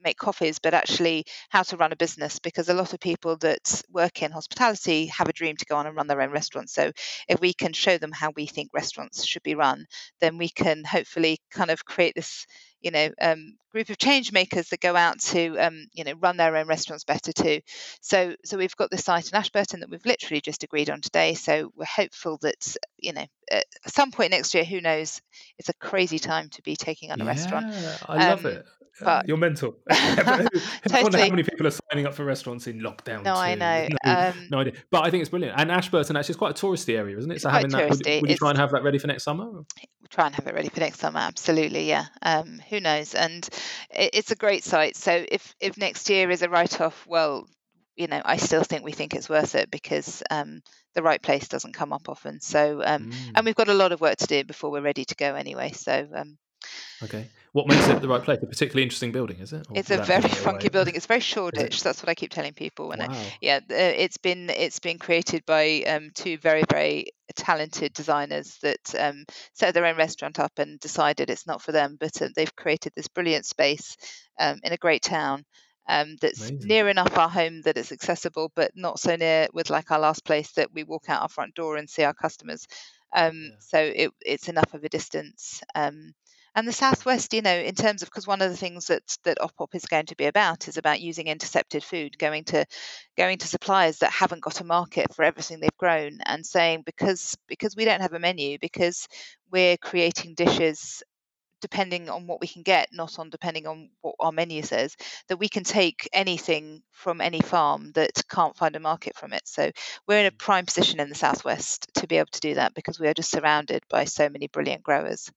make 0.05 0.17
coffees, 0.17 0.59
but 0.59 0.73
actually 0.73 1.25
how 1.49 1.63
to 1.63 1.77
run 1.77 1.91
a 1.91 1.97
business 1.97 2.39
because 2.39 2.69
a 2.69 2.73
lot 2.73 2.93
of 2.93 2.99
people 2.99 3.37
that 3.37 3.81
work 3.91 4.21
in 4.21 4.31
hospitality 4.31 5.07
have 5.07 5.27
a 5.27 5.33
dream 5.33 5.57
to 5.57 5.65
go 5.65 5.75
on 5.75 5.87
and 5.87 5.95
run 5.95 6.07
their 6.07 6.21
own 6.21 6.31
restaurant. 6.31 6.69
So 6.69 6.91
if 7.27 7.41
we 7.41 7.53
can 7.53 7.73
show 7.73 7.97
them 7.97 8.11
how 8.11 8.31
we 8.35 8.45
think 8.45 8.71
restaurants 8.73 9.25
should 9.25 9.43
be 9.43 9.55
run, 9.55 9.85
then 10.21 10.37
we 10.37 10.49
can 10.49 10.83
hopefully 10.85 11.39
kind 11.51 11.71
of 11.71 11.85
create 11.85 12.15
this 12.15 12.45
you 12.81 12.91
know 12.91 13.09
um, 13.19 13.57
group 13.71 13.89
of 13.89 13.97
change 13.97 14.31
makers 14.31 14.69
that 14.69 14.79
go 14.79 14.95
out 14.95 15.19
to 15.19 15.57
um, 15.57 15.87
you 15.93 16.03
know 16.03 16.13
run 16.21 16.37
their 16.37 16.55
own 16.55 16.67
restaurants 16.67 17.03
better 17.03 17.33
too. 17.33 17.61
So 18.01 18.35
so 18.45 18.57
we've 18.57 18.75
got 18.75 18.91
this 18.91 19.03
site 19.05 19.27
in 19.29 19.35
ashburton 19.35 19.79
that 19.79 19.89
we've 19.89 20.05
literally 20.05 20.41
just 20.41 20.63
agreed 20.63 20.89
on 20.89 21.01
today. 21.01 21.33
So 21.33 21.71
we're 21.75 21.85
hopeful 21.85 22.37
that 22.43 22.75
you 22.97 23.13
know 23.13 23.25
at 23.51 23.65
some 23.87 24.11
point 24.11 24.31
next 24.31 24.53
year 24.53 24.63
who 24.63 24.81
knows? 24.81 25.21
It's 25.57 25.69
a 25.69 25.73
crazy 25.73 26.19
time 26.19 26.49
to 26.51 26.61
be 26.61 26.75
taking 26.75 27.11
on 27.11 27.21
a 27.21 27.25
yeah, 27.25 27.25
restaurant 27.25 27.65
i 28.07 28.17
love 28.17 28.45
um, 28.45 28.45
it 28.45 28.65
but 29.01 29.27
you're 29.27 29.37
mental. 29.37 29.75
totally. 29.91 30.59
I 30.91 31.03
wonder 31.03 31.17
how 31.17 31.29
many 31.29 31.43
people 31.43 31.67
are 31.67 31.73
signing 31.91 32.05
up 32.05 32.13
for 32.13 32.23
restaurants 32.23 32.67
in 32.67 32.79
lockdown. 32.79 33.23
No, 33.23 33.33
too. 33.33 33.39
I 33.39 33.55
know. 33.55 33.87
No, 34.05 34.11
um, 34.11 34.47
no, 34.51 34.59
idea. 34.59 34.73
But 34.91 35.05
I 35.05 35.09
think 35.09 35.21
it's 35.21 35.29
brilliant. 35.29 35.59
And 35.59 35.71
Ashburton 35.71 36.15
actually 36.15 36.33
is 36.33 36.37
quite 36.37 36.59
a 36.59 36.65
touristy 36.65 36.97
area, 36.97 37.17
isn't 37.17 37.31
it? 37.31 37.41
So 37.41 37.49
having 37.49 37.71
that, 37.71 37.89
would, 37.89 38.05
would 38.05 38.29
you 38.29 38.37
try 38.37 38.49
and 38.49 38.57
have 38.57 38.71
that 38.71 38.83
ready 38.83 38.97
for 38.97 39.07
next 39.07 39.23
summer? 39.23 39.45
We'll 39.45 39.65
try 40.09 40.27
and 40.27 40.35
have 40.35 40.47
it 40.47 40.53
ready 40.53 40.69
for 40.69 40.79
next 40.79 40.99
summer. 40.99 41.19
Absolutely, 41.19 41.87
yeah. 41.87 42.05
Um, 42.21 42.61
who 42.69 42.79
knows? 42.79 43.15
And 43.15 43.47
it, 43.89 44.11
it's 44.13 44.31
a 44.31 44.35
great 44.35 44.63
site. 44.63 44.95
So 44.95 45.25
if 45.29 45.53
if 45.59 45.77
next 45.77 46.09
year 46.09 46.29
is 46.29 46.41
a 46.41 46.49
write 46.49 46.79
off, 46.79 47.05
well, 47.07 47.47
you 47.95 48.07
know, 48.07 48.21
I 48.23 48.37
still 48.37 48.63
think 48.63 48.83
we 48.83 48.91
think 48.91 49.13
it's 49.13 49.29
worth 49.29 49.55
it 49.55 49.71
because 49.71 50.21
um, 50.29 50.61
the 50.93 51.01
right 51.01 51.21
place 51.21 51.47
doesn't 51.47 51.73
come 51.73 51.93
up 51.93 52.09
often. 52.09 52.41
So, 52.41 52.81
um, 52.83 53.11
mm. 53.11 53.31
and 53.35 53.45
we've 53.45 53.55
got 53.55 53.69
a 53.69 53.73
lot 53.73 53.91
of 53.91 54.01
work 54.01 54.17
to 54.17 54.27
do 54.27 54.43
before 54.43 54.69
we're 54.69 54.81
ready 54.81 55.05
to 55.05 55.15
go 55.15 55.35
anyway. 55.35 55.71
So, 55.71 56.07
um, 56.13 56.37
Okay. 57.03 57.27
What 57.55 57.69
makes 57.69 57.87
it 57.87 58.01
the 58.01 58.09
right 58.09 58.21
place? 58.21 58.39
A 58.43 58.45
particularly 58.47 58.83
interesting 58.83 59.13
building, 59.13 59.37
is 59.39 59.53
it? 59.53 59.65
Or 59.69 59.77
it's 59.77 59.89
a 59.89 60.03
very 60.03 60.27
funky 60.27 60.67
building. 60.67 60.93
It's 60.93 61.05
very 61.05 61.21
Shoreditch. 61.21 61.83
That's 61.83 62.03
what 62.03 62.09
I 62.09 62.13
keep 62.13 62.29
telling 62.31 62.51
people. 62.51 62.89
When 62.89 62.99
wow. 62.99 63.17
Yeah, 63.39 63.61
uh, 63.61 63.61
it's 63.69 64.17
been 64.17 64.49
it's 64.49 64.79
been 64.79 64.99
created 64.99 65.45
by 65.45 65.83
um, 65.87 66.11
two 66.13 66.37
very 66.37 66.63
very 66.69 67.13
talented 67.37 67.93
designers 67.93 68.57
that 68.61 68.93
um, 68.99 69.23
set 69.53 69.73
their 69.73 69.85
own 69.85 69.95
restaurant 69.95 70.37
up 70.37 70.51
and 70.57 70.81
decided 70.81 71.29
it's 71.29 71.47
not 71.47 71.61
for 71.61 71.71
them, 71.71 71.95
but 71.97 72.21
uh, 72.21 72.27
they've 72.35 72.53
created 72.57 72.91
this 72.93 73.07
brilliant 73.07 73.45
space 73.45 73.95
um, 74.37 74.59
in 74.61 74.73
a 74.73 74.77
great 74.77 75.01
town. 75.01 75.45
Um, 75.87 76.17
that's 76.19 76.49
Amazing. 76.49 76.67
near 76.67 76.89
enough 76.89 77.17
our 77.17 77.29
home 77.29 77.61
that 77.61 77.77
it's 77.77 77.93
accessible, 77.93 78.51
but 78.53 78.71
not 78.75 78.99
so 78.99 79.15
near 79.15 79.47
with 79.53 79.69
like 79.69 79.91
our 79.91 79.99
last 79.99 80.25
place 80.25 80.51
that 80.57 80.73
we 80.73 80.83
walk 80.83 81.05
out 81.07 81.21
our 81.21 81.29
front 81.29 81.55
door 81.55 81.77
and 81.77 81.89
see 81.89 82.03
our 82.03 82.13
customers. 82.13 82.67
Um, 83.15 83.51
yeah. 83.51 83.55
So 83.59 83.79
it, 83.79 84.11
it's 84.19 84.49
enough 84.49 84.73
of 84.73 84.83
a 84.83 84.89
distance. 84.89 85.61
Um, 85.73 86.11
and 86.55 86.67
the 86.67 86.73
southwest 86.73 87.33
you 87.33 87.41
know 87.41 87.55
in 87.55 87.75
terms 87.75 88.01
of 88.01 88.09
because 88.09 88.25
one 88.25 88.41
of 88.41 88.49
the 88.49 88.57
things 88.57 88.87
that 88.87 89.03
that 89.23 89.37
opop 89.39 89.75
is 89.75 89.85
going 89.85 90.05
to 90.05 90.15
be 90.15 90.25
about 90.25 90.67
is 90.67 90.77
about 90.77 91.01
using 91.01 91.27
intercepted 91.27 91.83
food 91.83 92.17
going 92.17 92.43
to 92.43 92.65
going 93.17 93.37
to 93.37 93.47
suppliers 93.47 93.99
that 93.99 94.11
haven't 94.11 94.41
got 94.41 94.61
a 94.61 94.63
market 94.63 95.13
for 95.13 95.23
everything 95.23 95.59
they've 95.59 95.77
grown 95.77 96.19
and 96.25 96.45
saying 96.45 96.83
because 96.85 97.37
because 97.47 97.75
we 97.75 97.85
don't 97.85 98.01
have 98.01 98.13
a 98.13 98.19
menu 98.19 98.57
because 98.59 99.07
we're 99.51 99.77
creating 99.77 100.33
dishes 100.33 101.03
depending 101.61 102.09
on 102.09 102.27
what 102.27 102.39
we 102.41 102.47
can 102.47 102.61
get, 102.61 102.89
not 102.91 103.17
on 103.17 103.29
depending 103.31 103.65
on 103.65 103.89
what 104.01 104.13
our 104.19 104.31
menu 104.31 104.61
says, 104.61 104.95
that 105.29 105.37
we 105.37 105.49
can 105.49 105.63
take 105.63 106.07
anything 106.13 106.83
from 106.91 107.21
any 107.21 107.41
farm 107.41 107.91
that 107.93 108.11
can't 108.29 108.55
find 108.55 108.75
a 108.75 108.79
market 108.79 109.15
from 109.15 109.33
it. 109.33 109.41
So 109.45 109.71
we're 110.07 110.19
in 110.19 110.27
a 110.27 110.31
mm. 110.31 110.37
prime 110.37 110.65
position 110.65 110.99
in 110.99 111.09
the 111.09 111.15
southwest 111.15 111.87
to 111.95 112.07
be 112.07 112.17
able 112.17 112.29
to 112.33 112.39
do 112.39 112.53
that 112.55 112.75
because 112.75 112.99
we 112.99 113.07
are 113.07 113.15
just 113.15 113.31
surrounded 113.31 113.83
by 113.89 114.05
so 114.05 114.29
many 114.29 114.47
brilliant 114.47 114.83
growers. 114.83 115.31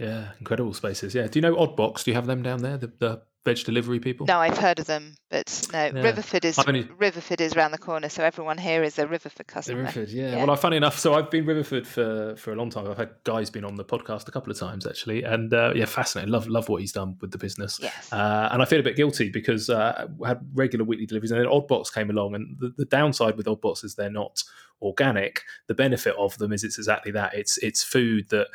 Yeah, 0.00 0.32
incredible 0.38 0.74
spaces. 0.74 1.14
Yeah. 1.14 1.26
Do 1.28 1.38
you 1.38 1.42
know 1.42 1.54
Oddbox? 1.54 2.04
Do 2.04 2.10
you 2.10 2.14
have 2.14 2.26
them 2.26 2.42
down 2.42 2.62
there? 2.62 2.78
The, 2.78 2.90
the 2.98 3.22
veg 3.44 3.58
delivery 3.64 4.00
people? 4.00 4.26
No, 4.26 4.38
I've 4.38 4.56
heard 4.56 4.78
of 4.78 4.86
them, 4.86 5.14
but 5.28 5.68
no. 5.72 5.78
Yeah. 5.78 5.90
Riverford 5.90 6.44
is 6.44 6.58
only... 6.58 6.84
Riverford 6.84 7.40
is 7.40 7.54
around 7.54 7.72
the 7.72 7.78
corner, 7.78 8.08
so 8.08 8.24
everyone 8.24 8.56
here 8.56 8.82
is 8.82 8.98
a 8.98 9.06
Riverford 9.06 9.46
customer. 9.46 9.84
Riverford, 9.84 10.10
yeah. 10.10 10.36
yeah. 10.36 10.44
Well, 10.44 10.56
funny 10.56 10.78
enough, 10.78 10.98
so 10.98 11.14
I've 11.14 11.30
been 11.30 11.44
Riverford 11.44 11.86
for 11.86 12.34
for 12.36 12.52
a 12.52 12.56
long 12.56 12.70
time. 12.70 12.90
I've 12.90 12.96
had 12.96 13.10
guys 13.24 13.50
been 13.50 13.64
on 13.64 13.76
the 13.76 13.84
podcast 13.84 14.26
a 14.28 14.30
couple 14.30 14.50
of 14.50 14.58
times 14.58 14.86
actually, 14.86 15.22
and 15.22 15.52
uh, 15.52 15.72
yeah, 15.74 15.84
fascinating. 15.84 16.32
Love 16.32 16.48
love 16.48 16.70
what 16.70 16.80
he's 16.80 16.92
done 16.92 17.16
with 17.20 17.30
the 17.30 17.38
business. 17.38 17.78
Yes. 17.82 18.12
Uh, 18.12 18.48
and 18.52 18.62
I 18.62 18.64
feel 18.64 18.80
a 18.80 18.82
bit 18.82 18.96
guilty 18.96 19.28
because 19.28 19.68
uh, 19.68 20.06
I 20.24 20.28
had 20.28 20.40
regular 20.54 20.84
weekly 20.84 21.06
deliveries, 21.06 21.30
and 21.30 21.40
then 21.40 21.46
Oddbox 21.46 21.92
came 21.92 22.08
along, 22.08 22.34
and 22.34 22.56
the, 22.58 22.72
the 22.76 22.86
downside 22.86 23.36
with 23.36 23.46
Oddbox 23.46 23.84
is 23.84 23.96
they're 23.96 24.10
not 24.10 24.42
organic. 24.82 25.42
The 25.66 25.74
benefit 25.74 26.14
of 26.16 26.36
them 26.38 26.52
is 26.52 26.64
it's 26.64 26.78
exactly 26.78 27.12
that. 27.12 27.34
It's 27.34 27.58
it's 27.58 27.82
food 27.82 28.28
that 28.30 28.48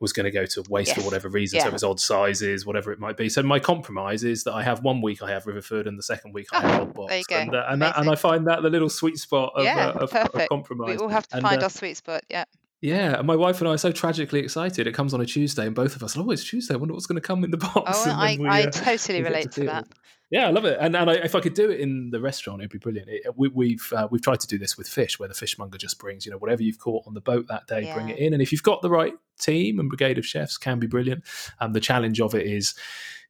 was 0.00 0.12
going 0.12 0.24
to 0.24 0.30
go 0.30 0.44
to 0.44 0.64
waste 0.68 0.88
yes. 0.88 0.98
for 0.98 1.04
whatever 1.04 1.28
reason. 1.28 1.58
Yeah. 1.58 1.64
So 1.64 1.74
it's 1.74 1.82
odd 1.82 2.00
sizes, 2.00 2.66
whatever 2.66 2.92
it 2.92 2.98
might 2.98 3.16
be. 3.16 3.28
So 3.28 3.42
my 3.42 3.58
compromise 3.58 4.24
is 4.24 4.44
that 4.44 4.52
I 4.52 4.62
have 4.62 4.82
one 4.82 5.00
week 5.00 5.22
I 5.22 5.30
have 5.30 5.44
Riverford 5.44 5.86
and 5.86 5.98
the 5.98 6.02
second 6.02 6.32
week 6.32 6.48
I 6.52 6.60
have 6.60 6.92
oh, 6.96 7.10
you 7.10 7.22
go. 7.28 7.36
And, 7.36 7.54
uh, 7.54 7.64
and, 7.68 7.82
that, 7.82 7.98
and, 7.98 8.10
I 8.10 8.14
find 8.14 8.46
that 8.46 8.62
the 8.62 8.70
little 8.70 8.90
sweet 8.90 9.18
spot 9.18 9.52
of, 9.54 9.64
yeah, 9.64 9.88
uh, 9.88 10.04
of, 10.04 10.14
of 10.14 10.48
compromise. 10.48 10.98
We 10.98 11.02
all 11.02 11.08
have 11.08 11.26
to 11.28 11.36
and, 11.36 11.42
find 11.42 11.60
uh, 11.60 11.64
our 11.64 11.70
sweet 11.70 11.96
spot. 11.96 12.24
Yeah. 12.28 12.44
Yeah, 12.80 13.16
and 13.16 13.26
my 13.26 13.34
wife 13.34 13.60
and 13.62 13.68
I 13.68 13.72
are 13.72 13.78
so 13.78 13.92
tragically 13.92 14.40
excited. 14.40 14.86
It 14.86 14.92
comes 14.92 15.14
on 15.14 15.20
a 15.22 15.24
Tuesday, 15.24 15.64
and 15.64 15.74
both 15.74 15.96
of 15.96 16.02
us, 16.02 16.18
oh, 16.18 16.30
it's 16.30 16.44
Tuesday. 16.44 16.74
I 16.74 16.76
wonder 16.76 16.92
what's 16.92 17.06
going 17.06 17.18
to 17.18 17.26
come 17.26 17.42
in 17.42 17.50
the 17.50 17.56
box. 17.74 18.02
Oh, 18.04 18.10
I, 18.10 18.36
we, 18.38 18.46
I 18.46 18.64
uh, 18.64 18.70
totally 18.70 19.22
relate 19.22 19.52
to, 19.52 19.60
to 19.60 19.66
that. 19.68 19.88
Yeah, 20.34 20.48
I 20.48 20.50
love 20.50 20.64
it. 20.64 20.76
And, 20.80 20.96
and 20.96 21.08
I, 21.08 21.14
if 21.14 21.36
I 21.36 21.40
could 21.40 21.54
do 21.54 21.70
it 21.70 21.78
in 21.78 22.10
the 22.10 22.20
restaurant, 22.20 22.60
it'd 22.60 22.72
be 22.72 22.78
brilliant. 22.78 23.08
It, 23.08 23.22
we, 23.36 23.46
have 23.46 23.54
we've, 23.54 23.92
uh, 23.92 24.08
we've 24.10 24.20
tried 24.20 24.40
to 24.40 24.48
do 24.48 24.58
this 24.58 24.76
with 24.76 24.88
fish, 24.88 25.16
where 25.16 25.28
the 25.28 25.34
fishmonger 25.34 25.78
just 25.78 25.96
brings 26.00 26.26
you 26.26 26.32
know 26.32 26.38
whatever 26.38 26.60
you've 26.60 26.80
caught 26.80 27.06
on 27.06 27.14
the 27.14 27.20
boat 27.20 27.46
that 27.46 27.68
day, 27.68 27.82
yeah. 27.82 27.94
bring 27.94 28.08
it 28.08 28.18
in. 28.18 28.32
And 28.32 28.42
if 28.42 28.50
you've 28.50 28.64
got 28.64 28.82
the 28.82 28.90
right 28.90 29.14
team 29.38 29.78
and 29.78 29.88
brigade 29.88 30.18
of 30.18 30.26
chefs, 30.26 30.58
can 30.58 30.80
be 30.80 30.88
brilliant. 30.88 31.22
Um, 31.60 31.72
the 31.72 31.78
challenge 31.78 32.20
of 32.20 32.34
it 32.34 32.48
is 32.48 32.74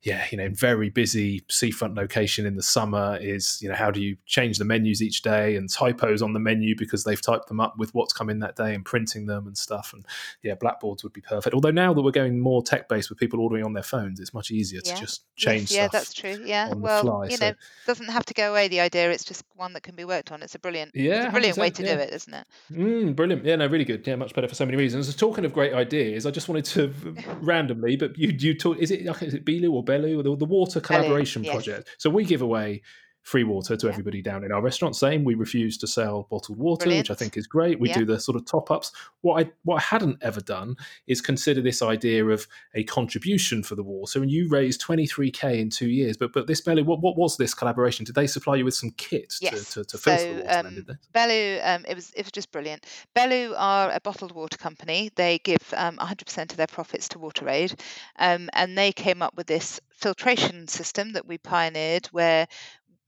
yeah, 0.04 0.26
you 0.30 0.36
know, 0.36 0.50
very 0.50 0.90
busy 0.90 1.42
seafront 1.48 1.94
location 1.94 2.44
in 2.44 2.56
the 2.56 2.62
summer 2.62 3.16
is, 3.22 3.58
you 3.62 3.70
know, 3.70 3.74
how 3.74 3.90
do 3.90 4.02
you 4.02 4.18
change 4.26 4.58
the 4.58 4.64
menus 4.64 5.00
each 5.00 5.22
day 5.22 5.56
and 5.56 5.70
typos 5.70 6.20
on 6.20 6.34
the 6.34 6.38
menu 6.38 6.76
because 6.76 7.04
they've 7.04 7.20
typed 7.20 7.48
them 7.48 7.58
up 7.58 7.78
with 7.78 7.94
what's 7.94 8.12
coming 8.12 8.38
that 8.40 8.54
day 8.54 8.74
and 8.74 8.84
printing 8.84 9.24
them 9.24 9.46
and 9.46 9.56
stuff. 9.56 9.94
And 9.94 10.04
yeah, 10.42 10.56
blackboards 10.56 11.02
would 11.04 11.14
be 11.14 11.22
perfect. 11.22 11.54
Although 11.54 11.70
now 11.70 11.94
that 11.94 12.02
we're 12.02 12.10
going 12.10 12.38
more 12.38 12.62
tech 12.62 12.86
based 12.86 13.08
with 13.08 13.18
people 13.18 13.40
ordering 13.40 13.64
on 13.64 13.72
their 13.72 13.82
phones, 13.82 14.20
it's 14.20 14.34
much 14.34 14.50
easier 14.50 14.82
yeah. 14.84 14.94
to 14.94 15.00
just 15.00 15.24
change. 15.36 15.70
Yes, 15.70 15.72
yeah, 15.72 15.88
that's 15.88 16.12
true. 16.12 16.38
Yeah, 16.44 16.74
well, 16.74 17.00
fly, 17.00 17.28
you 17.28 17.38
so. 17.38 17.48
know, 17.48 17.54
doesn't 17.86 18.08
have 18.08 18.26
to 18.26 18.34
go 18.34 18.50
away. 18.50 18.68
The 18.68 18.80
idea, 18.80 19.10
it's 19.10 19.24
just 19.24 19.42
one 19.56 19.72
that 19.72 19.84
can 19.84 19.94
be 19.94 20.04
worked 20.04 20.32
on. 20.32 20.42
It's 20.42 20.54
a 20.54 20.58
brilliant, 20.58 20.90
yeah, 20.94 21.28
a 21.28 21.30
brilliant 21.30 21.56
way 21.56 21.70
to 21.70 21.82
yeah. 21.82 21.94
do 21.94 22.00
it, 22.02 22.12
isn't 22.12 22.34
it? 22.34 22.46
Mm, 22.70 23.16
brilliant. 23.16 23.42
Yeah, 23.46 23.56
no, 23.56 23.68
really 23.68 23.86
good. 23.86 24.06
Yeah, 24.06 24.16
much 24.16 24.34
better 24.34 24.48
for 24.48 24.54
so 24.54 24.66
many 24.66 24.76
reasons. 24.76 25.06
So 25.08 25.16
talking 25.16 25.46
of 25.46 25.54
great 25.54 25.72
ideas, 25.72 26.26
I 26.26 26.30
just 26.30 26.50
wanted 26.50 26.66
to 26.66 26.92
randomly, 27.40 27.96
but 27.96 28.18
you 28.18 28.28
you 28.28 28.52
talk. 28.52 28.76
Is 28.76 28.90
it 28.90 29.00
is 29.00 29.32
it 29.32 29.46
Belu 29.46 29.72
or 29.72 29.82
Belu 29.82 29.93
or 30.14 30.22
the, 30.22 30.36
the 30.36 30.44
water 30.44 30.74
water 30.74 30.80
collaboration 30.80 31.44
project. 31.44 31.88
So 31.98 32.10
we 32.10 32.24
give 32.24 32.42
away 32.42 32.82
free 33.24 33.42
water 33.42 33.74
to 33.74 33.86
yeah. 33.86 33.92
everybody 33.92 34.20
down 34.20 34.44
in 34.44 34.52
our 34.52 34.60
restaurant. 34.60 34.94
Same, 34.94 35.24
we 35.24 35.34
refuse 35.34 35.78
to 35.78 35.86
sell 35.86 36.26
bottled 36.30 36.58
water, 36.58 36.84
Brilliant. 36.84 37.08
which 37.08 37.10
I 37.10 37.18
think 37.18 37.36
is 37.38 37.46
great. 37.46 37.80
We 37.80 37.88
yeah. 37.88 37.98
do 37.98 38.04
the 38.04 38.20
sort 38.20 38.36
of 38.36 38.44
top 38.44 38.70
ups. 38.70 38.92
What 39.22 39.42
I 39.42 39.50
what 39.64 39.76
I 39.76 39.80
hadn't 39.80 40.18
ever 40.20 40.40
done 40.40 40.76
is 41.06 41.20
consider 41.20 41.62
this 41.62 41.80
idea 41.80 42.26
of 42.26 42.46
a 42.74 42.84
contribution 42.84 43.62
for 43.62 43.74
the 43.74 43.82
water. 43.82 44.20
And 44.20 44.30
you 44.30 44.48
raised 44.48 44.80
twenty 44.80 45.06
three 45.06 45.30
k 45.30 45.58
in 45.58 45.70
two 45.70 45.88
years. 45.88 46.18
But 46.18 46.34
but 46.34 46.46
this 46.46 46.60
Belu, 46.60 46.84
what, 46.84 47.00
what 47.00 47.16
was 47.16 47.36
this 47.38 47.54
collaboration? 47.54 48.04
Did 48.04 48.14
they 48.14 48.26
supply 48.26 48.56
you 48.56 48.64
with 48.66 48.74
some 48.74 48.90
kit 48.92 49.34
yes. 49.40 49.72
to, 49.72 49.84
to, 49.84 49.84
to 49.84 49.98
filter 49.98 50.22
so, 50.22 50.34
the 50.34 50.42
water? 50.42 50.68
Um, 50.68 50.84
then, 50.86 50.98
Belu, 51.14 51.68
um, 51.74 51.84
it 51.88 51.94
was 51.94 52.12
it 52.14 52.24
was 52.24 52.32
just 52.32 52.52
brilliant. 52.52 52.84
Belu 53.16 53.54
are 53.56 53.90
a 53.90 54.00
bottled 54.00 54.32
water 54.32 54.58
company. 54.58 55.10
They 55.14 55.38
give 55.38 55.72
um, 55.74 55.96
100% 55.96 56.50
of 56.50 56.56
their 56.58 56.66
profits 56.66 57.08
to 57.10 57.18
WaterAid, 57.18 57.80
um, 58.18 58.50
and 58.52 58.76
they 58.76 58.92
came 58.92 59.22
up 59.22 59.34
with 59.34 59.46
this 59.46 59.80
filtration 59.90 60.68
system 60.68 61.12
that 61.12 61.26
we 61.26 61.38
pioneered 61.38 62.06
where 62.06 62.46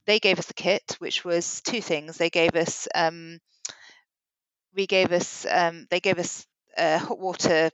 they 0.07 0.19
gave 0.19 0.39
us 0.39 0.47
the 0.47 0.55
kit, 0.55 0.95
which 0.99 1.23
was 1.25 1.61
two 1.61 1.81
things. 1.81 2.17
They 2.17 2.31
gave 2.31 2.55
us 2.55 2.87
um, 2.95 3.39
we 4.75 4.87
gave 4.87 5.11
us 5.11 5.45
um, 5.49 5.87
they 5.89 5.99
gave 5.99 6.19
us 6.19 6.45
a 6.77 6.97
hot 6.99 7.19
water 7.19 7.69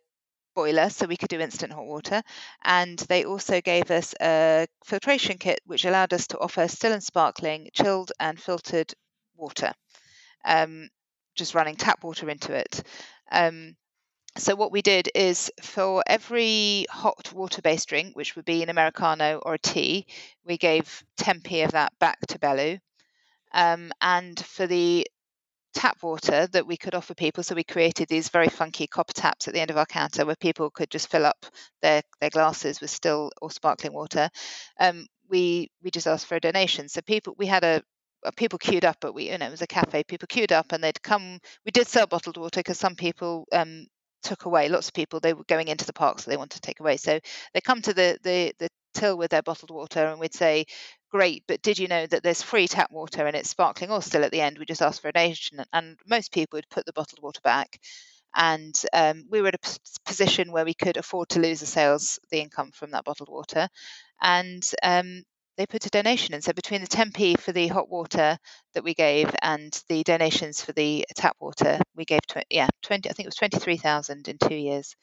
boiler 0.56 0.90
so 0.90 1.08
we 1.08 1.18
could 1.18 1.30
do 1.30 1.40
instant 1.40 1.74
hot 1.74 1.86
water 1.86 2.22
and 2.64 3.00
they 3.00 3.26
also 3.26 3.60
gave 3.62 3.92
us 3.92 4.14
a 4.22 4.68
filtration 4.86 5.38
kit 5.38 5.60
which 5.66 5.86
allowed 5.86 6.14
us 6.14 6.28
to 6.28 6.40
offer 6.40 6.68
still 6.68 6.94
and 6.94 7.04
sparkling 7.04 7.70
chilled 7.74 8.12
and 8.20 8.40
filtered 8.40 8.94
water 9.36 9.74
um, 10.46 10.90
just 11.36 11.56
running 11.56 11.76
tap 11.76 12.04
water 12.04 12.30
into 12.30 12.54
it 12.54 12.84
um, 13.32 13.76
so 14.38 14.56
what 14.56 14.72
we 14.72 14.82
did 14.82 15.10
is 15.14 15.52
for 15.62 16.04
every 16.08 16.86
hot 16.90 17.32
water-based 17.34 17.88
drink, 17.88 18.16
which 18.16 18.36
would 18.36 18.46
be 18.46 18.64
an 18.64 18.70
americano 18.70 19.40
or 19.46 19.56
a 19.56 19.60
tea, 19.60 20.06
we 20.46 20.58
gave 20.58 21.04
10p 21.18 21.66
of 21.66 21.72
that 21.72 21.94
back 22.00 22.20
to 22.28 22.40
Belu. 22.40 22.80
Um, 23.54 23.92
and 24.02 24.40
for 24.40 24.66
the 24.66 25.08
tap 25.74 26.02
water 26.04 26.48
that 26.48 26.68
we 26.68 26.78
could 26.78 26.96
offer 26.96 27.14
people, 27.14 27.44
so 27.44 27.56
we 27.56 27.64
created 27.64 28.08
these 28.08 28.30
very 28.30 28.50
funky 28.50 28.88
copper 28.88 29.14
taps 29.14 29.48
at 29.48 29.54
the 29.54 29.60
end 29.60 29.72
of 29.72 29.78
our 29.78 29.86
counter 29.86 30.26
where 30.26 30.36
people 30.36 30.70
could 30.72 30.90
just 30.90 31.10
fill 31.10 31.26
up 31.26 31.46
their, 31.82 32.02
their 32.20 32.30
glasses 32.30 32.82
with 32.82 32.90
still 32.90 33.32
or 33.42 33.52
sparkling 33.52 33.94
water. 33.94 34.30
Um, 34.80 35.06
we 35.30 35.70
we 35.82 35.90
just 35.90 36.08
asked 36.08 36.28
for 36.28 36.36
a 36.36 36.40
donation. 36.40 36.90
So 36.90 37.02
people 37.02 37.36
we 37.38 37.48
had 37.48 37.64
a 37.64 37.82
people 38.38 38.60
queued 38.60 38.86
up, 38.86 38.98
but 39.02 39.14
we, 39.14 39.30
you 39.32 39.38
know, 39.38 39.48
it 39.48 39.52
was 39.52 39.62
a 39.62 39.68
cafe. 39.68 40.04
People 40.04 40.28
queued 40.28 40.52
up 40.52 40.72
and 40.72 40.84
they'd 40.84 41.02
come. 41.02 41.40
We 41.66 41.72
did 41.72 41.88
sell 41.88 42.08
bottled 42.08 42.38
water 42.38 42.60
because 42.60 42.80
some 42.80 42.96
people 42.96 43.48
um, 43.52 43.88
took 44.24 44.46
away. 44.46 44.70
Lots 44.70 44.88
of 44.88 44.94
people 44.94 45.20
they 45.20 45.34
were 45.34 45.44
going 45.46 45.68
into 45.68 45.86
the 45.86 45.94
parks 45.94 46.24
so 46.24 46.32
they 46.32 46.38
wanted 46.38 46.56
to 46.56 46.62
take 46.62 46.80
away. 46.80 46.98
So 46.98 47.20
they 47.54 47.62
come 47.62 47.82
to 47.84 47.94
the 47.94 48.18
the 48.24 48.54
the 48.60 48.70
till 48.94 49.18
with 49.18 49.32
their 49.32 49.42
bottled 49.42 49.72
water, 49.72 50.06
and 50.08 50.20
we'd 50.20 50.34
say, 50.34 50.66
"Great, 51.12 51.44
but 51.48 51.62
did 51.62 51.80
you 51.80 51.88
know 51.88 52.06
that 52.08 52.24
there's 52.24 52.42
free 52.44 52.68
tap 52.68 52.92
water 52.92 53.26
and 53.28 53.36
it's 53.36 53.50
sparkling 53.50 53.92
or 53.92 54.02
still 54.02 54.24
at 54.24 54.32
the 54.32 54.42
end? 54.42 54.58
We 54.58 54.66
just 54.66 54.82
ask 54.82 55.02
for 55.02 55.10
a 55.10 55.14
donation." 55.14 55.64
And 55.74 55.98
most 56.08 56.32
people 56.32 56.58
would 56.58 56.70
put 56.70 56.86
the 56.86 56.94
bottled 56.94 57.22
water 57.22 57.42
back. 57.44 57.80
And 58.36 58.76
um, 58.94 59.26
we 59.30 59.42
were 59.42 59.50
at 59.50 59.56
a 59.56 59.80
position 60.06 60.52
where 60.52 60.66
we 60.66 60.74
could 60.74 60.98
afford 60.98 61.30
to 61.30 61.40
lose 61.40 61.60
the 61.60 61.66
sales, 61.68 62.20
the 62.32 62.42
income 62.42 62.72
from 62.72 62.92
that 62.92 63.04
bottled 63.06 63.30
water, 63.30 63.70
and 64.22 64.64
um, 64.84 65.24
they 65.58 65.66
put 65.66 65.86
a 65.86 65.90
donation 65.90 66.34
in. 66.34 66.42
So 66.42 66.54
between 66.54 66.82
the 66.82 66.88
10p 66.88 67.40
for 67.40 67.52
the 67.52 67.68
hot 67.68 67.90
water 67.90 68.38
that 68.74 68.84
we 68.84 68.94
gave 68.94 69.34
and 69.42 69.72
the 69.90 70.04
donations 70.04 70.62
for 70.62 70.74
the 70.74 71.06
tap 71.16 71.36
water, 71.40 71.80
we 71.96 72.06
gave 72.06 72.22
tw- 72.28 72.46
yeah 72.50 72.68
20. 72.82 73.10
I 73.10 73.14
think 73.14 73.26
it 73.26 73.28
was 73.28 73.36
23,000 73.36 74.28
in 74.28 74.38
two 74.38 74.56
years. 74.56 74.96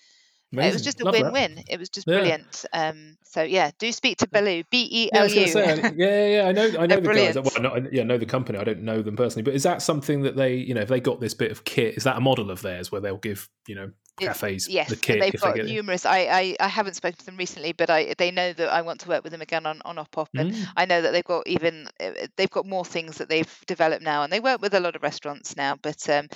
Amazing. 0.52 0.68
It 0.68 0.72
was 0.72 0.82
just 0.82 1.00
a 1.00 1.04
Love 1.04 1.14
win-win. 1.14 1.54
That. 1.54 1.64
It 1.68 1.78
was 1.78 1.88
just 1.90 2.08
yeah. 2.08 2.14
brilliant. 2.16 2.64
Um, 2.72 3.16
so 3.22 3.42
yeah, 3.42 3.70
do 3.78 3.92
speak 3.92 4.18
to 4.18 4.26
Belu. 4.26 4.64
B 4.68 4.88
E 4.90 5.10
L 5.12 5.28
U. 5.28 5.40
Yeah, 5.40 5.92
yeah, 5.94 6.26
yeah. 6.26 6.48
I 6.48 6.52
know. 6.52 6.72
I 6.76 6.86
know 6.86 6.96
the 6.96 7.02
brilliant. 7.02 7.36
guys. 7.36 7.54
Well, 7.54 7.62
not, 7.62 7.92
yeah, 7.92 8.02
I 8.02 8.04
know 8.04 8.18
the 8.18 8.26
company. 8.26 8.58
I 8.58 8.64
don't 8.64 8.82
know 8.82 9.00
them 9.00 9.14
personally, 9.14 9.44
but 9.44 9.54
is 9.54 9.62
that 9.62 9.80
something 9.80 10.22
that 10.22 10.34
they, 10.34 10.54
you 10.54 10.74
know, 10.74 10.80
if 10.80 10.88
they 10.88 11.00
got 11.00 11.20
this 11.20 11.34
bit 11.34 11.52
of 11.52 11.62
kit, 11.62 11.96
is 11.96 12.02
that 12.02 12.16
a 12.16 12.20
model 12.20 12.50
of 12.50 12.62
theirs 12.62 12.90
where 12.90 13.00
they'll 13.00 13.16
give, 13.16 13.48
you 13.68 13.76
know, 13.76 13.92
cafes 14.18 14.68
yes, 14.68 14.88
the 14.88 14.96
kit 14.96 15.20
they've 15.20 15.40
got 15.40 15.56
numerous. 15.56 16.06
I, 16.06 16.18
I, 16.20 16.56
I 16.60 16.68
haven't 16.68 16.94
spoken 16.94 17.18
to 17.18 17.26
them 17.26 17.36
recently, 17.36 17.72
but 17.72 17.90
I 17.90 18.14
they 18.18 18.30
know 18.30 18.52
that 18.52 18.72
I 18.72 18.82
want 18.82 19.00
to 19.00 19.08
work 19.08 19.22
with 19.22 19.32
them 19.32 19.42
again 19.42 19.66
on 19.66 19.80
on 19.84 19.96
Opop, 19.96 20.28
and 20.34 20.52
mm. 20.52 20.66
I 20.76 20.86
know 20.86 21.02
that 21.02 21.12
they've 21.12 21.24
got 21.24 21.46
even 21.46 21.88
uh, 22.00 22.10
they've 22.36 22.50
got 22.50 22.66
more 22.66 22.84
things 22.84 23.18
that 23.18 23.28
they've 23.28 23.60
developed 23.66 24.02
now, 24.02 24.22
and 24.22 24.32
they 24.32 24.40
work 24.40 24.60
with 24.60 24.74
a 24.74 24.80
lot 24.80 24.96
of 24.96 25.02
restaurants 25.02 25.56
now. 25.56 25.76
But 25.80 26.08
um, 26.08 26.28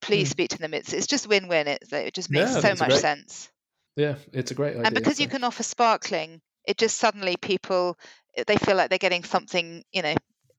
please 0.00 0.28
mm. 0.28 0.32
speak 0.32 0.50
to 0.50 0.58
them. 0.58 0.74
It's 0.74 0.92
it's 0.92 1.06
just 1.06 1.28
win 1.28 1.48
win. 1.48 1.68
It 1.68 1.84
it 1.92 2.14
just 2.14 2.30
makes 2.30 2.52
so 2.52 2.70
much 2.70 2.88
great, 2.88 3.00
sense. 3.00 3.50
Yeah, 3.96 4.16
it's 4.32 4.50
a 4.50 4.54
great 4.54 4.72
idea. 4.72 4.84
And 4.84 4.94
because 4.94 5.20
you 5.20 5.28
can 5.28 5.44
offer 5.44 5.62
sparkling, 5.62 6.40
it 6.66 6.78
just 6.78 6.98
suddenly 6.98 7.36
people 7.36 7.96
they 8.46 8.56
feel 8.56 8.76
like 8.76 8.90
they're 8.90 8.98
getting 8.98 9.24
something 9.24 9.82
you 9.92 10.02
know 10.02 10.14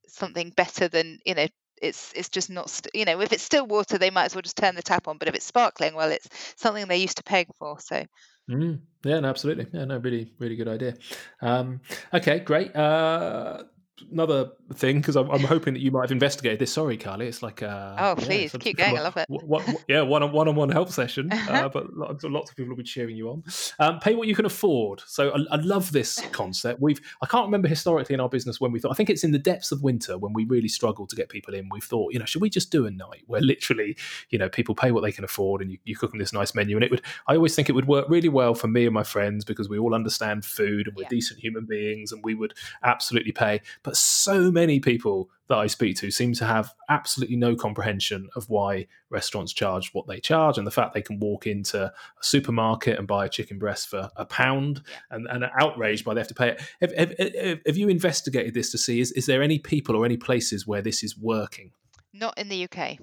something 0.07 0.51
better 0.51 0.88
than 0.88 1.20
you 1.26 1.36
know 1.36 1.47
it's 1.82 2.13
it's 2.15 2.29
just 2.29 2.49
not 2.49 2.69
st- 2.69 2.95
you 2.95 3.05
know 3.05 3.19
if 3.21 3.34
it's 3.34 3.43
still 3.43 3.65
water 3.65 3.97
they 3.97 4.09
might 4.09 4.25
as 4.25 4.36
well 4.36 4.41
just 4.41 4.57
turn 4.57 4.75
the 4.75 4.82
tap 4.82 5.07
on 5.07 5.17
but 5.17 5.27
if 5.27 5.36
it's 5.36 5.45
sparkling 5.45 5.93
well 5.95 6.11
it's 6.11 6.29
something 6.55 6.88
they're 6.88 6.97
used 6.97 7.17
to 7.17 7.23
paying 7.23 7.47
for 7.57 7.79
so. 7.79 8.03
Mm, 8.49 8.79
yeah 9.03 9.19
no, 9.19 9.29
absolutely. 9.29 9.67
Yeah 9.71 9.86
no 9.86 9.97
really 9.97 10.32
really 10.39 10.55
good 10.55 10.67
idea. 10.67 10.95
Um, 11.41 11.82
okay 12.13 12.39
great. 12.39 12.75
Uh, 12.75 13.63
another 14.12 14.52
thing 14.74 14.97
because 14.97 15.16
I'm, 15.16 15.30
I'm, 15.30 15.41
hoping 15.41 15.74
that 15.74 15.82
you 15.82 15.91
might 15.91 16.04
have 16.04 16.12
investigated 16.12 16.60
this. 16.60 16.72
Sorry, 16.72 16.97
Carly, 16.97 17.28
it's 17.28 17.43
like 17.43 17.62
uh, 17.62 17.95
oh 17.99 18.16
please 18.18 18.54
yeah, 18.54 18.60
keep 18.60 18.78
going. 18.78 18.97
I 18.97 19.02
love 19.02 19.18
it. 19.18 19.26
What, 19.30 19.45
what, 19.45 19.84
yeah, 19.88 20.02
one 20.02 20.24
on 20.24 20.32
one 20.32 20.47
on 20.47 20.56
one 20.56 20.70
help 20.70 20.89
session, 20.89 21.32
uh, 21.49 21.70
but 21.70 21.93
lots, 21.93 22.24
lots, 22.24 22.52
of 22.52 22.58
people 22.58 22.70
will 22.70 22.78
be 22.78 22.84
cheering 22.84 23.16
you 23.16 23.30
on. 23.30 23.43
Um, 23.80 23.99
pay 23.99 24.16
what 24.16 24.28
you 24.28 24.36
can 24.36 24.45
afford. 24.45 25.02
So 25.06 25.32
I, 25.32 25.56
I, 25.56 25.58
love 25.58 25.91
this 25.91 26.20
concept. 26.32 26.82
We've 26.82 27.02
I 27.22 27.26
can't 27.26 27.45
remember 27.45 27.68
historically 27.68 28.14
in 28.14 28.20
our 28.20 28.30
business 28.30 28.60
when 28.60 28.72
we 28.72 28.80
thought. 28.80 28.91
I 28.91 28.95
think 28.95 29.10
it's 29.10 29.24
in 29.24 29.32
the 29.32 29.39
depths 29.39 29.72
of 29.72 29.84
winter 29.84 30.18
when 30.18 30.34
we 30.34 30.45
really 30.45 30.70
struggled 30.70 31.10
to 31.10 31.16
get 31.16 31.30
people 31.30 31.54
in. 31.54 31.70
We've 31.72 31.84
thought, 31.84 32.14
you 32.14 32.20
know, 32.20 32.26
should 32.26 32.41
we 32.41 32.49
just 32.49 32.72
do 32.72 32.86
a 32.86 32.91
night 32.91 33.24
where 33.28 33.41
literally, 33.41 33.97
you 34.30 34.39
know, 34.39 34.49
people 34.49 34.76
pay 34.76 34.91
what 34.91 35.02
they 35.02 35.12
can 35.12 35.24
afford 35.24 35.62
and 35.62 35.72
you, 35.72 35.78
you 35.84 35.95
cook 35.95 36.12
them 36.12 36.20
this 36.20 36.34
nice 36.34 36.56
menu, 36.56 36.76
and 36.78 36.84
it 36.84 36.91
would. 36.91 37.02
I 37.28 37.36
always 37.36 37.56
think 37.56 37.70
it 37.70 37.74
would 37.74 37.88
work 37.88 38.06
really 38.10 38.30
well 38.30 38.54
for 38.54 38.68
me 38.68 38.86
and 38.86 38.93
my 38.93 39.04
friends 39.04 39.45
because 39.45 39.70
we 39.70 39.78
all 39.78 39.93
understand 39.93 40.45
food 40.45 40.88
and 40.88 40.95
we're 40.95 41.04
yeah. 41.04 41.10
decent 41.10 41.39
human 41.39 41.66
beings 41.66 42.12
and 42.12 42.24
we 42.24 42.36
would 42.36 42.54
absolutely 42.84 43.32
pay. 43.32 43.62
But 43.84 43.91
so 43.96 44.52
many 44.52 44.80
people 44.80 45.30
that 45.48 45.58
I 45.58 45.68
speak 45.68 45.98
to 45.98 46.12
seem 46.12 46.34
to 46.36 46.46
have 46.46 46.74
absolutely 46.89 47.36
no 47.36 47.56
comprehension 47.56 48.30
of 48.36 48.50
why 48.50 48.88
restaurants 49.10 49.52
charge 49.54 49.94
what 49.94 50.08
they 50.08 50.20
charge 50.20 50.58
and 50.58 50.66
the 50.66 50.72
fact 50.72 50.94
they 50.94 51.02
can 51.02 51.20
walk 51.20 51.46
into 51.46 51.86
a 51.86 51.94
supermarket 52.22 52.98
and 52.98 53.08
buy 53.08 53.26
a 53.26 53.30
chicken 53.30 53.60
breast 53.60 53.89
for 53.89 54.10
a 54.16 54.26
pound 54.26 54.82
and, 55.10 55.28
and 55.28 55.44
are 55.44 55.52
outraged 55.60 56.06
by 56.06 56.14
they 56.14 56.22
have 56.22 56.28
to 56.28 56.34
pay 56.34 56.50
it. 56.50 56.62
Have, 56.80 56.94
have, 56.96 57.60
have 57.66 57.78
you 57.78 57.89
investigated 57.89 58.54
this 58.54 58.72
to 58.72 58.78
see 58.78 59.02
is, 59.02 59.12
is 59.12 59.26
there 59.26 59.42
any 59.42 59.60
people 59.60 59.96
or 59.96 60.06
any 60.06 60.18
places 60.18 60.66
where 60.66 60.82
this 60.82 61.04
is 61.04 61.18
working? 61.18 61.72
Not 62.14 62.38
in 62.38 62.50
the 62.50 62.64
UK. 62.64 62.98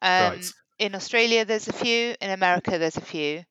Um, 0.00 0.32
right. 0.32 0.52
In 0.78 0.94
Australia, 0.94 1.44
there's 1.44 1.68
a 1.68 1.72
few. 1.72 2.14
In 2.20 2.30
America, 2.30 2.78
there's 2.78 2.96
a 2.96 3.02
few. 3.02 3.44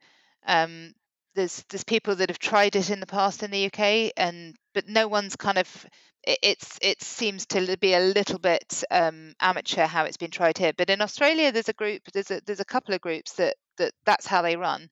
Um, 0.45 0.93
there's 1.35 1.63
there's 1.69 1.83
people 1.83 2.15
that 2.15 2.29
have 2.29 2.39
tried 2.39 2.75
it 2.75 2.89
in 2.89 2.99
the 2.99 3.05
past 3.05 3.43
in 3.43 3.51
the 3.51 3.65
UK, 3.65 4.11
and 4.17 4.55
but 4.73 4.87
no 4.87 5.07
one's 5.07 5.35
kind 5.35 5.57
of 5.57 5.85
it, 6.23 6.39
it's 6.41 6.77
it 6.81 7.01
seems 7.01 7.45
to 7.47 7.77
be 7.77 7.93
a 7.93 7.99
little 7.99 8.39
bit 8.39 8.83
um, 8.91 9.33
amateur 9.39 9.85
how 9.85 10.05
it's 10.05 10.17
been 10.17 10.31
tried 10.31 10.57
here. 10.57 10.73
But 10.77 10.89
in 10.89 11.01
Australia, 11.01 11.51
there's 11.51 11.69
a 11.69 11.73
group, 11.73 12.01
there's 12.13 12.31
a 12.31 12.41
there's 12.45 12.59
a 12.59 12.65
couple 12.65 12.93
of 12.93 13.01
groups 13.01 13.33
that 13.33 13.55
that 13.77 13.93
that's 14.05 14.27
how 14.27 14.41
they 14.41 14.55
run. 14.55 14.89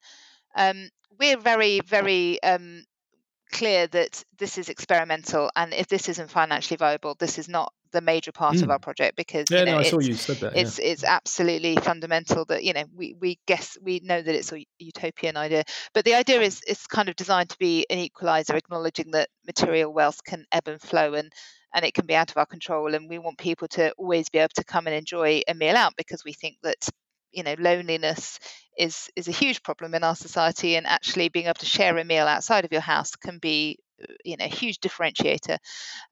Um, 0.56 0.90
we're 1.20 1.38
very 1.38 1.82
very 1.82 2.42
um, 2.44 2.84
clear 3.52 3.88
that 3.88 4.24
this 4.38 4.58
is 4.58 4.70
experimental, 4.70 5.50
and 5.56 5.74
if 5.74 5.88
this 5.88 6.10
isn't 6.10 6.30
financially 6.32 6.78
viable, 6.78 7.16
this 7.16 7.38
is 7.38 7.50
not 7.50 7.74
the 7.92 8.02
major 8.02 8.32
part 8.32 8.56
mm. 8.56 8.64
of 8.64 8.70
our 8.70 8.80
project 8.80 9.16
because 9.16 9.46
yeah, 9.50 9.60
you 9.60 9.66
know, 9.66 9.72
no, 9.74 9.78
I 9.78 9.82
it's, 9.82 9.90
saw 9.90 10.00
you 10.00 10.14
said 10.14 10.38
that. 10.38 10.58
It's 10.58 10.80
yeah. 10.80 10.86
it's 10.86 11.04
absolutely 11.04 11.76
fundamental 11.78 12.46
that 12.46 12.64
you 12.64 12.74
know 12.74 12.86
we 12.96 13.16
we 13.20 13.40
guess 13.46 13.78
we 13.82 14.02
know 14.04 14.22
that 14.22 14.36
it's 14.36 14.52
a 14.52 14.66
utopian 14.80 15.38
idea, 15.38 15.64
but 15.94 16.06
the 16.06 16.16
idea 16.16 16.42
is 16.42 16.62
it's 16.68 16.88
kind 16.88 17.10
of 17.10 17.16
designed 17.16 17.50
to 17.50 17.58
be 17.58 17.86
an 17.90 18.00
equalizer, 18.00 18.56
acknowledging 18.56 19.12
that 19.12 19.30
material 19.46 19.92
wealth 19.94 20.24
can 20.24 20.46
ebb 20.52 20.68
and 20.68 20.82
flow 20.82 21.14
and 21.14 21.32
and 21.74 21.86
it 21.86 21.94
can 21.94 22.06
be 22.06 22.16
out 22.16 22.32
of 22.32 22.38
our 22.38 22.46
control 22.46 22.96
and 22.96 23.10
we 23.10 23.20
want 23.20 23.38
people 23.38 23.68
to 23.68 23.92
always 23.92 24.30
be 24.30 24.40
able 24.40 24.50
to 24.56 24.64
come 24.64 24.88
and 24.88 24.96
enjoy 24.96 25.42
a 25.48 25.54
meal 25.54 25.76
out 25.76 25.94
because 25.96 26.24
we 26.24 26.34
think 26.34 26.58
that 26.64 26.90
you 27.32 27.44
know 27.44 27.56
loneliness 27.60 28.40
is 28.78 29.10
is 29.16 29.28
a 29.28 29.32
huge 29.34 29.62
problem 29.62 29.94
in 29.94 30.04
our 30.04 30.16
society 30.16 30.76
and 30.76 30.88
actually 30.88 31.30
being 31.30 31.46
able 31.46 31.54
to 31.56 31.66
share 31.66 31.98
a 31.98 32.04
meal 32.04 32.26
outside 32.26 32.66
of 32.66 32.72
your 32.72 32.82
house 32.82 33.16
can 33.16 33.38
be 33.38 33.78
uh, 34.02 34.14
you 34.26 34.38
know 34.38 34.46
a 34.46 34.50
huge 34.50 34.80
differentiator 34.80 35.58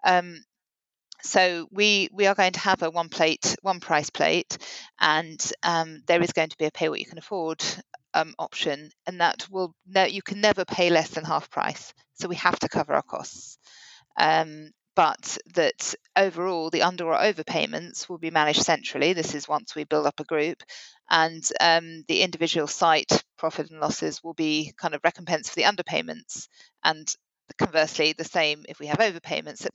um, 0.06 0.40
so 1.24 1.68
we 1.72 2.10
we 2.14 2.28
are 2.28 2.36
going 2.36 2.54
to 2.54 2.60
have 2.60 2.82
a 2.84 2.90
one 2.90 3.10
plate 3.10 3.56
one 3.62 3.80
price 3.80 4.10
plate 4.10 4.58
and 5.00 5.52
um, 5.64 6.02
there 6.08 6.22
is 6.22 6.34
going 6.34 6.50
to 6.50 6.58
be 6.58 6.66
a 6.66 6.72
pay 6.72 6.90
what 6.90 7.00
you 7.00 7.06
can 7.06 7.18
afford 7.18 7.64
um, 8.14 8.34
option 8.40 8.90
and 9.06 9.20
that 9.22 9.48
will 9.50 9.74
no 9.88 10.04
you 10.04 10.22
can 10.22 10.42
never 10.42 10.66
pay 10.66 10.90
less 10.90 11.10
than 11.10 11.24
half 11.26 11.50
price 11.50 11.94
so 12.16 12.28
we 12.28 12.36
have 12.36 12.60
to 12.60 12.70
cover 12.70 12.94
our 12.94 13.02
costs 13.04 13.58
um, 14.18 14.72
but 14.96 15.38
that 15.54 15.94
overall 16.16 16.70
the 16.70 16.82
under 16.82 17.06
or 17.06 17.18
overpayments 17.18 18.10
will 18.10 18.18
be 18.18 18.32
managed 18.32 18.64
centrally. 18.64 19.14
This 19.14 19.36
is 19.36 19.48
once 19.48 19.76
we 19.76 19.84
build 19.84 20.08
up 20.08 20.20
a 20.20 20.24
group, 20.24 20.64
and 21.10 21.48
um, 21.60 22.04
the 22.08 22.22
individual 22.22 22.68
site 22.68 23.24
profit 23.38 23.70
and 23.70 23.80
losses 23.80 24.24
will 24.24 24.34
be 24.34 24.74
kind 24.78 24.96
of 24.96 25.02
recompense 25.04 25.50
for 25.50 25.56
the 25.56 25.64
underpayments, 25.64 26.48
and 26.84 27.08
conversely 27.60 28.14
the 28.14 28.24
same 28.24 28.66
if 28.68 28.80
we 28.80 28.88
have 28.88 28.98
overpayments. 28.98 29.68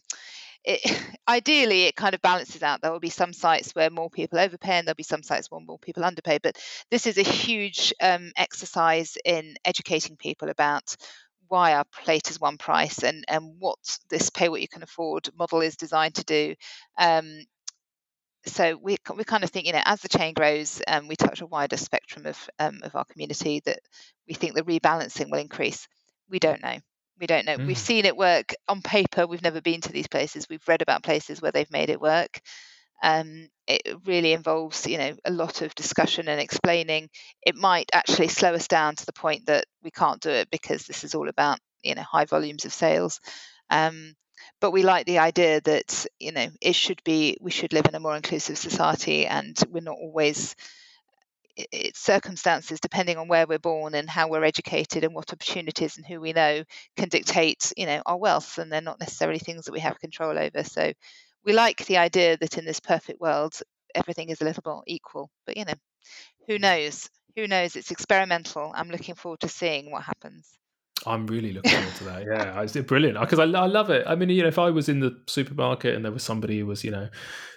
It, 0.64 0.80
ideally, 1.28 1.84
it 1.84 1.96
kind 1.96 2.14
of 2.14 2.22
balances 2.22 2.62
out. 2.62 2.80
There 2.82 2.92
will 2.92 3.00
be 3.00 3.10
some 3.10 3.32
sites 3.32 3.72
where 3.74 3.90
more 3.90 4.10
people 4.10 4.38
overpay, 4.38 4.78
and 4.78 4.86
there'll 4.86 4.96
be 4.96 5.02
some 5.02 5.22
sites 5.22 5.50
where 5.50 5.60
more 5.60 5.78
people 5.78 6.04
underpay. 6.04 6.38
But 6.42 6.58
this 6.90 7.06
is 7.06 7.18
a 7.18 7.22
huge 7.22 7.92
um, 8.00 8.32
exercise 8.36 9.16
in 9.24 9.56
educating 9.64 10.16
people 10.16 10.48
about 10.48 10.96
why 11.48 11.74
our 11.74 11.84
plate 12.02 12.30
is 12.30 12.40
one 12.40 12.56
price 12.56 13.02
and, 13.02 13.24
and 13.28 13.56
what 13.58 13.78
this 14.08 14.30
pay 14.30 14.48
what 14.48 14.62
you 14.62 14.68
can 14.68 14.82
afford 14.82 15.28
model 15.38 15.60
is 15.60 15.76
designed 15.76 16.14
to 16.14 16.24
do. 16.24 16.54
Um, 16.98 17.40
so 18.46 18.76
we, 18.76 18.96
we 19.14 19.24
kind 19.24 19.44
of 19.44 19.50
think, 19.50 19.66
you 19.66 19.72
know, 19.72 19.82
as 19.84 20.00
the 20.00 20.08
chain 20.08 20.34
grows, 20.34 20.82
um, 20.88 21.06
we 21.06 21.16
touch 21.16 21.40
a 21.42 21.46
wider 21.46 21.76
spectrum 21.76 22.26
of, 22.26 22.38
um, 22.58 22.80
of 22.82 22.96
our 22.96 23.04
community 23.04 23.60
that 23.66 23.78
we 24.26 24.34
think 24.34 24.54
the 24.54 24.62
rebalancing 24.62 25.30
will 25.30 25.38
increase. 25.38 25.86
We 26.28 26.38
don't 26.38 26.62
know. 26.62 26.78
We 27.20 27.26
don't 27.26 27.46
know. 27.46 27.56
Mm. 27.56 27.66
We've 27.66 27.78
seen 27.78 28.04
it 28.04 28.16
work 28.16 28.54
on 28.68 28.82
paper. 28.82 29.26
We've 29.26 29.42
never 29.42 29.60
been 29.60 29.80
to 29.82 29.92
these 29.92 30.08
places. 30.08 30.48
We've 30.48 30.66
read 30.66 30.82
about 30.82 31.02
places 31.02 31.40
where 31.40 31.52
they've 31.52 31.70
made 31.70 31.90
it 31.90 32.00
work 32.00 32.40
um, 33.02 33.48
it 33.66 33.82
really 34.06 34.32
involves 34.32 34.86
you 34.86 34.98
know 34.98 35.12
a 35.24 35.30
lot 35.30 35.62
of 35.62 35.74
discussion 35.74 36.28
and 36.28 36.40
explaining 36.40 37.08
it 37.44 37.54
might 37.54 37.90
actually 37.92 38.28
slow 38.28 38.54
us 38.54 38.68
down 38.68 38.96
to 38.96 39.06
the 39.06 39.12
point 39.12 39.46
that 39.46 39.64
we 39.82 39.90
can't 39.90 40.20
do 40.20 40.30
it 40.30 40.50
because 40.50 40.84
this 40.86 41.04
is 41.04 41.14
all 41.14 41.28
about 41.28 41.58
you 41.82 41.94
know 41.94 42.02
high 42.02 42.24
volumes 42.24 42.64
of 42.64 42.72
sales 42.72 43.20
um, 43.70 44.14
but 44.60 44.72
we 44.72 44.82
like 44.82 45.06
the 45.06 45.18
idea 45.18 45.60
that 45.60 46.06
you 46.18 46.32
know 46.32 46.46
it 46.60 46.74
should 46.74 47.02
be 47.04 47.36
we 47.40 47.50
should 47.50 47.72
live 47.72 47.86
in 47.86 47.94
a 47.94 48.00
more 48.00 48.16
inclusive 48.16 48.58
society 48.58 49.26
and 49.26 49.56
we're 49.68 49.80
not 49.80 49.96
always 50.00 50.54
circumstances 51.94 52.80
depending 52.80 53.18
on 53.18 53.28
where 53.28 53.46
we're 53.46 53.58
born 53.58 53.94
and 53.94 54.08
how 54.08 54.28
we're 54.28 54.44
educated 54.44 55.04
and 55.04 55.14
what 55.14 55.32
opportunities 55.32 55.96
and 55.96 56.06
who 56.06 56.20
we 56.20 56.32
know 56.32 56.62
can 56.96 57.08
dictate 57.08 57.72
you 57.76 57.84
know 57.84 58.00
our 58.06 58.16
wealth 58.16 58.58
and 58.58 58.72
they're 58.72 58.80
not 58.80 59.00
necessarily 59.00 59.38
things 59.38 59.66
that 59.66 59.72
we 59.72 59.80
have 59.80 59.98
control 59.98 60.38
over. 60.38 60.64
So 60.64 60.92
we 61.44 61.52
like 61.52 61.84
the 61.86 61.98
idea 61.98 62.36
that 62.38 62.58
in 62.58 62.64
this 62.64 62.80
perfect 62.80 63.20
world 63.20 63.54
everything 63.94 64.30
is 64.30 64.40
a 64.40 64.44
little 64.44 64.62
more 64.64 64.82
equal 64.86 65.30
but 65.46 65.56
you 65.56 65.64
know 65.64 65.74
who 66.46 66.58
knows? 66.58 67.08
Who 67.36 67.46
knows? 67.46 67.76
It's 67.76 67.90
experimental. 67.90 68.72
I'm 68.74 68.90
looking 68.90 69.14
forward 69.14 69.40
to 69.40 69.48
seeing 69.48 69.90
what 69.90 70.02
happens. 70.02 70.50
I'm 71.06 71.26
really 71.26 71.52
looking 71.54 71.70
forward 71.70 71.94
to 71.96 72.04
that. 72.04 72.24
Yeah, 72.24 72.62
it's 72.62 72.76
brilliant. 72.88 73.18
Because 73.18 73.38
I, 73.38 73.44
I 73.44 73.66
love 73.66 73.90
it. 73.90 74.04
I 74.06 74.14
mean, 74.14 74.28
you 74.28 74.42
know, 74.42 74.48
if 74.48 74.58
I 74.58 74.70
was 74.70 74.88
in 74.88 75.00
the 75.00 75.18
supermarket 75.26 75.94
and 75.94 76.04
there 76.04 76.12
was 76.12 76.22
somebody 76.22 76.58
who 76.58 76.66
was, 76.66 76.84
you 76.84 76.90
know, 76.90 77.08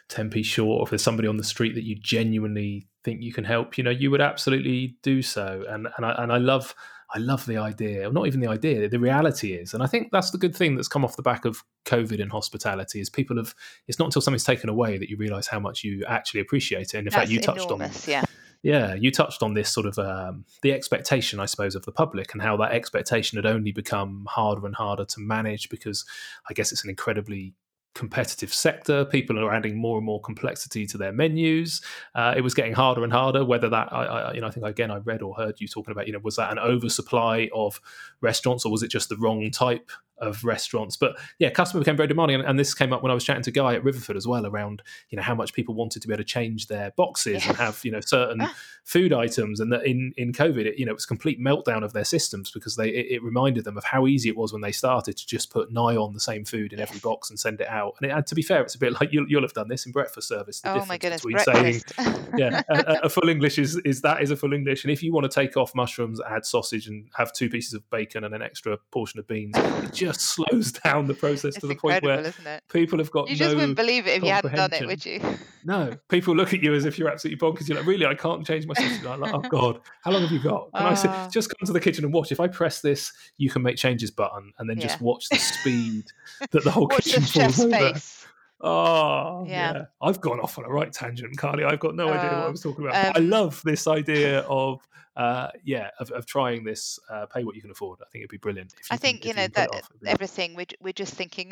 10p 0.09 0.45
short, 0.45 0.79
or 0.79 0.83
if 0.83 0.89
there's 0.91 1.03
somebody 1.03 1.27
on 1.27 1.37
the 1.37 1.43
street 1.43 1.75
that 1.75 1.83
you 1.83 1.95
genuinely 1.95 2.87
think 3.05 3.21
you 3.21 3.31
can 3.31 3.45
help, 3.45 3.77
you 3.77 3.83
know, 3.83 3.91
you 3.91 4.11
would 4.11 4.21
absolutely 4.21 4.97
do 5.03 5.21
so. 5.21 5.63
And 5.69 5.87
and 5.95 6.05
I 6.05 6.11
and 6.17 6.33
I 6.33 6.37
love 6.37 6.75
I 7.13 7.19
love 7.19 7.45
the 7.45 7.57
idea, 7.57 8.09
or 8.09 8.11
not 8.11 8.27
even 8.27 8.39
the 8.39 8.49
idea, 8.49 8.89
the 8.89 8.99
reality 8.99 9.53
is. 9.53 9.73
And 9.73 9.83
I 9.83 9.87
think 9.87 10.09
that's 10.11 10.31
the 10.31 10.37
good 10.37 10.55
thing 10.55 10.75
that's 10.75 10.87
come 10.87 11.05
off 11.05 11.15
the 11.15 11.21
back 11.21 11.45
of 11.45 11.63
COVID 11.85 12.19
in 12.19 12.29
hospitality 12.29 12.99
is 12.99 13.09
people 13.09 13.37
have, 13.37 13.53
it's 13.87 13.99
not 13.99 14.05
until 14.05 14.21
something's 14.21 14.43
taken 14.43 14.69
away 14.69 14.97
that 14.97 15.09
you 15.09 15.15
realize 15.15 15.47
how 15.47 15.59
much 15.59 15.83
you 15.83 16.03
actually 16.07 16.41
appreciate 16.41 16.93
it. 16.93 16.97
And 16.97 17.07
in 17.07 17.11
that's 17.11 17.15
fact, 17.15 17.29
you 17.29 17.39
touched 17.39 17.65
enormous, 17.65 18.07
on, 18.07 18.11
yeah. 18.11 18.25
Yeah, 18.63 18.95
you 18.95 19.11
touched 19.11 19.43
on 19.43 19.53
this 19.53 19.71
sort 19.71 19.85
of 19.85 19.99
um, 19.99 20.43
the 20.63 20.73
expectation, 20.73 21.39
I 21.39 21.45
suppose, 21.45 21.75
of 21.75 21.85
the 21.85 21.91
public 21.91 22.33
and 22.33 22.41
how 22.41 22.57
that 22.57 22.71
expectation 22.71 23.37
had 23.37 23.45
only 23.45 23.71
become 23.71 24.25
harder 24.27 24.65
and 24.65 24.75
harder 24.75 25.05
to 25.05 25.19
manage 25.19 25.69
because 25.69 26.03
I 26.49 26.53
guess 26.53 26.71
it's 26.71 26.83
an 26.83 26.89
incredibly 26.89 27.53
competitive 27.95 28.53
sector. 28.53 29.05
People 29.05 29.39
are 29.39 29.51
adding 29.51 29.77
more 29.77 29.97
and 29.97 30.05
more 30.05 30.21
complexity 30.21 30.85
to 30.85 30.97
their 30.97 31.11
menus. 31.11 31.81
Uh, 32.13 32.33
it 32.37 32.41
was 32.41 32.53
getting 32.53 32.73
harder 32.73 33.03
and 33.03 33.11
harder. 33.11 33.43
Whether 33.43 33.69
that, 33.69 33.91
I, 33.91 34.05
I, 34.05 34.33
you 34.33 34.41
know, 34.41 34.47
I 34.47 34.51
think 34.51 34.65
again, 34.65 34.91
I 34.91 34.97
read 34.97 35.23
or 35.23 35.33
heard 35.33 35.59
you 35.59 35.67
talking 35.67 35.91
about, 35.91 36.05
you 36.05 36.13
know, 36.13 36.19
was 36.21 36.35
that 36.35 36.51
an 36.51 36.59
oversupply 36.59 37.49
of 37.55 37.81
restaurants 38.21 38.65
or 38.65 38.71
was 38.71 38.83
it 38.83 38.89
just 38.89 39.09
the 39.09 39.17
wrong 39.17 39.49
type 39.49 39.89
of 40.17 40.43
restaurants. 40.43 40.97
But 40.97 41.17
yeah, 41.39 41.49
customer 41.49 41.81
became 41.81 41.97
very 41.97 42.07
demanding, 42.07 42.39
and, 42.39 42.47
and, 42.47 42.59
this 42.59 42.73
came 42.73 42.93
up 42.93 43.03
when 43.03 43.11
I 43.11 43.15
was 43.15 43.23
chatting 43.23 43.43
to 43.43 43.51
Guy 43.51 43.75
at 43.75 43.83
Riverford 43.83 44.15
as 44.15 44.27
well 44.27 44.45
around 44.45 44.81
you 45.09 45.15
know 45.17 45.21
how 45.21 45.35
much 45.35 45.53
people 45.53 45.75
wanted 45.75 46.01
to 46.01 46.07
be 46.07 46.13
able 46.13 46.23
to 46.23 46.27
change 46.27 46.67
their 46.67 46.91
boxes 46.91 47.33
yes. 47.33 47.47
and 47.47 47.57
have 47.57 47.81
you 47.83 47.91
know 47.91 47.99
certain 47.99 48.41
ah. 48.41 48.53
food 48.83 49.13
items, 49.13 49.59
and 49.59 49.71
that 49.71 49.85
in 49.85 50.13
in 50.17 50.31
COVID, 50.31 50.65
it, 50.65 50.79
you 50.79 50.85
know, 50.85 50.91
it 50.91 50.95
was 50.95 51.05
a 51.05 51.07
complete 51.07 51.39
meltdown 51.39 51.83
of 51.83 51.93
their 51.93 52.05
systems 52.05 52.51
because 52.51 52.75
they 52.75 52.89
it, 52.89 53.11
it, 53.11 53.23
reminded 53.23 53.65
them 53.65 53.77
of 53.77 53.83
how 53.83 54.07
easy 54.07 54.29
it 54.29 54.37
was 54.37 54.53
when 54.53 54.61
they 54.61 54.71
started 54.71 55.17
to 55.17 55.27
just 55.27 55.51
put 55.51 55.71
nigh 55.71 55.95
on 55.95 56.13
the 56.13 56.19
same 56.19 56.45
food 56.45 56.73
in 56.73 56.79
every 56.79 56.99
box 56.99 57.29
and 57.29 57.39
send 57.39 57.61
it 57.61 57.67
out. 57.67 57.95
And, 57.99 58.09
it, 58.09 58.13
and, 58.13 58.25
to 58.27 58.35
be 58.35 58.41
fair, 58.41 58.61
it's 58.61 58.75
a 58.75 58.79
bit 58.79 58.93
like 58.99 59.11
you'll, 59.11 59.29
you'll 59.29 59.41
have 59.41 59.53
done 59.53 59.67
this 59.67 59.85
in 59.85 59.91
breakfast 59.91 60.27
service. 60.27 60.61
The 60.61 60.73
oh 60.73 60.85
my 60.85 60.97
goodness, 60.97 61.21
breakfast. 61.21 61.93
saying 61.95 62.15
yeah, 62.37 62.61
a, 62.69 62.99
a, 63.03 63.09
full 63.09 63.29
English 63.29 63.57
is 63.57 63.75
is 63.77 64.01
that 64.01 64.21
is 64.21 64.31
a 64.31 64.35
full 64.35 64.53
English, 64.53 64.83
and 64.83 64.91
if 64.91 65.03
you 65.03 65.11
want 65.11 65.29
to 65.29 65.33
take 65.33 65.57
off 65.57 65.75
mushrooms, 65.75 66.21
add 66.21 66.45
sausage, 66.45 66.87
and 66.87 67.09
have 67.15 67.33
two 67.33 67.49
pieces 67.49 67.73
of 67.73 67.87
bacon 67.89 68.23
and 68.23 68.33
an 68.33 68.41
extra 68.41 68.77
portion 68.91 69.19
of 69.19 69.27
beans, 69.27 69.55
it 69.57 69.93
just 70.05 70.21
slows 70.35 70.71
down 70.71 71.07
the 71.07 71.13
process 71.13 71.55
it's 71.55 71.59
to 71.59 71.67
the 71.67 71.75
point 71.75 72.03
where 72.03 72.31
people 72.69 72.99
have 72.99 73.11
got 73.11 73.29
you 73.29 73.35
just 73.35 73.51
no 73.51 73.57
wouldn't 73.57 73.75
believe 73.75 74.07
it 74.07 74.17
if 74.17 74.23
you 74.23 74.29
hadn't 74.29 74.55
done 74.55 74.73
it, 74.73 74.85
would 74.85 75.05
you? 75.05 75.21
no, 75.65 75.97
people 76.09 76.35
look 76.35 76.53
at 76.53 76.61
you 76.61 76.73
as 76.73 76.85
if 76.85 76.97
you're 76.97 77.09
absolutely 77.09 77.39
bonkers. 77.39 77.67
You're 77.67 77.77
like, 77.77 77.87
really, 77.87 78.05
I 78.05 78.15
can't 78.15 78.45
change 78.45 78.67
my 78.67 78.73
system. 78.75 79.11
I'm 79.11 79.19
like, 79.19 79.33
oh 79.33 79.39
god, 79.39 79.81
how 80.03 80.11
long 80.11 80.21
have 80.21 80.31
you 80.31 80.41
got? 80.41 80.69
And 80.73 80.85
uh, 80.85 80.89
I 80.89 80.93
said, 80.93 81.09
ah. 81.11 81.29
just 81.31 81.49
come 81.49 81.65
to 81.65 81.73
the 81.73 81.79
kitchen 81.79 82.03
and 82.03 82.13
watch. 82.13 82.31
If 82.31 82.39
I 82.39 82.47
press 82.47 82.81
this, 82.81 83.11
you 83.37 83.49
can 83.49 83.61
make 83.61 83.77
changes 83.77 84.11
button, 84.11 84.53
and 84.59 84.69
then 84.69 84.77
yeah. 84.77 84.87
just 84.87 85.01
watch 85.01 85.27
the 85.29 85.37
speed 85.37 86.05
that 86.51 86.63
the 86.63 86.71
whole 86.71 86.87
kitchen 86.87 87.21
the 87.21 87.27
falls 87.27 87.59
over. 87.59 87.77
Face. 87.77 88.27
Oh, 88.61 89.45
yeah. 89.47 89.73
yeah. 89.73 89.85
I've 90.01 90.21
gone 90.21 90.39
off 90.39 90.57
on 90.57 90.65
a 90.65 90.69
right 90.69 90.91
tangent, 90.91 91.37
Carly. 91.37 91.63
I've 91.63 91.79
got 91.79 91.95
no 91.95 92.07
uh, 92.07 92.13
idea 92.13 92.29
what 92.31 92.33
I 92.33 92.45
oh, 92.45 92.51
was 92.51 92.61
talking 92.61 92.85
about. 92.85 93.05
Um, 93.05 93.13
I 93.15 93.19
love 93.19 93.61
this 93.63 93.87
idea 93.87 94.39
of 94.41 94.81
uh, 95.15 95.49
yeah, 95.63 95.89
of, 95.99 96.11
of 96.11 96.25
trying 96.25 96.63
this, 96.63 96.99
uh, 97.09 97.25
pay 97.25 97.43
what 97.43 97.55
you 97.55 97.61
can 97.61 97.71
afford. 97.71 97.99
I 98.01 98.09
think 98.11 98.21
it'd 98.23 98.31
be 98.31 98.37
brilliant. 98.37 98.73
I 98.91 98.97
think 98.97 99.21
can, 99.21 99.29
you 99.29 99.35
know 99.35 99.47
that 99.47 99.69
off, 99.73 99.89
everything 100.05 100.55
we're 100.55 100.65
we're 100.81 100.93
just 100.93 101.13
thinking 101.13 101.51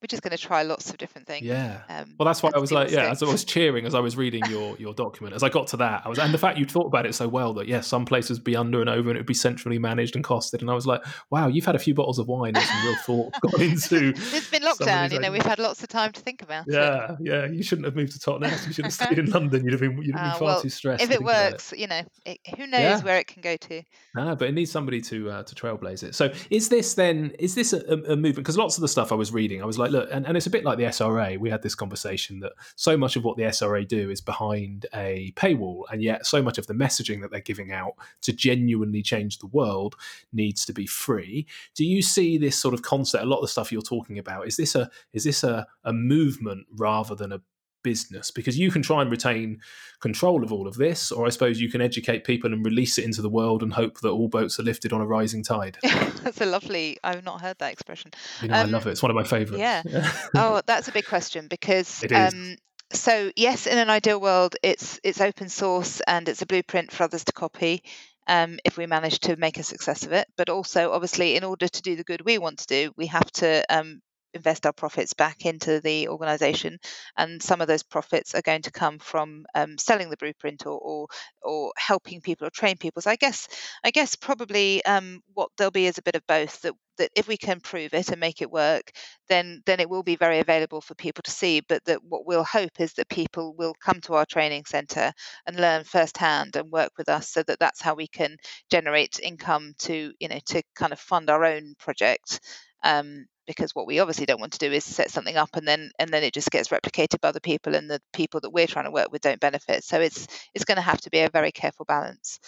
we're 0.00 0.06
just 0.06 0.22
going 0.22 0.36
to 0.36 0.42
try 0.42 0.62
lots 0.62 0.90
of 0.90 0.98
different 0.98 1.26
things. 1.26 1.44
Yeah. 1.44 1.80
Um, 1.88 2.14
well, 2.18 2.26
that's 2.26 2.42
why 2.42 2.50
I 2.54 2.58
was 2.58 2.70
like, 2.70 2.90
yeah, 2.90 3.10
as 3.10 3.22
I 3.22 3.26
was 3.26 3.44
cheering 3.58 3.86
as 3.86 3.94
I 3.94 4.00
was 4.00 4.16
reading 4.16 4.42
your 4.48 4.76
your 4.78 4.94
document, 4.94 5.34
as 5.34 5.42
I 5.42 5.48
got 5.48 5.66
to 5.68 5.76
that, 5.78 6.02
I 6.04 6.08
was, 6.08 6.18
and 6.18 6.32
the 6.32 6.38
fact 6.38 6.58
you 6.58 6.66
thought 6.66 6.86
about 6.86 7.06
it 7.06 7.14
so 7.14 7.28
well 7.28 7.54
that 7.54 7.66
yes, 7.66 7.76
yeah, 7.76 7.80
some 7.80 8.04
places 8.04 8.38
be 8.38 8.56
under 8.56 8.80
and 8.80 8.88
over, 8.88 9.08
and 9.08 9.16
it'd 9.16 9.26
be 9.26 9.34
centrally 9.34 9.78
managed 9.78 10.16
and 10.16 10.24
costed, 10.24 10.60
and 10.60 10.70
I 10.70 10.74
was 10.74 10.86
like, 10.86 11.02
wow, 11.30 11.48
you've 11.48 11.64
had 11.64 11.74
a 11.74 11.78
few 11.78 11.94
bottles 11.94 12.18
of 12.18 12.28
wine 12.28 12.56
and 12.56 12.64
some 12.64 12.86
real 12.86 12.96
thought 12.96 13.34
gone 13.40 13.62
into. 13.62 14.08
it's 14.16 14.50
been 14.50 14.62
lockdown, 14.62 15.12
you 15.12 15.20
know, 15.20 15.32
we've 15.32 15.42
had 15.42 15.58
lots 15.58 15.82
of 15.82 15.88
time 15.88 16.12
to 16.12 16.20
think 16.20 16.42
about. 16.42 16.64
Yeah, 16.68 17.12
it. 17.12 17.18
yeah, 17.20 17.46
you 17.46 17.62
shouldn't 17.62 17.86
have 17.86 17.96
moved 17.96 18.12
to 18.12 18.18
Totnes. 18.18 18.66
You 18.66 18.72
should 18.72 18.84
have 18.84 18.94
stayed 18.94 19.18
in 19.18 19.26
London. 19.30 19.64
You'd 19.64 19.72
have 19.72 19.80
been 19.80 20.02
you'd 20.02 20.14
have 20.14 20.24
been 20.24 20.32
uh, 20.32 20.38
far 20.38 20.46
well, 20.46 20.62
too 20.62 20.68
stressed. 20.68 21.02
If 21.02 21.10
it 21.10 21.22
works, 21.22 21.72
it. 21.72 21.78
you 21.78 21.86
know, 21.86 22.02
it, 22.24 22.38
who 22.56 22.66
knows 22.66 22.80
yeah. 22.80 23.00
where 23.00 23.18
it 23.18 23.26
can 23.26 23.42
go 23.42 23.56
to. 23.56 23.82
Ah, 24.16 24.34
but 24.34 24.48
it 24.48 24.52
needs 24.52 24.70
somebody 24.70 25.00
to 25.02 25.30
uh, 25.30 25.42
to 25.42 25.54
trailblaze 25.54 26.02
it. 26.02 26.14
So 26.14 26.32
is 26.50 26.68
this 26.68 26.94
then? 26.94 27.32
Is 27.38 27.54
this 27.54 27.72
a, 27.72 27.80
a 27.80 28.16
movement? 28.16 28.36
Because 28.36 28.56
lots 28.56 28.76
of 28.76 28.82
the 28.82 28.88
stuff 28.88 29.12
I 29.12 29.14
was 29.14 29.32
reading, 29.32 29.57
I 29.62 29.66
was 29.66 29.78
like, 29.78 29.90
look, 29.90 30.08
and, 30.12 30.26
and 30.26 30.36
it's 30.36 30.46
a 30.46 30.50
bit 30.50 30.64
like 30.64 30.78
the 30.78 30.84
SRA. 30.84 31.38
We 31.38 31.50
had 31.50 31.62
this 31.62 31.74
conversation 31.74 32.40
that 32.40 32.52
so 32.76 32.96
much 32.96 33.16
of 33.16 33.24
what 33.24 33.36
the 33.36 33.44
SRA 33.44 33.86
do 33.86 34.10
is 34.10 34.20
behind 34.20 34.86
a 34.94 35.32
paywall, 35.36 35.82
and 35.90 36.02
yet 36.02 36.26
so 36.26 36.42
much 36.42 36.58
of 36.58 36.66
the 36.66 36.74
messaging 36.74 37.20
that 37.22 37.30
they're 37.30 37.40
giving 37.40 37.72
out 37.72 37.92
to 38.22 38.32
genuinely 38.32 39.02
change 39.02 39.38
the 39.38 39.46
world 39.46 39.96
needs 40.32 40.64
to 40.66 40.72
be 40.72 40.86
free. 40.86 41.46
Do 41.74 41.84
you 41.84 42.02
see 42.02 42.38
this 42.38 42.58
sort 42.58 42.74
of 42.74 42.82
concept? 42.82 43.24
A 43.24 43.26
lot 43.26 43.36
of 43.36 43.42
the 43.42 43.48
stuff 43.48 43.72
you're 43.72 43.82
talking 43.82 44.18
about 44.18 44.46
is 44.46 44.56
this 44.56 44.74
a 44.74 44.90
is 45.12 45.24
this 45.24 45.42
a, 45.44 45.66
a 45.84 45.92
movement 45.92 46.66
rather 46.76 47.14
than 47.14 47.32
a 47.32 47.40
business 47.88 48.30
because 48.30 48.58
you 48.58 48.70
can 48.70 48.82
try 48.82 49.00
and 49.00 49.10
retain 49.10 49.60
control 50.00 50.44
of 50.44 50.52
all 50.52 50.68
of 50.68 50.76
this, 50.76 51.10
or 51.10 51.26
I 51.26 51.30
suppose 51.30 51.58
you 51.58 51.70
can 51.70 51.80
educate 51.80 52.24
people 52.24 52.52
and 52.52 52.62
release 52.64 52.98
it 52.98 53.04
into 53.06 53.22
the 53.22 53.30
world 53.30 53.62
and 53.62 53.72
hope 53.72 54.00
that 54.00 54.10
all 54.10 54.28
boats 54.28 54.60
are 54.60 54.62
lifted 54.62 54.92
on 54.92 55.00
a 55.00 55.06
rising 55.06 55.42
tide. 55.42 55.78
that's 55.82 56.42
a 56.42 56.46
lovely. 56.46 56.98
I've 57.02 57.24
not 57.24 57.40
heard 57.40 57.58
that 57.60 57.72
expression. 57.72 58.10
You 58.42 58.48
know, 58.48 58.56
um, 58.56 58.66
I 58.66 58.70
love 58.70 58.86
it. 58.86 58.90
It's 58.90 59.02
one 59.02 59.10
of 59.10 59.16
my 59.16 59.24
favourites. 59.24 59.58
Yeah. 59.58 59.82
oh, 60.34 60.60
that's 60.66 60.88
a 60.88 60.92
big 60.92 61.06
question 61.06 61.48
because 61.48 62.04
um, 62.14 62.56
so 62.92 63.32
yes, 63.36 63.66
in 63.66 63.78
an 63.78 63.88
ideal 63.88 64.20
world, 64.20 64.56
it's 64.62 65.00
it's 65.02 65.20
open 65.20 65.48
source 65.48 66.00
and 66.06 66.28
it's 66.28 66.42
a 66.42 66.46
blueprint 66.46 66.92
for 66.92 67.04
others 67.04 67.24
to 67.24 67.32
copy. 67.32 67.82
Um, 68.26 68.58
if 68.66 68.76
we 68.76 68.86
manage 68.86 69.20
to 69.20 69.36
make 69.36 69.58
a 69.58 69.62
success 69.62 70.04
of 70.04 70.12
it, 70.12 70.28
but 70.36 70.50
also 70.50 70.92
obviously, 70.92 71.36
in 71.36 71.44
order 71.44 71.66
to 71.66 71.82
do 71.82 71.96
the 71.96 72.04
good 72.04 72.20
we 72.26 72.36
want 72.36 72.58
to 72.58 72.66
do, 72.66 72.92
we 72.94 73.06
have 73.06 73.30
to 73.32 73.64
um, 73.70 74.02
invest 74.34 74.66
our 74.66 74.72
profits 74.72 75.14
back 75.14 75.44
into 75.44 75.80
the 75.80 76.08
organization 76.08 76.78
and 77.16 77.42
some 77.42 77.60
of 77.60 77.68
those 77.68 77.82
profits 77.82 78.34
are 78.34 78.42
going 78.42 78.62
to 78.62 78.70
come 78.70 78.98
from 78.98 79.44
um, 79.54 79.78
selling 79.78 80.10
the 80.10 80.16
blueprint 80.16 80.66
or, 80.66 80.78
or, 80.78 81.06
or 81.42 81.72
helping 81.76 82.20
people 82.20 82.46
or 82.46 82.50
train 82.50 82.76
people. 82.76 83.02
So 83.02 83.10
i 83.10 83.16
guess 83.16 83.48
i 83.84 83.90
guess 83.90 84.14
probably 84.14 84.84
um, 84.84 85.20
what 85.34 85.50
there'll 85.56 85.70
be 85.70 85.86
is 85.86 85.98
a 85.98 86.02
bit 86.02 86.16
of 86.16 86.26
both 86.26 86.60
that 86.62 86.74
that 86.98 87.10
if 87.14 87.28
we 87.28 87.36
can 87.36 87.60
prove 87.60 87.94
it 87.94 88.10
and 88.10 88.20
make 88.20 88.42
it 88.42 88.50
work 88.50 88.90
then 89.28 89.62
then 89.66 89.80
it 89.80 89.88
will 89.88 90.02
be 90.02 90.16
very 90.16 90.38
available 90.38 90.80
for 90.80 90.94
people 90.94 91.22
to 91.22 91.30
see. 91.30 91.60
But 91.60 91.84
that 91.84 92.02
what 92.02 92.26
we'll 92.26 92.44
hope 92.44 92.80
is 92.80 92.94
that 92.94 93.08
people 93.08 93.54
will 93.56 93.74
come 93.82 94.00
to 94.02 94.14
our 94.14 94.26
training 94.26 94.64
center 94.66 95.12
and 95.46 95.56
learn 95.56 95.84
firsthand 95.84 96.56
and 96.56 96.70
work 96.70 96.92
with 96.98 97.08
us 97.08 97.28
so 97.28 97.42
that 97.44 97.58
that's 97.58 97.80
how 97.80 97.94
we 97.94 98.08
can 98.08 98.36
generate 98.70 99.20
income 99.20 99.74
to 99.80 100.12
you 100.18 100.28
know 100.28 100.38
to 100.46 100.62
kind 100.74 100.92
of 100.92 101.00
fund 101.00 101.30
our 101.30 101.44
own 101.44 101.74
project. 101.78 102.40
Um, 102.82 103.26
because 103.48 103.74
what 103.74 103.86
we 103.86 103.98
obviously 103.98 104.26
don't 104.26 104.38
want 104.38 104.52
to 104.52 104.58
do 104.58 104.70
is 104.70 104.84
set 104.84 105.10
something 105.10 105.36
up 105.36 105.48
and 105.56 105.66
then 105.66 105.90
and 105.98 106.10
then 106.10 106.22
it 106.22 106.34
just 106.34 106.50
gets 106.50 106.68
replicated 106.68 107.20
by 107.20 107.30
other 107.30 107.40
people 107.40 107.74
and 107.74 107.90
the 107.90 108.00
people 108.12 108.38
that 108.38 108.50
we're 108.50 108.66
trying 108.66 108.84
to 108.84 108.90
work 108.92 109.10
with 109.10 109.22
don't 109.22 109.40
benefit 109.40 109.82
so 109.82 110.00
it's 110.00 110.28
it's 110.54 110.64
going 110.64 110.76
to 110.76 110.82
have 110.82 111.00
to 111.00 111.10
be 111.10 111.18
a 111.20 111.30
very 111.30 111.50
careful 111.50 111.84
balance 111.86 112.38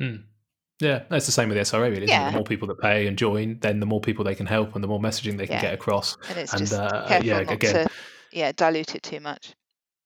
mm. 0.00 0.20
yeah 0.80 1.02
it's 1.10 1.26
the 1.26 1.32
same 1.32 1.48
with 1.48 1.58
SRA 1.58 1.90
really 1.90 2.08
yeah. 2.08 2.30
the 2.30 2.36
more 2.36 2.44
people 2.44 2.66
that 2.66 2.80
pay 2.80 3.06
and 3.06 3.16
join 3.16 3.58
then 3.60 3.78
the 3.78 3.86
more 3.86 4.00
people 4.00 4.24
they 4.24 4.34
can 4.34 4.46
help 4.46 4.74
and 4.74 4.82
the 4.82 4.88
more 4.88 4.98
messaging 4.98 5.36
they 5.36 5.46
can 5.46 5.56
yeah. 5.56 5.62
get 5.62 5.74
across 5.74 6.16
and 6.30 6.38
it's 6.38 6.52
and, 6.52 6.60
just 6.60 6.72
uh, 6.72 7.06
careful 7.06 7.28
yeah 7.28 7.42
not 7.42 7.52
again 7.52 7.74
to, 7.86 7.88
yeah 8.32 8.50
dilute 8.52 8.96
it 8.96 9.02
too 9.02 9.20
much 9.20 9.54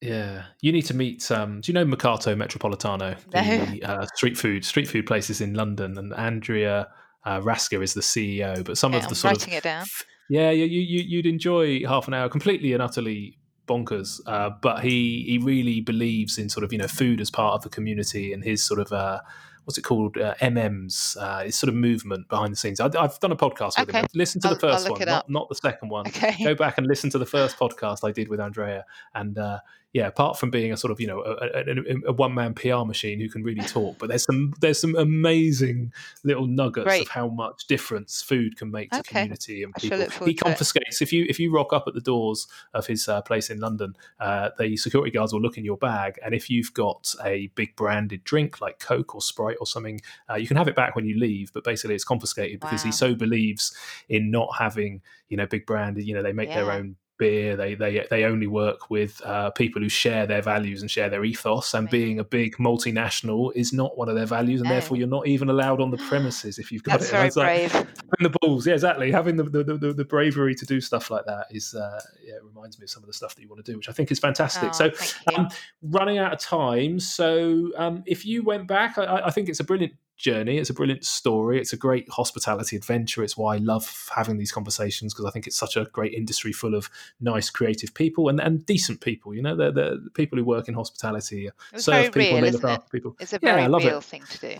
yeah, 0.04 0.46
you 0.60 0.72
need 0.72 0.82
to 0.86 0.94
meet. 0.94 1.30
Um, 1.30 1.60
do 1.60 1.70
you 1.70 1.74
know 1.74 1.84
Mercato 1.84 2.34
Metropolitano, 2.34 3.16
the 3.30 3.84
uh, 3.88 4.04
street 4.16 4.36
food 4.36 4.64
street 4.64 4.88
food 4.88 5.06
places 5.06 5.40
in 5.40 5.54
London? 5.54 5.96
And 5.96 6.12
Andrea 6.14 6.88
uh, 7.24 7.40
Rasca 7.40 7.80
is 7.80 7.94
the 7.94 8.00
CEO, 8.00 8.64
but 8.64 8.76
some 8.76 8.94
yeah, 8.94 8.98
of 8.98 9.04
the 9.04 9.10
I'm 9.10 9.14
sort 9.14 9.34
writing 9.34 9.52
of 9.52 9.58
it 9.58 9.62
down 9.62 9.86
yeah, 10.32 10.50
you, 10.50 10.64
you 10.64 11.02
you'd 11.02 11.26
enjoy 11.26 11.86
half 11.86 12.08
an 12.08 12.14
hour 12.14 12.26
completely 12.30 12.72
and 12.72 12.82
utterly 12.82 13.36
bonkers. 13.68 14.18
Uh, 14.26 14.48
but 14.62 14.82
he 14.82 15.24
he 15.26 15.36
really 15.36 15.82
believes 15.82 16.38
in 16.38 16.48
sort 16.48 16.64
of 16.64 16.72
you 16.72 16.78
know 16.78 16.88
food 16.88 17.20
as 17.20 17.30
part 17.30 17.52
of 17.52 17.62
the 17.62 17.68
community 17.68 18.32
and 18.32 18.42
his 18.42 18.64
sort 18.64 18.80
of 18.80 18.90
uh, 18.94 19.20
what's 19.64 19.76
it 19.76 19.82
called 19.82 20.16
uh, 20.16 20.34
MMs, 20.40 21.18
uh, 21.20 21.44
his 21.44 21.58
sort 21.58 21.68
of 21.68 21.74
movement 21.74 22.30
behind 22.30 22.50
the 22.50 22.56
scenes. 22.56 22.80
I, 22.80 22.84
have 22.98 23.20
done 23.20 23.32
a 23.32 23.36
podcast 23.36 23.78
with 23.78 23.90
okay. 23.90 24.00
him. 24.00 24.06
Listen 24.14 24.40
to 24.40 24.48
the 24.48 24.56
1st 24.56 24.88
one, 24.88 25.00
not, 25.06 25.28
not, 25.28 25.48
the 25.50 25.54
second 25.54 25.90
one. 25.90 26.06
Okay. 26.06 26.42
Go 26.42 26.54
back 26.54 26.78
and 26.78 26.86
listen 26.86 27.10
to 27.10 27.18
the 27.18 27.26
first 27.26 27.58
podcast 27.58 28.02
I 28.02 28.10
did 28.10 28.28
with 28.28 28.40
Andrea, 28.40 28.86
and 29.14 29.36
uh, 29.36 29.58
yeah, 29.92 30.06
apart 30.06 30.38
from 30.38 30.50
being 30.50 30.72
a 30.72 30.76
sort 30.76 30.90
of 30.90 31.00
you 31.00 31.06
know 31.06 31.22
a, 31.22 31.58
a, 31.58 32.10
a 32.10 32.12
one 32.12 32.32
man 32.32 32.54
PR 32.54 32.84
machine 32.84 33.20
who 33.20 33.28
can 33.28 33.42
really 33.42 33.60
talk, 33.66 33.98
but 33.98 34.08
there's 34.08 34.24
some 34.24 34.54
there's 34.60 34.80
some 34.80 34.96
amazing 34.96 35.92
little 36.24 36.46
nuggets 36.46 36.86
Great. 36.86 37.02
of 37.02 37.08
how 37.08 37.28
much 37.28 37.66
difference 37.66 38.22
food 38.22 38.56
can 38.56 38.70
make 38.70 38.90
to 38.90 39.00
okay. 39.00 39.20
community 39.20 39.62
and 39.62 39.74
people. 39.74 40.26
He 40.26 40.34
confiscates 40.34 41.02
if 41.02 41.12
you 41.12 41.26
if 41.28 41.38
you 41.38 41.52
rock 41.52 41.74
up 41.74 41.84
at 41.86 41.92
the 41.92 42.00
doors 42.00 42.46
of 42.72 42.86
his 42.86 43.06
uh, 43.06 43.20
place 43.20 43.50
in 43.50 43.60
London, 43.60 43.94
uh, 44.18 44.50
the 44.58 44.78
security 44.78 45.10
guards 45.10 45.34
will 45.34 45.42
look 45.42 45.58
in 45.58 45.64
your 45.64 45.76
bag, 45.76 46.18
and 46.24 46.34
if 46.34 46.48
you've 46.48 46.72
got 46.72 47.14
a 47.22 47.48
big 47.48 47.76
branded 47.76 48.24
drink 48.24 48.62
like 48.62 48.78
Coke 48.78 49.14
or 49.14 49.20
Sprite 49.20 49.58
or 49.60 49.66
something, 49.66 50.00
uh, 50.30 50.36
you 50.36 50.46
can 50.46 50.56
have 50.56 50.68
it 50.68 50.74
back 50.74 50.96
when 50.96 51.04
you 51.04 51.18
leave. 51.18 51.52
But 51.52 51.64
basically, 51.64 51.94
it's 51.94 52.04
confiscated 52.04 52.62
wow. 52.62 52.70
because 52.70 52.82
he 52.82 52.92
so 52.92 53.14
believes 53.14 53.76
in 54.08 54.30
not 54.30 54.48
having 54.58 55.02
you 55.28 55.36
know 55.36 55.46
big 55.46 55.66
branded. 55.66 56.06
You 56.06 56.14
know, 56.14 56.22
they 56.22 56.32
make 56.32 56.48
yeah. 56.48 56.62
their 56.62 56.72
own 56.72 56.96
beer. 57.22 57.56
They 57.56 57.74
they 57.74 58.04
they 58.10 58.24
only 58.24 58.48
work 58.48 58.90
with 58.90 59.20
uh, 59.24 59.50
people 59.50 59.80
who 59.80 59.88
share 59.88 60.26
their 60.26 60.42
values 60.42 60.82
and 60.82 60.90
share 60.90 61.08
their 61.08 61.24
ethos. 61.24 61.72
And 61.74 61.88
being 61.88 62.18
a 62.18 62.24
big 62.24 62.56
multinational 62.56 63.52
is 63.54 63.72
not 63.72 63.96
one 63.96 64.08
of 64.08 64.16
their 64.16 64.26
values, 64.26 64.60
and 64.60 64.68
no. 64.68 64.74
therefore 64.74 64.96
you're 64.96 65.14
not 65.18 65.26
even 65.26 65.48
allowed 65.48 65.80
on 65.80 65.90
the 65.90 65.96
premises 66.08 66.58
if 66.58 66.72
you've 66.72 66.82
got 66.82 67.00
That's 67.00 67.10
it. 67.10 67.12
Very 67.12 67.30
brave. 67.30 67.74
Like, 67.74 67.86
having 67.86 68.32
the 68.32 68.38
balls, 68.40 68.66
yeah, 68.66 68.74
exactly. 68.74 69.12
Having 69.12 69.36
the 69.36 69.44
the, 69.44 69.78
the, 69.78 69.92
the 69.92 70.04
bravery 70.04 70.54
to 70.56 70.66
do 70.66 70.80
stuff 70.80 71.10
like 71.10 71.24
that 71.26 71.46
is 71.50 71.74
uh, 71.74 72.00
yeah, 72.24 72.34
it 72.34 72.44
reminds 72.44 72.78
me 72.78 72.84
of 72.84 72.90
some 72.90 73.02
of 73.02 73.06
the 73.06 73.12
stuff 73.12 73.34
that 73.36 73.42
you 73.42 73.48
want 73.48 73.64
to 73.64 73.70
do, 73.70 73.76
which 73.76 73.88
I 73.88 73.92
think 73.92 74.10
is 74.10 74.18
fantastic. 74.18 74.70
Oh, 74.70 74.90
so, 74.90 74.90
um, 75.36 75.48
running 75.82 76.18
out 76.18 76.32
of 76.32 76.40
time. 76.40 76.98
So, 76.98 77.70
um, 77.76 78.02
if 78.06 78.26
you 78.26 78.42
went 78.42 78.66
back, 78.66 78.98
I, 78.98 79.22
I 79.26 79.30
think 79.30 79.48
it's 79.48 79.60
a 79.60 79.64
brilliant 79.64 79.94
journey. 80.16 80.58
It's 80.58 80.70
a 80.70 80.74
brilliant 80.74 81.04
story. 81.04 81.60
It's 81.60 81.72
a 81.72 81.76
great 81.76 82.08
hospitality 82.10 82.76
adventure. 82.76 83.22
It's 83.22 83.36
why 83.36 83.54
I 83.54 83.58
love 83.58 84.08
having 84.14 84.38
these 84.38 84.52
conversations 84.52 85.12
because 85.12 85.26
I 85.26 85.30
think 85.30 85.46
it's 85.46 85.56
such 85.56 85.76
a 85.76 85.84
great 85.86 86.14
industry 86.14 86.52
full 86.52 86.74
of 86.74 86.88
nice, 87.20 87.50
creative 87.50 87.94
people 87.94 88.28
and, 88.28 88.40
and 88.40 88.64
decent 88.64 89.00
people. 89.00 89.34
You 89.34 89.42
know, 89.42 89.56
they're, 89.56 89.72
they're 89.72 89.98
the 89.98 90.10
people 90.10 90.38
who 90.38 90.44
work 90.44 90.68
in 90.68 90.74
hospitality, 90.74 91.50
serve 91.76 92.12
people, 92.12 92.20
real, 92.20 92.36
and 92.36 92.46
they 92.46 92.50
look 92.50 92.64
after 92.64 92.88
people. 92.90 93.16
It's 93.20 93.32
a 93.32 93.38
very 93.38 93.62
yeah, 93.62 93.66
real 93.66 93.98
it. 93.98 94.04
thing 94.04 94.22
to 94.30 94.38
do. 94.38 94.58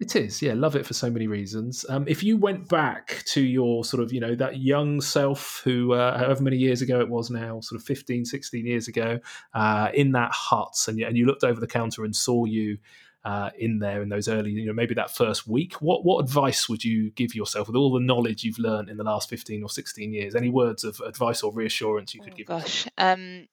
It 0.00 0.16
is, 0.16 0.42
yeah, 0.42 0.54
love 0.54 0.74
it 0.74 0.84
for 0.84 0.92
so 0.92 1.08
many 1.08 1.28
reasons. 1.28 1.86
Um, 1.88 2.04
if 2.08 2.24
you 2.24 2.36
went 2.36 2.68
back 2.68 3.22
to 3.26 3.40
your 3.40 3.84
sort 3.84 4.02
of, 4.02 4.12
you 4.12 4.18
know, 4.18 4.34
that 4.34 4.58
young 4.58 5.00
self 5.00 5.62
who, 5.64 5.92
uh, 5.92 6.18
however 6.18 6.42
many 6.42 6.56
years 6.56 6.82
ago 6.82 7.00
it 7.00 7.08
was 7.08 7.30
now, 7.30 7.60
sort 7.60 7.80
of 7.80 7.86
15, 7.86 8.24
16 8.24 8.66
years 8.66 8.88
ago, 8.88 9.20
uh, 9.54 9.90
in 9.94 10.10
that 10.12 10.32
hut, 10.32 10.74
and 10.88 10.98
you, 10.98 11.06
and 11.06 11.16
you 11.16 11.26
looked 11.26 11.44
over 11.44 11.60
the 11.60 11.68
counter 11.68 12.04
and 12.04 12.14
saw 12.16 12.44
you 12.44 12.78
uh, 13.24 13.50
in 13.58 13.78
there 13.78 14.02
in 14.02 14.10
those 14.10 14.28
early, 14.28 14.50
you 14.50 14.66
know, 14.66 14.72
maybe 14.72 14.94
that 14.94 15.14
first 15.14 15.46
week. 15.46 15.74
What 15.80 16.04
what 16.04 16.22
advice 16.22 16.68
would 16.68 16.84
you 16.84 17.10
give 17.10 17.34
yourself 17.34 17.68
with 17.68 17.76
all 17.76 17.92
the 17.92 18.00
knowledge 18.00 18.44
you've 18.44 18.58
learned 18.58 18.90
in 18.90 18.96
the 18.96 19.04
last 19.04 19.30
fifteen 19.30 19.62
or 19.62 19.70
sixteen 19.70 20.12
years? 20.12 20.34
Any 20.34 20.50
words 20.50 20.84
of 20.84 21.00
advice 21.00 21.42
or 21.42 21.52
reassurance 21.52 22.14
you 22.14 22.20
could 22.20 22.34
oh, 22.34 22.36
give? 22.36 22.46
Gosh, 22.46 22.86
um, 22.98 23.48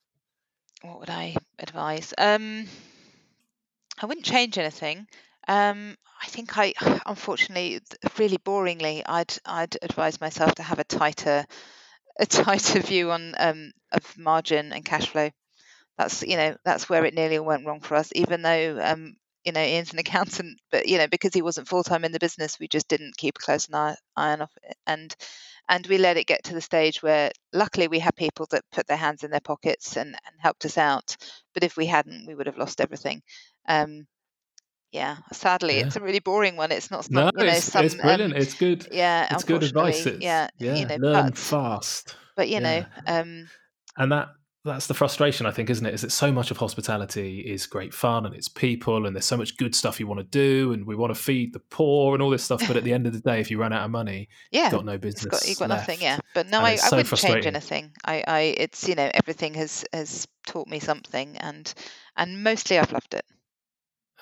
what 0.82 1.00
would 1.00 1.10
I 1.10 1.36
advise? 1.58 2.14
Um, 2.18 2.68
I 4.02 4.06
wouldn't 4.08 4.26
change 4.26 4.58
anything. 4.58 5.08
Um, 5.48 5.96
I 6.22 6.28
think 6.28 6.58
I, 6.58 6.74
unfortunately, 7.06 7.80
really 8.20 8.38
boringly, 8.38 9.04
I'd 9.06 9.34
I'd 9.46 9.78
advise 9.82 10.20
myself 10.20 10.56
to 10.56 10.64
have 10.64 10.80
a 10.80 10.84
tighter 10.84 11.46
a 12.20 12.26
tighter 12.28 12.82
view 12.82 13.12
on 13.12 13.36
um, 13.40 13.72
of 13.92 14.18
margin 14.18 14.74
and 14.74 14.84
cash 14.84 15.08
flow. 15.08 15.30
That's 15.98 16.24
you 16.24 16.36
know 16.36 16.58
that's 16.66 16.90
where 16.90 17.06
it 17.06 17.14
nearly 17.14 17.40
went 17.40 17.66
wrong 17.66 17.80
for 17.80 17.96
us. 17.96 18.12
Even 18.16 18.42
though 18.42 18.80
um, 18.82 19.16
you 19.46 19.52
know 19.52 19.62
Ian's 19.62 19.94
an 19.94 20.00
accountant, 20.06 20.60
but 20.72 20.88
you 20.88 20.98
know 20.98 21.08
because 21.08 21.34
he 21.34 21.42
wasn't 21.42 21.68
full 21.68 21.84
time 21.84 22.04
in 22.06 22.12
the 22.12 22.20
business, 22.20 22.60
we 22.60 22.68
just 22.68 22.88
didn't 22.88 23.18
keep 23.18 23.38
a 23.38 23.44
close 23.44 23.68
eye, 23.74 23.96
eye 24.16 24.32
on 24.34 24.42
it, 24.42 24.50
and 24.88 25.16
and 25.70 25.88
we 25.88 25.98
let 25.98 26.18
it 26.18 26.28
get 26.28 26.44
to 26.46 26.54
the 26.54 26.62
stage 26.62 27.02
where 27.02 27.32
luckily 27.54 27.88
we 27.88 28.00
had 28.00 28.16
people 28.16 28.48
that 28.52 28.64
put 28.72 28.88
their 28.88 28.98
hands 28.98 29.24
in 29.24 29.32
their 29.32 29.40
pockets 29.40 29.96
and, 29.96 30.10
and 30.10 30.36
helped 30.40 30.66
us 30.66 30.78
out. 30.78 31.16
But 31.54 31.64
if 31.64 31.78
we 31.78 31.86
hadn't, 31.86 32.28
we 32.28 32.36
would 32.36 32.48
have 32.48 32.58
lost 32.58 32.82
everything. 32.82 33.22
Um, 33.68 34.08
yeah, 34.92 35.18
sadly, 35.32 35.78
yeah. 35.78 35.86
it's 35.86 35.96
a 35.96 36.02
really 36.02 36.20
boring 36.20 36.58
one. 36.58 36.72
It's 36.72 36.92
not. 36.92 37.10
No, 37.10 37.32
you 37.38 37.46
know, 37.46 37.52
it's, 37.52 37.72
some, 37.72 37.86
it's 37.86 37.96
brilliant. 37.96 38.34
Um, 38.34 38.42
it's 38.42 38.56
good. 38.56 38.88
Yeah, 38.92 39.28
it's 39.32 39.46
good 39.46 39.64
advice. 39.64 40.06
It's, 40.06 40.22
yeah, 40.22 40.50
yeah, 40.58 40.76
you 40.76 40.86
know, 40.86 40.98
learn 40.98 41.26
but, 41.28 41.38
fast. 41.38 42.16
But 42.36 42.50
you 42.50 42.56
yeah. 42.56 42.60
know, 42.60 42.86
um, 43.08 43.50
and 43.98 44.12
that 44.12 44.30
that's 44.64 44.88
the 44.88 44.94
frustration 44.94 45.46
I 45.46 45.52
think, 45.52 45.70
isn't 45.70 45.86
it? 45.86 45.94
Is 45.94 46.02
that 46.02 46.12
so 46.12 46.32
much 46.32 46.52
of 46.52 46.58
hospitality 46.58 47.40
is 47.40 47.66
great 47.66 47.94
fun 47.94 48.26
and 48.26 48.36
it's 48.36 48.48
people 48.48 49.06
and 49.08 49.16
there's 49.16 49.26
so 49.26 49.38
much 49.38 49.58
good 49.58 49.74
stuff 49.74 50.00
you 50.00 50.08
want 50.08 50.20
to 50.20 50.24
do 50.24 50.72
and 50.74 50.86
we 50.86 50.96
want 50.96 51.14
to 51.14 51.20
feed 51.20 51.54
the 51.54 51.60
poor 51.60 52.14
and 52.14 52.22
all 52.22 52.30
this 52.30 52.44
stuff. 52.44 52.62
But 52.68 52.78
at 52.78 52.84
the 52.84 52.94
end 52.94 53.08
of 53.08 53.14
the 53.14 53.20
day, 53.20 53.40
if 53.40 53.50
you 53.50 53.58
run 53.58 53.74
out 53.74 53.84
of 53.84 53.92
money, 53.92 54.30
yeah, 54.52 54.64
you've 54.64 54.74
got 54.74 54.86
no 54.86 54.98
business. 54.98 55.26
Got, 55.26 55.48
you've 55.48 55.58
got 55.58 55.70
left. 55.70 55.88
nothing. 55.88 56.02
Yeah, 56.02 56.20
but 56.36 56.48
no, 56.48 56.60
I, 56.62 56.72
I 56.72 56.76
so 56.76 56.98
wouldn't 56.98 57.20
change 57.20 57.46
anything. 57.48 57.92
I, 58.06 58.24
I, 58.28 58.40
it's 58.58 58.88
you 58.88 58.96
know, 58.96 59.10
everything 59.14 59.56
has 59.56 59.84
has 59.94 60.28
taught 60.46 60.68
me 60.68 60.80
something, 60.80 61.38
and 61.38 61.74
and 62.16 62.44
mostly 62.44 62.78
I've 62.78 62.92
loved 62.92 63.14
it. 63.16 63.26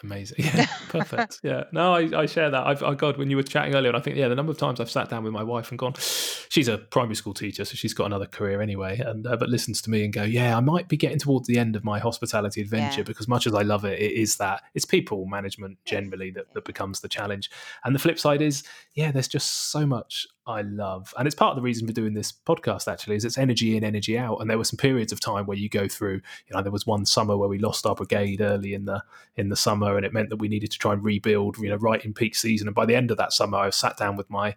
Amazing. 0.04 0.38
Yeah, 0.50 0.68
perfect. 0.88 1.40
yeah. 1.44 1.66
No, 1.72 1.94
I, 1.94 2.22
I 2.22 2.26
share 2.26 2.50
that. 2.50 2.66
I've, 2.66 2.82
I, 2.82 2.96
God, 2.96 3.18
when 3.18 3.30
you 3.30 3.36
were 3.36 3.44
chatting 3.44 3.76
earlier, 3.76 3.90
and 3.90 3.98
I 3.98 4.02
think, 4.02 4.16
yeah, 4.16 4.28
the 4.28 4.36
number 4.36 4.52
of 4.52 4.58
times 4.58 4.80
I've 4.80 4.90
sat 4.90 5.10
down 5.10 5.24
with 5.24 5.34
my 5.34 5.44
wife 5.44 5.70
and 5.70 5.78
gone, 5.78 5.94
she's 6.50 6.68
a 6.68 6.78
primary 6.78 7.16
school 7.16 7.34
teacher, 7.34 7.66
so 7.66 7.76
she's 7.76 7.94
got 7.94 8.06
another 8.06 8.26
career 8.26 8.62
anyway, 8.62 9.00
and 9.00 9.28
uh, 9.28 9.36
but 9.38 9.50
listens 9.50 9.82
to 9.84 9.90
me 9.90 10.04
and 10.04 10.14
go, 10.14 10.24
yeah, 10.24 10.58
I 10.58 10.60
might 10.62 10.88
be 10.88 10.98
getting 10.98 11.20
towards 11.20 11.48
the 11.48 11.60
end 11.60 11.76
of 11.76 11.84
my 11.84 12.00
hospitality 12.00 12.62
adventure 12.62 13.02
yeah. 13.02 13.04
because 13.04 13.28
much 13.28 13.46
as 13.46 13.54
I 13.54 13.62
love 13.62 13.86
it, 13.86 14.00
it 14.00 14.14
is 14.14 14.38
that 14.38 14.64
it's 14.74 14.86
people 14.86 15.26
management 15.26 15.78
generally 15.86 16.32
that, 16.32 16.54
that 16.54 16.66
becomes 16.66 17.02
the 17.02 17.10
challenge. 17.10 17.50
And 17.84 17.94
the 17.94 18.00
flip 18.00 18.20
side 18.20 18.42
is, 18.42 18.64
yeah, 18.94 19.12
there's 19.12 19.28
just 19.28 19.72
so 19.72 19.86
much 19.86 20.28
I 20.48 20.62
love. 20.62 21.14
And 21.18 21.28
it's 21.28 21.36
part 21.36 21.52
of 21.52 21.56
the 21.58 21.62
reason 21.62 21.86
for 21.86 21.94
doing 21.94 22.14
this 22.14 22.32
podcast, 22.32 22.92
actually, 22.92 23.16
is 23.16 23.26
it's 23.26 23.38
energy 23.38 23.78
in, 23.78 23.84
energy 23.84 24.18
out. 24.18 24.38
And 24.38 24.50
there 24.50 24.58
were 24.58 24.64
some 24.64 24.78
periods 24.78 25.12
of 25.12 25.20
time 25.20 25.46
where 25.46 25.58
you 25.58 25.70
go 25.70 25.88
through, 25.88 26.22
you 26.48 26.56
know, 26.56 26.64
there 26.64 26.72
was 26.72 26.88
one 26.88 27.06
summer 27.06 27.38
where 27.38 27.50
we 27.50 27.60
lost 27.60 27.86
our 27.86 27.94
brigade 27.94 28.42
early 28.42 28.74
in 28.74 28.86
the 28.86 29.04
in 29.36 29.50
the 29.50 29.56
summer, 29.56 29.96
and 29.96 30.06
it 30.06 30.14
meant 30.14 30.30
that 30.30 30.38
we 30.38 30.48
needed 30.48 30.72
to 30.72 30.80
try 30.80 30.94
and 30.94 31.04
rebuild, 31.04 31.58
you 31.58 31.70
know, 31.70 31.76
right 31.76 32.04
in 32.04 32.14
peak 32.14 32.36
season. 32.36 32.68
And 32.68 32.76
by 32.76 32.86
the 32.86 32.96
end 32.96 33.12
of 33.12 33.18
that 33.18 33.32
summer, 33.32 33.60
I 33.60 33.70
sat 33.70 33.98
down 33.98 34.16
with 34.16 34.30
my 34.30 34.56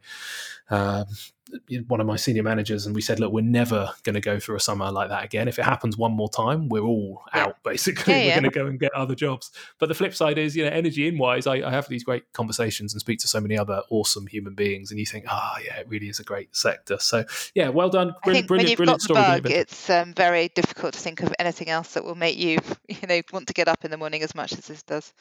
uh, 0.71 1.05
one 1.89 2.01
of 2.01 2.07
my 2.07 2.17
senior 2.17 2.43
managers, 2.43 2.87
and 2.87 2.95
we 2.95 3.01
said, 3.01 3.21
look, 3.21 3.33
we're 3.33 3.43
never 3.43 3.93
going 4.03 4.15
to 4.15 4.21
go 4.21 4.39
through 4.39 4.57
a 4.57 4.61
summer 4.61 4.91
like 4.91 5.09
that 5.09 5.25
again. 5.25 5.49
If 5.49 5.59
it 5.59 5.65
happens 5.65 5.97
one 5.97 6.13
more 6.13 6.29
time, 6.29 6.69
we're 6.69 6.83
all 6.83 7.23
yeah. 7.35 7.45
out. 7.45 7.57
Basically, 7.65 8.15
yeah, 8.15 8.19
we're 8.19 8.27
yeah. 8.27 8.41
going 8.41 8.51
to 8.51 8.59
go 8.59 8.67
and 8.67 8.81
get 8.81 8.93
other 8.95 9.15
jobs. 9.15 9.51
but 9.79 9.89
the 9.89 9.95
flip 9.95 10.15
side 10.15 10.39
is, 10.39 10.57
you 10.57 10.65
know, 10.65 10.71
energy 10.71 11.07
in 11.09 11.19
wise, 11.19 11.47
I, 11.47 11.57
I, 11.57 11.71
have 11.71 11.89
these 11.89 12.05
great 12.05 12.33
conversations 12.33 12.93
and 12.93 13.01
speak 13.01 13.19
to 13.21 13.29
so 13.29 13.41
many 13.41 13.57
other 13.57 13.83
awesome 13.91 14.27
human 14.27 14.55
beings, 14.55 14.91
and 14.91 14.99
you 14.99 15.07
think, 15.07 15.27
ah, 15.29 15.55
oh, 15.57 15.63
yeah, 15.65 15.77
it 15.77 15.89
really 15.89 16.09
is 16.09 16.21
a 16.21 16.25
great 16.25 16.55
sector. 16.55 16.99
So, 16.99 17.25
yeah, 17.55 17.69
well 17.69 17.89
done, 17.89 18.15
brilliant, 18.23 18.25
I 18.25 18.33
think 18.33 18.49
brilliant, 18.49 18.51
when 18.51 18.71
you've 18.71 18.77
brilliant 18.77 19.01
got 19.01 19.03
story. 19.03 19.41
Bug, 19.41 19.51
it's 19.51 19.91
um, 19.91 20.15
very 20.15 20.49
difficult 20.49 20.95
to 20.95 21.01
think 21.01 21.23
of 21.23 21.35
anything 21.39 21.69
else 21.69 21.95
that 21.95 22.05
will 22.05 22.15
make 22.15 22.37
you, 22.37 22.59
you 22.89 23.07
know, 23.09 23.21
want 23.33 23.49
to 23.49 23.55
get 23.55 23.69
up 23.69 23.85
in 23.85 23.91
the 23.91 23.97
morning 23.97 24.23
as 24.23 24.35
much 24.35 24.53
as 24.53 24.67
this 24.67 24.83
does. 24.83 25.13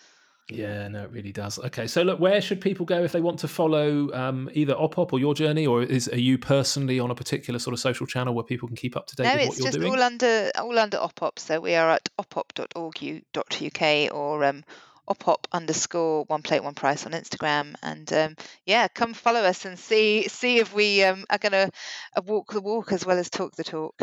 Yeah, 0.56 0.88
no, 0.88 1.04
it 1.04 1.12
really 1.12 1.32
does. 1.32 1.60
Okay, 1.60 1.88
so 1.88 2.02
look, 2.04 2.20
where 2.20 2.42
should 2.42 2.62
people 2.62 2.86
go 2.86 3.04
if 3.04 3.12
they 3.12 3.22
want 3.22 3.40
to 3.40 3.48
follow 3.48 4.12
um, 4.14 4.50
either 4.54 4.74
OPOP 4.74 5.14
or 5.14 5.20
your 5.20 5.34
journey, 5.34 5.66
or 5.66 5.84
is 5.84 6.08
are 6.10 6.20
you 6.20 6.38
personally 6.38 7.00
on 7.00 7.12
a 7.12 7.16
particular 7.16 7.60
sort 7.60 7.74
of 7.74 7.80
social 7.80 8.06
channel 8.06 8.34
where 8.34 8.44
people 8.44 8.68
can 8.68 8.78
keep 8.78 8.96
up 8.96 9.08
to 9.08 9.16
date 9.16 9.24
no, 9.24 9.36
with 9.36 9.48
what 9.50 9.58
you're 9.58 9.72
doing? 9.72 9.82
No, 9.84 9.94
it's 9.94 9.96
just 9.96 9.98
all 9.98 10.04
under 10.04 10.52
all 10.60 10.80
under 10.80 10.98
OPOP. 10.98 11.40
So 11.40 11.60
we 11.60 11.76
are 11.76 11.90
at 11.90 12.10
opop.org.uk 12.20 14.16
or 14.16 14.44
um, 14.46 14.64
opop 15.10 15.46
underscore 15.52 16.24
one 16.26 16.42
plate 16.42 16.64
one 16.64 16.76
price 16.76 17.06
on 17.06 17.12
Instagram, 17.12 17.76
and 17.82 18.12
um, 18.14 18.36
yeah, 18.66 18.88
come 18.88 19.14
follow 19.14 19.42
us 19.42 19.66
and 19.66 19.78
see 19.78 20.28
see 20.28 20.60
if 20.60 20.74
we 20.74 21.04
um, 21.04 21.26
are 21.30 21.38
going 21.38 21.52
to 21.52 21.72
uh, 22.16 22.22
walk 22.26 22.54
the 22.54 22.62
walk 22.62 22.92
as 22.92 23.06
well 23.06 23.18
as 23.18 23.30
talk 23.30 23.56
the 23.56 23.64
talk. 23.64 23.96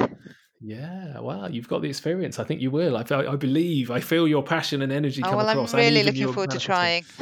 Yeah, 0.61 1.21
well, 1.21 1.51
you've 1.51 1.69
got 1.69 1.83
the 1.83 1.89
experience. 1.89 2.39
I 2.39 2.45
think 2.45 2.61
you 2.61 2.71
will. 2.71 2.97
I, 2.97 3.05
I 3.11 3.37
believe. 3.37 3.91
I 3.91 4.01
feel 4.01 4.27
your 4.27 4.43
passion 4.43 4.83
and 4.83 4.93
energy 4.93 5.23
oh, 5.25 5.29
come 5.29 5.37
well, 5.37 5.49
across. 5.49 5.73
I'm 5.73 5.81
really 5.81 6.03
looking 6.03 6.33
forward 6.33 6.51
to 6.51 6.59
trying. 6.59 7.05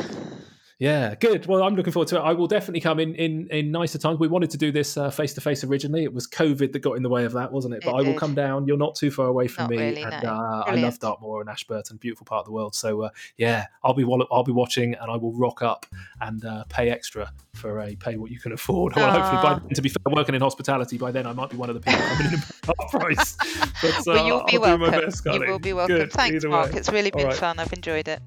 Yeah, 0.78 1.15
good. 1.15 1.47
Well, 1.47 1.62
I'm 1.62 1.74
looking 1.74 1.93
forward 1.93 2.09
to 2.09 2.16
it. 2.16 2.20
I 2.20 2.35
will 2.35 2.48
definitely 2.48 2.82
come 2.82 3.01
in 3.01 3.15
in, 3.15 3.48
in 3.51 3.70
nicer 3.70 3.97
times. 3.97 4.19
We 4.19 4.28
wanted 4.28 4.51
to 4.51 4.59
do 4.59 4.70
this 4.70 4.98
face 5.12 5.32
to 5.35 5.40
face 5.40 5.65
originally. 5.65 6.05
It 6.05 6.12
was 6.12 6.27
COVID 6.27 6.73
that 6.73 6.81
got 6.81 6.93
in 6.93 7.03
the 7.03 7.09
way 7.09 7.24
of 7.24 7.32
that, 7.32 7.51
wasn't 7.51 7.74
it? 7.74 7.82
But 7.82 7.94
I 7.94 8.03
will 8.03 8.15
come 8.15 8.35
down. 8.35 8.66
You're 8.66 8.77
not 8.77 8.94
too 8.94 9.11
far 9.11 9.27
away 9.27 9.48
from 9.48 9.65
not 9.65 9.70
me, 9.70 9.78
really, 9.78 10.03
and 10.03 10.23
no. 10.23 10.28
uh, 10.28 10.65
I 10.66 10.74
love 10.74 10.98
Dartmoor 10.98 11.40
and 11.40 11.48
Ashburton, 11.48 11.97
beautiful 11.97 12.27
part 12.27 12.40
of 12.40 12.47
the 12.47 12.53
world. 12.53 12.74
So 12.74 13.03
uh, 13.03 13.11
yeah, 13.39 13.66
I'll 13.82 13.94
be 13.94 14.05
I'll 14.31 14.44
be 14.44 14.53
watching, 14.53 14.94
and 14.94 15.11
I 15.11 15.16
will 15.16 15.32
rock 15.32 15.62
up 15.62 15.86
and 16.20 16.44
uh, 16.44 16.65
pay 16.69 16.90
extra 16.90 17.32
for 17.55 17.81
a 17.81 17.97
pay 17.97 18.16
what 18.16 18.31
you 18.31 18.39
can 18.39 18.53
afford. 18.53 18.94
Well, 19.07 19.11
hopefully, 19.11 19.43
by, 19.43 19.74
to 19.74 19.82
be 19.82 19.89
fair, 19.90 19.98
working 20.11 20.35
in 20.35 20.40
hospitality 20.40 20.97
by 20.97 21.12
then, 21.12 21.27
I 21.27 21.32
might 21.32 21.51
be 21.51 21.57
one 21.57 21.69
of 21.69 21.74
the 21.74 21.81
people 21.81 22.01
coming 22.01 22.32
in 22.32 22.39
half 22.65 22.90
price. 22.90 23.36
But, 23.82 24.07
well, 24.07 24.27
you'll 24.27 24.39
uh, 24.39 24.44
be 24.47 24.57
I'll 24.57 24.78
welcome. 24.78 25.01
Best, 25.01 25.24
you 25.27 25.40
will 25.40 25.59
be 25.59 25.73
welcome. 25.73 25.97
Good, 25.97 26.12
Thanks, 26.12 26.44
Mark. 26.44 26.74
It's 26.74 26.90
really 26.90 27.11
been 27.11 27.27
right. 27.27 27.36
fun. 27.36 27.59
I've 27.59 27.73
enjoyed 27.73 28.09
it. 28.09 28.20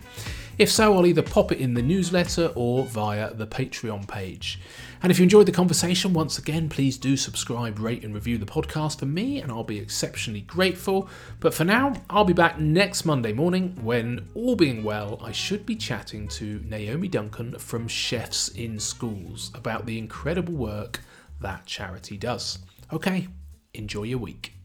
If 0.59 0.69
so, 0.69 0.93
I'll 0.93 1.07
either 1.07 1.23
pop 1.23 1.51
it 1.51 1.59
in 1.59 1.73
the 1.73 1.81
newsletter 1.81 2.51
or 2.53 2.85
via 2.85 3.33
the 3.33 3.47
Patreon 3.47 4.07
page. 4.07 4.59
And 5.01 5.11
if 5.11 5.17
you 5.17 5.23
enjoyed 5.23 5.45
the 5.45 5.53
conversation, 5.53 6.11
once 6.11 6.37
again, 6.37 6.67
please 6.67 6.97
do 6.97 7.15
subscribe, 7.15 7.79
rate, 7.79 8.03
and 8.03 8.13
review 8.13 8.37
the 8.37 8.45
podcast 8.45 8.99
for 8.99 9.05
me, 9.05 9.41
and 9.41 9.49
I'll 9.49 9.63
be 9.63 9.79
exceptionally 9.79 10.41
grateful. 10.41 11.09
But 11.39 11.53
for 11.53 11.63
now, 11.63 11.93
I'll 12.09 12.25
be 12.25 12.33
back 12.33 12.59
next 12.59 13.05
Monday 13.05 13.31
morning 13.31 13.77
when, 13.81 14.27
all 14.35 14.57
being 14.57 14.83
well, 14.83 15.17
I 15.23 15.31
should 15.31 15.65
be 15.65 15.77
chatting 15.77 16.27
to 16.29 16.61
Naomi 16.65 17.07
Duncan 17.07 17.57
from 17.57 17.87
Chefs 17.87 18.49
in 18.49 18.77
Schools 18.77 19.51
about 19.55 19.85
the 19.85 19.97
incredible 19.97 20.53
work 20.53 20.99
that 21.39 21.65
charity 21.65 22.17
does. 22.17 22.59
Okay, 22.91 23.29
enjoy 23.73 24.03
your 24.03 24.19
week. 24.19 24.58